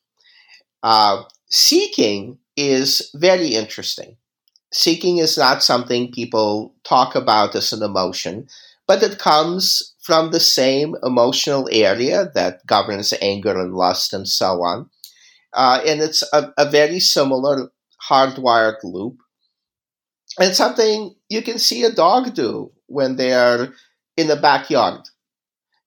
Uh, 0.81 1.23
seeking 1.49 2.37
is 2.55 3.11
very 3.13 3.49
interesting. 3.49 4.17
Seeking 4.73 5.17
is 5.17 5.37
not 5.37 5.63
something 5.63 6.11
people 6.11 6.73
talk 6.83 7.15
about 7.15 7.55
as 7.55 7.71
an 7.71 7.83
emotion, 7.83 8.47
but 8.87 9.03
it 9.03 9.19
comes 9.19 9.93
from 10.07 10.31
the 10.31 10.39
same 10.39 10.95
emotional 11.03 11.67
area 11.69 12.31
that 12.33 12.65
governs 12.65 13.13
anger 13.21 13.59
and 13.59 13.73
lust 13.73 14.13
and 14.13 14.25
so 14.25 14.63
on. 14.63 14.89
Uh, 15.51 15.81
and 15.85 15.99
it's 16.01 16.23
a, 16.31 16.53
a 16.57 16.69
very 16.69 16.99
similar 17.01 17.69
hardwired 18.09 18.77
loop. 18.85 19.17
And 20.39 20.55
something 20.55 21.13
you 21.29 21.41
can 21.41 21.59
see 21.59 21.83
a 21.83 21.91
dog 21.91 22.33
do 22.33 22.71
when 22.85 23.17
they're 23.17 23.73
in 24.15 24.27
the 24.27 24.37
backyard, 24.37 25.01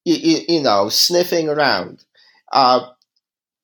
you, 0.04 0.16
you, 0.16 0.38
you 0.48 0.62
know, 0.62 0.90
sniffing 0.90 1.48
around. 1.48 2.04
Uh, 2.52 2.90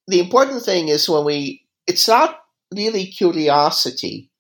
the 0.09 0.21
important 0.21 0.63
thing 0.63 0.89
is 0.89 1.07
when 1.07 1.27
we, 1.27 1.67
it's 1.87 2.09
not 2.09 2.39
really 2.75 3.07
curiosity, 3.07 4.31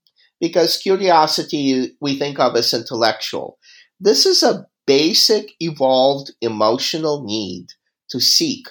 because 0.41 0.79
curiosity 0.79 1.95
we 2.01 2.19
think 2.19 2.39
of 2.41 2.57
as 2.57 2.73
intellectual. 2.73 3.59
This 4.01 4.25
is 4.25 4.43
a 4.43 4.67
basic 4.87 5.53
evolved 5.61 6.33
emotional 6.41 7.25
need 7.25 7.73
to 8.11 8.21
seek. 8.21 8.69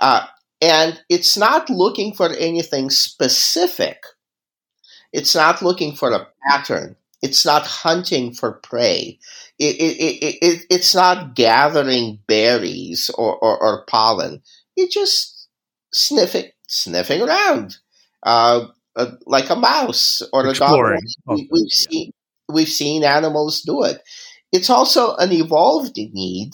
Uh, 0.00 0.26
and 0.60 1.02
it's 1.08 1.36
not 1.36 1.70
looking 1.70 2.14
for 2.14 2.30
anything 2.30 2.90
specific. 2.90 4.04
It's 5.12 5.34
not 5.34 5.62
looking 5.62 5.94
for 5.94 6.12
a 6.12 6.28
pattern. 6.48 6.96
It's 7.22 7.44
not 7.44 7.66
hunting 7.66 8.32
for 8.32 8.52
prey. 8.52 9.18
It, 9.58 9.76
it, 9.76 10.00
it, 10.00 10.38
it, 10.42 10.66
it's 10.70 10.94
not 10.94 11.34
gathering 11.34 12.20
berries 12.26 13.10
or, 13.10 13.36
or, 13.36 13.58
or 13.60 13.84
pollen. 13.86 14.42
It's 14.76 14.94
just 14.94 15.48
sniffing, 15.92 16.50
sniffing 16.68 17.20
around, 17.22 17.76
uh, 18.22 18.66
uh, 18.96 19.10
like 19.26 19.50
a 19.50 19.56
mouse 19.56 20.22
or 20.32 20.46
a 20.46 20.54
dog. 20.54 20.96
We, 21.26 21.48
we've 21.50 21.70
seen 21.70 22.12
we've 22.48 22.68
seen 22.68 23.04
animals 23.04 23.62
do 23.62 23.84
it. 23.84 24.02
It's 24.52 24.70
also 24.70 25.14
an 25.16 25.32
evolved 25.32 25.96
need 25.96 26.52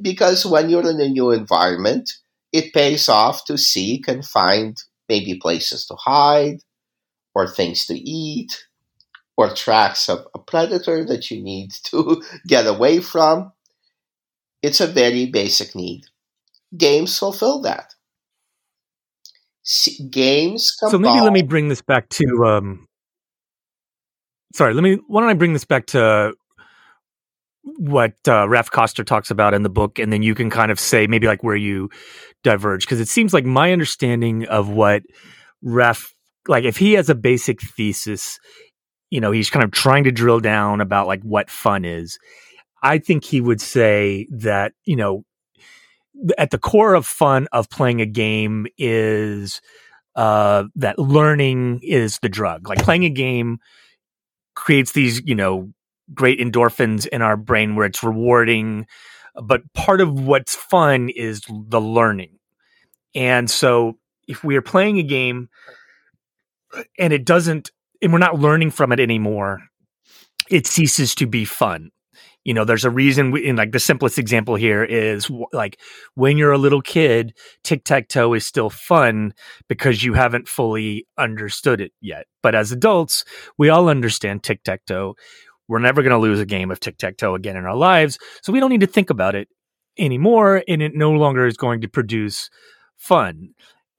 because 0.00 0.44
when 0.44 0.68
you're 0.68 0.88
in 0.88 1.00
a 1.00 1.08
new 1.08 1.30
environment, 1.30 2.10
it 2.52 2.72
pays 2.72 3.08
off 3.08 3.44
to 3.46 3.56
seek 3.56 4.08
and 4.08 4.24
find 4.24 4.76
maybe 5.08 5.38
places 5.38 5.86
to 5.86 5.94
hide 5.94 6.58
or 7.34 7.46
things 7.46 7.86
to 7.86 7.94
eat 7.94 8.66
or 9.36 9.54
tracks 9.54 10.08
of 10.08 10.26
a 10.34 10.38
predator 10.38 11.04
that 11.04 11.30
you 11.30 11.42
need 11.42 11.70
to 11.84 12.22
get 12.46 12.66
away 12.66 13.00
from. 13.00 13.52
It's 14.62 14.80
a 14.80 14.86
very 14.86 15.26
basic 15.26 15.74
need. 15.74 16.02
Games 16.76 17.18
fulfill 17.18 17.62
that. 17.62 17.94
Games 20.10 20.76
So 20.78 20.98
maybe 20.98 21.20
let 21.20 21.32
me 21.32 21.42
bring 21.42 21.68
this 21.68 21.82
back 21.82 22.08
to. 22.10 22.44
Um, 22.44 22.88
sorry, 24.54 24.74
let 24.74 24.82
me. 24.82 24.98
Why 25.06 25.20
don't 25.20 25.30
I 25.30 25.34
bring 25.34 25.52
this 25.52 25.64
back 25.64 25.86
to 25.88 26.34
what 27.62 28.12
uh, 28.26 28.46
Raph 28.46 28.70
Koster 28.70 29.04
talks 29.04 29.30
about 29.30 29.54
in 29.54 29.62
the 29.62 29.68
book, 29.68 29.98
and 29.98 30.12
then 30.12 30.22
you 30.22 30.34
can 30.34 30.50
kind 30.50 30.70
of 30.70 30.80
say 30.80 31.06
maybe 31.06 31.26
like 31.26 31.42
where 31.42 31.56
you 31.56 31.90
diverge, 32.42 32.84
because 32.84 33.00
it 33.00 33.08
seems 33.08 33.34
like 33.34 33.44
my 33.44 33.72
understanding 33.72 34.46
of 34.46 34.68
what 34.68 35.02
Raph 35.64 36.12
like 36.48 36.64
if 36.64 36.78
he 36.78 36.94
has 36.94 37.10
a 37.10 37.14
basic 37.14 37.60
thesis 37.60 38.38
you 39.10 39.20
know, 39.20 39.32
he's 39.32 39.50
kind 39.50 39.64
of 39.64 39.72
trying 39.72 40.04
to 40.04 40.12
drill 40.12 40.40
down 40.40 40.80
about 40.80 41.06
like 41.06 41.22
what 41.22 41.50
fun 41.50 41.84
is. 41.84 42.18
I 42.82 42.98
think 42.98 43.24
he 43.24 43.40
would 43.40 43.60
say 43.60 44.26
that, 44.30 44.72
you 44.84 44.96
know, 44.96 45.24
at 46.38 46.50
the 46.50 46.58
core 46.58 46.94
of 46.94 47.06
fun 47.06 47.48
of 47.52 47.68
playing 47.68 48.00
a 48.00 48.06
game 48.06 48.66
is 48.78 49.60
uh, 50.16 50.64
that 50.76 50.98
learning 50.98 51.80
is 51.82 52.18
the 52.20 52.28
drug. 52.28 52.68
Like 52.68 52.82
playing 52.82 53.04
a 53.04 53.10
game 53.10 53.58
creates 54.54 54.92
these, 54.92 55.20
you 55.24 55.34
know, 55.34 55.72
great 56.14 56.40
endorphins 56.40 57.06
in 57.06 57.22
our 57.22 57.36
brain 57.36 57.74
where 57.74 57.86
it's 57.86 58.02
rewarding. 58.02 58.86
But 59.42 59.62
part 59.74 60.00
of 60.00 60.20
what's 60.20 60.54
fun 60.54 61.08
is 61.08 61.42
the 61.48 61.80
learning. 61.80 62.38
And 63.14 63.50
so 63.50 63.98
if 64.28 64.44
we 64.44 64.56
are 64.56 64.62
playing 64.62 64.98
a 64.98 65.02
game 65.02 65.48
and 66.98 67.12
it 67.12 67.24
doesn't, 67.24 67.70
and 68.02 68.12
we're 68.12 68.18
not 68.18 68.38
learning 68.38 68.70
from 68.70 68.92
it 68.92 69.00
anymore, 69.00 69.60
it 70.48 70.66
ceases 70.66 71.14
to 71.16 71.26
be 71.26 71.44
fun 71.44 71.90
you 72.44 72.54
know 72.54 72.64
there's 72.64 72.84
a 72.84 72.90
reason 72.90 73.30
we, 73.30 73.46
in 73.46 73.56
like 73.56 73.72
the 73.72 73.80
simplest 73.80 74.18
example 74.18 74.54
here 74.54 74.82
is 74.82 75.30
like 75.52 75.78
when 76.14 76.36
you're 76.36 76.52
a 76.52 76.58
little 76.58 76.82
kid 76.82 77.34
tic-tac-toe 77.64 78.34
is 78.34 78.46
still 78.46 78.70
fun 78.70 79.34
because 79.68 80.02
you 80.02 80.14
haven't 80.14 80.48
fully 80.48 81.06
understood 81.18 81.80
it 81.80 81.92
yet 82.00 82.26
but 82.42 82.54
as 82.54 82.72
adults 82.72 83.24
we 83.58 83.68
all 83.68 83.88
understand 83.88 84.42
tic-tac-toe 84.42 85.14
we're 85.70 85.78
never 85.78 86.02
going 86.02 86.10
to 86.10 86.18
lose 86.18 86.40
a 86.40 86.46
game 86.46 86.70
of 86.70 86.80
tic-tac-toe 86.80 87.34
again 87.34 87.56
in 87.56 87.64
our 87.64 87.76
lives 87.76 88.18
so 88.42 88.52
we 88.52 88.60
don't 88.60 88.70
need 88.70 88.80
to 88.80 88.86
think 88.86 89.08
about 89.08 89.34
it 89.34 89.48
anymore 89.98 90.62
and 90.68 90.82
it 90.82 90.94
no 90.94 91.12
longer 91.12 91.46
is 91.46 91.56
going 91.56 91.80
to 91.80 91.88
produce 91.88 92.50
fun. 92.96 93.50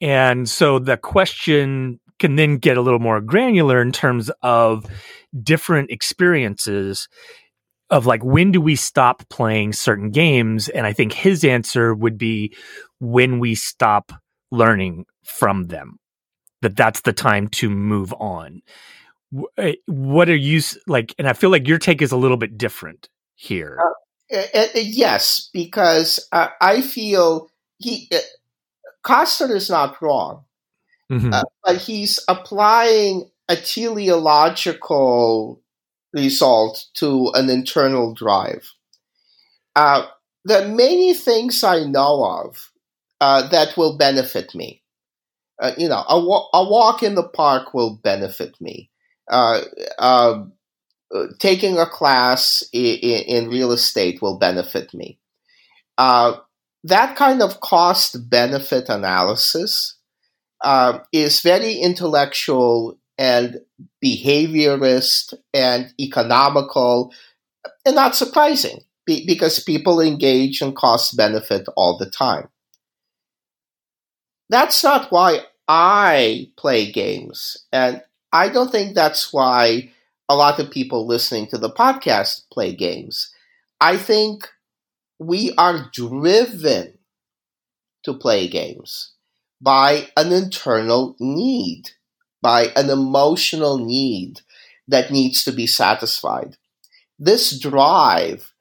And 0.01 0.49
so 0.49 0.79
the 0.79 0.97
question 0.97 1.99
can 2.19 2.35
then 2.35 2.57
get 2.57 2.77
a 2.77 2.81
little 2.81 2.99
more 2.99 3.21
granular 3.21 3.81
in 3.81 3.91
terms 3.91 4.29
of 4.41 4.85
different 5.41 5.89
experiences 5.91 7.07
of 7.89 8.05
like 8.05 8.23
when 8.23 8.51
do 8.51 8.61
we 8.61 8.75
stop 8.75 9.27
playing 9.29 9.73
certain 9.73 10.11
games? 10.11 10.69
And 10.69 10.85
i 10.85 10.93
think 10.93 11.13
his 11.13 11.43
answer 11.43 11.93
would 11.93 12.17
be 12.17 12.55
when 12.99 13.39
we 13.39 13.55
stop 13.55 14.11
learning 14.51 15.05
from 15.23 15.67
them 15.67 15.97
that 16.61 16.75
that's 16.75 17.01
the 17.01 17.13
time 17.13 17.47
to 17.47 17.69
move 17.69 18.13
on 18.13 18.61
what 19.87 20.29
are 20.29 20.35
you 20.35 20.61
like 20.87 21.15
and 21.17 21.27
i 21.27 21.33
feel 21.33 21.49
like 21.49 21.67
your 21.67 21.77
take 21.77 22.01
is 22.01 22.11
a 22.11 22.17
little 22.17 22.37
bit 22.37 22.57
different 22.57 23.09
here 23.35 23.79
uh, 24.33 24.43
uh, 24.53 24.67
yes 24.75 25.49
because 25.53 26.27
uh, 26.31 26.47
i 26.59 26.81
feel 26.81 27.49
he 27.77 28.09
uh, 28.13 28.17
Koster 29.03 29.55
is 29.55 29.69
not 29.69 30.01
wrong 30.01 30.45
mm-hmm. 31.11 31.33
Uh, 31.33 31.43
but 31.63 31.77
he's 31.77 32.19
applying 32.27 33.29
a 33.49 33.55
teleological 33.55 35.61
result 36.13 36.85
to 36.95 37.31
an 37.33 37.49
internal 37.49 38.13
drive. 38.13 38.69
Uh, 39.75 40.05
there 40.45 40.65
are 40.65 40.67
many 40.67 41.13
things 41.13 41.63
I 41.63 41.83
know 41.83 42.23
of 42.23 42.71
uh, 43.19 43.47
that 43.49 43.77
will 43.77 43.97
benefit 43.97 44.55
me. 44.55 44.81
Uh, 45.61 45.73
you 45.77 45.87
know, 45.87 46.03
a, 46.07 46.19
wa- 46.19 46.47
a, 46.53 46.63
walk 46.63 47.03
in 47.03 47.15
the 47.15 47.27
park 47.27 47.73
will 47.73 47.95
benefit 47.95 48.59
me. 48.59 48.89
Uh, 49.29 49.61
uh, 49.99 50.43
taking 51.39 51.77
a 51.77 51.85
class 51.85 52.63
in, 52.73 52.97
in, 52.97 53.49
real 53.49 53.71
estate 53.71 54.21
will 54.21 54.37
benefit 54.37 54.93
me. 54.93 55.19
Uh, 55.97 56.33
that 56.83 57.15
kind 57.15 57.41
of 57.41 57.59
cost 57.59 58.29
benefit 58.29 58.89
analysis 58.89 59.97
is 61.11 61.41
very 61.41 61.75
intellectual 61.75 62.97
and 63.17 63.59
behaviorist 64.03 65.33
and 65.53 65.93
economical, 65.99 67.13
and 67.85 67.95
not 67.95 68.15
surprising 68.15 68.79
because 69.05 69.63
people 69.63 69.99
engage 69.99 70.61
in 70.61 70.73
cost 70.73 71.15
benefit 71.15 71.67
all 71.75 71.97
the 71.97 72.09
time. 72.09 72.47
That's 74.49 74.83
not 74.83 75.11
why 75.11 75.41
I 75.67 76.49
play 76.57 76.91
games, 76.91 77.65
and 77.71 78.01
I 78.33 78.49
don't 78.49 78.71
think 78.71 78.93
that's 78.95 79.31
why 79.33 79.91
a 80.29 80.35
lot 80.35 80.59
of 80.59 80.71
people 80.71 81.05
listening 81.05 81.47
to 81.47 81.57
the 81.57 81.69
podcast 81.69 82.43
play 82.51 82.73
games. 82.73 83.33
I 83.79 83.97
think 83.97 84.49
we 85.19 85.53
are 85.57 85.89
driven 85.93 86.99
to 88.03 88.13
play 88.13 88.47
games 88.47 89.13
by 89.61 90.09
an 90.17 90.31
internal 90.31 91.15
need 91.19 91.91
by 92.41 92.67
an 92.75 92.89
emotional 92.89 93.77
need 93.77 94.41
that 94.87 95.11
needs 95.11 95.43
to 95.43 95.51
be 95.51 95.67
satisfied. 95.67 96.57
This 97.19 97.59
drive, 97.59 98.53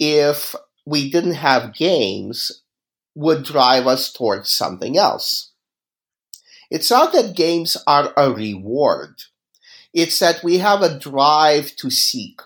if 0.00 0.54
we 0.86 1.10
didn't 1.10 1.34
have 1.34 1.74
games, 1.74 2.62
would 3.14 3.44
drive 3.44 3.86
us 3.86 4.12
towards 4.12 4.50
something 4.50 4.98
else. 4.98 5.52
It's 6.74 6.90
not 6.90 7.12
that 7.12 7.36
games 7.36 7.76
are 7.86 8.12
a 8.16 8.32
reward. 8.32 9.14
It's 9.92 10.18
that 10.18 10.42
we 10.42 10.58
have 10.58 10.82
a 10.82 10.98
drive 10.98 11.76
to 11.76 11.88
seek. 11.88 12.40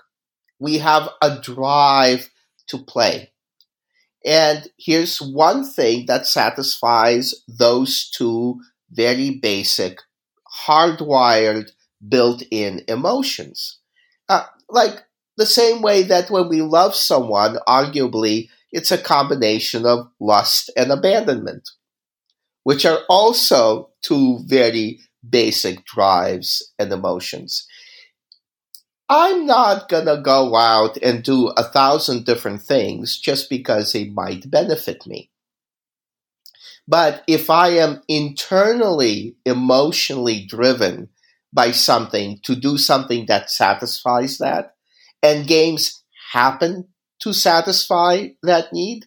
We 0.58 0.76
have 0.80 1.08
a 1.22 1.40
drive 1.40 2.28
to 2.66 2.76
play. 2.76 3.32
And 4.26 4.68
here's 4.78 5.22
one 5.22 5.64
thing 5.64 6.04
that 6.08 6.26
satisfies 6.26 7.34
those 7.48 8.10
two 8.10 8.60
very 8.90 9.30
basic 9.30 10.00
hardwired, 10.66 11.70
built 12.06 12.42
in 12.50 12.82
emotions. 12.86 13.78
Uh, 14.28 14.44
like 14.68 15.04
the 15.38 15.46
same 15.46 15.80
way 15.80 16.02
that 16.02 16.30
when 16.30 16.50
we 16.50 16.60
love 16.60 16.94
someone, 16.94 17.56
arguably, 17.66 18.50
it's 18.72 18.92
a 18.92 18.98
combination 18.98 19.86
of 19.86 20.10
lust 20.20 20.70
and 20.76 20.92
abandonment, 20.92 21.66
which 22.64 22.84
are 22.84 22.98
also 23.08 23.87
two 24.02 24.40
very 24.46 25.00
basic 25.28 25.84
drives 25.84 26.72
and 26.78 26.92
emotions. 26.92 27.66
I'm 29.08 29.46
not 29.46 29.88
gonna 29.88 30.20
go 30.20 30.54
out 30.54 30.98
and 30.98 31.22
do 31.22 31.48
a 31.56 31.64
thousand 31.64 32.26
different 32.26 32.62
things 32.62 33.18
just 33.18 33.48
because 33.48 33.92
they 33.92 34.04
might 34.04 34.50
benefit 34.50 35.06
me. 35.06 35.30
But 36.86 37.22
if 37.26 37.50
I 37.50 37.68
am 37.70 38.02
internally, 38.08 39.36
emotionally 39.44 40.46
driven 40.46 41.10
by 41.52 41.72
something 41.72 42.40
to 42.44 42.54
do 42.54 42.78
something 42.78 43.26
that 43.26 43.50
satisfies 43.50 44.38
that, 44.38 44.74
and 45.22 45.46
games 45.46 46.02
happen 46.32 46.88
to 47.20 47.32
satisfy 47.32 48.28
that 48.42 48.72
need, 48.72 49.06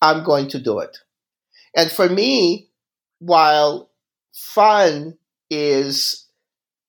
I'm 0.00 0.24
going 0.24 0.48
to 0.48 0.58
do 0.58 0.78
it. 0.78 0.96
And 1.76 1.90
for 1.90 2.08
me, 2.08 2.70
while 3.18 3.87
fun 4.38 5.18
is 5.50 6.26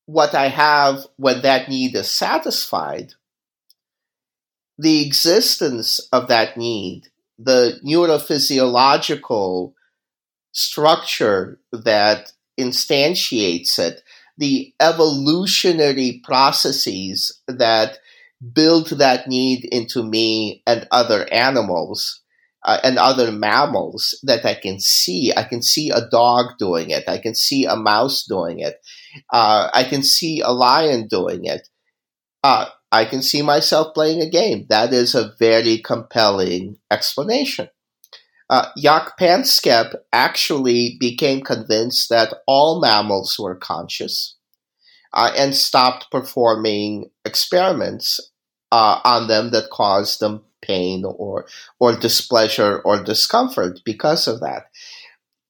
what 0.06 0.36
I 0.36 0.48
have 0.50 1.06
when 1.18 1.42
that 1.42 1.68
need 1.68 1.96
is 1.96 2.10
satisfied, 2.10 3.14
the 4.78 5.06
existence 5.06 6.00
of 6.14 6.28
that 6.28 6.58
need, 6.58 7.08
the 7.38 7.80
neurophysiological 7.86 9.74
structure 10.52 11.60
that 11.72 12.32
instantiates 12.60 13.80
it, 13.80 14.02
the 14.38 14.74
evolutionary 14.80 16.22
processes 16.24 17.42
that 17.48 17.98
build 18.54 18.90
that 18.90 19.28
need 19.28 19.66
into 19.66 20.04
me 20.04 20.62
and 20.66 20.88
other 20.92 21.32
animals 21.32 22.19
uh, 22.65 22.80
and 22.84 22.98
other 22.98 23.31
mammals 23.31 24.19
that 24.23 24.45
I 24.45 24.56
can 24.56 24.80
see. 24.80 25.31
I 25.36 25.44
can 25.44 25.61
see 25.61 25.90
a 25.90 26.07
dog 26.10 26.57
doing 26.57 26.90
it. 26.90 27.07
I 27.07 27.18
can 27.18 27.36
see 27.36 27.65
a 27.65 27.76
mouse 27.76 28.23
doing 28.23 28.60
it. 28.60 28.76
Uh, 29.31 29.69
I 29.73 29.84
can 29.84 30.03
see 30.03 30.41
a 30.41 30.52
lion 30.52 31.07
doing 31.07 31.45
it. 31.45 31.68
Uh, 32.44 32.68
I 32.91 33.06
can 33.06 33.22
see 33.22 33.41
myself 33.41 33.94
playing 33.94 34.22
a 34.22 34.30
game. 34.30 34.65
That 34.69 34.94
is 34.94 35.15
a 35.15 35.34
very 35.40 35.77
compelling 35.77 36.77
explanation 36.90 37.69
uh, 38.49 38.69
Jaak 38.77 39.18
Panksepp 39.18 39.94
actually 40.11 40.98
became 40.99 41.41
convinced 41.41 42.10
that 42.10 42.34
all 42.48 42.81
mammals 42.81 43.38
were 43.40 43.56
conscious 43.56 44.36
uh, 45.14 45.31
and 45.38 45.56
stopped 45.56 46.07
performing 46.11 47.11
experiments 47.26 48.19
uh, 48.72 48.99
on 49.03 49.27
them 49.27 49.52
that 49.52 49.69
caused 49.69 50.19
them 50.19 50.44
pain 50.70 51.04
or 51.06 51.46
or 51.80 51.98
displeasure 51.98 52.80
or 52.86 53.04
discomfort 53.04 53.82
because 53.84 54.28
of 54.28 54.40
that. 54.40 54.64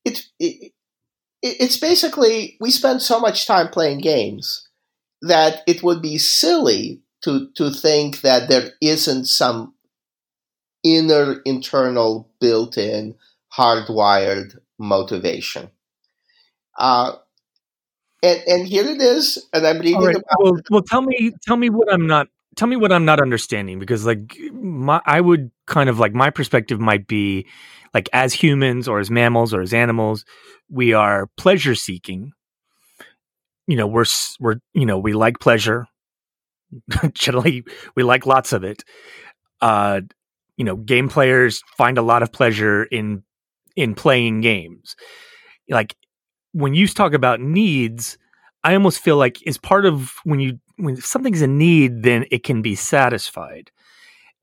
It, 0.06 0.26
it 0.40 0.72
it's 1.41 1.78
basically 1.78 2.58
we 2.60 2.72
spend 2.72 3.02
so 3.02 3.20
much 3.20 3.48
time 3.48 3.70
playing 3.70 4.00
games 4.00 4.68
that 5.22 5.62
it 5.68 5.84
would 5.84 6.02
be 6.02 6.18
silly 6.18 7.02
to 7.24 7.50
to 7.56 7.70
think 7.70 8.22
that 8.22 8.50
there 8.50 8.72
isn't 8.82 9.26
some 9.26 9.74
inner 10.84 11.41
internal 11.46 12.30
built-in 12.40 13.16
hardwired 13.58 14.58
motivation. 14.78 15.70
Uh, 16.78 17.14
and 18.24 18.41
and 18.48 18.68
here 18.68 18.86
it 18.86 19.02
is, 19.02 19.48
and 19.54 19.66
I'm 19.68 19.80
reading 19.80 20.02
right. 20.02 20.16
about. 20.16 20.40
Well, 20.40 20.60
well, 20.72 20.82
tell 20.82 21.02
me, 21.02 21.32
tell 21.46 21.58
me 21.58 21.70
what 21.70 21.91
I'm 21.91 22.08
not. 22.08 22.28
Tell 22.60 22.68
me 22.68 22.76
what 22.76 22.91
I'm 22.91 23.06
not 23.06 23.22
understanding 23.22 23.80
because, 23.80 24.06
like, 24.06 24.38
my 24.52 24.99
I 25.06 25.22
would 25.22 25.49
kind 25.65 25.90
of 25.90 25.98
like 25.98 26.14
my 26.14 26.30
perspective 26.30 26.77
might 26.77 27.07
be 27.07 27.48
like 27.94 28.10
as 28.11 28.34
humans 28.34 28.86
or 28.86 28.99
as 28.99 29.10
mammals 29.10 29.53
or 29.53 29.61
as 29.61 29.73
animals, 29.73 30.26
we 30.69 30.91
are 30.91 31.30
pleasure 31.38 31.73
seeking. 31.73 32.34
You 33.65 33.77
know, 33.77 33.88
we're 33.88 34.03
we're 34.41 34.57
you 34.73 34.86
know 34.86 34.99
we 34.99 35.14
like 35.14 35.40
pleasure. 35.40 35.88
Generally, 37.14 37.64
we 37.95 38.03
like 38.03 38.26
lots 38.26 38.52
of 38.52 38.65
it. 38.65 38.84
Uh, 39.61 40.02
you 40.57 40.65
know, 40.65 40.76
game 40.76 41.07
players 41.07 41.64
find 41.77 41.98
a 41.98 42.02
lot 42.02 42.23
of 42.23 42.34
pleasure 42.34 42.84
in 42.84 43.23
in 43.77 43.95
playing 43.95 44.41
games. 44.41 44.98
Like 45.69 45.95
when 46.52 46.73
you 46.73 46.90
talk 46.90 47.14
about 47.14 47.40
needs, 47.40 48.18
I 48.65 48.73
almost 48.73 48.99
feel 48.99 49.15
like 49.15 49.41
is 49.48 49.57
part 49.57 49.86
of 49.86 50.15
when 50.26 50.41
you 50.41 50.60
when 50.80 50.98
something's 50.98 51.42
a 51.42 51.48
need, 51.48 52.04
then 52.04 52.26
it 52.32 52.44
can 52.44 52.62
be 52.62 52.76
satisfied. 52.76 53.72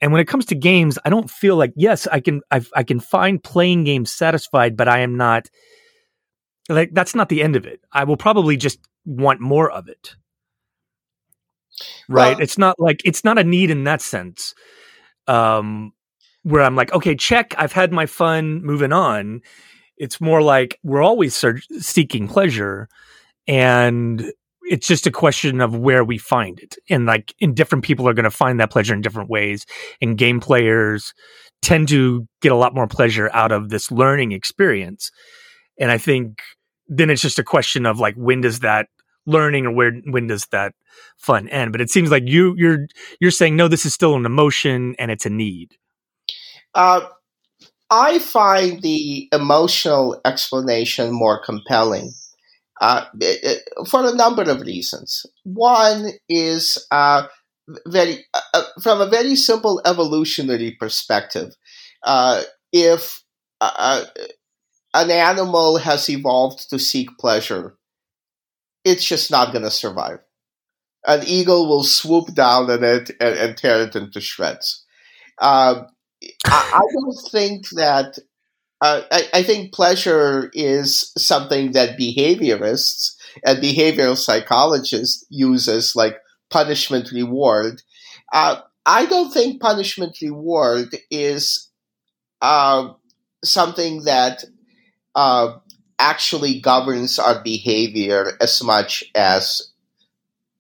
And 0.01 0.13
when 0.13 0.21
it 0.21 0.29
comes 0.29 0.45
to 0.47 0.55
games, 0.55 0.99
I 1.05 1.11
don't 1.11 1.31
feel 1.31 1.57
like 1.57 1.73
yes, 1.77 2.07
I 2.07 2.21
can 2.21 2.43
I, 2.51 2.63
I 2.75 2.83
can 2.83 3.01
find 3.01 3.43
playing 3.43 3.85
games 3.85 4.11
satisfied, 4.15 4.77
but 4.77 4.89
I 4.89 5.01
am 5.01 5.17
not 5.17 5.49
like 6.69 6.91
that's 6.93 7.15
not 7.15 7.29
the 7.29 7.43
end 7.43 7.57
of 7.57 7.67
it. 7.67 7.81
I 7.93 8.05
will 8.05 8.17
probably 8.17 8.57
just 8.57 8.79
want 9.05 9.41
more 9.41 9.71
of 9.71 9.89
it. 9.89 10.15
Right? 12.09 12.37
Well- 12.37 12.43
it's 12.43 12.59
not 12.59 12.79
like 12.79 13.01
it's 13.05 13.25
not 13.25 13.39
a 13.39 13.45
need 13.45 13.71
in 13.71 13.85
that 13.85 14.01
sense. 14.03 14.55
Um 15.27 15.93
where 16.43 16.63
I'm 16.63 16.77
like, 16.77 16.93
okay, 16.93 17.17
check, 17.17 17.55
I've 17.59 17.73
had 17.73 17.93
my 17.93 18.07
fun, 18.07 18.63
moving 18.63 18.93
on. 18.93 19.43
It's 19.97 20.21
more 20.21 20.41
like 20.43 20.79
we're 20.85 21.03
always 21.03 21.35
search- 21.35 21.67
seeking 21.81 22.29
pleasure 22.29 22.89
and 23.49 24.33
it's 24.69 24.87
just 24.87 25.07
a 25.07 25.11
question 25.11 25.61
of 25.61 25.77
where 25.77 26.05
we 26.05 26.19
find 26.19 26.59
it. 26.61 26.77
And 26.91 27.07
like 27.07 27.35
in 27.39 27.55
different 27.55 27.85
people 27.85 28.09
are 28.09 28.15
going 28.15 28.25
to 28.25 28.31
find 28.31 28.61
that 28.61 28.71
pleasure 28.71 28.95
in 28.95 29.01
different 29.01 29.31
ways. 29.31 29.67
And 30.01 30.19
game 30.19 30.41
players 30.41 31.13
tend 31.63 31.89
to 31.89 32.27
get 32.43 32.53
a 32.53 32.57
lot 32.57 32.75
more 32.75 32.87
pleasure 32.87 33.31
out 33.33 33.53
of 33.53 33.71
this 33.71 33.91
learning 33.91 34.33
experience. 34.33 35.11
And 35.79 35.91
i 35.91 35.99
think 35.99 36.41
then 36.89 37.11
it's 37.11 37.23
just 37.23 37.39
a 37.39 37.45
question 37.45 37.87
of 37.87 37.99
like 37.99 38.15
when 38.15 38.41
does 38.41 38.61
that 38.61 38.87
learning 39.27 39.67
or 39.67 39.73
where 39.73 39.93
when 40.11 40.29
does 40.29 40.47
that 40.53 40.73
fun 41.17 41.49
end? 41.49 41.73
But 41.73 41.81
it 41.81 41.91
seems 41.91 42.11
like 42.11 42.25
you 42.27 42.55
you're 42.57 42.87
you're 43.21 43.31
saying 43.31 43.57
no 43.57 43.69
this 43.69 43.85
is 43.85 43.93
still 43.93 44.15
an 44.15 44.27
emotion 44.27 44.95
and 44.99 45.11
it's 45.11 45.27
a 45.27 45.31
need. 45.31 45.77
Uh, 46.75 47.07
I 47.91 48.19
find 48.19 48.83
the 48.83 49.29
emotional 49.33 50.21
explanation 50.25 51.13
more 51.13 51.43
compelling 51.43 52.13
uh, 52.81 53.07
it- 53.21 53.45
it- 53.45 53.89
for 53.89 54.07
a 54.07 54.15
number 54.15 54.43
of 54.43 54.61
reasons. 54.63 55.27
One 55.45 56.11
is 56.29 56.79
uh, 56.91 57.27
very 57.87 58.25
uh, 58.35 58.41
uh, 58.55 58.63
from 58.83 59.01
a 59.01 59.07
very 59.09 59.37
simple 59.37 59.81
evolutionary 59.87 60.73
perspective. 60.73 61.55
Uh, 62.05 62.43
if 62.73 63.23
uh, 63.61 64.05
an 64.95 65.11
animal 65.13 65.79
has 65.79 66.09
evolved 66.11 66.69
to 66.71 66.79
seek 66.79 67.09
pleasure, 67.19 67.77
it's 68.85 69.05
just 69.05 69.31
not 69.31 69.53
going 69.53 69.65
to 69.65 69.71
survive. 69.71 70.19
An 71.07 71.23
eagle 71.27 71.69
will 71.69 71.85
swoop 71.85 72.35
down 72.35 72.71
on 72.71 72.85
it 72.85 73.11
and, 73.21 73.37
and 73.39 73.57
tear 73.59 73.83
it 73.83 73.97
into 73.97 74.21
shreds. 74.21 74.85
Um, 75.41 75.87
I 76.47 76.81
don't 76.95 77.31
think 77.33 77.69
that. 77.71 78.19
Uh, 78.81 79.03
I, 79.11 79.23
I 79.35 79.43
think 79.43 79.73
pleasure 79.73 80.51
is 80.53 81.13
something 81.17 81.73
that 81.73 81.99
behaviorists 81.99 83.15
and 83.45 83.63
behavioral 83.63 84.17
psychologists 84.17 85.25
use 85.31 85.67
as 85.69 85.97
like 85.97 86.19
punishment 86.51 87.11
reward. 87.11 87.83
Uh, 88.33 88.61
I 88.85 89.07
don't 89.07 89.33
think 89.33 89.61
punishment 89.63 90.19
reward 90.21 90.95
is 91.11 91.69
uh, 92.43 92.91
something 93.45 94.05
that 94.05 94.45
uh, 95.15 95.55
actually 95.99 96.61
governs 96.61 97.19
our 97.19 97.43
behavior 97.43 98.33
as 98.41 98.63
much 98.63 99.05
as 99.15 99.71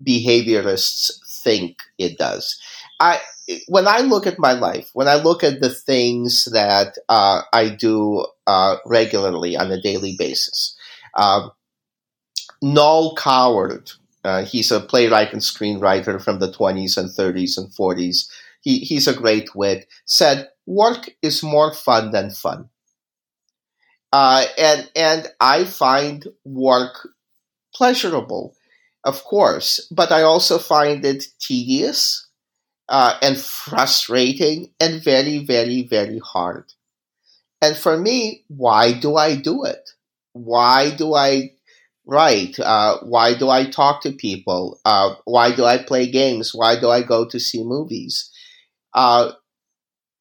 behaviorists 0.06 1.10
think 1.42 1.78
it 1.98 2.18
does. 2.18 2.58
I 3.00 3.20
when 3.68 3.86
I 3.86 4.00
look 4.00 4.26
at 4.26 4.38
my 4.38 4.52
life, 4.52 4.90
when 4.92 5.08
I 5.08 5.16
look 5.16 5.44
at 5.44 5.60
the 5.60 5.70
things 5.70 6.46
that 6.46 6.98
uh, 7.08 7.42
I 7.52 7.68
do 7.68 8.26
uh, 8.46 8.76
regularly 8.84 9.56
on 9.56 9.70
a 9.70 9.80
daily 9.80 10.16
basis, 10.18 10.76
um, 11.14 11.50
Noel 12.62 13.14
Coward, 13.16 13.90
uh, 14.24 14.44
he's 14.44 14.72
a 14.72 14.80
playwright 14.80 15.32
and 15.32 15.42
screenwriter 15.42 16.20
from 16.20 16.38
the 16.40 16.50
20s 16.50 16.96
and 16.96 17.10
30s 17.10 17.56
and 17.58 17.70
40s. 17.70 18.28
He, 18.62 18.78
he's 18.80 19.06
a 19.06 19.14
great 19.14 19.54
wit. 19.54 19.86
Said, 20.06 20.48
"Work 20.66 21.10
is 21.22 21.42
more 21.42 21.72
fun 21.72 22.10
than 22.10 22.30
fun," 22.30 22.68
uh, 24.12 24.46
and 24.58 24.90
and 24.96 25.28
I 25.40 25.64
find 25.64 26.26
work 26.44 27.08
pleasurable, 27.74 28.56
of 29.04 29.22
course, 29.24 29.86
but 29.90 30.10
I 30.10 30.22
also 30.22 30.58
find 30.58 31.04
it 31.04 31.26
tedious 31.38 32.25
uh, 32.88 33.18
and 33.22 33.36
frustrating 33.38 34.70
and 34.80 35.02
very, 35.02 35.38
very, 35.44 35.82
very 35.82 36.18
hard. 36.20 36.72
And 37.62 37.76
for 37.76 37.96
me, 37.96 38.44
why 38.48 38.92
do 38.92 39.16
I 39.16 39.36
do 39.36 39.64
it? 39.64 39.90
Why 40.32 40.90
do 40.94 41.14
I 41.14 41.52
write? 42.06 42.58
Uh, 42.60 42.98
why 43.02 43.34
do 43.34 43.50
I 43.50 43.66
talk 43.68 44.02
to 44.02 44.12
people? 44.12 44.80
Uh, 44.84 45.14
why 45.24 45.54
do 45.54 45.64
I 45.64 45.78
play 45.78 46.06
games? 46.10 46.54
Why 46.54 46.78
do 46.78 46.90
I 46.90 47.02
go 47.02 47.26
to 47.26 47.40
see 47.40 47.64
movies? 47.64 48.30
Uh, 48.94 49.32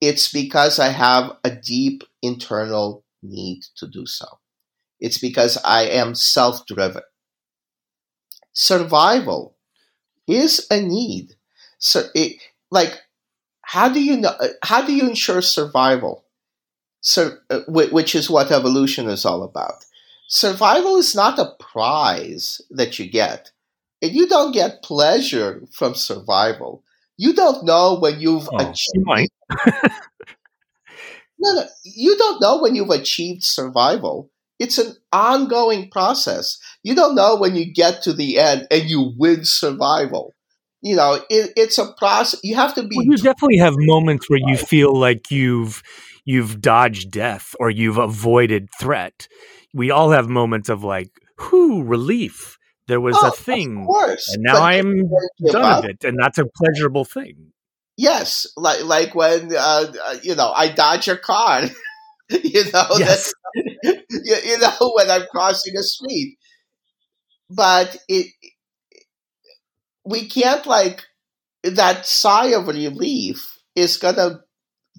it's 0.02 0.32
because 0.32 0.80
I 0.80 0.90
have 0.90 1.38
a 1.44 1.52
deep 1.52 2.04
internal 2.22 3.04
need 3.24 3.64
to 3.78 3.88
do 3.88 4.06
so. 4.06 4.28
It's 5.00 5.20
because 5.20 5.58
I 5.66 5.84
am 5.84 6.16
self 6.16 6.66
driven. 6.68 7.04
Survival 8.54 9.56
is 10.28 10.68
a 10.72 10.82
need. 10.82 11.36
So 11.80 12.10
it, 12.16 12.42
like 12.72 13.02
how 13.62 13.90
do 13.90 14.02
you 14.04 14.18
know 14.18 14.34
how 14.64 14.86
do 14.86 14.94
you 14.94 15.08
ensure 15.08 15.42
survival 15.42 16.26
so 17.02 17.38
uh, 17.50 17.62
which 17.68 18.16
is 18.16 18.30
what 18.30 18.52
evolution 18.52 19.08
is 19.10 19.26
all 19.26 19.44
about 19.44 19.86
survival 20.28 20.98
is 20.98 21.16
not 21.16 21.40
a 21.40 21.54
prize 21.60 22.62
that 22.72 23.00
you 23.00 23.10
get 23.10 23.52
and 24.02 24.12
you 24.12 24.28
don't 24.28 24.52
get 24.52 24.84
pleasure 24.84 25.62
from 25.72 25.96
survival 25.96 26.84
you 27.18 27.34
don't 27.34 27.66
know 27.66 27.98
when 28.00 28.20
you've 28.20 28.50
Oh, 28.52 28.58
achieved 28.58 29.08
you 29.18 29.28
no, 31.40 31.54
no, 31.54 31.66
you 31.84 32.18
don't 32.18 32.42
know 32.42 32.62
when 32.62 32.76
you've 32.76 32.90
achieved 32.90 33.44
survival. 33.44 34.30
It's 34.60 34.78
an 34.78 34.94
ongoing 35.12 35.90
process. 35.90 36.58
You 36.84 36.96
don't 36.96 37.16
know 37.16 37.36
when 37.36 37.56
you 37.56 37.72
get 37.72 38.02
to 38.04 38.14
the 38.14 38.40
end 38.40 38.68
and 38.72 38.84
you 38.90 39.14
win 39.18 39.42
survival. 39.44 40.35
You 40.86 40.96
know, 40.96 41.16
it, 41.32 41.52
it's 41.58 41.80
a 41.80 41.92
process. 41.94 42.40
You 42.44 42.56
have 42.58 42.76
to 42.76 42.84
be. 42.84 42.96
Well, 42.96 43.06
you 43.06 43.18
definitely 43.18 43.58
have 43.58 43.74
moments 43.76 44.30
where 44.30 44.40
you 44.40 44.56
feel 44.56 44.96
like 44.96 45.32
you've 45.32 45.82
you've 46.26 46.62
dodged 46.62 47.10
death 47.10 47.56
or 47.60 47.72
you've 47.72 47.98
avoided 47.98 48.70
threat. 48.80 49.28
We 49.74 49.90
all 49.90 50.12
have 50.12 50.30
moments 50.30 50.70
of 50.70 50.84
like, 50.84 51.10
whoo, 51.52 51.84
relief. 51.84 52.60
There 52.88 53.02
was 53.02 53.16
Oh, 53.16 53.30
a 53.30 53.32
of 53.32 53.40
thing, 53.40 53.88
course, 53.88 54.28
and 54.28 54.44
now 54.44 54.60
but 54.60 54.62
I'm 54.62 54.94
you 54.96 55.10
don't 55.10 55.32
give 55.44 55.60
done 55.60 55.82
with 55.82 55.86
it, 55.86 56.04
and 56.04 56.20
that's 56.22 56.38
a 56.38 56.46
pleasurable 56.46 57.04
thing. 57.04 57.52
Yes, 57.98 58.46
like 58.58 58.84
like 58.84 59.16
when 59.16 59.56
uh, 59.56 59.92
uh, 60.04 60.16
you 60.22 60.36
know 60.36 60.52
I 60.56 60.70
dodge 60.70 61.08
a 61.08 61.18
car. 61.18 61.64
you 62.30 62.64
know, 62.74 62.88
Yes. 62.98 63.34
that, 63.34 63.34
you, 64.10 64.36
you 64.46 64.60
know 64.60 64.94
when 64.96 65.10
I'm 65.10 65.28
crossing 65.32 65.78
a 65.78 65.84
street, 65.84 66.38
but 67.50 67.96
it 68.10 68.28
we 70.06 70.28
can't 70.28 70.66
like 70.66 71.04
that 71.64 72.06
sigh 72.06 72.48
of 72.48 72.68
relief 72.68 73.58
is 73.76 73.98
gonna 73.98 74.42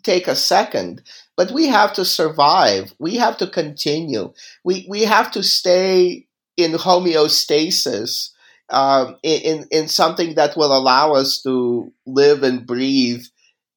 take 0.03 0.29
a 0.29 0.37
second, 0.37 1.03
but 1.37 1.51
we 1.53 1.67
have 1.69 1.93
to 1.95 2.05
survive. 2.05 2.93
We 2.99 3.17
have 3.17 3.37
to 3.39 3.47
continue. 3.47 4.33
We 4.65 4.87
we 4.89 5.03
have 5.03 5.31
to 5.33 5.43
stay 5.43 6.27
in 6.57 6.73
homeostasis 6.73 8.31
um, 8.71 9.17
in, 9.23 9.41
in 9.43 9.69
in 9.71 9.89
something 9.89 10.35
that 10.35 10.57
will 10.57 10.77
allow 10.77 11.15
us 11.15 11.43
to 11.43 11.93
live 12.07 12.43
and 12.43 12.67
breathe 12.67 13.25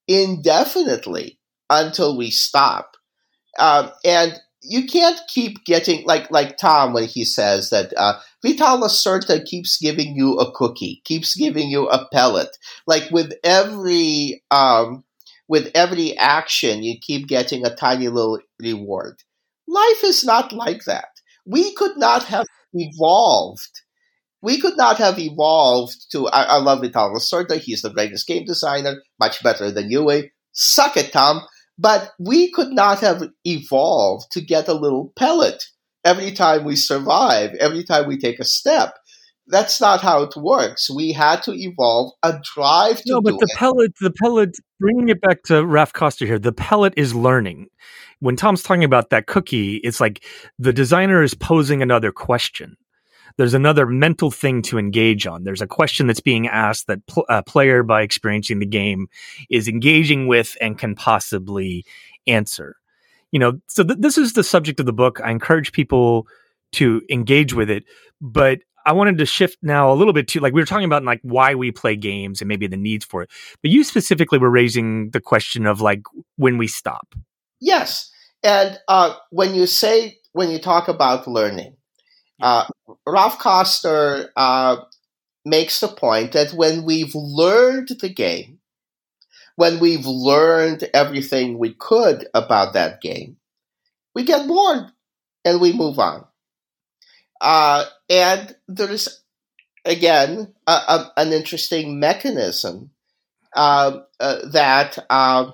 indefinitely 0.08 1.40
until 1.70 2.18
we 2.18 2.32
stop. 2.32 2.98
Um, 3.58 3.92
and 4.06 4.40
you 4.62 4.88
can't 4.88 5.20
keep 5.28 5.66
getting 5.66 6.06
like 6.06 6.32
like 6.32 6.58
Tom 6.58 6.94
when 6.94 7.06
he 7.06 7.26
says 7.26 7.70
that 7.70 7.94
uh, 7.98 8.20
Vital 8.44 8.80
Lacerda 8.80 9.46
keeps 9.46 9.78
giving 9.78 10.16
you 10.16 10.38
a 10.38 10.52
cookie, 10.54 11.02
keeps 11.06 11.36
giving 11.36 11.70
you 11.70 11.88
a 11.90 12.08
pellet. 12.12 12.56
Like 12.88 13.10
with 13.12 13.34
every 13.44 14.44
um, 14.52 15.04
with 15.48 15.72
every 15.76 16.18
action, 16.18 16.84
you 16.84 16.98
keep 17.02 17.28
getting 17.28 17.66
a 17.66 17.76
tiny 17.76 18.08
little 18.08 18.40
reward. 18.62 19.22
Life 19.68 20.04
is 20.04 20.24
not 20.24 20.54
like 20.54 20.86
that. 20.86 21.10
We 21.46 21.74
could 21.76 21.98
not 21.98 22.24
have 22.26 22.46
evolved 22.74 23.82
we 24.42 24.60
could 24.60 24.78
not 24.78 24.98
have 24.98 25.20
evolved 25.20 26.12
to. 26.12 26.28
I, 26.28 26.44
I 26.44 26.58
love 26.58 26.82
Vital 26.82 27.14
Lacerda. 27.14 27.58
He's 27.60 27.82
the 27.82 27.90
greatest 27.90 28.28
game 28.28 28.46
designer, 28.46 29.02
much 29.20 29.44
better 29.44 29.72
than 29.72 29.92
you. 29.92 30.30
Suck 30.54 30.98
it, 30.98 31.12
Tom. 31.12 31.42
But 31.78 32.12
we 32.20 32.52
could 32.52 32.72
not 32.72 33.00
have 33.00 33.24
evolved 33.46 34.32
to 34.32 34.42
get 34.42 34.68
a 34.68 34.74
little 34.74 35.14
pellet 35.18 35.64
every 36.04 36.32
time 36.32 36.64
we 36.64 36.76
survive, 36.76 37.54
every 37.56 37.84
time 37.84 38.08
we 38.08 38.18
take 38.18 38.40
a 38.40 38.46
step. 38.46 38.96
That's 39.48 39.82
not 39.82 40.02
how 40.02 40.22
it 40.22 40.36
works. 40.38 40.92
We 40.92 41.12
had 41.12 41.42
to 41.44 41.54
evolve 41.54 42.14
a 42.22 42.40
drive 42.54 42.98
to 42.98 43.14
no, 43.14 43.22
but 43.22 43.40
the 43.40 43.48
it. 43.50 43.58
pellet, 43.58 43.94
the 44.00 44.12
pellet, 44.12 44.56
bringing 44.80 45.10
it 45.10 45.22
back 45.22 45.42
to 45.44 45.64
Raph 45.64 45.92
Koster 45.92 46.28
here, 46.28 46.38
the 46.38 46.52
pellet 46.52 46.94
is 46.96 47.16
learning. 47.16 47.68
When 48.20 48.36
Tom's 48.36 48.62
talking 48.62 48.84
about 48.84 49.10
that 49.10 49.26
cookie, 49.26 49.78
it's 49.78 50.00
like 50.00 50.24
the 50.60 50.74
designer 50.74 51.24
is 51.24 51.34
posing 51.34 51.82
another 51.82 52.12
question. 52.12 52.78
There's 53.38 53.54
another 53.54 53.86
mental 53.86 54.30
thing 54.32 54.62
to 54.64 54.78
engage 54.78 55.26
on. 55.26 55.46
There's 55.46 55.62
a 55.62 55.68
question 55.68 56.08
that's 56.08 56.20
being 56.20 56.48
asked 56.48 56.88
that 56.88 57.08
pl- 57.08 57.26
a 57.30 57.42
player, 57.42 57.84
by 57.84 58.02
experiencing 58.02 58.60
the 58.60 58.66
game, 58.66 59.08
is 59.50 59.68
engaging 59.68 60.28
with 60.28 60.58
and 60.60 60.78
can 60.78 60.94
possibly 60.94 61.86
answer. 62.28 62.76
You 63.32 63.40
know, 63.40 63.60
so 63.68 63.84
th- 63.84 64.00
this 64.00 64.18
is 64.18 64.34
the 64.34 64.44
subject 64.44 64.80
of 64.80 64.86
the 64.86 64.94
book. 64.94 65.20
I 65.24 65.32
encourage 65.32 65.72
people 65.72 66.28
to 66.74 67.02
engage 67.10 67.54
with 67.54 67.70
it, 67.70 67.84
but 68.22 68.60
I 68.86 68.94
wanted 68.94 69.18
to 69.20 69.26
shift 69.26 69.58
now 69.62 69.92
a 69.92 69.96
little 69.96 70.14
bit 70.14 70.28
to 70.30 70.40
like 70.40 70.54
we 70.54 70.62
were 70.62 70.66
talking 70.66 70.86
about 70.86 71.04
like 71.04 71.20
why 71.22 71.56
we 71.56 71.72
play 71.72 71.96
games 71.96 72.42
and 72.42 72.48
maybe 72.48 72.68
the 72.68 72.78
needs 72.78 73.06
for 73.06 73.24
it. 73.24 73.30
But 73.62 73.72
you 73.72 73.84
specifically 73.84 74.40
were 74.40 74.50
raising 74.50 75.12
the 75.12 75.22
question 75.22 75.66
of 75.66 75.82
like 75.82 76.02
when 76.38 76.58
we 76.58 76.68
stop. 76.68 77.14
Yes. 77.60 78.12
And 78.44 78.80
uh, 78.88 79.16
when 79.32 79.54
you 79.54 79.68
say, 79.68 80.18
when 80.32 80.50
you 80.50 80.60
talk 80.60 80.88
about 80.88 81.28
learning, 81.28 81.76
uh, 82.42 82.66
Raph 83.08 83.38
Koster 83.38 84.32
uh, 84.36 84.78
makes 85.44 85.80
the 85.80 85.90
point 85.90 86.32
that 86.32 86.54
when 86.54 86.84
we've 86.84 87.14
learned 87.14 87.90
the 88.00 88.10
game, 88.10 88.59
when 89.60 89.78
we've 89.82 90.06
learned 90.06 90.90
everything 90.94 91.58
we 91.60 91.74
could 91.74 92.26
about 92.34 92.72
that 92.76 93.02
game, 93.02 93.36
we 94.16 94.24
get 94.24 94.48
bored 94.48 94.86
and 95.44 95.60
we 95.60 95.74
move 95.74 96.00
on. 96.00 96.24
Uh, 97.42 97.84
and 98.10 98.56
there's, 98.70 99.22
again, 99.84 100.54
a, 100.66 100.72
a, 100.72 101.12
an 101.18 101.34
interesting 101.34 102.00
mechanism 102.00 102.92
uh, 103.54 104.00
uh, 104.22 104.48
that 104.48 104.98
uh, 105.10 105.52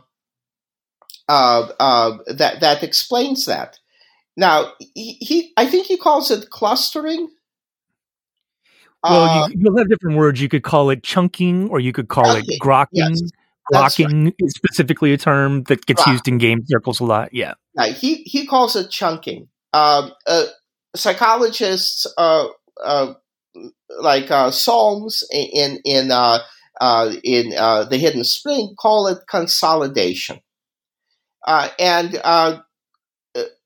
uh, 1.28 1.68
uh, 1.80 2.18
that 2.28 2.60
that 2.60 2.84
explains 2.84 3.48
that. 3.48 3.80
Now, 4.38 4.74
he, 4.94 5.14
he, 5.14 5.52
I 5.58 5.66
think 5.66 5.88
he 5.88 5.98
calls 5.98 6.30
it 6.30 6.52
clustering. 6.52 7.30
Well, 9.04 9.26
Uh, 9.26 9.48
you, 9.50 9.62
you'll 9.62 9.78
have 9.80 9.90
different 9.90 10.18
words. 10.18 10.40
You 10.40 10.50
could 10.50 10.64
call 10.64 10.92
it 10.92 11.02
chunking, 11.02 11.70
or 11.70 11.80
you 11.80 11.92
could 11.92 12.08
call 12.08 12.26
Chunking, 12.26 12.56
it 12.56 12.62
grokking. 12.62 12.88
yes, 12.92 13.32
that's 13.72 13.98
Grokking 13.98 14.34
is 14.40 14.54
specifically 14.54 15.14
a 15.14 15.18
term 15.18 15.64
that 15.64 15.86
gets 15.86 16.04
Grok. 16.04 16.12
used 16.12 16.28
in 16.28 16.38
game 16.38 16.62
circles 16.66 17.00
a 17.00 17.06
lot. 17.06 17.34
Yeah. 17.34 17.54
he 17.96 18.16
he 18.24 18.46
calls 18.46 18.76
it 18.76 18.90
chunking. 18.90 19.48
Um, 19.74 20.12
uh, 20.28 20.46
psychologists, 20.96 22.08
uh, 22.18 22.48
uh, 22.84 23.14
like 24.00 24.32
uh, 24.32 24.52
Solms 24.52 25.24
in 25.32 25.80
in 25.84 26.12
uh, 26.12 26.40
uh, 26.80 27.14
in 27.24 27.54
uh, 27.58 27.86
the 27.86 27.98
Hidden 27.98 28.24
Spring, 28.24 28.76
call 28.80 29.08
it 29.08 29.20
consolidation. 29.30 30.40
Uh, 31.46 31.70
and 31.78 32.20
uh, 32.24 32.58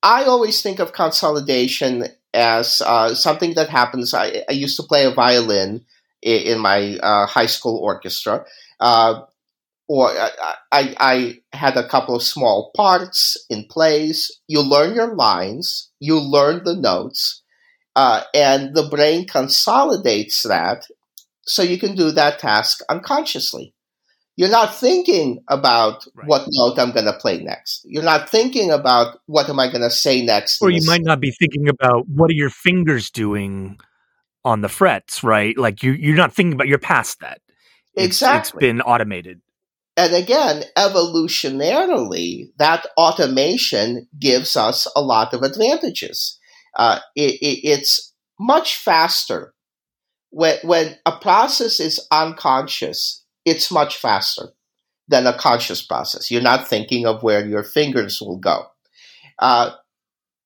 I 0.03 0.23
always 0.25 0.61
think 0.61 0.79
of 0.79 0.93
consolidation 0.93 2.05
as 2.33 2.81
uh, 2.85 3.15
something 3.15 3.53
that 3.55 3.69
happens. 3.69 4.13
I, 4.13 4.43
I 4.49 4.53
used 4.53 4.77
to 4.77 4.83
play 4.83 5.05
a 5.05 5.11
violin 5.11 5.85
in, 6.21 6.41
in 6.41 6.59
my 6.59 6.97
uh, 6.97 7.25
high 7.25 7.45
school 7.47 7.77
orchestra, 7.77 8.45
uh, 8.79 9.21
or 9.89 10.07
I, 10.09 10.55
I, 10.71 10.95
I 10.99 11.39
had 11.51 11.75
a 11.75 11.89
couple 11.89 12.15
of 12.15 12.23
small 12.23 12.71
parts 12.77 13.35
in 13.49 13.65
plays. 13.69 14.31
You 14.47 14.61
learn 14.61 14.93
your 14.93 15.15
lines, 15.15 15.89
you 15.99 16.19
learn 16.19 16.63
the 16.63 16.75
notes, 16.75 17.41
uh, 17.95 18.21
and 18.33 18.75
the 18.75 18.87
brain 18.87 19.27
consolidates 19.27 20.43
that 20.43 20.85
so 21.41 21.63
you 21.63 21.79
can 21.79 21.95
do 21.95 22.11
that 22.11 22.37
task 22.37 22.81
unconsciously. 22.87 23.73
You're 24.37 24.49
not 24.49 24.75
thinking 24.75 25.43
about 25.49 26.05
Right. 26.13 26.27
what 26.27 26.45
note 26.47 26.77
I'm 26.79 26.91
going 26.91 27.07
to 27.07 27.13
play 27.13 27.39
next. 27.39 27.81
You're 27.83 28.03
not 28.03 28.29
thinking 28.29 28.71
about 28.71 29.19
what 29.25 29.49
am 29.49 29.59
I 29.59 29.67
going 29.67 29.81
to 29.81 29.89
say 29.89 30.23
next. 30.23 30.61
Or 30.61 30.69
you 30.69 30.85
might 30.85 31.01
not 31.01 31.19
be 31.19 31.31
thinking 31.31 31.67
about 31.67 32.07
what 32.07 32.29
are 32.29 32.35
your 32.35 32.51
fingers 32.51 33.09
doing 33.09 33.79
on 34.45 34.61
the 34.61 34.69
frets, 34.69 35.23
right? 35.23 35.57
Like 35.57 35.81
you, 35.83 35.91
you're 35.93 36.15
not 36.15 36.33
thinking 36.33 36.53
about. 36.53 36.67
You're 36.67 36.77
past 36.77 37.19
that. 37.21 37.41
It's, 37.95 38.05
Exactly. 38.05 38.39
It's 38.39 38.51
been 38.61 38.81
automated. 38.81 39.41
And 39.97 40.13
again, 40.13 40.63
evolutionarily, 40.77 42.51
that 42.57 42.85
automation 42.97 44.07
gives 44.17 44.55
us 44.55 44.87
a 44.95 45.01
lot 45.01 45.33
of 45.33 45.41
advantages. 45.43 46.39
Uh, 46.77 46.99
it, 47.15 47.33
it, 47.41 47.67
it's 47.67 48.13
much 48.39 48.77
faster. 48.77 49.53
When, 50.29 50.57
when 50.63 50.95
a 51.05 51.11
process 51.11 51.79
is 51.79 51.99
unconscious, 52.11 53.25
it's 53.45 53.71
much 53.71 53.97
faster 53.97 54.49
than 55.07 55.25
a 55.27 55.37
conscious 55.37 55.81
process. 55.81 56.29
You're 56.29 56.41
not 56.41 56.67
thinking 56.67 57.05
of 57.05 57.23
where 57.23 57.45
your 57.45 57.63
fingers 57.63 58.21
will 58.21 58.37
go. 58.37 58.67
Uh, 59.39 59.71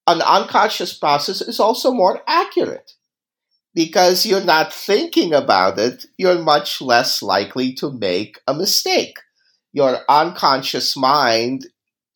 an 0.07 0.21
unconscious 0.21 0.97
process 0.97 1.41
is 1.41 1.59
also 1.59 1.91
more 1.91 2.21
accurate 2.27 2.93
because 3.75 4.25
you're 4.25 4.43
not 4.43 4.73
thinking 4.73 5.33
about 5.33 5.79
it, 5.79 6.05
you're 6.17 6.39
much 6.39 6.81
less 6.81 7.21
likely 7.21 7.73
to 7.73 7.91
make 7.91 8.39
a 8.47 8.53
mistake. 8.53 9.17
Your 9.73 9.99
unconscious 10.07 10.95
mind 10.95 11.67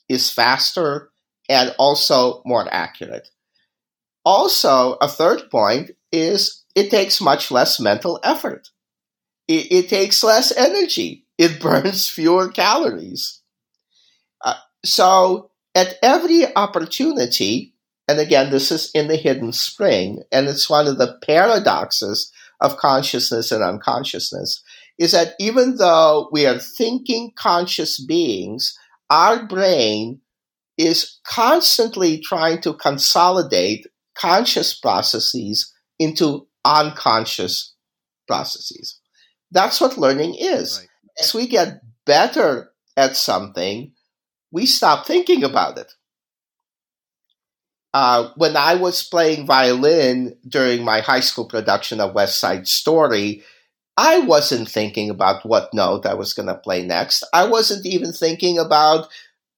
is 0.08 0.32
faster 0.32 1.10
and 1.50 1.76
also 1.78 2.42
more 2.46 2.68
accurate. 2.72 3.30
Also, 4.24 4.94
a 5.02 5.08
third 5.08 5.50
point 5.50 5.92
is 6.12 6.64
it 6.76 6.92
takes 6.92 7.22
much 7.22 7.50
less 7.50 7.80
mental 7.80 8.20
effort. 8.24 8.70
It, 9.48 9.72
it 9.72 9.90
takes 9.90 10.24
less 10.24 10.56
energy. 10.56 11.26
It 11.38 11.60
burns 11.62 12.10
fewer 12.10 12.50
calories. 12.50 13.42
Uh, 14.44 14.56
so, 14.84 15.52
at 15.74 15.96
every 16.02 16.56
opportunity, 16.56 17.74
and 18.08 18.20
again, 18.20 18.52
this 18.52 18.72
is 18.72 18.92
in 18.94 19.08
the 19.08 19.16
hidden 19.16 19.52
spring, 19.52 20.24
and 20.32 20.48
it's 20.48 20.70
one 20.70 20.88
of 20.88 20.98
the 20.98 21.18
paradoxes 21.24 22.32
of 22.60 22.78
consciousness 22.78 23.52
and 23.52 23.64
unconsciousness, 23.64 24.64
is 24.98 25.12
that 25.12 25.34
even 25.40 25.78
though 25.78 26.30
we 26.32 26.46
are 26.46 26.60
thinking 26.60 27.32
conscious 27.36 28.04
beings, 28.04 28.78
our 29.10 29.46
brain 29.46 30.22
is 30.78 31.20
constantly 31.26 32.20
trying 32.20 32.62
to 32.62 32.74
consolidate 32.74 33.88
conscious 34.16 34.78
processes 34.78 35.74
into 36.00 36.48
unconscious 36.66 37.74
processes. 38.28 39.00
That's 39.52 39.80
what 39.80 39.98
learning 39.98 40.36
is. 40.36 40.80
Right. 40.80 40.90
As 41.20 41.34
we 41.34 41.48
get 41.48 41.82
better 42.06 42.72
at 42.96 43.16
something, 43.16 43.94
we 44.52 44.66
stop 44.66 45.06
thinking 45.06 45.44
about 45.44 45.78
it. 45.78 45.92
Uh, 47.94 48.30
when 48.36 48.56
I 48.56 48.76
was 48.76 49.04
playing 49.04 49.48
violin 49.48 50.38
during 50.48 50.84
my 50.84 51.00
high 51.00 51.22
school 51.22 51.46
production 51.46 52.00
of 52.00 52.14
West 52.14 52.40
Side 52.40 52.68
Story, 52.68 53.44
I 53.98 54.20
wasn't 54.20 54.70
thinking 54.70 55.10
about 55.10 55.44
what 55.44 55.74
note 55.74 56.06
I 56.06 56.14
was 56.14 56.34
going 56.34 56.48
to 56.48 56.56
play 56.56 56.86
next. 56.86 57.24
I 57.34 57.48
wasn't 57.48 57.86
even 57.86 58.14
thinking 58.14 58.60
about 58.60 59.08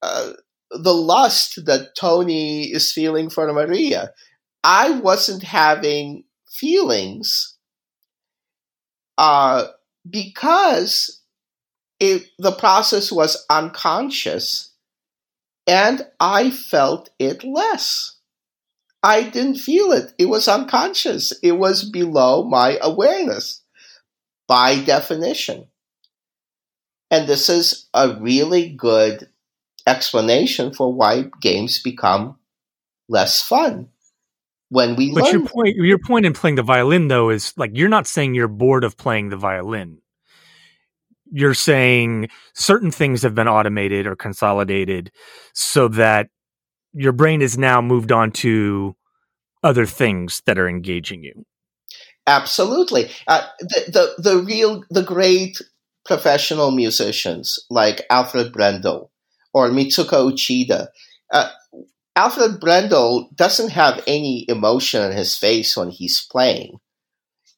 uh, 0.01 0.31
the 0.71 0.93
lust 0.93 1.65
that 1.65 1.95
Tony 1.95 2.63
is 2.63 2.91
feeling 2.91 3.29
for 3.29 3.51
Maria. 3.51 4.13
I 4.63 4.91
wasn't 4.91 5.43
having 5.43 6.23
feelings 6.49 7.57
uh, 9.17 9.65
because 10.09 11.21
it, 11.99 12.23
the 12.37 12.53
process 12.53 13.11
was 13.11 13.45
unconscious 13.49 14.73
and 15.67 16.07
I 16.21 16.49
felt 16.49 17.09
it 17.19 17.43
less. 17.43 18.15
I 19.03 19.23
didn't 19.23 19.55
feel 19.57 19.91
it. 19.91 20.13
It 20.17 20.25
was 20.25 20.47
unconscious. 20.47 21.33
It 21.43 21.53
was 21.53 21.89
below 21.89 22.43
my 22.43 22.77
awareness 22.81 23.61
by 24.49 24.83
definition. 24.83 25.67
And 27.11 27.29
this 27.29 27.49
is 27.49 27.87
a 27.93 28.17
really 28.19 28.69
good 28.71 29.29
explanation 29.87 30.73
for 30.73 30.93
why 30.93 31.31
games 31.41 31.81
become 31.81 32.37
less 33.09 33.41
fun 33.41 33.89
when 34.69 34.95
we 34.97 35.13
But 35.13 35.23
learn. 35.25 35.33
your 35.33 35.41
point, 35.45 35.75
your 35.77 35.99
point 35.99 36.25
in 36.25 36.33
playing 36.33 36.55
the 36.55 36.63
violin, 36.63 37.07
though, 37.07 37.29
is 37.29 37.53
like 37.57 37.71
you're 37.73 37.89
not 37.89 38.07
saying 38.07 38.35
you're 38.35 38.47
bored 38.47 38.83
of 38.83 38.97
playing 38.97 39.29
the 39.29 39.37
violin. 39.37 39.99
You're 41.31 41.55
saying 41.55 42.29
certain 42.55 42.91
things 42.91 43.23
have 43.23 43.35
been 43.35 43.47
automated 43.47 44.07
or 44.07 44.15
consolidated 44.15 45.11
so 45.53 45.87
that 45.89 46.29
your 46.93 47.13
brain 47.13 47.41
is 47.41 47.57
now 47.57 47.81
moved 47.81 48.11
on 48.11 48.31
to 48.31 48.95
other 49.63 49.85
things 49.85 50.41
that 50.45 50.57
are 50.59 50.69
engaging 50.69 51.23
you. 51.23 51.45
Absolutely. 52.29 53.09
Uh, 53.27 53.41
the, 53.59 54.13
the, 54.17 54.23
the 54.23 54.37
real, 54.43 54.83
the 54.91 55.01
great 55.03 55.59
professional 56.05 56.69
musicians 56.71 57.59
like 57.71 58.05
Alfred 58.11 58.53
Brendel 58.53 59.11
or 59.53 59.69
Mitsuko 59.69 60.31
Uchida, 60.31 60.89
uh, 61.33 61.49
Alfred 62.15 62.59
Brendel 62.59 63.29
doesn't 63.35 63.71
have 63.71 64.03
any 64.07 64.45
emotion 64.49 65.01
on 65.01 65.11
his 65.13 65.37
face 65.37 65.77
when 65.77 65.91
he's 65.91 66.25
playing. 66.31 66.79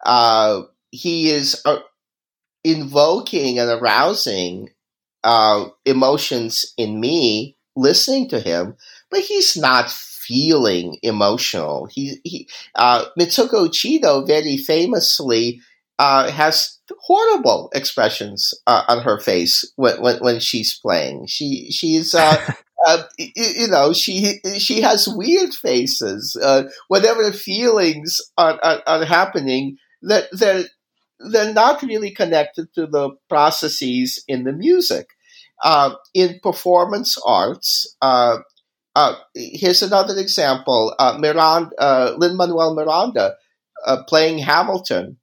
Uh, 0.06 0.64
he 0.92 1.32
is 1.32 1.62
uh, 1.66 1.80
invoking 2.64 3.60
and 3.60 3.70
arousing 3.70 4.70
uh, 5.24 5.66
emotions 5.86 6.74
in 6.78 7.00
me 7.00 7.58
listening 7.76 8.30
to 8.30 8.40
him, 8.40 8.76
but 9.12 9.22
he's 9.22 9.58
not 9.58 9.90
feeling 10.32 10.98
emotional. 11.04 11.88
He, 11.92 12.20
he 12.24 12.48
uh, 12.76 13.06
Mitsuko 13.20 13.68
Uchida 13.68 14.26
very 14.26 14.58
famously 14.58 15.62
uh, 16.00 16.32
has 16.32 16.80
horrible 17.02 17.70
expressions 17.76 18.54
uh, 18.66 18.84
on 18.88 19.04
her 19.04 19.20
face 19.20 19.70
when, 19.76 20.02
when, 20.02 20.18
when 20.20 20.40
she's 20.40 20.78
playing. 20.80 21.28
She 21.28 21.70
she's 21.72 22.16
uh, 22.16 22.38
uh, 22.88 23.04
you 23.18 23.68
know 23.68 23.92
she 23.92 24.40
she 24.58 24.82
has 24.82 25.08
weird 25.10 25.54
faces. 25.54 26.38
Uh, 26.42 26.64
whatever 26.88 27.32
feelings 27.34 28.22
are, 28.38 28.58
are, 28.64 28.82
are 28.88 29.06
happening, 29.06 29.78
that 30.02 30.28
they're 30.32 30.64
they're 31.20 31.54
not 31.54 31.84
really 31.84 32.12
connected 32.12 32.74
to 32.76 32.88
the 32.88 33.12
processes 33.28 34.24
in 34.28 34.46
the 34.46 34.54
music. 34.54 35.08
Uh, 35.64 35.94
in 36.16 36.40
performance 36.42 37.20
arts, 37.24 37.96
uh, 38.96 39.00
uh, 39.00 39.16
here's 39.36 39.82
another 39.82 40.18
example: 40.18 40.94
uh, 41.00 41.18
Miranda, 41.20 41.72
uh, 41.80 42.14
Lin 42.18 42.38
Manuel 42.38 42.76
Miranda, 42.76 43.36
uh, 43.86 44.04
playing 44.08 44.40
Hamilton. 44.40 45.18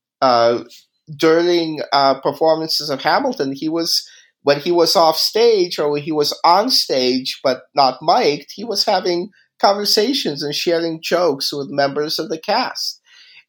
during 1.17 1.81
performances 2.23 2.91
of 2.91 3.01
Hamilton, 3.01 3.53
he 3.53 3.69
was 3.69 4.09
when 4.43 4.61
he 4.61 4.71
was 4.71 4.97
off 4.97 5.17
stage 5.17 5.79
or 5.79 5.91
when 5.91 6.03
he 6.03 6.13
was 6.13 6.39
on 6.45 6.71
stage 6.71 7.41
but 7.43 7.63
not 7.75 7.99
mic'd, 8.03 8.51
he 8.55 8.65
was 8.65 8.85
having 8.85 9.31
conversations 9.59 10.43
and 10.43 10.55
sharing 10.55 11.03
jokes 11.03 11.53
with 11.53 11.69
members 11.69 12.19
of 12.19 12.29
the 12.29 12.39
cast. 12.39 13.01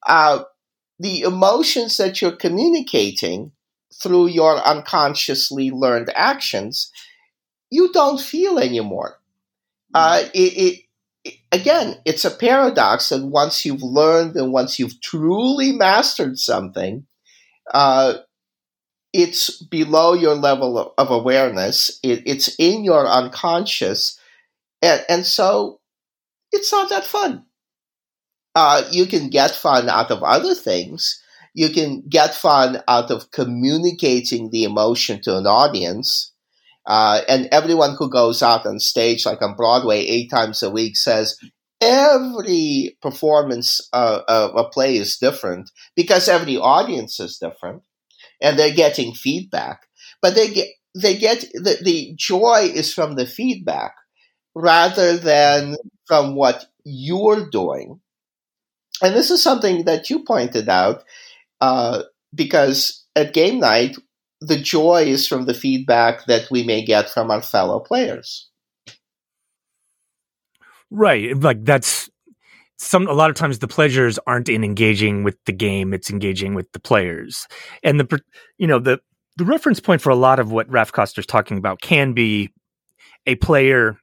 Uh, 0.07 0.43
the 0.99 1.21
emotions 1.21 1.97
that 1.97 2.21
you're 2.21 2.35
communicating 2.35 3.51
through 4.01 4.27
your 4.27 4.57
unconsciously 4.57 5.71
learned 5.71 6.11
actions, 6.15 6.91
you 7.69 7.91
don't 7.93 8.19
feel 8.19 8.59
anymore. 8.59 9.18
Uh, 9.93 10.23
it, 10.33 10.39
it, 10.39 10.79
it, 11.23 11.33
again, 11.51 11.95
it's 12.05 12.25
a 12.25 12.31
paradox 12.31 13.09
that 13.09 13.25
once 13.25 13.65
you've 13.65 13.83
learned 13.83 14.35
and 14.35 14.51
once 14.53 14.79
you've 14.79 15.01
truly 15.01 15.71
mastered 15.71 16.37
something, 16.37 17.05
uh, 17.73 18.15
it's 19.13 19.61
below 19.63 20.13
your 20.13 20.35
level 20.35 20.77
of, 20.77 20.91
of 20.97 21.11
awareness. 21.11 21.99
it's 22.03 22.55
in 22.59 22.83
your 22.83 23.07
unconscious, 23.07 24.19
and, 24.81 25.03
and 25.09 25.25
so 25.25 25.79
it's 26.51 26.71
not 26.71 26.89
that 26.89 27.05
fun. 27.05 27.45
Uh, 28.55 28.83
you 28.91 29.05
can 29.05 29.29
get 29.29 29.51
fun 29.51 29.89
out 29.89 30.11
of 30.11 30.23
other 30.23 30.53
things. 30.53 31.21
You 31.53 31.69
can 31.69 32.03
get 32.07 32.35
fun 32.35 32.81
out 32.87 33.11
of 33.11 33.31
communicating 33.31 34.49
the 34.49 34.63
emotion 34.63 35.21
to 35.23 35.37
an 35.37 35.47
audience. 35.47 36.31
Uh, 36.89 37.21
and 37.29 37.47
everyone 37.51 37.95
who 37.99 38.09
goes 38.09 38.43
out 38.43 38.65
on 38.65 38.79
stage, 38.79 39.25
like 39.25 39.43
on 39.43 39.55
Broadway, 39.55 39.99
eight 39.99 40.31
times 40.31 40.63
a 40.63 40.71
week, 40.71 40.97
says 40.97 41.37
every 41.81 42.97
performance 43.01 43.87
uh, 43.93 44.21
of 44.27 44.55
a 44.57 44.67
play 44.69 44.97
is 44.97 45.17
different 45.17 45.69
because 45.95 46.27
every 46.27 46.57
audience 46.57 47.19
is 47.19 47.37
different, 47.37 47.83
and 48.41 48.57
they're 48.57 48.73
getting 48.73 49.13
feedback. 49.13 49.81
But 50.21 50.35
they 50.35 50.49
get 50.49 50.67
they 50.95 51.17
get 51.17 51.41
the, 51.53 51.77
the 51.83 52.13
joy 52.17 52.71
is 52.73 52.93
from 52.93 53.15
the 53.15 53.27
feedback 53.27 53.93
rather 54.55 55.17
than 55.17 55.77
from 56.07 56.35
what 56.35 56.65
you're 56.83 57.49
doing. 57.51 58.01
And 59.01 59.15
this 59.15 59.31
is 59.31 59.43
something 59.43 59.85
that 59.85 60.09
you 60.09 60.23
pointed 60.25 60.67
out 60.67 61.03
uh, 61.61 62.03
because 62.33 63.05
at 63.15 63.33
game 63.33 63.59
night 63.59 63.97
the 64.41 64.57
joy 64.57 65.03
is 65.03 65.27
from 65.27 65.45
the 65.45 65.53
feedback 65.53 66.25
that 66.25 66.49
we 66.49 66.63
may 66.63 66.83
get 66.83 67.09
from 67.09 67.31
our 67.31 67.41
fellow 67.41 67.79
players. 67.79 68.47
Right. 70.91 71.37
Like 71.37 71.65
that's 71.65 72.09
some 72.77 73.07
a 73.07 73.13
lot 73.13 73.29
of 73.29 73.35
times 73.35 73.59
the 73.59 73.67
pleasures 73.67 74.17
aren't 74.25 74.49
in 74.49 74.63
engaging 74.63 75.23
with 75.23 75.37
the 75.45 75.51
game, 75.51 75.93
it's 75.93 76.09
engaging 76.09 76.55
with 76.55 76.71
the 76.71 76.79
players. 76.79 77.47
And 77.83 77.99
the 77.99 78.21
you 78.57 78.67
know, 78.67 78.79
the 78.79 78.99
the 79.37 79.45
reference 79.45 79.79
point 79.79 80.01
for 80.01 80.09
a 80.09 80.15
lot 80.15 80.39
of 80.39 80.51
what 80.51 80.69
Raph 80.69 80.91
Koster's 80.91 81.25
talking 81.25 81.57
about 81.57 81.81
can 81.81 82.13
be 82.13 82.51
a 83.25 83.35
player 83.35 83.97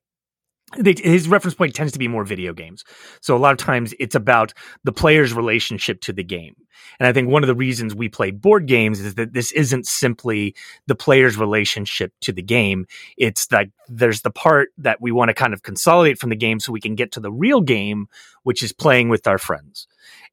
his 0.75 1.29
reference 1.29 1.55
point 1.55 1.75
tends 1.75 1.93
to 1.93 1.99
be 1.99 2.09
more 2.09 2.25
video 2.25 2.53
games. 2.53 2.85
So 3.21 3.37
a 3.37 3.39
lot 3.39 3.53
of 3.53 3.59
times 3.59 3.95
it's 4.01 4.17
about 4.17 4.53
the 4.83 4.93
player's 4.93 5.33
relationship 5.33 6.01
to 6.03 6.13
the 6.13 6.25
game. 6.25 6.57
And 6.99 7.07
I 7.07 7.13
think 7.13 7.29
one 7.29 7.45
of 7.45 7.47
the 7.47 7.55
reasons 7.55 7.95
we 7.95 8.09
play 8.09 8.33
board 8.33 8.67
games 8.67 9.01
is 9.01 9.15
that 9.15 9.33
this 9.33 9.53
isn't 9.53 9.87
simply 9.87 10.57
the 10.87 10.97
player's 10.97 11.37
relationship 11.37 12.13
to 12.23 12.33
the 12.33 12.43
game. 12.43 12.87
It's 13.17 13.47
that 13.47 13.69
there's 13.89 14.23
the 14.23 14.31
part 14.31 14.71
that 14.79 15.01
we 15.01 15.13
want 15.13 15.29
to 15.29 15.35
kind 15.35 15.55
of 15.55 15.63
consolidate 15.63 16.19
from 16.19 16.31
the 16.31 16.37
game 16.37 16.59
so 16.59 16.73
we 16.73 16.81
can 16.81 16.97
get 16.97 17.13
to 17.13 17.21
the 17.21 17.33
real 17.33 17.61
game, 17.61 18.09
which 18.43 18.63
is 18.63 18.73
playing 18.73 19.09
with 19.09 19.27
our 19.27 19.39
friends. 19.39 19.87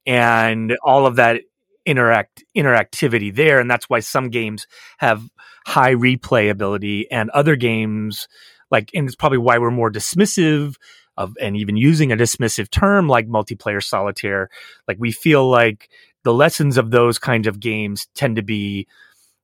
And 0.05 0.75
all 0.83 1.05
of 1.05 1.15
that 1.17 1.41
interact 1.85 2.43
interactivity 2.55 3.33
there. 3.33 3.59
And 3.59 3.69
that's 3.69 3.89
why 3.89 3.99
some 3.99 4.29
games 4.29 4.67
have 4.97 5.29
high 5.65 5.93
replayability 5.93 7.05
and 7.11 7.29
other 7.31 7.55
games 7.55 8.27
like, 8.73 8.91
and 8.93 9.07
it's 9.07 9.15
probably 9.15 9.37
why 9.37 9.57
we're 9.57 9.71
more 9.71 9.89
dismissive 9.89 10.75
of, 11.15 11.37
and 11.39 11.55
even 11.55 11.77
using 11.77 12.11
a 12.11 12.17
dismissive 12.17 12.69
term 12.69 13.07
like 13.07 13.27
multiplayer 13.29 13.81
solitaire. 13.81 14.49
Like, 14.85 14.97
we 14.99 15.13
feel 15.13 15.49
like 15.49 15.87
the 16.23 16.33
lessons 16.33 16.77
of 16.77 16.91
those 16.91 17.19
kinds 17.19 17.47
of 17.47 17.61
games 17.61 18.07
tend 18.15 18.35
to 18.35 18.41
be 18.41 18.87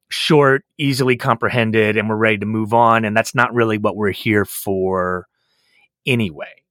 short, 0.09 0.65
easily 0.77 1.15
comprehended, 1.15 1.95
and 1.95 2.09
we're 2.09 2.15
ready 2.15 2.39
to 2.39 2.45
move 2.45 2.73
on. 2.73 3.05
And 3.05 3.15
that's 3.15 3.35
not 3.35 3.53
really 3.53 3.77
what 3.77 3.95
we're 3.95 4.11
here 4.11 4.43
for 4.43 5.27
anyway. 6.05 6.63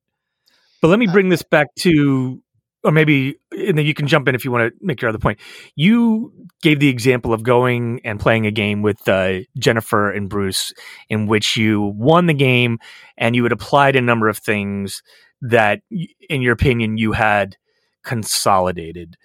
But 0.82 0.88
let 0.88 0.98
me 0.98 1.08
uh, 1.08 1.12
bring 1.12 1.28
this 1.28 1.42
back 1.42 1.74
to 1.76 2.42
or 2.88 2.90
maybe 2.90 3.38
and 3.52 3.76
then 3.76 3.84
you 3.84 3.92
can 3.92 4.06
jump 4.06 4.26
in 4.28 4.34
if 4.34 4.46
you 4.46 4.50
want 4.50 4.72
to 4.72 4.78
make 4.80 5.02
your 5.02 5.10
other 5.10 5.18
point. 5.18 5.38
You 5.76 6.32
gave 6.62 6.80
the 6.80 6.88
example 6.88 7.34
of 7.34 7.42
going 7.42 8.00
and 8.02 8.18
playing 8.18 8.46
a 8.46 8.50
game 8.50 8.80
with 8.80 9.06
uh, 9.06 9.40
Jennifer 9.58 10.10
and 10.10 10.26
Bruce, 10.26 10.72
in 11.10 11.26
which 11.26 11.54
you 11.54 11.92
won 11.98 12.24
the 12.24 12.34
game 12.34 12.78
and 13.18 13.36
you 13.36 13.42
had 13.42 13.52
applied 13.52 13.94
a 13.94 14.00
number 14.00 14.26
of 14.26 14.38
things 14.38 15.02
that, 15.42 15.82
in 16.30 16.40
your 16.40 16.54
opinion, 16.54 16.96
you 16.96 17.12
had 17.12 17.58
consolidated. 18.04 19.18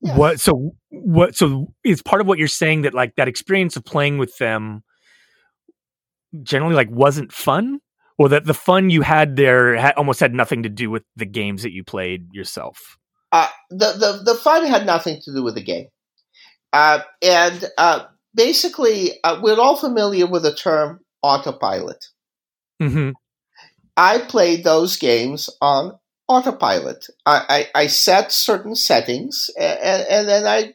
Yes. 0.00 0.16
What 0.16 0.40
so 0.40 0.70
what 0.88 1.36
so 1.36 1.74
is 1.84 2.00
part 2.00 2.22
of 2.22 2.26
what 2.26 2.38
you're 2.38 2.48
saying 2.48 2.82
that 2.82 2.94
like 2.94 3.16
that 3.16 3.28
experience 3.28 3.76
of 3.76 3.84
playing 3.84 4.16
with 4.16 4.38
them 4.38 4.82
generally 6.42 6.74
like 6.74 6.90
wasn't 6.90 7.32
fun 7.32 7.80
or 8.18 8.28
that 8.28 8.44
the 8.44 8.54
fun 8.54 8.90
you 8.90 9.02
had 9.02 9.36
there 9.36 9.76
had, 9.76 9.94
almost 9.94 10.20
had 10.20 10.34
nothing 10.34 10.62
to 10.62 10.68
do 10.68 10.90
with 10.90 11.02
the 11.16 11.26
games 11.26 11.62
that 11.62 11.72
you 11.72 11.84
played 11.84 12.28
yourself? 12.32 12.96
Uh, 13.32 13.48
the, 13.70 13.92
the 13.92 14.32
the 14.32 14.34
fun 14.36 14.64
had 14.66 14.86
nothing 14.86 15.20
to 15.22 15.32
do 15.34 15.42
with 15.42 15.56
the 15.56 15.62
game, 15.62 15.88
uh, 16.72 17.00
and 17.20 17.64
uh, 17.76 18.04
basically 18.34 19.12
uh, 19.24 19.40
we're 19.42 19.58
all 19.58 19.76
familiar 19.76 20.26
with 20.26 20.42
the 20.42 20.54
term 20.54 21.00
autopilot. 21.22 22.04
Mm-hmm. 22.80 23.10
I 23.96 24.18
played 24.18 24.64
those 24.64 24.96
games 24.96 25.50
on 25.60 25.98
autopilot. 26.28 27.06
I, 27.26 27.68
I, 27.74 27.82
I 27.82 27.86
set 27.86 28.32
certain 28.32 28.74
settings, 28.74 29.50
and, 29.58 30.06
and, 30.08 30.28
then 30.28 30.46
I 30.46 30.74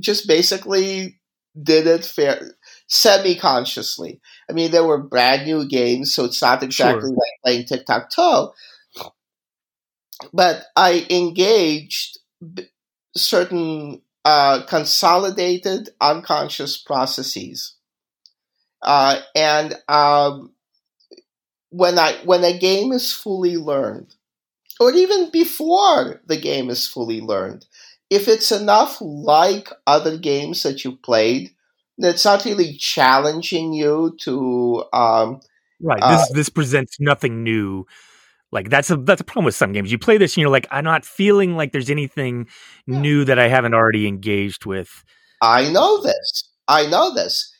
just 0.00 0.28
basically 0.28 1.18
did 1.60 1.86
it 1.86 2.04
fair, 2.04 2.54
semi-consciously. 2.88 4.20
I 4.48 4.54
mean, 4.54 4.70
there 4.70 4.84
were 4.84 4.98
brand 4.98 5.46
new 5.46 5.66
games, 5.66 6.12
so 6.12 6.24
it's 6.24 6.40
not 6.40 6.62
exactly 6.62 7.10
sure. 7.10 7.10
like 7.10 7.42
playing 7.44 7.64
tic 7.66 7.86
tac 7.86 8.10
toe. 8.10 8.54
But 10.32 10.64
I 10.74 11.06
engaged 11.10 12.18
certain 13.16 14.02
uh, 14.24 14.62
consolidated 14.66 15.90
unconscious 16.00 16.76
processes, 16.76 17.74
uh, 18.82 19.20
and 19.34 19.74
um, 19.88 20.52
when 21.70 21.98
I 21.98 22.14
when 22.24 22.42
a 22.44 22.58
game 22.58 22.92
is 22.92 23.12
fully 23.12 23.56
learned, 23.56 24.14
or 24.80 24.92
even 24.92 25.30
before 25.30 26.20
the 26.26 26.36
game 26.36 26.70
is 26.70 26.86
fully 26.86 27.20
learned, 27.20 27.66
if 28.10 28.28
it's 28.28 28.50
enough 28.50 28.98
like 29.00 29.68
other 29.86 30.16
games 30.16 30.62
that 30.62 30.84
you 30.84 30.96
played, 30.96 31.52
it's 31.98 32.24
not 32.24 32.44
really 32.44 32.76
challenging 32.76 33.72
you 33.72 34.16
to 34.22 34.84
um, 34.92 35.40
right 35.80 36.06
this 36.06 36.28
uh, 36.28 36.32
this 36.32 36.48
presents 36.48 36.96
nothing 37.00 37.42
new 37.42 37.84
Like 38.52 38.70
that's 38.70 38.90
a 38.90 38.96
that's 38.96 39.20
a 39.20 39.24
problem 39.24 39.44
with 39.44 39.54
some 39.54 39.72
games. 39.72 39.90
You 39.92 39.98
play 39.98 40.18
this 40.18 40.34
and 40.36 40.42
you're 40.42 40.50
like, 40.50 40.66
I'm 40.70 40.84
not 40.84 41.04
feeling 41.04 41.56
like 41.56 41.72
there's 41.72 41.90
anything 41.90 42.48
Yeah. 42.90 43.02
new 43.02 43.24
that 43.24 43.38
I 43.38 43.48
haven't 43.48 43.74
already 43.74 44.06
engaged 44.06 44.66
with. 44.66 45.04
I 45.40 45.70
know 45.70 46.02
this. 46.02 46.50
I 46.68 46.86
know 46.86 47.14
this. 47.14 47.52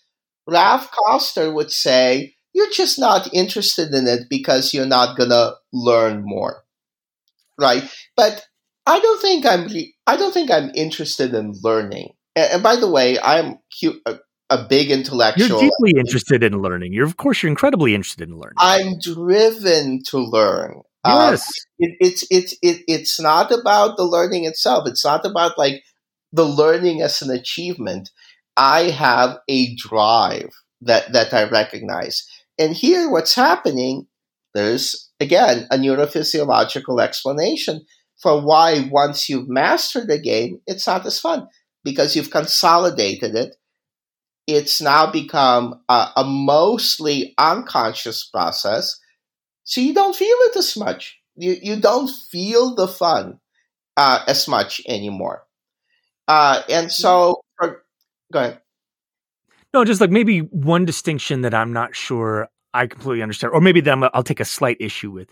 Raph 0.48 0.88
Koster 0.90 1.52
would 1.52 1.70
say, 1.70 2.34
you're 2.52 2.70
just 2.70 2.98
not 2.98 3.32
interested 3.32 3.92
in 3.94 4.06
it 4.06 4.28
because 4.28 4.72
you're 4.74 4.86
not 4.86 5.16
going 5.16 5.30
to 5.30 5.54
learn 5.72 6.22
more. 6.24 6.64
Right? 7.58 7.84
But 8.16 8.44
I 8.86 8.98
don't 9.00 9.20
think 9.20 9.46
I'm 9.46 9.66
re- 9.66 9.94
I 10.06 10.16
don't 10.16 10.32
think 10.32 10.50
I'm 10.50 10.70
interested 10.74 11.34
in 11.34 11.54
learning. 11.62 12.10
And, 12.36 12.52
and 12.54 12.62
by 12.62 12.76
the 12.76 12.88
way, 12.90 13.18
I'm 13.20 13.58
hu- 13.80 14.00
a, 14.50 14.64
big 14.64 14.90
intellectual. 14.90 15.48
You're 15.48 15.70
deeply 15.70 15.98
interested 15.98 16.42
in 16.42 16.60
learning. 16.60 16.92
You're 16.92 17.06
of 17.06 17.16
course 17.16 17.42
you're 17.42 17.50
incredibly 17.50 17.94
interested 17.94 18.28
in 18.28 18.36
learning. 18.36 18.56
I'm 18.58 18.98
driven 19.00 20.02
to 20.08 20.18
learn. 20.18 20.82
Uh, 21.04 21.30
yes. 21.30 21.50
it, 21.78 21.96
it's 22.00 22.24
it's 22.30 22.52
it, 22.62 22.82
it's 22.88 23.20
not 23.20 23.52
about 23.52 23.96
the 23.96 24.04
learning 24.04 24.44
itself. 24.44 24.88
It's 24.88 25.04
not 25.04 25.24
about 25.24 25.56
like 25.56 25.82
the 26.32 26.44
learning 26.44 27.02
as 27.02 27.22
an 27.22 27.30
achievement. 27.30 28.10
I 28.56 28.90
have 28.90 29.38
a 29.48 29.74
drive 29.76 30.50
that 30.82 31.12
that 31.12 31.32
I 31.32 31.48
recognize, 31.48 32.26
and 32.58 32.74
here 32.74 33.10
what's 33.10 33.34
happening. 33.34 34.06
There's 34.54 35.10
again 35.20 35.66
a 35.70 35.76
neurophysiological 35.76 37.00
explanation 37.00 37.84
for 38.18 38.40
why 38.44 38.88
once 38.90 39.28
you've 39.28 39.48
mastered 39.48 40.10
a 40.10 40.18
game, 40.18 40.60
it's 40.66 40.86
not 40.86 41.06
as 41.06 41.20
fun 41.20 41.46
because 41.84 42.16
you've 42.16 42.30
consolidated 42.30 43.34
it. 43.34 43.56
It's 44.48 44.80
now 44.80 45.12
become 45.12 45.82
a, 45.88 46.08
a 46.16 46.24
mostly 46.24 47.34
unconscious 47.38 48.24
process 48.24 48.98
so 49.68 49.82
you 49.82 49.92
don't 49.92 50.16
feel 50.16 50.36
it 50.48 50.56
as 50.56 50.78
much. 50.78 51.20
You 51.36 51.54
you 51.60 51.76
don't 51.78 52.08
feel 52.08 52.74
the 52.74 52.88
fun 52.88 53.38
uh, 53.98 54.24
as 54.26 54.48
much 54.48 54.80
anymore. 54.88 55.44
Uh, 56.26 56.62
and 56.70 56.90
so, 56.90 57.42
or, 57.60 57.84
go 58.32 58.38
ahead. 58.38 58.60
No, 59.74 59.84
just 59.84 60.00
like 60.00 60.10
maybe 60.10 60.38
one 60.38 60.86
distinction 60.86 61.42
that 61.42 61.52
I'm 61.52 61.74
not 61.74 61.94
sure 61.94 62.48
I 62.72 62.86
completely 62.86 63.22
understand, 63.22 63.52
or 63.52 63.60
maybe 63.60 63.82
that 63.82 63.92
I'm, 63.92 64.04
I'll 64.14 64.22
take 64.22 64.40
a 64.40 64.46
slight 64.46 64.78
issue 64.80 65.10
with, 65.10 65.30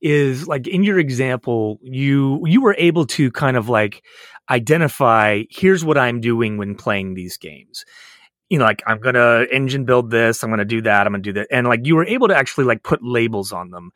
is 0.00 0.46
like 0.46 0.68
in 0.68 0.84
your 0.84 1.00
example, 1.00 1.80
you 1.82 2.40
you 2.46 2.60
were 2.60 2.76
able 2.78 3.06
to 3.06 3.32
kind 3.32 3.56
of 3.56 3.68
like 3.68 4.04
identify 4.48 5.42
here's 5.50 5.84
what 5.84 5.98
I'm 5.98 6.20
doing 6.20 6.56
when 6.56 6.76
playing 6.76 7.14
these 7.14 7.36
games. 7.36 7.84
You 8.52 8.58
know, 8.58 8.66
like 8.66 8.82
I'm 8.86 8.98
gonna 8.98 9.46
engine 9.50 9.86
build 9.86 10.10
this, 10.10 10.44
I'm 10.44 10.50
gonna 10.50 10.66
do 10.66 10.82
that, 10.82 11.06
I'm 11.06 11.14
gonna 11.14 11.22
do 11.22 11.32
that, 11.32 11.48
and 11.50 11.66
like 11.66 11.86
you 11.86 11.96
were 11.96 12.04
able 12.04 12.28
to 12.28 12.36
actually 12.36 12.64
like 12.64 12.82
put 12.82 13.02
labels 13.02 13.50
on 13.50 13.70
them, 13.70 13.92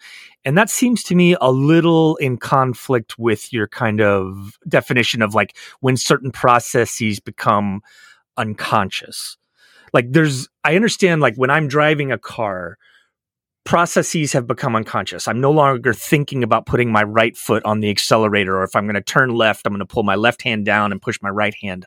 and 0.47 0.57
that 0.57 0.71
seems 0.71 1.03
to 1.05 1.15
me 1.15 1.37
a 1.43 1.53
little 1.53 2.17
in 2.17 2.39
conflict 2.39 3.19
with 3.19 3.53
your 3.53 3.69
kind 3.69 4.01
of 4.01 4.59
definition 4.67 5.21
of 5.21 5.35
like 5.35 5.59
when 5.81 5.99
certain 5.99 6.33
processes 6.33 7.21
become 7.21 7.83
unconscious. 8.39 9.37
Like 9.93 10.13
there's 10.13 10.49
i 10.65 10.75
understand 10.75 11.21
like 11.21 11.37
when 11.37 11.51
i'm 11.51 11.69
driving 11.69 12.11
a 12.11 12.19
car 12.19 12.79
processes 13.65 14.33
have 14.33 14.47
become 14.47 14.77
unconscious. 14.77 15.27
I'm 15.27 15.41
no 15.41 15.51
longer 15.51 15.93
thinking 15.93 16.45
about 16.45 16.67
putting 16.67 16.93
my 16.93 17.03
right 17.03 17.37
foot 17.37 17.65
on 17.65 17.81
the 17.81 17.91
accelerator 17.91 18.57
or 18.57 18.63
if 18.63 18.75
i'm 18.77 18.87
going 18.87 18.95
to 18.95 19.03
turn 19.03 19.31
left 19.35 19.67
i'm 19.67 19.73
going 19.73 19.81
to 19.81 19.87
pull 19.87 20.05
my 20.05 20.15
left 20.15 20.43
hand 20.43 20.65
down 20.65 20.93
and 20.93 21.03
push 21.03 21.19
my 21.21 21.29
right 21.29 21.55
hand 21.55 21.85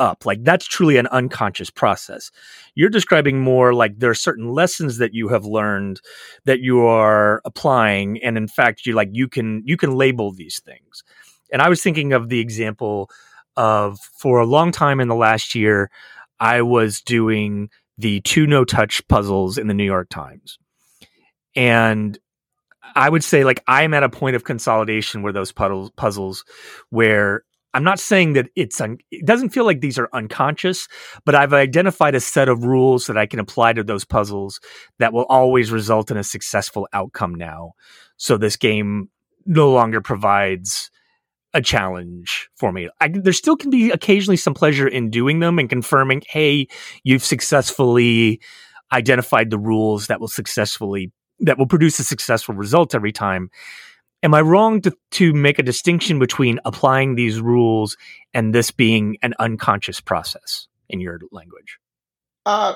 up 0.00 0.26
like 0.26 0.42
that's 0.42 0.66
truly 0.66 0.96
an 0.96 1.06
unconscious 1.08 1.70
process 1.70 2.32
you're 2.74 2.90
describing 2.90 3.40
more 3.40 3.72
like 3.72 3.98
there 3.98 4.10
are 4.10 4.14
certain 4.14 4.52
lessons 4.52 4.98
that 4.98 5.14
you 5.14 5.28
have 5.28 5.44
learned 5.44 6.00
that 6.44 6.60
you 6.60 6.80
are 6.80 7.40
applying 7.44 8.20
and 8.22 8.36
in 8.36 8.48
fact 8.48 8.86
you 8.86 8.94
like 8.94 9.10
you 9.12 9.28
can 9.28 9.62
you 9.64 9.76
can 9.76 9.94
label 9.94 10.32
these 10.32 10.60
things 10.60 11.04
and 11.52 11.62
i 11.62 11.68
was 11.68 11.82
thinking 11.82 12.12
of 12.12 12.28
the 12.28 12.40
example 12.40 13.08
of 13.56 13.98
for 14.18 14.40
a 14.40 14.46
long 14.46 14.72
time 14.72 15.00
in 15.00 15.08
the 15.08 15.14
last 15.14 15.54
year 15.54 15.90
I 16.40 16.62
was 16.62 17.02
doing 17.02 17.68
the 17.98 18.22
Two 18.22 18.46
Not 18.46 18.68
Touch 18.68 19.06
puzzles 19.06 19.58
in 19.58 19.68
the 19.68 19.74
New 19.74 19.84
York 19.84 20.08
Times. 20.08 20.58
And 21.54 22.18
I 22.96 23.08
would 23.08 23.22
say 23.22 23.44
like 23.44 23.62
I'm 23.68 23.92
at 23.92 24.02
a 24.02 24.08
point 24.08 24.36
of 24.36 24.44
consolidation 24.44 25.22
where 25.22 25.32
those 25.32 25.52
puzzles 25.52 25.90
puzzles 25.96 26.44
where 26.88 27.44
I'm 27.72 27.84
not 27.84 28.00
saying 28.00 28.32
that 28.32 28.48
it's 28.56 28.80
un- 28.80 28.98
it 29.10 29.24
doesn't 29.24 29.50
feel 29.50 29.64
like 29.64 29.80
these 29.80 29.98
are 29.98 30.08
unconscious, 30.12 30.88
but 31.24 31.34
I've 31.34 31.52
identified 31.52 32.14
a 32.14 32.20
set 32.20 32.48
of 32.48 32.64
rules 32.64 33.06
that 33.06 33.16
I 33.16 33.26
can 33.26 33.38
apply 33.38 33.74
to 33.74 33.84
those 33.84 34.04
puzzles 34.04 34.60
that 34.98 35.12
will 35.12 35.26
always 35.28 35.70
result 35.70 36.10
in 36.10 36.16
a 36.16 36.24
successful 36.24 36.88
outcome 36.92 37.34
now. 37.34 37.72
So 38.16 38.36
this 38.36 38.56
game 38.56 39.08
no 39.46 39.70
longer 39.70 40.00
provides 40.00 40.90
a 41.54 41.60
challenge 41.60 42.48
for 42.56 42.72
me. 42.72 42.88
I, 43.00 43.08
there 43.08 43.32
still 43.32 43.56
can 43.56 43.70
be 43.70 43.90
occasionally 43.90 44.36
some 44.36 44.54
pleasure 44.54 44.86
in 44.86 45.10
doing 45.10 45.40
them 45.40 45.58
and 45.58 45.68
confirming, 45.68 46.22
hey, 46.28 46.68
you've 47.02 47.24
successfully 47.24 48.40
identified 48.92 49.50
the 49.50 49.58
rules 49.58 50.08
that 50.08 50.20
will 50.20 50.28
successfully 50.28 51.12
that 51.40 51.58
will 51.58 51.66
produce 51.66 51.98
a 51.98 52.04
successful 52.04 52.54
result 52.54 52.94
every 52.94 53.12
time. 53.12 53.50
Am 54.22 54.34
I 54.34 54.40
wrong 54.42 54.82
to 54.82 54.92
to 55.12 55.32
make 55.32 55.58
a 55.58 55.62
distinction 55.62 56.18
between 56.18 56.60
applying 56.64 57.14
these 57.14 57.40
rules 57.40 57.96
and 58.34 58.54
this 58.54 58.70
being 58.70 59.16
an 59.22 59.34
unconscious 59.38 60.00
process 60.00 60.68
in 60.88 61.00
your 61.00 61.18
language? 61.32 61.78
Uh, 62.44 62.74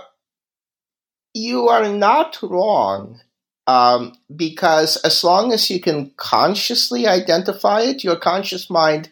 you 1.34 1.68
are 1.68 1.88
not 1.88 2.38
wrong. 2.42 3.20
Um, 3.66 4.12
because 4.34 4.98
as 4.98 5.24
long 5.24 5.50
as 5.50 5.70
you 5.70 5.80
can 5.80 6.12
consciously 6.18 7.06
identify 7.06 7.80
it, 7.80 8.04
your 8.04 8.16
conscious 8.16 8.68
mind 8.68 9.10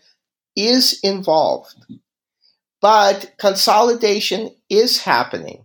is 0.55 1.01
involved. 1.03 1.75
But 2.83 3.33
consolidation 3.39 4.55
is 4.69 5.01
happening. 5.01 5.65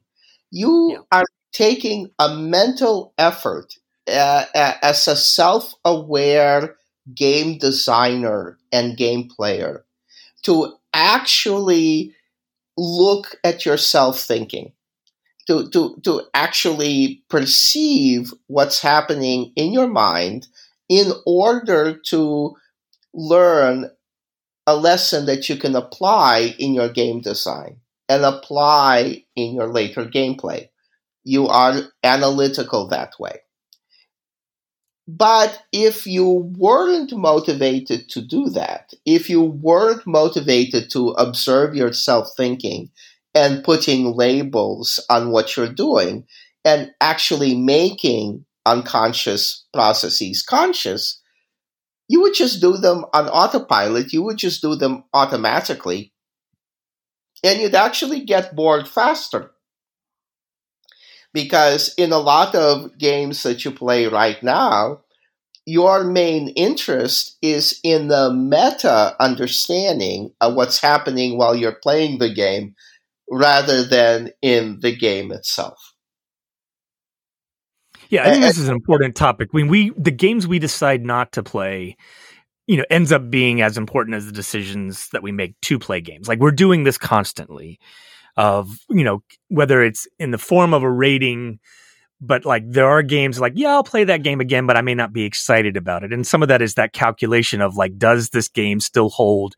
You 0.52 0.92
Yeah. 0.94 1.00
are 1.12 1.26
taking 1.52 2.12
a 2.18 2.30
mental 2.34 3.14
effort 3.18 3.74
uh, 4.08 4.46
as 4.54 5.08
a 5.08 5.16
self 5.16 5.74
aware 5.86 6.76
game 7.16 7.58
designer 7.58 8.58
and 8.72 8.98
game 8.98 9.28
player 9.30 9.86
to 10.44 10.74
actually 10.94 12.14
look 12.78 13.36
at 13.44 13.66
yourself 13.66 14.20
thinking 14.20 14.72
to, 15.48 15.70
to, 15.70 15.98
to 16.04 16.22
actually 16.34 17.24
perceive 17.30 18.34
what's 18.48 18.82
happening 18.82 19.52
in 19.56 19.72
your 19.72 19.88
mind 19.88 20.48
in 20.90 21.12
order 21.26 21.98
to 21.98 22.56
learn 23.14 23.90
a 24.68 24.76
lesson 24.76 25.26
that 25.26 25.48
you 25.50 25.56
can 25.56 25.76
apply 25.76 26.56
in 26.60 26.74
your 26.74 26.90
game 26.90 27.22
design 27.22 27.78
and 28.10 28.24
apply 28.24 29.24
in 29.36 29.56
your 29.56 29.68
later 29.68 30.06
gameplay. 30.06 30.70
You 31.24 31.48
are 31.48 31.82
analytical 32.04 32.88
that 32.90 33.14
way. 33.20 33.40
But 35.08 35.64
if 35.72 36.06
you 36.06 36.52
weren't 36.58 37.14
motivated 37.16 38.10
to 38.10 38.22
do 38.22 38.50
that, 38.50 38.94
if 39.06 39.30
you 39.30 39.42
weren't 39.42 40.06
motivated 40.06 40.90
to 40.92 41.10
observe 41.12 41.76
yourself 41.76 42.30
thinking 42.36 42.92
and 43.34 43.64
putting 43.64 44.14
labels 44.14 45.00
on 45.10 45.32
what 45.32 45.56
you're 45.56 45.72
doing 45.72 46.26
and 46.66 46.92
actually 47.00 47.56
making 47.56 48.46
unconscious 48.66 49.66
processes 49.72 50.44
conscious, 50.44 51.22
you 52.10 52.22
would 52.22 52.34
just 52.34 52.60
do 52.60 52.76
them 52.76 53.06
on 53.14 53.30
autopilot. 53.30 54.12
You 54.12 54.24
would 54.24 54.38
just 54.38 54.62
do 54.62 54.76
them 54.76 55.06
automatically. 55.14 56.12
And 57.44 57.62
you'd 57.62 57.76
actually 57.76 58.26
get 58.26 58.56
bored 58.56 58.90
faster. 58.90 59.52
Because 61.34 61.94
in 61.98 62.12
a 62.12 62.18
lot 62.18 62.56
of 62.56 62.98
games 62.98 63.44
that 63.44 63.64
you 63.64 63.72
play 63.72 64.08
right 64.08 64.42
now, 64.42 65.02
your 65.66 66.06
main 66.06 66.48
interest 66.50 67.38
is 67.42 67.80
in 67.84 68.08
the 68.08 68.32
meta 68.32 69.16
understanding 69.20 70.32
of 70.40 70.56
what's 70.56 70.82
happening 70.82 71.38
while 71.38 71.54
you're 71.54 71.78
playing 71.84 72.20
the 72.20 72.34
game 72.34 72.74
rather 73.30 73.84
than 73.84 74.32
in 74.42 74.80
the 74.80 74.96
game 74.96 75.32
itself. 75.32 75.94
Yeah, 78.10 78.24
I 78.24 78.32
think 78.32 78.44
this 78.44 78.58
is 78.58 78.70
an 78.70 78.76
important 78.76 79.16
topic. 79.16 79.50
When 79.52 79.68
we 79.68 79.92
the 79.98 80.12
games 80.12 80.48
we 80.48 80.60
decide 80.60 81.04
not 81.04 81.34
to 81.34 81.44
play, 81.44 81.98
you 82.66 82.78
know, 82.78 82.86
ends 82.90 83.12
up 83.12 83.30
being 83.30 83.62
as 83.62 83.78
important 83.78 84.16
as 84.16 84.26
the 84.26 84.32
decisions 84.32 85.10
that 85.10 85.22
we 85.22 85.34
make 85.34 85.60
to 85.64 85.78
play 85.78 86.00
games. 86.00 86.30
Like 86.30 86.40
we're 86.40 86.52
doing 86.52 86.86
this 86.86 86.98
constantly 86.98 87.78
of, 88.38 88.80
you 88.90 89.04
know, 89.04 89.24
whether 89.50 89.84
it's 89.84 90.08
in 90.20 90.32
the 90.32 90.38
form 90.38 90.74
of 90.74 90.84
a 90.84 90.92
rating, 90.92 91.60
but 92.22 92.46
like 92.46 92.64
there 92.70 92.88
are 92.88 93.02
games 93.02 93.40
like, 93.40 93.54
yeah, 93.56 93.70
I'll 93.70 93.84
play 93.84 94.04
that 94.04 94.24
game 94.24 94.40
again, 94.40 94.66
but 94.68 94.78
I 94.78 94.82
may 94.82 94.96
not 94.96 95.12
be 95.12 95.24
excited 95.24 95.76
about 95.76 96.04
it. 96.04 96.14
And 96.14 96.26
some 96.26 96.42
of 96.42 96.48
that 96.48 96.62
is 96.62 96.76
that 96.76 96.94
calculation 96.94 97.62
of 97.62 97.76
like, 97.76 97.98
does 97.98 98.30
this 98.30 98.48
game 98.48 98.80
still 98.80 99.10
hold 99.10 99.56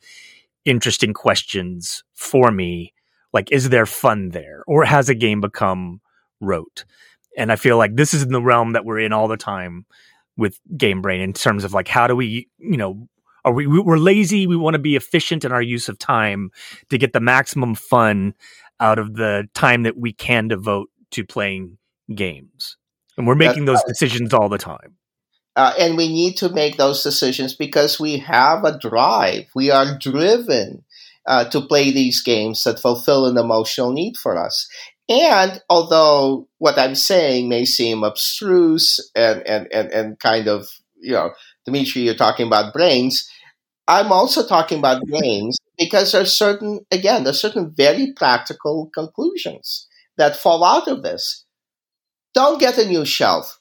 interesting 0.65 1.13
questions 1.13 2.03
for 2.13 2.51
me? 2.51 2.93
Like, 3.33 3.51
is 3.51 3.69
there 3.69 3.85
fun 3.85 4.29
there? 4.29 4.63
Or 4.65 4.85
has 4.85 5.09
a 5.09 5.15
game 5.15 5.41
become 5.41 6.01
rote? 6.41 6.85
And 7.37 7.51
I 7.51 7.57
feel 7.57 7.77
like 7.77 7.95
this 7.95 8.13
is 8.13 8.23
in 8.23 8.31
the 8.31 8.41
realm 8.41 8.73
that 8.73 8.85
we're 8.85 8.99
in 8.99 9.13
all 9.13 9.27
the 9.27 9.37
time 9.37 9.85
with 10.35 10.59
Game 10.75 11.01
Brain 11.01 11.21
in 11.21 11.33
terms 11.33 11.63
of 11.63 11.73
like 11.73 11.87
how 11.87 12.07
do 12.07 12.15
we, 12.15 12.47
you 12.57 12.77
know, 12.77 13.07
are 13.45 13.53
we 13.53 13.67
we're 13.67 13.97
lazy, 13.97 14.47
we 14.47 14.57
want 14.57 14.73
to 14.73 14.79
be 14.79 14.95
efficient 14.95 15.45
in 15.45 15.51
our 15.51 15.61
use 15.61 15.87
of 15.89 15.97
time 15.97 16.51
to 16.89 16.97
get 16.97 17.13
the 17.13 17.19
maximum 17.19 17.75
fun 17.75 18.33
out 18.79 18.99
of 18.99 19.15
the 19.15 19.47
time 19.53 19.83
that 19.83 19.97
we 19.97 20.13
can 20.13 20.47
devote 20.47 20.89
to 21.11 21.25
playing 21.25 21.77
games. 22.13 22.77
And 23.17 23.27
we're 23.27 23.35
making 23.35 23.65
That's 23.65 23.79
those 23.79 23.85
right. 23.85 23.89
decisions 23.89 24.33
all 24.33 24.49
the 24.49 24.57
time. 24.57 24.95
Uh, 25.55 25.73
and 25.77 25.97
we 25.97 26.07
need 26.07 26.37
to 26.37 26.49
make 26.49 26.77
those 26.77 27.03
decisions 27.03 27.53
because 27.53 27.99
we 27.99 28.19
have 28.19 28.63
a 28.63 28.77
drive. 28.77 29.45
We 29.53 29.71
are 29.71 29.97
driven 29.97 30.85
uh, 31.25 31.49
to 31.49 31.61
play 31.61 31.91
these 31.91 32.23
games 32.23 32.63
that 32.63 32.79
fulfill 32.79 33.25
an 33.25 33.37
emotional 33.37 33.91
need 33.91 34.15
for 34.15 34.37
us. 34.37 34.69
And 35.09 35.61
although 35.69 36.47
what 36.59 36.77
I'm 36.77 36.95
saying 36.95 37.49
may 37.49 37.65
seem 37.65 38.03
abstruse 38.03 39.11
and, 39.15 39.45
and, 39.45 39.67
and, 39.73 39.91
and 39.91 40.19
kind 40.19 40.47
of, 40.47 40.67
you 41.01 41.13
know, 41.13 41.31
Dimitri, 41.65 42.03
you're 42.03 42.13
talking 42.13 42.47
about 42.47 42.73
brains, 42.73 43.29
I'm 43.87 44.11
also 44.11 44.47
talking 44.47 44.77
about 44.77 45.05
games 45.21 45.57
because 45.79 46.11
there's 46.11 46.33
certain, 46.33 46.81
again, 46.91 47.23
there's 47.23 47.41
certain 47.41 47.73
very 47.75 48.13
practical 48.15 48.91
conclusions 48.93 49.87
that 50.17 50.35
fall 50.35 50.63
out 50.63 50.87
of 50.87 51.01
this. 51.01 51.45
Don't 52.33 52.59
get 52.59 52.77
a 52.77 52.87
new 52.87 53.05
shelf. 53.05 53.59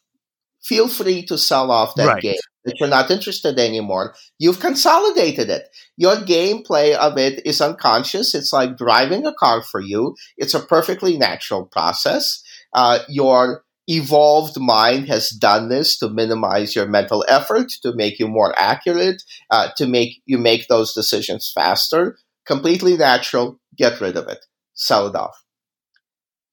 Feel 0.63 0.89
free 0.89 1.25
to 1.27 1.39
sell 1.39 1.71
off 1.71 1.95
that 1.95 2.07
right. 2.07 2.23
game 2.23 2.37
if 2.65 2.75
you're 2.81 2.89
not 2.89 3.11
interested 3.11 3.59
anymore. 3.59 4.15
You've 4.39 4.61
consolidated 4.61 5.49
it. 5.49 5.69
Your 5.97 6.17
gameplay 6.17 6.95
of 6.95 7.17
it 7.17 7.47
is 7.47 7.61
unconscious. 7.61 8.35
It's 8.35 8.53
like 8.53 8.77
driving 8.77 9.25
a 9.25 9.33
car 9.33 9.63
for 9.63 9.81
you. 9.81 10.17
It's 10.37 10.55
a 10.55 10.61
perfectly 10.61 11.17
natural 11.17 11.65
process. 11.65 12.43
Uh, 12.75 12.99
your 13.09 13.65
evolved 13.89 14.61
mind 14.61 15.09
has 15.09 15.31
done 15.31 15.69
this 15.69 15.99
to 15.99 16.09
minimize 16.09 16.77
your 16.77 16.87
mental 16.87 17.25
effort, 17.27 17.71
to 17.83 17.93
make 17.95 18.19
you 18.19 18.29
more 18.29 18.55
accurate, 18.59 19.23
uh, 19.51 19.71
to 19.77 19.87
make 19.87 20.23
you 20.27 20.39
make 20.39 20.69
those 20.69 20.93
decisions 20.93 21.51
faster. 21.53 22.19
Completely 22.47 22.97
natural. 22.97 23.59
Get 23.77 24.01
rid 24.01 24.17
of 24.17 24.29
it. 24.29 24.45
Sell 24.75 25.09
it 25.09 25.17
off. 25.17 25.43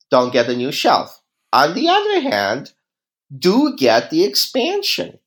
Don't 0.09 0.33
get 0.33 0.49
a 0.49 0.55
new 0.55 0.71
shelf. 0.71 1.21
On 1.51 1.73
the 1.73 1.89
other 1.89 2.21
hand, 2.21 2.73
do 3.37 3.75
get 3.77 4.09
the 4.09 4.23
expansion. 4.23 5.19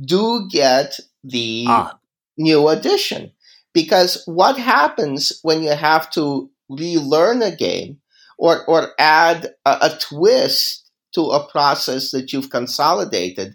Do 0.00 0.48
get 0.50 0.98
the 1.24 1.66
ah. 1.68 1.98
new 2.36 2.68
edition. 2.68 3.32
Because 3.72 4.22
what 4.26 4.58
happens 4.58 5.40
when 5.42 5.62
you 5.62 5.70
have 5.70 6.10
to 6.10 6.50
relearn 6.68 7.42
a 7.42 7.54
game 7.54 7.98
or, 8.38 8.64
or 8.66 8.88
add 8.98 9.54
a, 9.64 9.70
a 9.82 9.98
twist 9.98 10.81
to 11.14 11.30
a 11.30 11.48
process 11.48 12.10
that 12.10 12.32
you've 12.32 12.50
consolidated? 12.50 13.54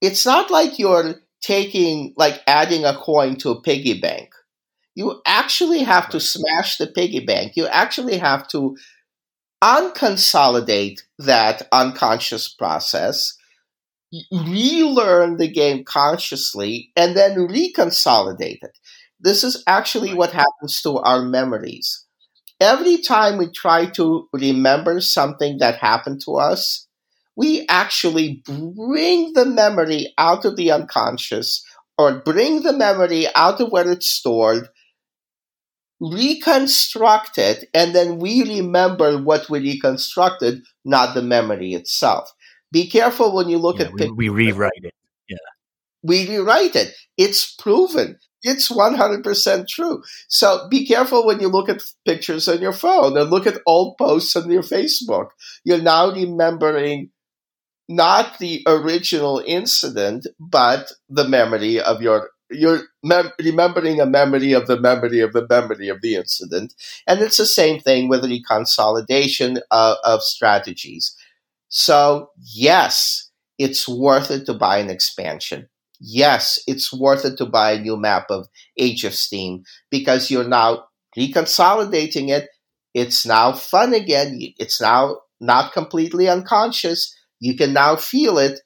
It's 0.00 0.26
not 0.26 0.50
like 0.50 0.78
you're 0.78 1.16
taking, 1.42 2.14
like 2.16 2.42
adding 2.46 2.84
a 2.84 2.96
coin 2.96 3.36
to 3.36 3.50
a 3.50 3.62
piggy 3.62 4.00
bank. 4.00 4.30
You 4.94 5.20
actually 5.26 5.80
have 5.80 6.08
to 6.10 6.20
smash 6.20 6.76
the 6.76 6.86
piggy 6.86 7.20
bank. 7.20 7.52
You 7.54 7.66
actually 7.66 8.18
have 8.18 8.48
to 8.48 8.76
unconsolidate 9.62 11.02
that 11.18 11.68
unconscious 11.72 12.48
process, 12.48 13.36
relearn 14.32 15.36
the 15.36 15.48
game 15.48 15.84
consciously, 15.84 16.92
and 16.96 17.16
then 17.16 17.48
reconsolidate 17.48 18.62
it. 18.62 18.78
This 19.20 19.44
is 19.44 19.62
actually 19.66 20.14
what 20.14 20.32
happens 20.32 20.80
to 20.82 20.98
our 20.98 21.22
memories. 21.22 22.05
Every 22.60 22.98
time 22.98 23.38
we 23.38 23.50
try 23.50 23.86
to 23.90 24.28
remember 24.32 25.00
something 25.00 25.58
that 25.58 25.76
happened 25.76 26.22
to 26.24 26.36
us, 26.36 26.86
we 27.36 27.66
actually 27.68 28.42
bring 28.46 29.34
the 29.34 29.44
memory 29.44 30.14
out 30.16 30.44
of 30.44 30.56
the 30.56 30.70
unconscious 30.70 31.64
or 31.98 32.20
bring 32.20 32.62
the 32.62 32.72
memory 32.72 33.26
out 33.36 33.60
of 33.60 33.70
where 33.70 33.90
it's 33.90 34.08
stored 34.08 34.68
reconstruct 36.00 37.38
it, 37.38 37.68
and 37.72 37.94
then 37.94 38.18
we 38.18 38.42
remember 38.42 39.18
what 39.22 39.48
we 39.48 39.60
reconstructed, 39.60 40.62
not 40.84 41.14
the 41.14 41.22
memory 41.22 41.74
itself. 41.74 42.32
Be 42.72 42.88
careful 42.88 43.34
when 43.34 43.48
you 43.48 43.58
look 43.58 43.78
yeah, 43.78 43.86
at 43.86 43.92
we, 43.92 44.10
we 44.10 44.28
rewrite 44.28 44.72
it. 44.76 44.94
Yeah. 45.28 45.36
We 46.02 46.28
rewrite 46.28 46.76
it. 46.76 46.94
It's 47.16 47.54
proven. 47.54 48.18
It's 48.46 48.70
100% 48.70 49.66
true. 49.68 50.04
So 50.28 50.68
be 50.70 50.86
careful 50.86 51.26
when 51.26 51.40
you 51.40 51.48
look 51.48 51.68
at 51.68 51.82
pictures 52.04 52.46
on 52.46 52.60
your 52.60 52.72
phone 52.72 53.18
and 53.18 53.28
look 53.28 53.44
at 53.44 53.60
old 53.66 53.98
posts 53.98 54.36
on 54.36 54.48
your 54.48 54.62
Facebook. 54.62 55.30
You're 55.64 55.82
now 55.82 56.12
remembering 56.12 57.10
not 57.88 58.38
the 58.38 58.62
original 58.68 59.42
incident, 59.44 60.28
but 60.38 60.92
the 61.08 61.28
memory 61.28 61.80
of 61.80 62.02
your 62.02 62.30
you're 62.48 62.82
mem- 63.02 63.32
remembering 63.40 64.00
a 64.00 64.06
memory 64.06 64.52
of 64.52 64.68
the 64.68 64.78
memory 64.80 65.18
of 65.18 65.32
the 65.32 65.44
memory 65.50 65.88
of 65.88 66.00
the 66.00 66.14
incident. 66.14 66.74
And 67.08 67.20
it's 67.20 67.38
the 67.38 67.46
same 67.46 67.80
thing 67.80 68.08
with 68.08 68.22
the 68.22 68.40
consolidation 68.48 69.56
of, 69.56 69.62
uh, 69.72 69.96
of 70.04 70.22
strategies. 70.22 71.16
So, 71.68 72.30
yes, 72.40 73.30
it's 73.58 73.88
worth 73.88 74.30
it 74.30 74.46
to 74.46 74.54
buy 74.54 74.78
an 74.78 74.90
expansion. 74.90 75.68
Yes, 76.00 76.58
it's 76.66 76.92
worth 76.92 77.24
it 77.24 77.38
to 77.38 77.46
buy 77.46 77.72
a 77.72 77.80
new 77.80 77.96
map 77.96 78.26
of 78.30 78.48
Age 78.76 79.04
of 79.04 79.14
Steam 79.14 79.64
because 79.90 80.30
you're 80.30 80.48
now 80.48 80.84
reconsolidating 81.16 82.28
it. 82.30 82.48
It's 82.94 83.26
now 83.26 83.52
fun 83.52 83.94
again. 83.94 84.38
It's 84.58 84.80
now 84.80 85.18
not 85.40 85.72
completely 85.72 86.28
unconscious. 86.28 87.14
You 87.40 87.56
can 87.56 87.72
now 87.72 87.96
feel 87.96 88.38
it 88.38 88.60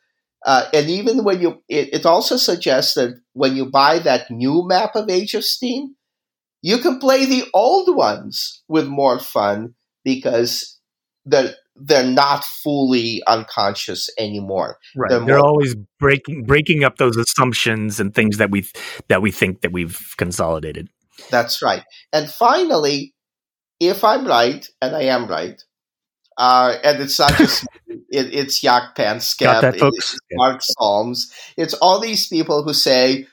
uh, 0.44 0.64
and 0.72 0.88
even 0.88 1.24
when 1.24 1.40
you, 1.40 1.62
it, 1.68 1.92
it, 1.92 2.06
also 2.06 2.36
suggests 2.36 2.94
that 2.94 3.14
when 3.34 3.56
you 3.56 3.66
buy 3.66 3.98
that 3.98 4.30
new 4.30 4.66
map 4.66 4.96
of 4.96 5.10
Age 5.10 5.34
of 5.34 5.44
Steam, 5.44 5.96
you 6.62 6.78
can 6.78 6.98
play 6.98 7.26
the 7.26 7.44
old 7.52 7.94
ones 7.94 8.62
with 8.66 8.86
more 8.86 9.18
fun 9.18 9.74
because 10.04 10.78
they're 11.26 11.54
they're 11.80 12.04
not 12.04 12.44
fully 12.44 13.22
unconscious 13.26 14.08
anymore. 14.18 14.78
Right. 14.94 15.10
They're, 15.10 15.20
they're 15.20 15.38
always 15.38 15.74
breaking 15.98 16.44
breaking 16.44 16.84
up 16.84 16.96
those 16.96 17.16
assumptions 17.16 17.98
and 17.98 18.14
things 18.14 18.36
that 18.38 18.50
we 18.50 18.66
that 19.08 19.22
we 19.22 19.30
think 19.30 19.62
that 19.62 19.72
we've 19.72 20.14
consolidated. 20.16 20.88
That's 21.30 21.62
right. 21.62 21.82
And 22.12 22.28
finally, 22.28 23.14
if 23.78 24.04
I'm 24.04 24.26
right, 24.26 24.66
and 24.80 24.94
I 24.94 25.02
am 25.04 25.26
right, 25.26 25.62
uh, 26.36 26.76
and 26.84 27.02
it's 27.02 27.18
not 27.18 27.34
just 27.34 27.66
it, 27.86 28.34
it's 28.34 28.60
Jaak 28.60 28.94
Panksepp, 28.94 29.74
it's 29.74 30.18
Mark 30.32 30.60
Solms. 30.62 31.32
It's 31.56 31.74
all 31.74 32.00
these 32.00 32.28
people 32.28 32.62
who 32.62 32.74
say 32.74 33.26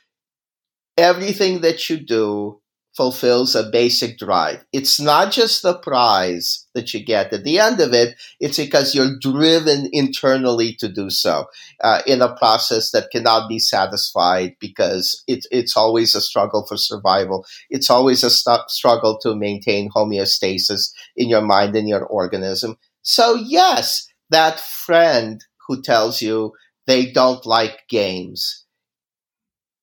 everything 0.97 1.61
that 1.61 1.89
you 1.89 1.97
do 1.97 2.61
fulfills 2.97 3.55
a 3.55 3.69
basic 3.69 4.17
drive. 4.17 4.65
It's 4.73 4.99
not 4.99 5.31
just 5.31 5.61
the 5.61 5.77
prize 5.77 6.65
that 6.73 6.95
you 6.95 7.05
get 7.05 7.31
at 7.31 7.43
the 7.43 7.59
end 7.59 7.79
of 7.79 7.93
it, 7.93 8.15
it's 8.39 8.57
because 8.57 8.95
you're 8.95 9.19
driven 9.21 9.87
internally 9.93 10.73
to 10.79 10.89
do 10.89 11.11
so 11.11 11.45
uh, 11.83 12.01
in 12.07 12.23
a 12.23 12.35
process 12.35 12.89
that 12.91 13.11
cannot 13.11 13.47
be 13.47 13.59
satisfied 13.59 14.55
because 14.59 15.23
it, 15.27 15.45
it's 15.51 15.77
always 15.77 16.15
a 16.15 16.21
struggle 16.21 16.65
for 16.67 16.75
survival. 16.75 17.45
It's 17.69 17.91
always 17.91 18.23
a 18.23 18.31
st- 18.31 18.69
struggle 18.69 19.19
to 19.19 19.35
maintain 19.35 19.91
homeostasis 19.95 20.91
in 21.15 21.29
your 21.29 21.41
mind 21.41 21.75
and 21.75 21.87
your 21.87 22.03
organism. 22.03 22.77
So, 23.03 23.35
yes, 23.35 24.07
that 24.31 24.59
friend 24.59 25.39
who 25.67 25.83
tells 25.83 26.19
you 26.21 26.53
they 26.87 27.11
don't 27.11 27.45
like 27.45 27.87
games, 27.89 28.65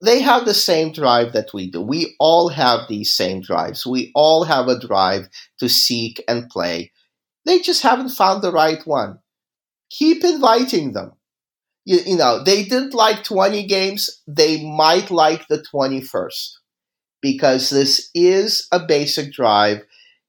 they 0.05 0.21
have 0.21 0.45
the 0.45 0.55
same 0.55 0.93
drive 0.93 1.33
that 1.33 1.53
we 1.53 1.71
do. 1.71 1.81
We 1.81 2.15
all 2.19 2.49
have 2.49 2.89
these 2.89 3.13
same 3.13 3.41
drives. 3.41 3.87
We 3.87 4.13
all 4.15 4.45
have 4.45 4.69
a 4.69 4.79
drive 4.79 5.29
to 5.59 5.69
seek 5.69 6.23
and 6.29 6.49
play. 6.49 6.93
They 7.45 7.61
just 7.61 7.83
haven't 7.83 8.11
found 8.11 8.43
the 8.43 8.53
right 8.53 8.85
one. 8.87 9.19
Keep 9.91 10.25
inviting 10.25 10.93
them. 10.93 11.13
You, 11.85 11.99
you 12.07 12.17
know, 12.17 12.43
they 12.43 12.65
didn't 12.65 12.95
like 12.95 13.25
20 13.25 13.67
games, 13.67 14.23
they 14.27 14.65
might 14.65 15.11
like 15.11 15.49
the 15.49 15.63
21st 15.63 16.59
because 17.21 17.71
this 17.71 18.11
is 18.15 18.69
a 18.73 18.81
basic 18.81 19.33
drive. 19.33 19.83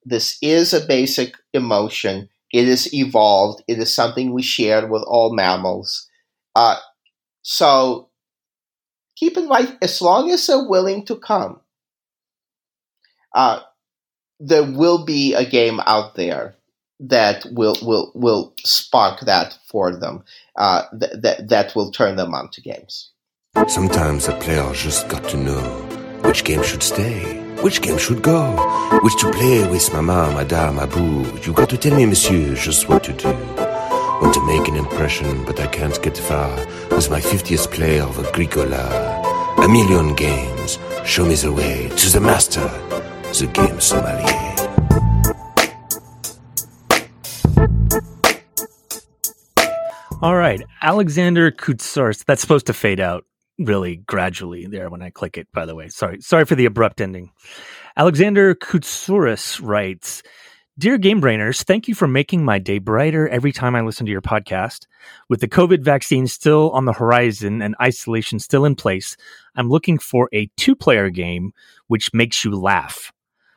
This 0.06 0.38
is 0.42 0.74
a 0.74 0.86
basic 0.86 1.36
emotion. 1.54 2.30
It 2.54 2.68
is 2.68 2.94
evolved. 2.94 3.64
It 3.68 3.80
is 3.80 3.94
something 3.94 4.32
we 4.32 4.44
share 4.44 4.88
with 4.88 5.04
all 5.08 5.34
mammals. 5.34 6.10
Uh, 6.56 6.78
so 7.42 8.10
keep 9.16 9.38
in 9.38 9.48
mind, 9.48 9.78
as 9.82 10.02
long 10.02 10.32
as 10.32 10.48
they're 10.48 10.64
willing 10.64 11.06
to 11.06 11.16
come, 11.16 11.60
uh, 13.34 13.62
there 14.40 14.64
will 14.64 15.06
be 15.06 15.34
a 15.34 15.46
game 15.46 15.80
out 15.86 16.16
there 16.16 16.56
that 17.00 17.46
will 17.52 17.76
will 17.82 18.12
will 18.16 18.54
spark 18.64 19.22
that 19.22 19.58
for 19.68 19.96
them. 19.96 20.24
Uh, 20.56 20.84
th- 20.98 21.12
that 21.22 21.50
that 21.50 21.76
will 21.76 21.92
turn 21.92 22.16
them 22.16 22.34
on 22.34 22.50
to 22.52 22.62
games. 22.62 23.12
Sometimes 23.68 24.28
a 24.28 24.34
player 24.34 24.70
just 24.74 25.08
got 25.08 25.28
to 25.30 25.38
know 25.38 25.62
which 26.24 26.44
game 26.44 26.64
should 26.64 26.84
stay 26.84 27.46
which 27.62 27.82
game 27.82 27.98
should 27.98 28.22
go? 28.22 28.52
Which 29.02 29.16
to 29.22 29.32
play 29.32 29.68
with 29.68 29.92
mama, 29.94 30.32
madame, 30.36 30.78
abou? 30.78 31.26
You 31.42 31.54
got 31.54 31.70
to 31.70 31.78
tell 31.78 31.96
me, 31.96 32.06
monsieur, 32.06 32.54
just 32.54 32.88
what 32.90 33.04
to 33.06 33.14
do. 33.14 33.55
Want 34.26 34.34
to 34.34 34.42
make 34.48 34.68
an 34.68 34.76
impression, 34.76 35.46
but 35.46 35.60
I 35.60 35.68
can't 35.68 36.02
get 36.02 36.18
far. 36.18 36.50
With 36.90 37.12
my 37.12 37.22
50th 37.22 37.72
player 37.72 38.02
of 38.02 38.18
Agricola. 38.18 39.22
A 39.64 39.68
million 39.70 40.16
games. 40.16 40.80
Show 41.06 41.28
me 41.28 41.36
the 41.36 41.54
way 41.54 41.90
to 41.90 42.10
the 42.10 42.20
master. 42.20 42.68
The 43.38 43.48
game 43.54 43.80
sommelier. 43.80 44.26
All 50.24 50.36
right, 50.36 50.64
Alexander 50.82 51.52
Kutsars. 51.52 52.26
That's 52.26 52.42
supposed 52.42 52.66
to 52.66 52.74
fade 52.74 53.00
out 53.00 53.26
really 53.60 53.98
gradually 53.98 54.66
there 54.66 54.90
when 54.90 55.04
I 55.04 55.12
click 55.12 55.38
it. 55.38 55.48
By 55.54 55.68
the 55.68 55.76
way, 55.76 55.90
sorry, 55.90 56.20
sorry 56.22 56.46
for 56.46 56.56
the 56.56 56.66
abrupt 56.66 57.00
ending. 57.00 57.30
Alexander 57.96 58.56
Kutsuris 58.56 59.62
writes, 59.62 60.24
"Dear 60.78 60.98
Game 60.98 61.22
Brainers, 61.22 61.64
thank 61.64 61.88
you 61.88 61.96
for 61.96 62.06
making 62.06 62.44
my 62.44 62.60
day 62.60 62.80
brighter 62.80 63.30
every 63.30 63.54
time 63.54 63.76
I 63.78 63.82
listen 63.82 64.06
to 64.08 64.12
your 64.12 64.22
podcast. 64.22 64.88
With 65.30 65.40
the 65.40 65.48
COVID 65.48 65.82
vaccine 65.82 66.28
still 66.28 66.70
on 66.72 66.84
the 66.84 66.92
horizon 66.92 67.62
and 67.62 67.78
isolation 67.82 68.40
still 68.40 68.66
in 68.66 68.76
place, 68.76 69.16
I'm 69.56 69.70
looking 69.70 69.98
for 69.98 70.28
a 70.34 70.50
two-player 70.58 71.12
game 71.12 71.54
which 71.88 72.14
makes 72.14 72.44
you 72.44 72.52
laugh." 72.52 73.14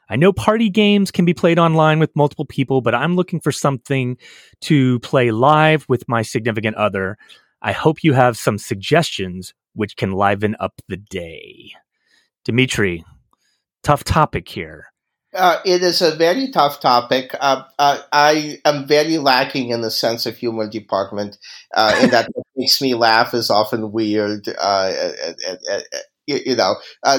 I 0.08 0.14
know 0.14 0.32
party 0.32 0.70
games 0.70 1.10
can 1.10 1.24
be 1.24 1.34
played 1.34 1.58
online 1.58 1.98
with 1.98 2.14
multiple 2.14 2.46
people, 2.46 2.82
but 2.82 2.94
I'm 2.94 3.16
looking 3.16 3.40
for 3.40 3.50
something 3.50 4.16
to 4.60 5.00
play 5.00 5.32
live 5.32 5.86
with 5.88 6.08
my 6.08 6.22
significant 6.22 6.76
other. 6.76 7.18
I 7.60 7.72
hope 7.72 8.04
you 8.04 8.12
have 8.12 8.38
some 8.38 8.58
suggestions 8.58 9.54
which 9.74 9.96
can 9.96 10.12
liven 10.12 10.54
up 10.60 10.80
the 10.86 10.96
day. 10.96 11.72
Dimitri, 12.44 13.04
tough 13.82 14.04
topic 14.04 14.48
here. 14.48 14.92
Uh, 15.34 15.58
it 15.64 15.82
is 15.82 16.00
a 16.00 16.16
very 16.16 16.50
tough 16.50 16.80
topic. 16.80 17.34
Uh, 17.38 17.62
uh, 17.78 18.00
I 18.12 18.60
am 18.64 18.86
very 18.86 19.18
lacking 19.18 19.70
in 19.70 19.82
the 19.82 19.90
sense 19.90 20.24
of 20.24 20.36
humor 20.38 20.68
department, 20.68 21.36
uh, 21.74 21.98
and 22.00 22.10
that 22.12 22.30
makes 22.56 22.80
me 22.80 22.94
laugh 22.94 23.34
is 23.34 23.50
often 23.50 23.92
weird. 23.92 24.48
Uh, 24.58 25.10
you, 26.26 26.40
you, 26.46 26.56
know, 26.56 26.76
uh, 27.02 27.18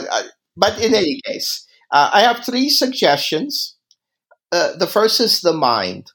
but 0.57 0.81
in 0.81 0.95
any 0.95 1.21
case, 1.23 1.67
I 1.91 2.21
have 2.21 2.43
three 2.43 2.69
suggestions. 2.69 3.75
the 4.51 4.89
first 4.91 5.19
is 5.19 5.41
the 5.41 5.53
mind, 5.53 6.11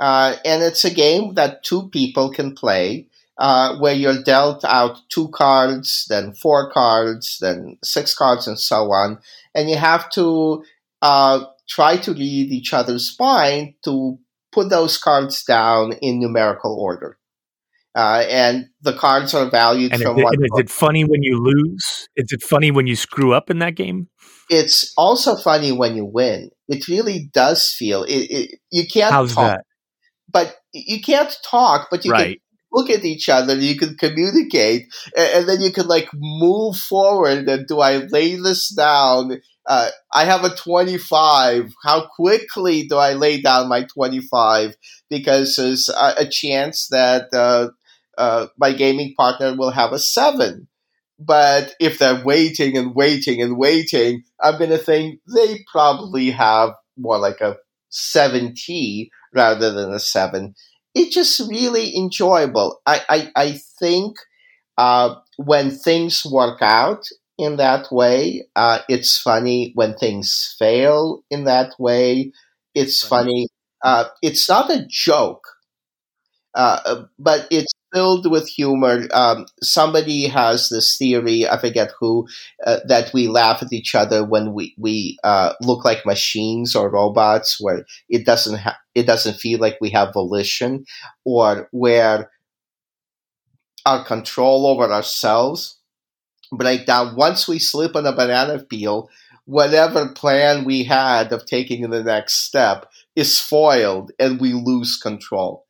and 0.00 0.62
it's 0.62 0.86
a 0.86 0.90
game 0.94 1.34
that 1.34 1.64
two 1.64 1.90
people 1.90 2.30
can 2.30 2.54
play 2.54 3.08
uh, 3.38 3.76
where 3.78 3.94
you're 3.94 4.22
dealt 4.22 4.64
out 4.64 4.98
two 5.08 5.28
cards, 5.28 6.06
then 6.08 6.32
four 6.32 6.70
cards, 6.70 7.38
then 7.40 7.76
six 7.82 8.14
cards, 8.14 8.46
and 8.46 8.58
so 8.58 8.92
on. 8.92 9.18
And 9.56 9.68
you 9.68 9.76
have 9.76 10.08
to 10.10 10.62
uh, 11.02 11.44
try 11.68 11.96
to 11.96 12.12
read 12.12 12.52
each 12.52 12.72
other's 12.72 13.16
mind 13.18 13.74
to 13.84 14.18
put 14.52 14.70
those 14.70 14.98
cards 14.98 15.42
down 15.44 15.94
in 16.00 16.20
numerical 16.20 16.78
order. 16.78 17.18
Uh, 17.94 18.24
and 18.28 18.66
the 18.82 18.92
cards 18.92 19.32
are 19.32 19.50
valued 19.50 19.90
and 19.90 20.02
from 20.02 20.18
is 20.18 20.20
it, 20.20 20.24
one. 20.24 20.34
Is 20.34 20.58
it 20.58 20.70
funny 20.70 21.04
when 21.04 21.22
you 21.22 21.42
lose? 21.42 22.08
Is 22.14 22.30
it 22.30 22.42
funny 22.42 22.70
when 22.70 22.86
you 22.86 22.94
screw 22.94 23.32
up 23.32 23.50
in 23.50 23.58
that 23.60 23.74
game? 23.74 24.08
It's 24.50 24.92
also 24.98 25.34
funny 25.34 25.72
when 25.72 25.96
you 25.96 26.04
win. 26.04 26.50
It 26.68 26.88
really 26.88 27.30
does 27.32 27.70
feel 27.70 28.02
it. 28.02 28.12
it 28.12 28.58
you 28.70 28.86
can't. 28.86 29.14
How's 29.14 29.34
talk, 29.34 29.48
that? 29.48 29.64
But 30.30 30.56
you 30.72 31.00
can't 31.00 31.34
talk. 31.42 31.88
But 31.90 32.04
you 32.04 32.12
right. 32.12 32.24
can 32.24 32.36
look 32.76 32.90
at 32.90 33.04
each 33.04 33.28
other, 33.28 33.56
you 33.56 33.76
can 33.76 33.96
communicate, 33.96 34.86
and, 35.16 35.28
and, 35.34 35.48
then 35.48 35.62
you 35.62 35.72
can 35.72 35.88
like 35.88 36.08
move 36.14 36.76
forward. 36.76 37.48
And 37.48 37.66
do 37.66 37.80
I 37.80 37.96
lay 37.96 38.36
this 38.36 38.68
down? 38.68 39.40
Uh, 39.66 39.90
I 40.12 40.26
have 40.26 40.44
a 40.44 40.54
25. 40.54 41.72
How 41.82 42.06
quickly 42.14 42.86
do 42.86 42.96
I 42.96 43.14
lay 43.14 43.40
down 43.40 43.68
my 43.68 43.84
25? 43.84 44.76
Because 45.08 45.56
there's 45.56 45.88
a, 45.88 46.14
a 46.18 46.28
chance 46.28 46.88
that 46.88 47.28
uh, 47.32 47.68
uh, 48.18 48.46
my 48.58 48.72
gaming 48.72 49.14
partner 49.16 49.56
will 49.56 49.70
have 49.70 49.92
a 49.92 49.98
seven. 49.98 50.68
But 51.18 51.74
if 51.80 51.98
they're 51.98 52.22
waiting 52.22 52.76
and 52.76 52.94
waiting 52.94 53.40
and 53.40 53.56
waiting, 53.56 54.22
I'm 54.42 54.58
going 54.58 54.70
to 54.70 54.78
think 54.78 55.20
they 55.34 55.64
probably 55.72 56.30
have 56.30 56.74
more 56.98 57.18
like 57.18 57.40
a 57.40 57.56
7T 57.90 59.08
rather 59.34 59.72
than 59.72 59.94
a 59.94 59.98
7 59.98 60.54
it's 60.96 61.14
just 61.14 61.40
really 61.50 61.96
enjoyable. 61.96 62.82
I, 62.86 63.02
I, 63.08 63.32
I 63.36 63.60
think 63.80 64.16
uh, 64.78 65.16
when 65.38 65.70
things 65.70 66.24
work 66.26 66.62
out 66.62 67.04
in 67.38 67.56
that 67.56 67.92
way, 67.92 68.46
uh, 68.56 68.80
it's 68.88 69.18
funny. 69.20 69.72
When 69.74 69.96
things 69.96 70.56
fail 70.58 71.22
in 71.30 71.44
that 71.44 71.74
way, 71.78 72.32
it's 72.74 73.02
funny. 73.06 73.48
Uh, 73.84 74.06
it's 74.22 74.48
not 74.48 74.70
a 74.70 74.86
joke, 74.88 75.44
uh, 76.56 77.04
but 77.18 77.46
it's 77.52 77.72
filled 77.94 78.30
with 78.30 78.48
humor. 78.48 79.06
Um, 79.14 79.46
somebody 79.62 80.26
has 80.28 80.68
this 80.70 80.96
theory, 80.98 81.48
I 81.48 81.58
forget 81.58 81.92
who, 82.00 82.26
uh, 82.66 82.78
that 82.88 83.12
we 83.14 83.28
laugh 83.28 83.62
at 83.62 83.72
each 83.72 83.94
other 83.94 84.24
when 84.24 84.54
we 84.54 84.74
we 84.78 85.18
uh, 85.24 85.54
look 85.62 85.84
like 85.84 86.06
machines 86.06 86.74
or 86.74 86.90
robots, 86.90 87.58
where 87.60 87.84
it 88.08 88.26
doesn't 88.26 88.58
ha- 88.58 88.78
it 88.94 89.06
doesn't 89.06 89.36
feel 89.36 89.60
like 89.60 89.78
we 89.80 89.90
have 89.90 90.14
volition, 90.14 90.84
or 91.24 91.68
where 91.72 92.30
our 93.84 94.04
control 94.04 94.66
over 94.66 94.92
ourselves 94.92 95.78
break 96.52 96.86
down 96.86 97.16
once 97.16 97.48
we 97.48 97.60
slip 97.60 97.96
on 97.96 98.06
a 98.06 98.12
banana 98.14 98.60
peel. 98.60 99.10
Whatever 99.46 100.10
plan 100.10 100.64
we 100.64 100.84
had 100.84 101.32
of 101.32 101.46
taking 101.46 101.90
the 101.90 102.04
next 102.04 102.36
step 102.46 102.86
is 103.16 103.40
foiled, 103.40 104.12
and 104.20 104.40
we 104.40 104.54
lose 104.54 104.98
control 104.98 105.65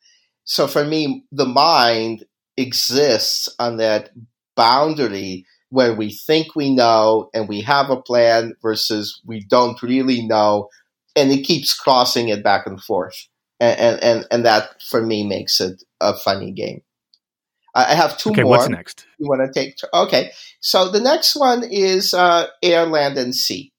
so 0.47 0.68
for 0.68 0.85
me, 0.85 1.24
the 1.32 1.44
mind 1.44 2.24
exists 2.56 3.48
on 3.59 3.77
that 3.77 4.10
boundary 4.55 5.44
where 5.70 5.93
we 5.93 6.12
think 6.12 6.55
we 6.55 6.73
know 6.73 7.28
and 7.35 7.48
we 7.48 7.60
have 7.60 7.90
a 7.90 8.01
plan 8.01 8.55
versus 8.62 9.20
we 9.27 9.44
don't 9.44 9.82
really 9.82 10.24
know, 10.24 10.68
and 11.16 11.31
it 11.32 11.44
keeps 11.44 11.74
crossing 11.74 12.28
it 12.28 12.44
back 12.44 12.66
and 12.66 12.81
forth. 12.81 13.27
And 13.59 14.01
and 14.02 14.27
and 14.31 14.44
that 14.47 14.81
for 14.82 15.02
me 15.02 15.27
makes 15.27 15.60
it 15.60 15.82
a 16.01 16.14
funny 16.14 16.52
game. 16.52 16.82
I 17.74 17.94
have 17.94 18.16
two 18.16 18.31
okay, 18.31 18.43
more. 18.43 18.52
What's 18.52 18.68
next? 18.68 19.05
You 19.18 19.28
want 19.28 19.52
to 19.52 19.60
take? 19.60 19.77
Okay, 19.93 20.31
so 20.60 20.90
the 20.90 21.01
next 21.01 21.35
one 21.35 21.64
is 21.64 22.14
uh, 22.14 22.47
Air, 22.62 22.86
Land, 22.86 23.18
and 23.18 23.35
Sea, 23.35 23.73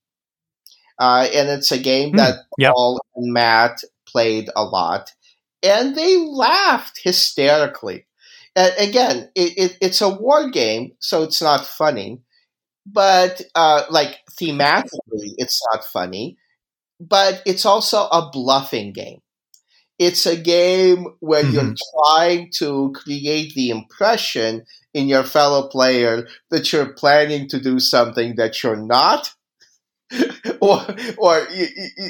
uh, 0.99 1.27
and 1.33 1.49
it's 1.49 1.71
a 1.71 1.79
game 1.79 2.11
Mm, 2.11 2.17
that 2.17 2.35
yep. 2.57 2.73
Paul 2.73 2.99
and 3.15 3.31
Matt 3.31 3.81
played 4.05 4.49
a 4.55 4.63
lot 4.63 5.13
and 5.63 5.95
they 5.95 6.17
laughed 6.17 6.99
hysterically. 7.03 8.05
And 8.55 8.73
again, 8.77 9.29
it, 9.35 9.53
it, 9.57 9.77
it's 9.81 10.01
a 10.01 10.09
war 10.09 10.49
game, 10.49 10.91
so 10.99 11.23
it's 11.23 11.41
not 11.41 11.65
funny. 11.65 12.21
But 12.85 13.41
uh, 13.55 13.83
like 13.89 14.19
thematically, 14.41 15.33
it's 15.37 15.61
not 15.73 15.85
funny. 15.85 16.37
But 16.99 17.43
it's 17.45 17.65
also 17.65 18.05
a 18.07 18.29
bluffing 18.31 18.93
game. 18.93 19.19
It's 19.99 20.25
a 20.25 20.35
game 20.37 21.07
where 21.19 21.43
Mhm. 21.43 21.51
you're 21.53 21.73
trying 22.05 22.51
to 22.57 22.91
create 22.95 23.53
the 23.55 23.69
impression 23.69 24.65
in 24.93 25.07
your 25.07 25.23
fellow 25.23 25.67
player 25.69 26.27
that 26.51 26.71
you're 26.71 26.93
planning 26.93 27.47
to 27.49 27.59
do 27.59 27.79
something 27.79 28.35
that 28.35 28.61
you're 28.63 28.75
not, 28.77 29.31
or 30.61 30.79
or 31.17 31.47
you, 31.53 31.67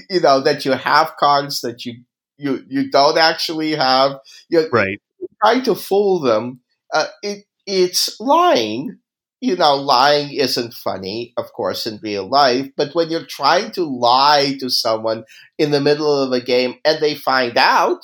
you 0.09 0.19
know 0.21 0.39
that 0.41 0.65
you 0.65 0.71
have 0.73 1.13
cards 1.19 1.61
that 1.61 1.85
you 1.85 1.93
you 2.37 2.63
you 2.67 2.89
don't 2.91 3.17
actually 3.17 3.75
have. 3.75 4.19
You're 4.49 4.69
Right. 4.71 5.01
trying 5.43 5.63
to 5.63 5.75
fool 5.75 6.19
them. 6.19 6.61
Uh, 6.93 7.07
it 7.23 7.45
it's 7.65 8.19
lying. 8.19 8.99
You 9.39 9.55
know, 9.55 9.75
lying 9.75 10.33
isn't 10.33 10.73
funny, 10.73 11.33
of 11.37 11.53
course, 11.53 11.85
in 11.85 11.99
real 12.01 12.27
life. 12.27 12.69
But 12.75 12.95
when 12.95 13.09
you're 13.11 13.25
trying 13.27 13.71
to 13.73 13.83
lie 13.85 14.55
to 14.59 14.69
someone 14.69 15.25
in 15.59 15.71
the 15.71 15.79
middle 15.81 16.11
of 16.23 16.31
a 16.31 16.41
game 16.41 16.75
and 16.83 16.99
they 17.01 17.13
find 17.15 17.55
out, 17.55 18.01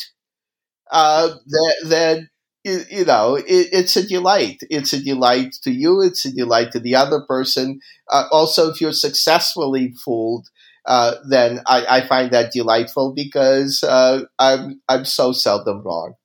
uh, 0.91 1.30
then, 1.47 1.89
then 1.89 2.30
you, 2.64 2.81
you 2.89 3.05
know 3.05 3.35
it, 3.35 3.45
it's 3.47 3.95
a 3.95 4.05
delight. 4.07 4.60
It's 4.69 4.93
a 4.93 5.01
delight 5.03 5.55
to 5.64 5.72
you. 5.72 6.01
It's 6.01 6.26
a 6.26 6.31
delight 6.34 6.72
to 6.73 6.80
the 6.80 6.95
other 6.95 7.22
person. 7.27 7.80
Uh, 8.10 8.26
also, 8.31 8.69
if 8.72 8.80
you're 8.81 8.91
successfully 8.93 9.93
fooled, 10.03 10.47
uh, 10.85 11.15
then 11.30 11.61
I, 11.65 11.85
I, 11.89 12.07
find 12.07 12.31
that 12.31 12.51
delightful 12.51 13.14
because 13.14 13.84
uh, 13.84 14.23
I'm 14.38 14.81
I'm 14.89 15.05
so 15.05 15.31
seldom 15.31 15.81
wrong. 15.84 16.15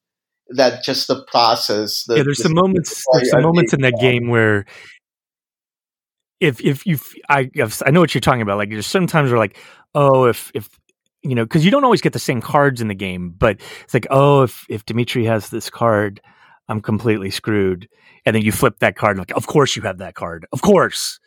That 0.50 0.82
just 0.82 1.06
the 1.06 1.24
process. 1.30 2.04
The, 2.04 2.16
yeah, 2.16 2.22
there's 2.24 2.38
the, 2.38 2.44
some 2.44 2.54
moments. 2.54 3.04
There's 3.12 3.30
some 3.30 3.42
moments 3.42 3.72
in 3.72 3.82
that 3.82 3.98
game 4.00 4.28
where, 4.28 4.64
if 6.40 6.60
if 6.60 6.86
you, 6.86 6.98
I 7.28 7.50
I 7.86 7.90
know 7.90 8.00
what 8.00 8.14
you're 8.14 8.20
talking 8.20 8.42
about. 8.42 8.58
Like 8.58 8.70
there's 8.70 8.86
sometimes 8.86 9.30
where 9.30 9.38
like, 9.38 9.56
oh, 9.94 10.24
if 10.24 10.50
if 10.54 10.68
you 11.22 11.34
know, 11.34 11.44
because 11.44 11.64
you 11.64 11.70
don't 11.70 11.84
always 11.84 12.00
get 12.00 12.12
the 12.12 12.18
same 12.18 12.40
cards 12.40 12.80
in 12.80 12.88
the 12.88 12.94
game, 12.94 13.34
but 13.36 13.60
it's 13.84 13.94
like, 13.94 14.06
oh, 14.10 14.42
if 14.42 14.64
if 14.68 14.84
Dimitri 14.86 15.24
has 15.26 15.50
this 15.50 15.70
card, 15.70 16.20
I'm 16.68 16.80
completely 16.80 17.30
screwed. 17.30 17.88
And 18.26 18.34
then 18.34 18.42
you 18.42 18.52
flip 18.52 18.80
that 18.80 18.96
card, 18.96 19.18
like, 19.18 19.30
of 19.32 19.46
course 19.46 19.74
you 19.76 19.82
have 19.82 19.98
that 19.98 20.14
card, 20.14 20.46
of 20.52 20.60
course. 20.62 21.18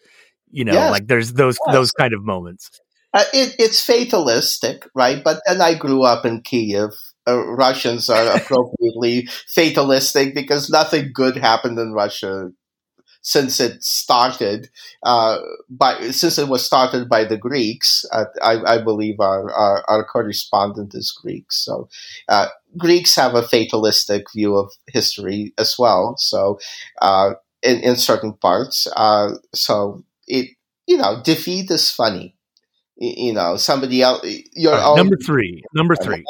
You 0.51 0.65
know, 0.65 0.73
Yes. 0.73 0.91
like 0.91 1.07
there's 1.07 1.33
those 1.33 1.57
Yes. 1.67 1.75
those 1.75 1.91
kind 1.91 2.13
of 2.13 2.23
moments. 2.23 2.69
Uh, 3.13 3.25
it, 3.33 3.55
it's 3.59 3.83
fatalistic, 3.83 4.87
right? 4.95 5.21
But 5.23 5.41
then 5.45 5.61
I 5.61 5.73
grew 5.73 6.03
up 6.03 6.25
in 6.25 6.41
Kiev, 6.41 6.91
uh, 7.27 7.45
Russians 7.45 8.09
are 8.09 8.27
appropriately 8.37 9.27
fatalistic 9.47 10.33
because 10.33 10.69
nothing 10.69 11.11
good 11.13 11.37
happened 11.37 11.77
in 11.79 11.93
Russia 11.93 12.51
since 13.23 13.59
it 13.59 13.83
started 13.83 14.69
uh, 15.03 15.37
by 15.69 16.09
since 16.09 16.39
it 16.39 16.47
was 16.47 16.65
started 16.65 17.07
by 17.07 17.23
the 17.23 17.37
Greeks. 17.37 18.03
Uh, 18.11 18.25
I, 18.41 18.75
I, 18.75 18.81
believe 18.81 19.19
our, 19.19 19.51
our, 19.51 19.85
our 19.87 20.03
correspondent 20.05 20.95
is 20.95 21.11
Greek, 21.11 21.51
so 21.51 21.87
uh, 22.29 22.47
Greeks 22.77 23.15
have 23.15 23.35
a 23.35 23.43
fatalistic 23.43 24.25
view 24.33 24.57
of 24.57 24.71
history 24.87 25.53
as 25.59 25.75
well. 25.77 26.15
So 26.17 26.59
uh, 27.01 27.33
in 27.61 27.79
in 27.81 27.95
certain 27.95 28.33
parts, 28.33 28.87
uh, 28.95 29.35
so 29.53 30.03
it 30.27 30.49
you 30.87 30.97
know 30.97 31.21
defeat 31.23 31.69
is 31.69 31.91
funny. 31.91 32.35
You 33.01 33.33
know, 33.33 33.55
somebody 33.57 34.03
else. 34.03 34.21
Your 34.53 34.73
right, 34.73 34.95
number 34.95 35.17
three. 35.17 35.63
Number 35.73 35.95
three. 35.95 36.23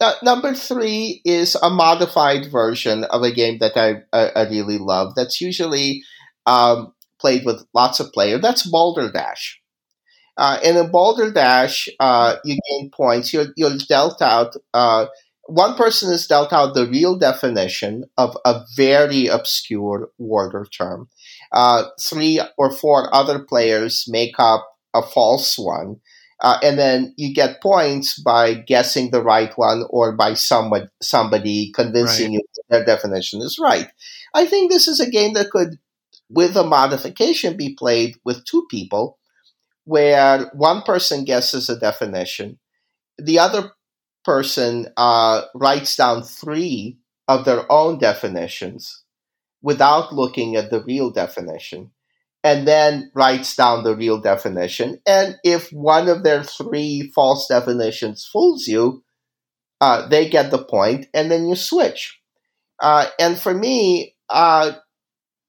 Uh, 0.00 0.14
number 0.22 0.54
three 0.54 1.20
is 1.24 1.54
a 1.62 1.68
modified 1.68 2.50
version 2.50 3.04
of 3.04 3.22
a 3.22 3.32
game 3.32 3.58
that 3.58 3.76
I, 3.76 4.02
I, 4.16 4.28
I 4.28 4.48
really 4.48 4.78
love. 4.78 5.14
That's 5.16 5.40
usually 5.40 6.02
um, 6.46 6.94
played 7.20 7.44
with 7.44 7.66
lots 7.74 8.00
of 8.00 8.12
players. 8.12 8.40
That's 8.40 8.68
Balderdash. 8.68 9.60
Uh, 10.36 10.58
and 10.64 10.78
in 10.78 10.90
Balderdash, 10.90 11.88
uh, 11.98 12.36
you 12.44 12.58
gain 12.70 12.90
points. 12.90 13.32
You're, 13.32 13.48
you're 13.56 13.76
dealt 13.88 14.22
out. 14.22 14.54
Uh, 14.72 15.06
one 15.46 15.74
person 15.74 16.12
is 16.12 16.26
dealt 16.26 16.52
out 16.52 16.74
the 16.74 16.86
real 16.86 17.18
definition 17.18 18.04
of 18.16 18.36
a 18.44 18.60
very 18.76 19.26
obscure 19.26 20.10
order 20.18 20.64
term. 20.64 21.08
Uh, 21.52 21.84
three 22.00 22.40
or 22.56 22.70
four 22.70 23.12
other 23.12 23.40
players 23.40 24.04
make 24.08 24.36
up 24.38 24.64
a 24.94 25.02
false 25.02 25.58
one. 25.58 25.96
Uh, 26.40 26.58
and 26.62 26.78
then 26.78 27.12
you 27.16 27.34
get 27.34 27.60
points 27.60 28.16
by 28.20 28.54
guessing 28.54 29.10
the 29.10 29.22
right 29.22 29.52
one 29.58 29.84
or 29.90 30.12
by 30.12 30.34
somebody, 30.34 30.86
somebody 31.02 31.72
convincing 31.72 32.26
right. 32.26 32.34
you 32.34 32.40
their 32.68 32.84
definition 32.84 33.40
is 33.40 33.58
right. 33.58 33.88
I 34.34 34.46
think 34.46 34.70
this 34.70 34.88
is 34.88 35.00
a 35.00 35.10
game 35.10 35.34
that 35.34 35.50
could 35.50 35.78
with 36.30 36.56
a 36.56 36.64
modification 36.64 37.56
be 37.56 37.74
played 37.74 38.16
with 38.24 38.44
two 38.44 38.66
people 38.70 39.18
where 39.84 40.50
one 40.52 40.82
person 40.82 41.24
guesses 41.24 41.70
a 41.70 41.78
definition, 41.78 42.58
the 43.16 43.38
other 43.38 43.72
person 44.24 44.86
uh, 44.98 45.42
writes 45.54 45.96
down 45.96 46.22
three 46.22 46.98
of 47.26 47.46
their 47.46 47.70
own 47.72 47.98
definitions 47.98 49.02
without 49.62 50.12
looking 50.12 50.56
at 50.56 50.70
the 50.70 50.82
real 50.84 51.10
definition, 51.10 51.90
and 52.48 52.66
then 52.66 53.10
writes 53.14 53.54
down 53.54 53.84
the 53.84 53.94
real 53.94 54.18
definition. 54.18 54.98
And 55.06 55.36
if 55.44 55.68
one 55.70 56.08
of 56.08 56.24
their 56.24 56.42
three 56.42 57.12
false 57.14 57.46
definitions 57.46 58.24
fools 58.24 58.66
you, 58.66 59.04
uh, 59.82 60.08
they 60.08 60.30
get 60.30 60.50
the 60.50 60.64
point, 60.64 61.08
and 61.12 61.30
then 61.30 61.46
you 61.46 61.56
switch. 61.56 62.18
Uh, 62.80 63.08
and 63.20 63.38
for 63.38 63.52
me, 63.52 64.14
uh, 64.30 64.72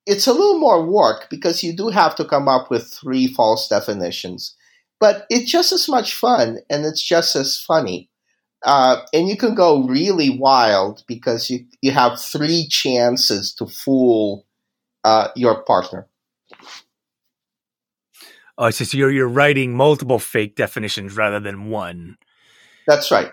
it's 0.06 0.28
a 0.28 0.34
little 0.34 0.60
more 0.60 0.86
work 0.86 1.28
because 1.30 1.64
you 1.64 1.72
do 1.74 1.88
have 1.88 2.16
to 2.16 2.26
come 2.26 2.50
up 2.50 2.70
with 2.70 2.92
three 2.92 3.28
false 3.28 3.70
definitions, 3.70 4.58
but 5.00 5.26
it's 5.30 5.50
just 5.50 5.72
as 5.72 5.88
much 5.88 6.14
fun 6.14 6.58
and 6.70 6.86
it's 6.86 7.02
just 7.02 7.34
as 7.38 7.62
funny. 7.62 8.10
Uh, 8.66 8.98
and 9.14 9.30
you 9.30 9.38
can 9.38 9.56
go 9.56 9.88
really 9.88 10.30
wild 10.38 11.04
because 11.08 11.50
you, 11.50 11.66
you 11.82 11.92
have 11.92 12.20
three 12.20 12.68
chances 12.68 13.54
to 13.54 13.66
fool 13.68 14.46
uh, 15.06 15.30
your 15.38 15.64
partner. 15.64 16.09
Oh, 18.62 18.70
so 18.72 18.98
you're 18.98 19.10
you're 19.10 19.30
writing 19.30 19.74
multiple 19.74 20.20
fake 20.20 20.58
definitions 20.58 21.16
rather 21.16 21.40
than 21.40 21.70
one. 21.70 22.18
That's 22.86 23.10
right. 23.10 23.32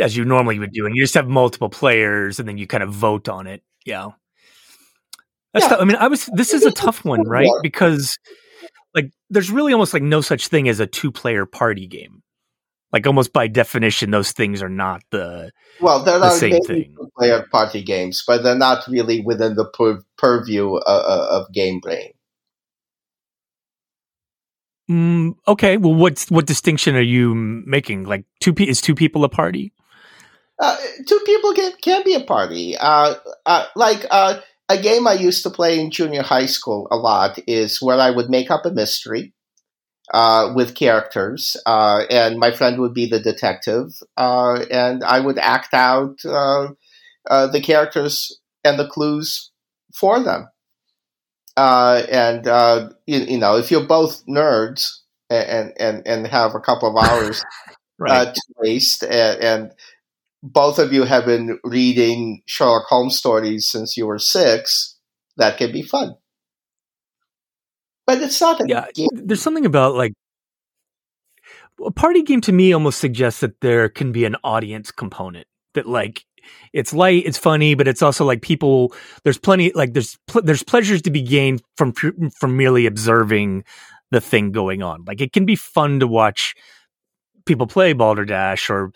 As 0.00 0.16
you 0.16 0.24
normally 0.24 0.58
would 0.58 0.72
do, 0.72 0.84
and 0.84 0.96
you 0.96 1.02
just 1.04 1.14
have 1.14 1.28
multiple 1.28 1.68
players, 1.68 2.40
and 2.40 2.48
then 2.48 2.58
you 2.58 2.66
kind 2.66 2.82
of 2.82 2.90
vote 2.90 3.28
on 3.28 3.46
it. 3.46 3.62
Yeah. 3.86 4.08
That's 5.54 5.70
yeah. 5.70 5.76
I 5.76 5.84
mean, 5.84 5.96
I 5.96 6.08
was. 6.08 6.28
This 6.34 6.52
is 6.52 6.64
a 6.64 6.72
tough 6.72 7.04
one, 7.04 7.22
right? 7.22 7.48
Because 7.62 8.18
like, 8.94 9.12
there's 9.30 9.50
really 9.50 9.72
almost 9.72 9.94
like 9.94 10.02
no 10.02 10.20
such 10.20 10.48
thing 10.48 10.68
as 10.68 10.80
a 10.80 10.86
two-player 10.86 11.46
party 11.46 11.86
game. 11.86 12.22
Like 12.92 13.06
almost 13.06 13.32
by 13.32 13.46
definition, 13.46 14.10
those 14.10 14.32
things 14.32 14.60
are 14.60 14.68
not 14.68 15.02
the 15.12 15.52
well. 15.80 16.02
There 16.02 16.18
the 16.18 16.26
are 16.26 16.36
same 16.36 16.60
thing. 16.62 16.96
Two-player 16.98 17.46
party 17.52 17.82
games, 17.82 18.24
but 18.26 18.42
they're 18.42 18.56
not 18.56 18.88
really 18.88 19.20
within 19.20 19.54
the 19.54 19.66
pur- 19.66 20.02
purview 20.16 20.74
uh, 20.74 20.80
uh, 20.86 21.28
of 21.30 21.52
Game 21.52 21.78
Brain. 21.80 22.10
Mm, 24.90 25.36
okay. 25.46 25.76
Well, 25.76 25.94
what's 25.94 26.30
what 26.30 26.46
distinction 26.46 26.96
are 26.96 27.02
you 27.02 27.34
making? 27.34 28.04
Like 28.04 28.24
two 28.40 28.54
pe- 28.54 28.68
is 28.68 28.80
two 28.80 28.94
people 28.94 29.22
a 29.24 29.28
party? 29.28 29.72
Uh, 30.58 30.76
two 31.06 31.20
people 31.26 31.52
can 31.52 31.72
can 31.82 32.02
be 32.04 32.14
a 32.14 32.24
party. 32.24 32.76
Uh, 32.76 33.14
uh, 33.44 33.66
like 33.76 34.06
uh, 34.10 34.40
a 34.68 34.78
game 34.78 35.06
I 35.06 35.12
used 35.12 35.42
to 35.42 35.50
play 35.50 35.78
in 35.78 35.90
junior 35.90 36.22
high 36.22 36.46
school 36.46 36.88
a 36.90 36.96
lot 36.96 37.38
is 37.46 37.82
where 37.82 38.00
I 38.00 38.10
would 38.10 38.30
make 38.30 38.50
up 38.50 38.64
a 38.64 38.70
mystery 38.70 39.34
uh, 40.12 40.52
with 40.56 40.74
characters, 40.74 41.54
uh, 41.66 42.04
and 42.10 42.38
my 42.38 42.50
friend 42.50 42.80
would 42.80 42.94
be 42.94 43.06
the 43.06 43.20
detective, 43.20 43.88
and 44.16 45.04
I 45.04 45.20
would 45.20 45.38
act 45.38 45.74
out 45.74 46.16
the 46.22 47.60
characters 47.62 48.40
and 48.64 48.78
the 48.78 48.88
clues 48.88 49.50
for 49.94 50.18
them. 50.18 50.48
Uh, 51.58 52.06
and 52.08 52.46
you, 53.08 53.18
you, 53.18 53.36
know, 53.36 53.56
if 53.56 53.68
you're 53.72 53.84
both 53.84 54.24
nerds 54.26 54.92
and 55.28 55.72
and 55.80 56.06
and 56.06 56.24
have 56.28 56.54
a 56.54 56.60
couple 56.60 56.88
of 56.88 57.04
hours 57.04 57.42
right. 57.98 58.32
to 58.32 58.42
waste, 58.58 59.02
and, 59.02 59.42
and 59.42 59.72
both 60.40 60.78
of 60.78 60.92
you 60.92 61.02
have 61.02 61.26
been 61.26 61.58
reading 61.64 62.42
Sherlock 62.46 62.84
Holmes 62.84 63.18
stories 63.18 63.66
since 63.66 63.96
you 63.96 64.06
were 64.06 64.20
six, 64.20 64.96
that 65.36 65.58
can 65.58 65.72
be 65.72 65.82
fun. 65.82 66.14
But 68.06 68.22
it's 68.22 68.40
not 68.40 68.62
yeah. 68.68 68.86
Game. 68.94 69.08
There's 69.12 69.42
something 69.42 69.66
about 69.66 69.96
like 69.96 70.12
a 71.84 71.90
party 71.90 72.22
game 72.22 72.40
to 72.42 72.52
me 72.52 72.72
almost 72.72 73.00
suggests 73.00 73.40
that 73.40 73.60
there 73.62 73.88
can 73.88 74.12
be 74.12 74.24
an 74.24 74.36
audience 74.44 74.92
component 74.92 75.48
that 75.74 75.88
like 75.88 76.24
it's 76.72 76.92
light, 76.92 77.24
it's 77.26 77.38
funny, 77.38 77.74
but 77.74 77.88
it's 77.88 78.02
also 78.02 78.24
like 78.24 78.42
people. 78.42 78.92
There's 79.24 79.38
plenty 79.38 79.72
like 79.74 79.92
there's 79.92 80.18
pl- 80.26 80.42
there's 80.42 80.62
pleasures 80.62 81.02
to 81.02 81.10
be 81.10 81.22
gained 81.22 81.62
from 81.76 81.92
from 81.92 82.56
merely 82.56 82.86
observing 82.86 83.64
the 84.10 84.20
thing 84.20 84.52
going 84.52 84.82
on. 84.82 85.04
Like 85.06 85.20
it 85.20 85.32
can 85.32 85.44
be 85.44 85.56
fun 85.56 86.00
to 86.00 86.06
watch 86.06 86.54
people 87.46 87.66
play 87.66 87.92
Balderdash 87.92 88.70
or 88.70 88.92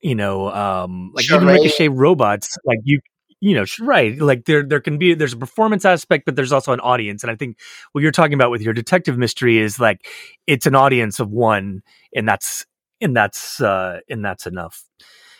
you 0.00 0.14
know, 0.14 0.50
um, 0.50 1.12
like 1.14 1.24
even 1.30 1.46
ricochet 1.46 1.88
robots, 1.88 2.56
like 2.64 2.78
you, 2.84 3.00
you 3.40 3.54
know, 3.54 3.64
right. 3.80 4.18
Like 4.18 4.44
there, 4.44 4.62
there 4.62 4.80
can 4.80 4.98
be, 4.98 5.14
there's 5.14 5.32
a 5.32 5.38
performance 5.38 5.84
aspect, 5.84 6.24
but 6.24 6.36
there's 6.36 6.52
also 6.52 6.72
an 6.72 6.80
audience. 6.80 7.22
And 7.22 7.30
I 7.30 7.36
think 7.36 7.58
what 7.92 8.02
you're 8.02 8.12
talking 8.12 8.34
about 8.34 8.50
with 8.50 8.62
your 8.62 8.74
detective 8.74 9.18
mystery 9.18 9.58
is 9.58 9.80
like, 9.80 10.06
it's 10.46 10.66
an 10.66 10.74
audience 10.74 11.20
of 11.20 11.30
one 11.30 11.82
and 12.14 12.28
that's, 12.28 12.64
and 13.00 13.16
that's, 13.16 13.60
uh, 13.60 14.00
and 14.08 14.24
that's 14.24 14.46
enough. 14.46 14.84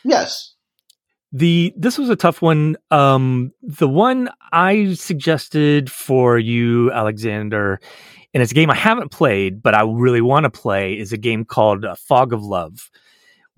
Yes. 0.04 0.54
The, 1.32 1.74
this 1.76 1.98
was 1.98 2.08
a 2.08 2.16
tough 2.16 2.40
one. 2.40 2.76
Um, 2.90 3.52
the 3.62 3.88
one 3.88 4.30
I 4.52 4.94
suggested 4.94 5.90
for 5.90 6.38
you, 6.38 6.90
Alexander, 6.92 7.80
and 8.32 8.42
it's 8.42 8.52
a 8.52 8.54
game 8.54 8.70
I 8.70 8.76
haven't 8.76 9.10
played, 9.10 9.62
but 9.62 9.74
I 9.74 9.82
really 9.82 10.20
want 10.20 10.44
to 10.44 10.50
play 10.50 10.98
is 10.98 11.12
a 11.12 11.18
game 11.18 11.44
called 11.44 11.84
uh, 11.84 11.94
Fog 11.96 12.32
of 12.32 12.42
Love 12.42 12.90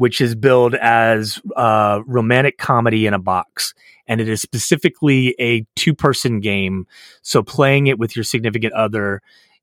which 0.01 0.23
is 0.23 0.35
billed 0.35 0.75
as 0.77 1.43
a 1.57 2.01
romantic 2.07 2.57
comedy 2.57 3.05
in 3.05 3.13
a 3.13 3.19
box. 3.19 3.75
And 4.07 4.19
it 4.19 4.31
is 4.31 4.41
specifically 4.41 5.35
a 5.39 5.67
two 5.77 5.95
person 5.95 6.41
game. 6.41 6.87
So 7.21 7.43
playing 7.43 7.87
it 7.87 7.99
with 7.99 8.17
your 8.17 8.25
significant 8.25 8.73
other 8.73 9.21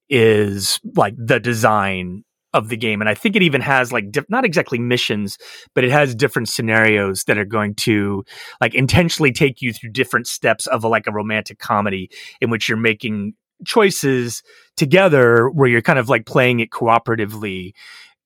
is 0.09 0.79
like 0.95 1.15
the 1.17 1.39
design 1.39 2.23
of 2.53 2.69
the 2.69 2.77
game. 2.77 3.01
And 3.01 3.09
I 3.09 3.13
think 3.13 3.35
it 3.35 3.41
even 3.41 3.61
has 3.61 3.91
like, 3.91 4.11
di- 4.11 4.21
not 4.29 4.45
exactly 4.45 4.79
missions, 4.79 5.37
but 5.75 5.83
it 5.83 5.91
has 5.91 6.15
different 6.15 6.49
scenarios 6.49 7.25
that 7.25 7.37
are 7.37 7.45
going 7.45 7.75
to 7.75 8.23
like 8.61 8.73
intentionally 8.73 9.31
take 9.31 9.61
you 9.61 9.73
through 9.73 9.91
different 9.91 10.27
steps 10.27 10.65
of 10.67 10.83
a, 10.83 10.87
like 10.87 11.07
a 11.07 11.11
romantic 11.11 11.59
comedy 11.59 12.09
in 12.41 12.49
which 12.49 12.67
you're 12.69 12.77
making 12.77 13.33
choices 13.65 14.43
together 14.75 15.49
where 15.49 15.67
you're 15.67 15.81
kind 15.81 15.99
of 15.99 16.09
like 16.09 16.25
playing 16.25 16.59
it 16.59 16.69
cooperatively 16.69 17.73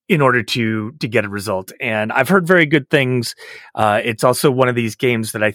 in 0.09 0.21
order 0.21 0.43
to 0.43 0.91
to 0.99 1.07
get 1.07 1.23
a 1.23 1.29
result. 1.29 1.71
And 1.79 2.11
I've 2.11 2.27
heard 2.27 2.45
very 2.45 2.65
good 2.65 2.89
things. 2.89 3.33
Uh, 3.75 4.01
it's 4.03 4.25
also 4.25 4.51
one 4.51 4.67
of 4.67 4.75
these 4.75 4.95
games 4.95 5.31
that 5.31 5.41
I 5.41 5.53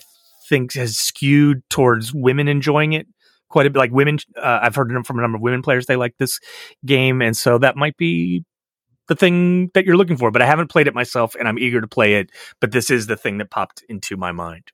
think 0.48 0.72
has 0.74 0.96
skewed 0.96 1.62
towards 1.68 2.14
women 2.14 2.48
enjoying 2.48 2.94
it 2.94 3.06
quite 3.50 3.66
a 3.66 3.70
bit. 3.70 3.78
Like 3.78 3.92
women, 3.92 4.18
uh, 4.36 4.60
I've 4.62 4.74
heard 4.74 4.90
from 5.06 5.18
a 5.18 5.22
number 5.22 5.36
of 5.36 5.42
women 5.42 5.60
players 5.60 5.86
they 5.86 5.96
like 5.96 6.14
this 6.18 6.40
game, 6.86 7.20
and 7.20 7.36
so 7.36 7.58
that 7.58 7.76
might 7.76 7.96
be 7.98 8.44
the 9.08 9.16
thing 9.16 9.70
that 9.74 9.84
you're 9.84 9.96
looking 9.96 10.16
for. 10.16 10.30
But 10.30 10.42
I 10.42 10.46
haven't 10.46 10.68
played 10.68 10.86
it 10.86 10.94
myself, 10.94 11.34
and 11.34 11.48
I'm 11.48 11.58
eager 11.58 11.80
to 11.80 11.86
play 11.86 12.14
it. 12.14 12.30
But 12.60 12.72
this 12.72 12.90
is 12.90 13.06
the 13.06 13.16
thing 13.16 13.38
that 13.38 13.50
popped 13.50 13.84
into 13.88 14.16
my 14.16 14.32
mind. 14.32 14.72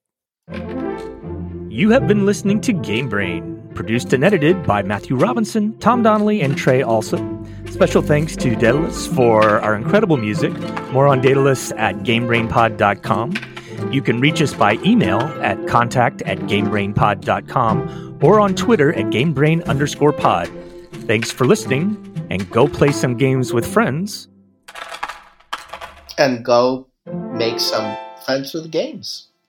You 1.69 1.91
have 1.91 2.07
been 2.07 2.27
listening 2.27 2.61
to 2.63 2.73
Game 2.73 3.09
Brain, 3.09 3.71
produced 3.75 4.13
and 4.13 4.23
edited 4.23 4.67
by 4.67 4.83
Matthew 4.83 5.17
Robinson, 5.17 5.79
Tom 5.79 6.03
Donnelly, 6.03 6.43
and 6.43 6.57
Trey 6.57 6.83
Also. 6.83 7.17
Special 7.71 8.03
thanks 8.03 8.37
to 8.37 8.55
Daedalus 8.55 9.07
for 9.07 9.61
our 9.61 9.75
incredible 9.75 10.19
music. 10.19 10.53
More 10.93 11.09
on 11.09 11.23
Daedalus 11.23 11.73
at 11.73 11.97
GameBrainPod.com. 12.01 13.35
You 13.91 14.03
can 14.03 14.21
reach 14.21 14.43
us 14.43 14.53
by 14.55 14.75
email 14.85 15.21
at 15.43 15.67
contact 15.67 16.21
at 16.23 16.39
gamebrainpod.com 16.41 18.19
or 18.23 18.39
on 18.39 18.55
Twitter 18.55 18.93
at 18.93 19.07
gamebrain 19.07 19.65
underscore 19.67 20.13
pod. 20.13 20.51
Thanks 21.07 21.33
for 21.33 21.45
listening, 21.45 21.97
and 22.31 22.49
go 22.51 22.69
play 22.69 22.93
some 22.93 23.17
games 23.17 23.53
with 23.53 23.67
friends. 23.67 24.29
And 26.17 26.45
go 26.45 26.87
make 27.33 27.59
some 27.59 27.97
friends 28.25 28.55
with 28.55 28.71
games. 28.71 29.32